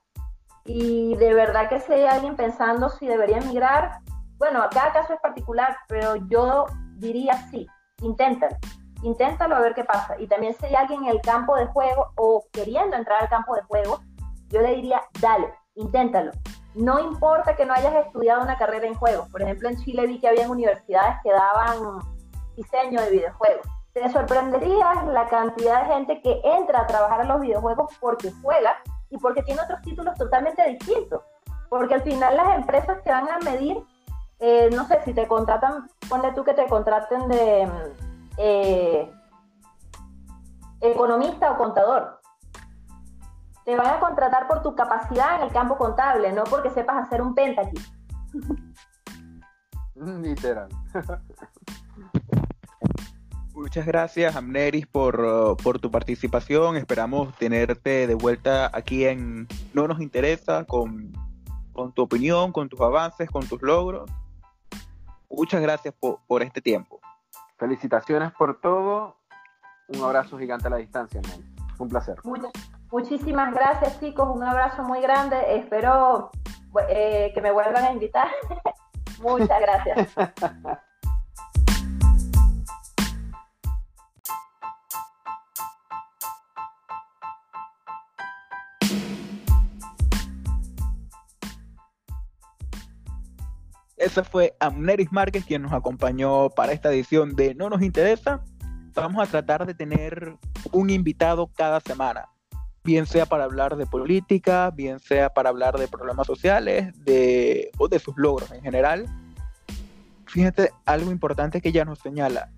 Y 0.67 1.17
de 1.17 1.33
verdad 1.33 1.71
que 1.71 1.81
si 1.81 1.95
hay 1.95 2.05
alguien 2.05 2.37
pensando 2.37 2.91
si 2.91 3.07
debería 3.07 3.39
emigrar, 3.39 4.01
bueno, 4.37 4.61
cada 4.71 4.93
caso 4.93 5.15
es 5.15 5.21
particular, 5.21 5.75
pero 5.89 6.17
yo 6.29 6.67
diría 6.99 7.35
sí, 7.51 7.67
inténtalo, 8.03 8.57
inténtalo 9.03 9.57
a 9.57 9.61
ver 9.61 9.75
qué 9.75 9.85
pasa. 9.85 10.19
Y 10.19 10.27
también 10.27 10.55
si 10.55 10.67
hay 10.67 10.75
alguien 10.75 11.05
en 11.05 11.11
el 11.11 11.21
campo 11.21 11.57
de 11.57 11.67
juego 11.67 12.13
o 12.17 12.45
queriendo 12.53 12.97
entrar 12.97 13.23
al 13.23 13.29
campo 13.29 13.55
de 13.55 13.63
juego, 13.63 14.01
yo 14.49 14.61
le 14.61 14.75
diría, 14.75 15.03
dale, 15.21 15.53
inténtalo 15.75 16.33
no 16.75 17.01
importa 17.01 17.57
que 17.57 17.67
no 17.67 17.75
hayas 17.75 18.07
estudiado 18.07 18.43
una 18.43 18.57
carrera 18.57 18.87
en 18.87 18.95
juegos. 18.95 19.29
Por 19.29 19.43
ejemplo, 19.43 19.69
en 19.69 19.77
Chile 19.79 20.07
vi 20.07 20.21
que 20.21 20.29
había 20.29 20.49
universidades 20.49 21.17
que 21.23 21.31
daban 21.31 21.99
diseño 22.57 23.01
de 23.01 23.11
videojuegos. 23.11 23.67
Te 23.93 24.09
sorprenderías 24.11 25.05
la 25.07 25.27
cantidad 25.27 25.83
de 25.83 25.95
gente 25.95 26.23
que 26.23 26.41
entra 26.45 26.83
a 26.83 26.87
trabajar 26.87 27.23
en 27.23 27.29
los 27.29 27.41
videojuegos 27.41 27.93
porque 28.01 28.31
juega 28.41 28.77
y 29.11 29.19
porque 29.19 29.43
tiene 29.43 29.63
otros 29.63 29.83
títulos 29.83 30.17
totalmente 30.17 30.65
distintos. 30.69 31.23
Porque 31.69 31.95
al 31.95 32.03
final 32.03 32.37
las 32.37 32.57
empresas 32.57 33.03
te 33.03 33.11
van 33.11 33.29
a 33.29 33.39
medir, 33.39 33.77
eh, 34.41 34.71
no 34.73 34.87
sé, 34.87 35.01
si 35.05 35.13
te 35.13 35.27
contratan, 35.29 35.89
ponle 36.09 36.33
tú 36.33 36.45
que 36.45 36.55
te 36.55 36.67
contraten 36.67 37.29
de 37.29 37.69
eh, 38.37 39.13
economista 40.81 41.53
o 41.53 41.59
contador 41.59 42.21
te 43.65 43.77
van 43.77 43.87
a 43.87 44.01
contratar 44.01 44.49
por 44.49 44.63
tu 44.63 44.75
capacidad 44.75 45.37
en 45.37 45.43
el 45.47 45.53
campo 45.53 45.77
contable, 45.77 46.33
no 46.33 46.43
porque 46.45 46.71
sepas 46.71 47.07
hacer 47.07 47.23
un 47.23 47.37
aquí. 47.39 47.81
Literal. 49.95 50.69
Muchas 53.55 53.87
gracias, 53.87 54.35
Amneris, 54.35 54.87
por, 54.87 55.57
por, 55.63 55.79
tu 55.79 55.91
participación. 55.91 56.77
Esperamos 56.77 57.37
tenerte 57.37 58.07
de 58.07 58.15
vuelta 58.15 58.71
aquí 58.73 59.05
en 59.05 59.47
No 59.75 59.87
Nos 59.87 60.01
Interesa 60.01 60.65
con, 60.65 61.13
con 61.73 61.93
tu 61.93 62.03
opinión, 62.03 62.53
con 62.53 62.71
tus 62.71 62.81
avances, 62.81 63.31
con 63.31 63.47
tus 63.47 63.61
logros. 63.61 64.11
Muchas 65.31 65.63
gracias 65.63 65.95
por, 65.99 66.19
por 66.27 66.43
este 66.43 66.61
tiempo. 66.61 67.01
Felicitaciones 67.57 68.33
por 68.33 68.61
todo. 68.61 69.17
Un 69.89 70.03
abrazo 70.03 70.39
gigante 70.39 70.67
a 70.67 70.71
la 70.71 70.77
distancia, 70.77 71.21
Un 71.79 71.89
placer. 71.89 72.17
Muchas, 72.25 72.53
Muchísimas 72.93 73.55
gracias 73.55 74.01
chicos, 74.01 74.29
un 74.35 74.43
abrazo 74.43 74.83
muy 74.83 75.01
grande, 75.01 75.37
espero 75.57 76.31
eh, 76.89 77.31
que 77.33 77.41
me 77.41 77.53
vuelvan 77.53 77.85
a 77.85 77.93
invitar. 77.93 78.29
Muchas 79.21 79.61
gracias. 79.61 80.15
ese 94.01 94.25
fue 94.25 94.57
Amneris 94.61 95.13
Márquez 95.13 95.45
quien 95.45 95.63
nos 95.63 95.73
acompañó 95.73 96.49
para 96.51 96.73
esta 96.73 96.91
edición 96.91 97.37
de 97.37 97.55
No 97.55 97.69
nos 97.69 97.83
interesa. 97.83 98.43
Vamos 98.95 99.23
a 99.23 99.31
tratar 99.31 99.67
de 99.67 99.75
tener 99.75 100.37
un 100.73 100.91
invitado 100.91 101.49
cada 101.55 101.81
semana, 101.81 102.29
bien 102.83 103.07
sea 103.07 103.27
para 103.27 103.45
hablar 103.45 103.77
de 103.77 103.87
política, 103.87 104.71
bien 104.71 104.99
sea 104.99 105.29
para 105.31 105.51
hablar 105.51 105.79
de 105.79 105.87
problemas 105.87 106.27
sociales, 106.27 106.93
de 107.05 107.71
o 107.79 107.89
de 107.89 107.99
sus 107.99 108.17
logros 108.17 108.51
en 108.53 108.63
general. 108.63 109.07
Fíjate 110.27 110.71
algo 110.87 111.11
importante 111.11 111.61
que 111.61 111.69
ella 111.69 111.85
nos 111.85 111.99
señala. 111.99 112.51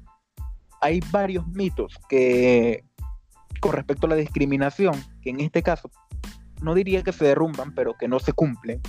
Hay 0.81 1.01
varios 1.11 1.47
mitos 1.49 1.99
que 2.09 2.85
con 3.61 3.73
respecto 3.73 4.07
a 4.07 4.11
la 4.11 4.17
discriminación, 4.17 4.95
que 5.23 5.31
en 5.31 5.41
este 5.41 5.63
caso 5.63 5.91
no 6.63 6.75
diría 6.75 7.03
que 7.03 7.13
se 7.13 7.25
derrumban, 7.25 7.75
pero 7.75 7.95
que 7.95 8.09
no 8.09 8.21
se 8.21 8.33
cumplen, 8.33 8.81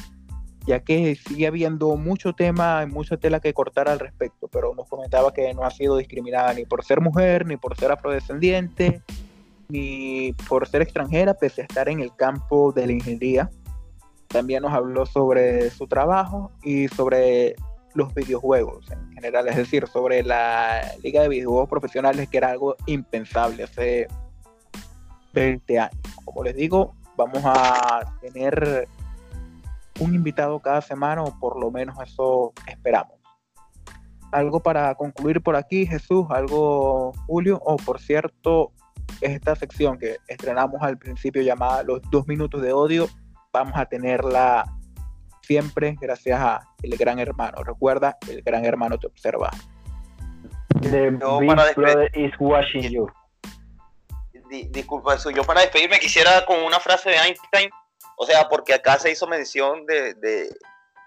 ya 0.66 0.80
que 0.80 1.16
sigue 1.16 1.48
habiendo 1.48 1.96
mucho 1.98 2.34
tema 2.34 2.84
y 2.84 2.92
mucha 2.92 3.18
tela 3.18 3.40
que 3.40 3.54
cortar 3.54 3.90
al 3.90 4.00
respecto, 4.00 4.48
pero 4.48 4.74
nos 4.76 4.88
comentaba 4.88 5.34
que 5.34 5.54
no 5.54 5.64
ha 5.64 5.72
sido 5.72 5.98
discriminada 5.98 6.54
ni 6.54 6.66
por 6.66 6.84
ser 6.84 7.02
mujer, 7.02 7.46
ni 7.46 7.58
por 7.58 7.76
ser 7.78 7.92
afrodescendiente, 7.92 9.02
ni 9.68 10.34
por 10.48 10.68
ser 10.68 10.82
extranjera, 10.82 11.34
pese 11.34 11.62
a 11.62 11.66
estar 11.66 11.90
en 11.90 12.00
el 12.00 12.16
campo 12.16 12.72
de 12.72 12.88
la 12.88 12.94
ingeniería. 12.94 13.50
También 14.28 14.64
nos 14.64 14.74
habló 14.74 15.06
sobre 15.06 15.70
su 15.70 15.88
trabajo 15.88 16.52
y 16.64 16.88
sobre 16.88 17.56
los 17.94 18.14
videojuegos 18.14 18.90
en 18.90 19.12
general, 19.14 19.48
es 19.48 19.56
decir, 19.56 19.88
sobre 19.88 20.24
la 20.24 20.82
liga 21.04 21.22
de 21.22 21.30
videojuegos 21.30 21.70
profesionales, 21.70 22.30
que 22.30 22.38
era 22.38 22.50
algo 22.50 22.76
impensable 22.88 23.64
hace 23.64 24.08
20 25.34 25.80
años. 25.80 26.02
Como 26.26 26.44
les 26.44 26.56
digo, 26.56 26.96
vamos 27.18 27.42
a 27.46 28.18
tener 28.22 28.88
un 30.00 30.14
invitado 30.16 30.60
cada 30.60 30.82
semana 30.82 31.24
o 31.24 31.38
por 31.40 31.60
lo 31.60 31.72
menos 31.72 31.96
eso 32.02 32.54
esperamos. 32.68 33.20
Algo 34.32 34.62
para 34.62 34.94
concluir 34.96 35.42
por 35.42 35.56
aquí, 35.56 35.86
Jesús, 35.86 36.26
algo, 36.30 37.14
Julio, 37.28 37.60
o 37.64 37.78
por 37.78 38.00
cierto, 38.00 38.72
esta 39.22 39.56
sección 39.56 39.98
que 40.00 40.18
estrenamos 40.28 40.82
al 40.82 40.98
principio 40.98 41.44
llamada 41.44 41.84
Los 41.84 42.02
dos 42.10 42.28
minutos 42.28 42.62
de 42.62 42.74
odio, 42.74 43.08
vamos 43.52 43.74
a 43.76 43.86
tenerla 43.86 44.66
siempre 45.44 45.96
gracias 46.02 46.40
a 46.40 46.62
el 46.82 46.98
gran 46.98 47.20
hermano. 47.20 47.64
Recuerda, 47.64 48.18
el 48.28 48.42
gran 48.42 48.66
hermano 48.66 48.98
te 48.98 49.08
observa. 49.08 49.52
The 50.82 51.12
No, 51.12 51.40
Big 51.40 51.50
para 51.50 51.72
Brother 51.74 52.12
is 52.18 52.32
watching 52.40 52.90
you. 52.90 53.08
Di- 54.50 54.68
disculpa 54.70 55.16
eso. 55.16 55.30
Yo 55.30 55.44
para 55.44 55.62
despedirme 55.62 56.00
quisiera 56.00 56.44
con 56.46 56.60
una 56.64 56.80
frase 56.80 57.10
de 57.12 57.18
Einstein, 57.18 57.70
o 58.24 58.26
sea, 58.26 58.48
porque 58.48 58.74
acá 58.74 58.98
se 59.00 59.12
hizo 59.12 59.28
mención 59.28 59.86
de, 59.86 60.50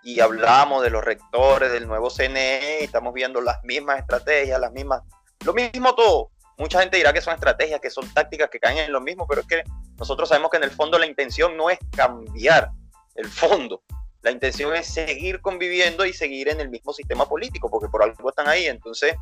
y 0.02 0.20
hablamos 0.20 0.82
de 0.82 0.90
los 0.90 1.02
rectores 1.02 1.72
del 1.72 1.88
nuevo 1.88 2.10
CNE, 2.10 2.80
y 2.82 2.84
estamos 2.84 3.14
viendo 3.14 3.40
las 3.40 3.62
mismas 3.64 4.00
estrategias, 4.00 4.60
las 4.60 4.72
mismas, 4.72 5.02
lo 5.44 5.54
mismo 5.54 5.94
todo. 5.94 6.30
Mucha 6.58 6.80
gente 6.80 6.98
dirá 6.98 7.12
que 7.12 7.22
son 7.22 7.34
estrategias, 7.34 7.80
que 7.80 7.90
son 7.90 8.08
tácticas 8.12 8.50
que 8.50 8.60
caen 8.60 8.78
en 8.78 8.92
lo 8.92 9.00
mismo, 9.00 9.26
pero 9.26 9.40
es 9.40 9.46
que 9.46 9.62
nosotros 9.98 10.28
sabemos 10.28 10.50
que 10.50 10.58
en 10.58 10.64
el 10.64 10.70
fondo 10.70 10.98
la 10.98 11.06
intención 11.06 11.56
no 11.56 11.70
es 11.70 11.78
cambiar 11.94 12.70
el 13.14 13.28
fondo. 13.28 13.82
La 14.20 14.30
intención 14.30 14.74
es 14.74 14.86
seguir 14.86 15.40
conviviendo 15.40 16.04
y 16.04 16.12
seguir 16.12 16.48
en 16.48 16.60
el 16.60 16.68
mismo 16.68 16.92
sistema 16.92 17.26
político, 17.26 17.70
porque 17.70 17.88
por 17.88 18.02
algo 18.02 18.28
están 18.28 18.48
ahí. 18.48 18.66
Entonces, 18.66 19.14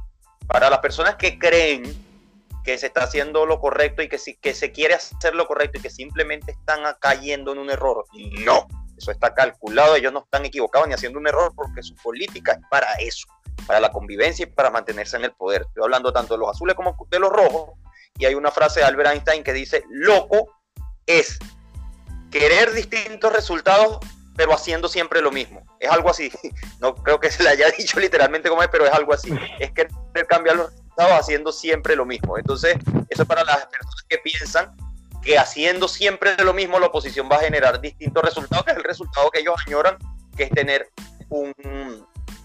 para 0.48 0.68
las 0.68 0.80
personas 0.80 1.14
que 1.16 1.38
creen 1.38 1.82
que 2.64 2.78
se 2.78 2.86
está 2.86 3.04
haciendo 3.04 3.46
lo 3.46 3.60
correcto 3.60 4.02
y 4.02 4.08
que, 4.08 4.18
si, 4.18 4.36
que 4.36 4.54
se 4.54 4.72
quiere 4.72 4.94
hacer 4.94 5.34
lo 5.34 5.46
correcto 5.46 5.78
y 5.78 5.82
que 5.82 5.90
simplemente 5.90 6.52
están 6.52 6.80
cayendo 6.98 7.52
en 7.52 7.58
un 7.58 7.70
error. 7.70 8.06
No, 8.44 8.66
eso 8.96 9.10
está 9.10 9.34
calculado, 9.34 9.96
ellos 9.96 10.12
no 10.12 10.20
están 10.20 10.46
equivocados 10.46 10.88
ni 10.88 10.94
haciendo 10.94 11.18
un 11.18 11.28
error 11.28 11.52
porque 11.54 11.82
su 11.82 11.94
política 11.96 12.52
es 12.52 12.58
para 12.70 12.92
eso, 12.94 13.26
para 13.66 13.80
la 13.80 13.92
convivencia 13.92 14.44
y 14.44 14.46
para 14.46 14.70
mantenerse 14.70 15.16
en 15.16 15.24
el 15.24 15.32
poder. 15.32 15.62
Estoy 15.68 15.84
hablando 15.84 16.12
tanto 16.12 16.34
de 16.34 16.40
los 16.40 16.50
azules 16.50 16.74
como 16.74 16.96
de 17.10 17.18
los 17.18 17.30
rojos. 17.30 17.78
Y 18.16 18.24
hay 18.24 18.34
una 18.34 18.50
frase 18.50 18.80
de 18.80 18.86
Albert 18.86 19.10
Einstein 19.10 19.44
que 19.44 19.52
dice, 19.52 19.84
loco 19.90 20.62
es 21.06 21.38
querer 22.30 22.72
distintos 22.72 23.32
resultados 23.32 23.98
pero 24.36 24.52
haciendo 24.52 24.88
siempre 24.88 25.20
lo 25.20 25.30
mismo. 25.30 25.64
Es 25.78 25.90
algo 25.90 26.10
así. 26.10 26.30
No 26.80 26.94
creo 26.94 27.18
que 27.18 27.30
se 27.30 27.42
le 27.42 27.48
haya 27.50 27.70
dicho 27.70 27.98
literalmente 27.98 28.48
como 28.48 28.62
es, 28.62 28.68
pero 28.68 28.84
es 28.84 28.92
algo 28.92 29.14
así. 29.14 29.32
Es 29.58 29.70
querer 29.70 30.26
cambiar 30.28 30.56
los 30.56 30.70
haciendo 30.96 31.52
siempre 31.52 31.96
lo 31.96 32.04
mismo. 32.04 32.38
Entonces, 32.38 32.76
eso 33.08 33.22
es 33.22 33.28
para 33.28 33.44
las 33.44 33.66
personas 33.66 34.04
que 34.08 34.18
piensan 34.18 34.76
que 35.22 35.38
haciendo 35.38 35.88
siempre 35.88 36.36
lo 36.44 36.52
mismo 36.52 36.78
la 36.78 36.86
oposición 36.86 37.28
va 37.30 37.36
a 37.36 37.40
generar 37.40 37.80
distintos 37.80 38.22
resultados, 38.22 38.64
que 38.64 38.72
es 38.72 38.76
el 38.76 38.84
resultado 38.84 39.30
que 39.30 39.40
ellos 39.40 39.54
añoran, 39.66 39.96
que 40.36 40.44
es 40.44 40.50
tener 40.50 40.90
un, 41.30 41.52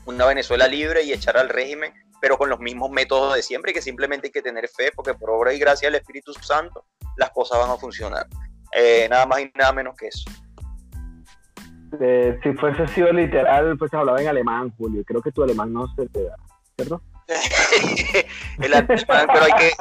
una 0.06 0.26
Venezuela 0.26 0.68
libre 0.68 1.04
y 1.04 1.12
echar 1.12 1.38
al 1.38 1.50
régimen, 1.50 1.94
pero 2.22 2.38
con 2.38 2.50
los 2.50 2.60
mismos 2.60 2.90
métodos 2.90 3.36
de 3.36 3.44
siempre 3.44 3.74
que 3.74 3.82
simplemente 3.82 4.28
hay 4.28 4.32
que 4.32 4.42
tener 4.42 4.68
fe, 4.70 4.92
porque 4.96 5.14
por 5.14 5.30
obra 5.30 5.54
y 5.54 5.60
gracia 5.60 5.88
del 5.88 5.96
Espíritu 5.96 6.34
Santo 6.34 6.86
las 7.18 7.32
cosas 7.32 7.60
van 7.60 7.70
a 7.70 7.76
funcionar. 7.76 8.28
Eh, 8.72 9.08
nada 9.10 9.26
más 9.26 9.42
y 9.42 9.52
nada 9.56 9.74
menos 9.74 9.96
que 9.98 10.08
eso. 10.08 10.30
Eh, 12.00 12.40
si 12.44 12.54
fuese 12.54 12.88
sido 12.90 13.12
literal, 13.12 13.78
pues 13.78 13.94
hablaba 13.94 14.22
en 14.22 14.28
alemán, 14.28 14.72
Julio. 14.78 15.04
Creo 15.06 15.22
que 15.22 15.32
tu 15.32 15.44
alemán 15.44 15.74
no 15.74 15.88
se 15.96 16.08
te 16.08 16.24
da, 16.24 16.36
¿cierto? 16.76 17.02
el 18.60 18.74
alemán, 18.74 19.28
pero 19.34 19.46
hay 19.46 19.52
que. 19.54 19.72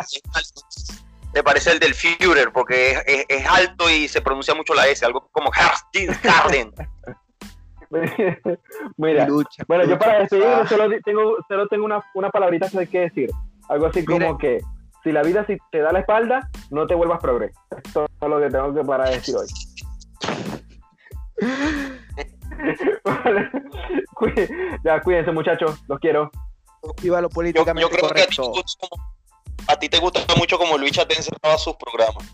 Me 1.34 1.42
parece 1.42 1.72
el 1.72 1.78
del 1.78 1.94
Führer, 1.94 2.52
porque 2.52 2.92
es, 2.92 3.02
es- 3.06 3.26
es 3.28 3.46
alto 3.46 3.88
y 3.90 4.08
se 4.08 4.20
pronuncia 4.22 4.54
mucho 4.54 4.74
la 4.74 4.86
S, 4.88 5.04
algo 5.04 5.28
como 5.32 5.50
Harden. 5.50 6.72
Mira, 8.98 9.26
Lucha, 9.26 9.64
bueno, 9.66 9.84
yo 9.84 9.98
para 9.98 10.20
despedirme 10.20 10.52
ah, 10.52 10.66
solo 10.68 10.90
tengo, 11.04 11.36
solo 11.48 11.66
tengo 11.68 11.84
una, 11.86 12.02
una 12.14 12.28
palabrita 12.30 12.68
que 12.68 12.78
hay 12.80 12.86
que 12.86 13.00
decir. 13.00 13.30
Algo 13.68 13.86
así 13.86 14.04
como 14.04 14.36
que 14.38 14.60
si 15.04 15.12
la 15.12 15.22
vida 15.22 15.44
si 15.46 15.56
te 15.70 15.78
da 15.78 15.92
la 15.92 16.00
espalda, 16.00 16.50
no 16.70 16.86
te 16.86 16.94
vuelvas 16.94 17.18
progre. 17.20 17.50
Esto 17.84 18.04
es 18.20 18.28
lo 18.28 18.40
que 18.40 18.50
tengo 18.50 18.74
que 18.74 18.82
para 18.84 19.08
decir 19.10 19.36
hoy. 19.36 19.46
Vale. 23.04 23.50
Ya, 24.84 25.00
cuídense 25.00 25.30
muchachos, 25.32 25.82
los 25.88 25.98
quiero. 26.00 26.30
Viva 27.02 27.20
lo 27.20 27.28
Yo, 27.28 27.34
políticamente 27.34 27.80
yo 27.82 27.88
creo 27.90 28.10
que 28.10 28.22
a 28.22 28.26
ti, 28.26 28.36
como- 28.36 29.12
a 29.68 29.76
ti 29.76 29.88
te 29.88 29.98
gusta 29.98 30.20
mucho 30.36 30.58
como 30.58 30.78
Luis 30.78 30.92
Chatén 30.92 31.22
cerraba 31.22 31.58
sus 31.58 31.74
programas. 31.76 32.24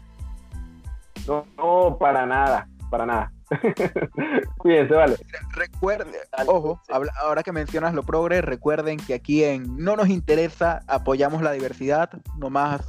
No, 1.26 1.46
no, 1.56 1.96
para 1.98 2.26
nada, 2.26 2.68
para 2.90 3.06
nada. 3.06 3.32
cuídense, 4.58 4.94
vale. 4.94 5.16
Recuerden, 5.52 6.14
ojo, 6.46 6.80
habla- 6.88 7.12
ahora 7.22 7.42
que 7.42 7.52
mencionas 7.52 7.94
lo 7.94 8.02
progre, 8.02 8.40
recuerden 8.42 8.98
que 8.98 9.14
aquí 9.14 9.44
en 9.44 9.76
No 9.76 9.96
nos 9.96 10.08
interesa, 10.08 10.80
apoyamos 10.86 11.42
la 11.42 11.52
diversidad. 11.52 12.10
Nomás 12.38 12.82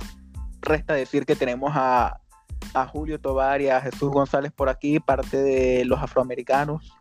resta 0.61 0.93
decir 0.93 1.25
que 1.25 1.35
tenemos 1.35 1.71
a, 1.75 2.19
a 2.73 2.87
Julio 2.87 3.19
Tobar 3.19 3.61
y 3.61 3.69
a 3.69 3.81
Jesús 3.81 4.11
González 4.11 4.51
por 4.51 4.69
aquí, 4.69 4.99
parte 4.99 5.37
de 5.41 5.85
los 5.85 6.01
afroamericanos. 6.01 6.91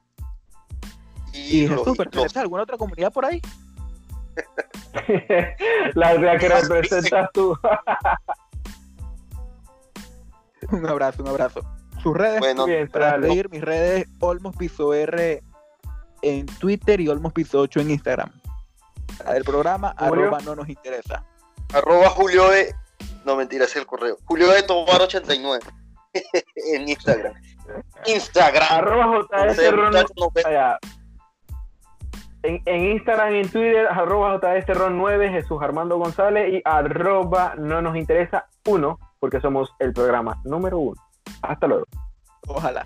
Y 1.32 1.66
Jesús, 1.66 1.96
¿perteneces 1.96 2.36
a 2.36 2.42
alguna 2.42 2.62
otra 2.62 2.76
comunidad 2.78 3.12
por 3.12 3.24
ahí? 3.24 3.40
la 5.94 6.14
idea 6.14 6.38
que 6.38 6.48
representas 6.48 7.30
tú. 7.32 7.56
Un 10.70 10.86
abrazo, 10.86 11.22
un 11.22 11.28
abrazo. 11.28 11.60
Sus 12.02 12.16
redes, 12.16 12.40
Bueno, 12.40 12.64
para 12.90 13.20
seguir 13.20 13.50
mis 13.50 13.60
redes, 13.60 14.06
Olmos 14.18 14.56
Piso 14.56 14.94
R 14.94 15.42
en 16.22 16.46
Twitter 16.46 17.00
y 17.00 17.08
Olmos 17.08 17.34
Piso 17.34 17.60
8 17.60 17.80
en 17.80 17.90
Instagram. 17.90 18.32
La 19.24 19.34
del 19.34 19.44
programa, 19.44 19.94
Julio. 19.98 20.24
arroba 20.24 20.40
no 20.40 20.56
nos 20.56 20.68
interesa. 20.68 21.22
arroba 21.72 22.08
Julio 22.10 22.48
de. 22.48 22.74
No, 23.24 23.36
mentira, 23.36 23.66
es 23.66 23.76
el 23.76 23.86
correo. 23.86 24.16
Julio 24.24 24.50
de 24.50 24.62
Tobar 24.62 25.02
89 25.02 25.64
en 26.72 26.88
Instagram. 26.88 27.34
Instagram. 28.06 28.68
Arroba 28.70 29.26
JS 29.30 29.58
En, 32.44 32.84
Instagram 32.92 33.34
y 33.34 33.38
en 33.38 33.48
Twitter, 33.48 33.86
arroba 33.86 34.38
JSRON9, 34.38 35.30
Jesús 35.30 35.62
Armando 35.62 35.96
González 35.96 36.52
y 36.52 36.62
arroba 36.64 37.54
no 37.56 37.80
nos 37.80 37.96
interesa 37.96 38.46
uno, 38.66 38.98
porque 39.18 39.40
somos 39.40 39.74
el 39.78 39.94
programa 39.94 40.42
número 40.44 40.78
uno. 40.78 41.00
Hasta 41.40 41.66
luego. 41.66 41.86
Ojalá. 42.46 42.84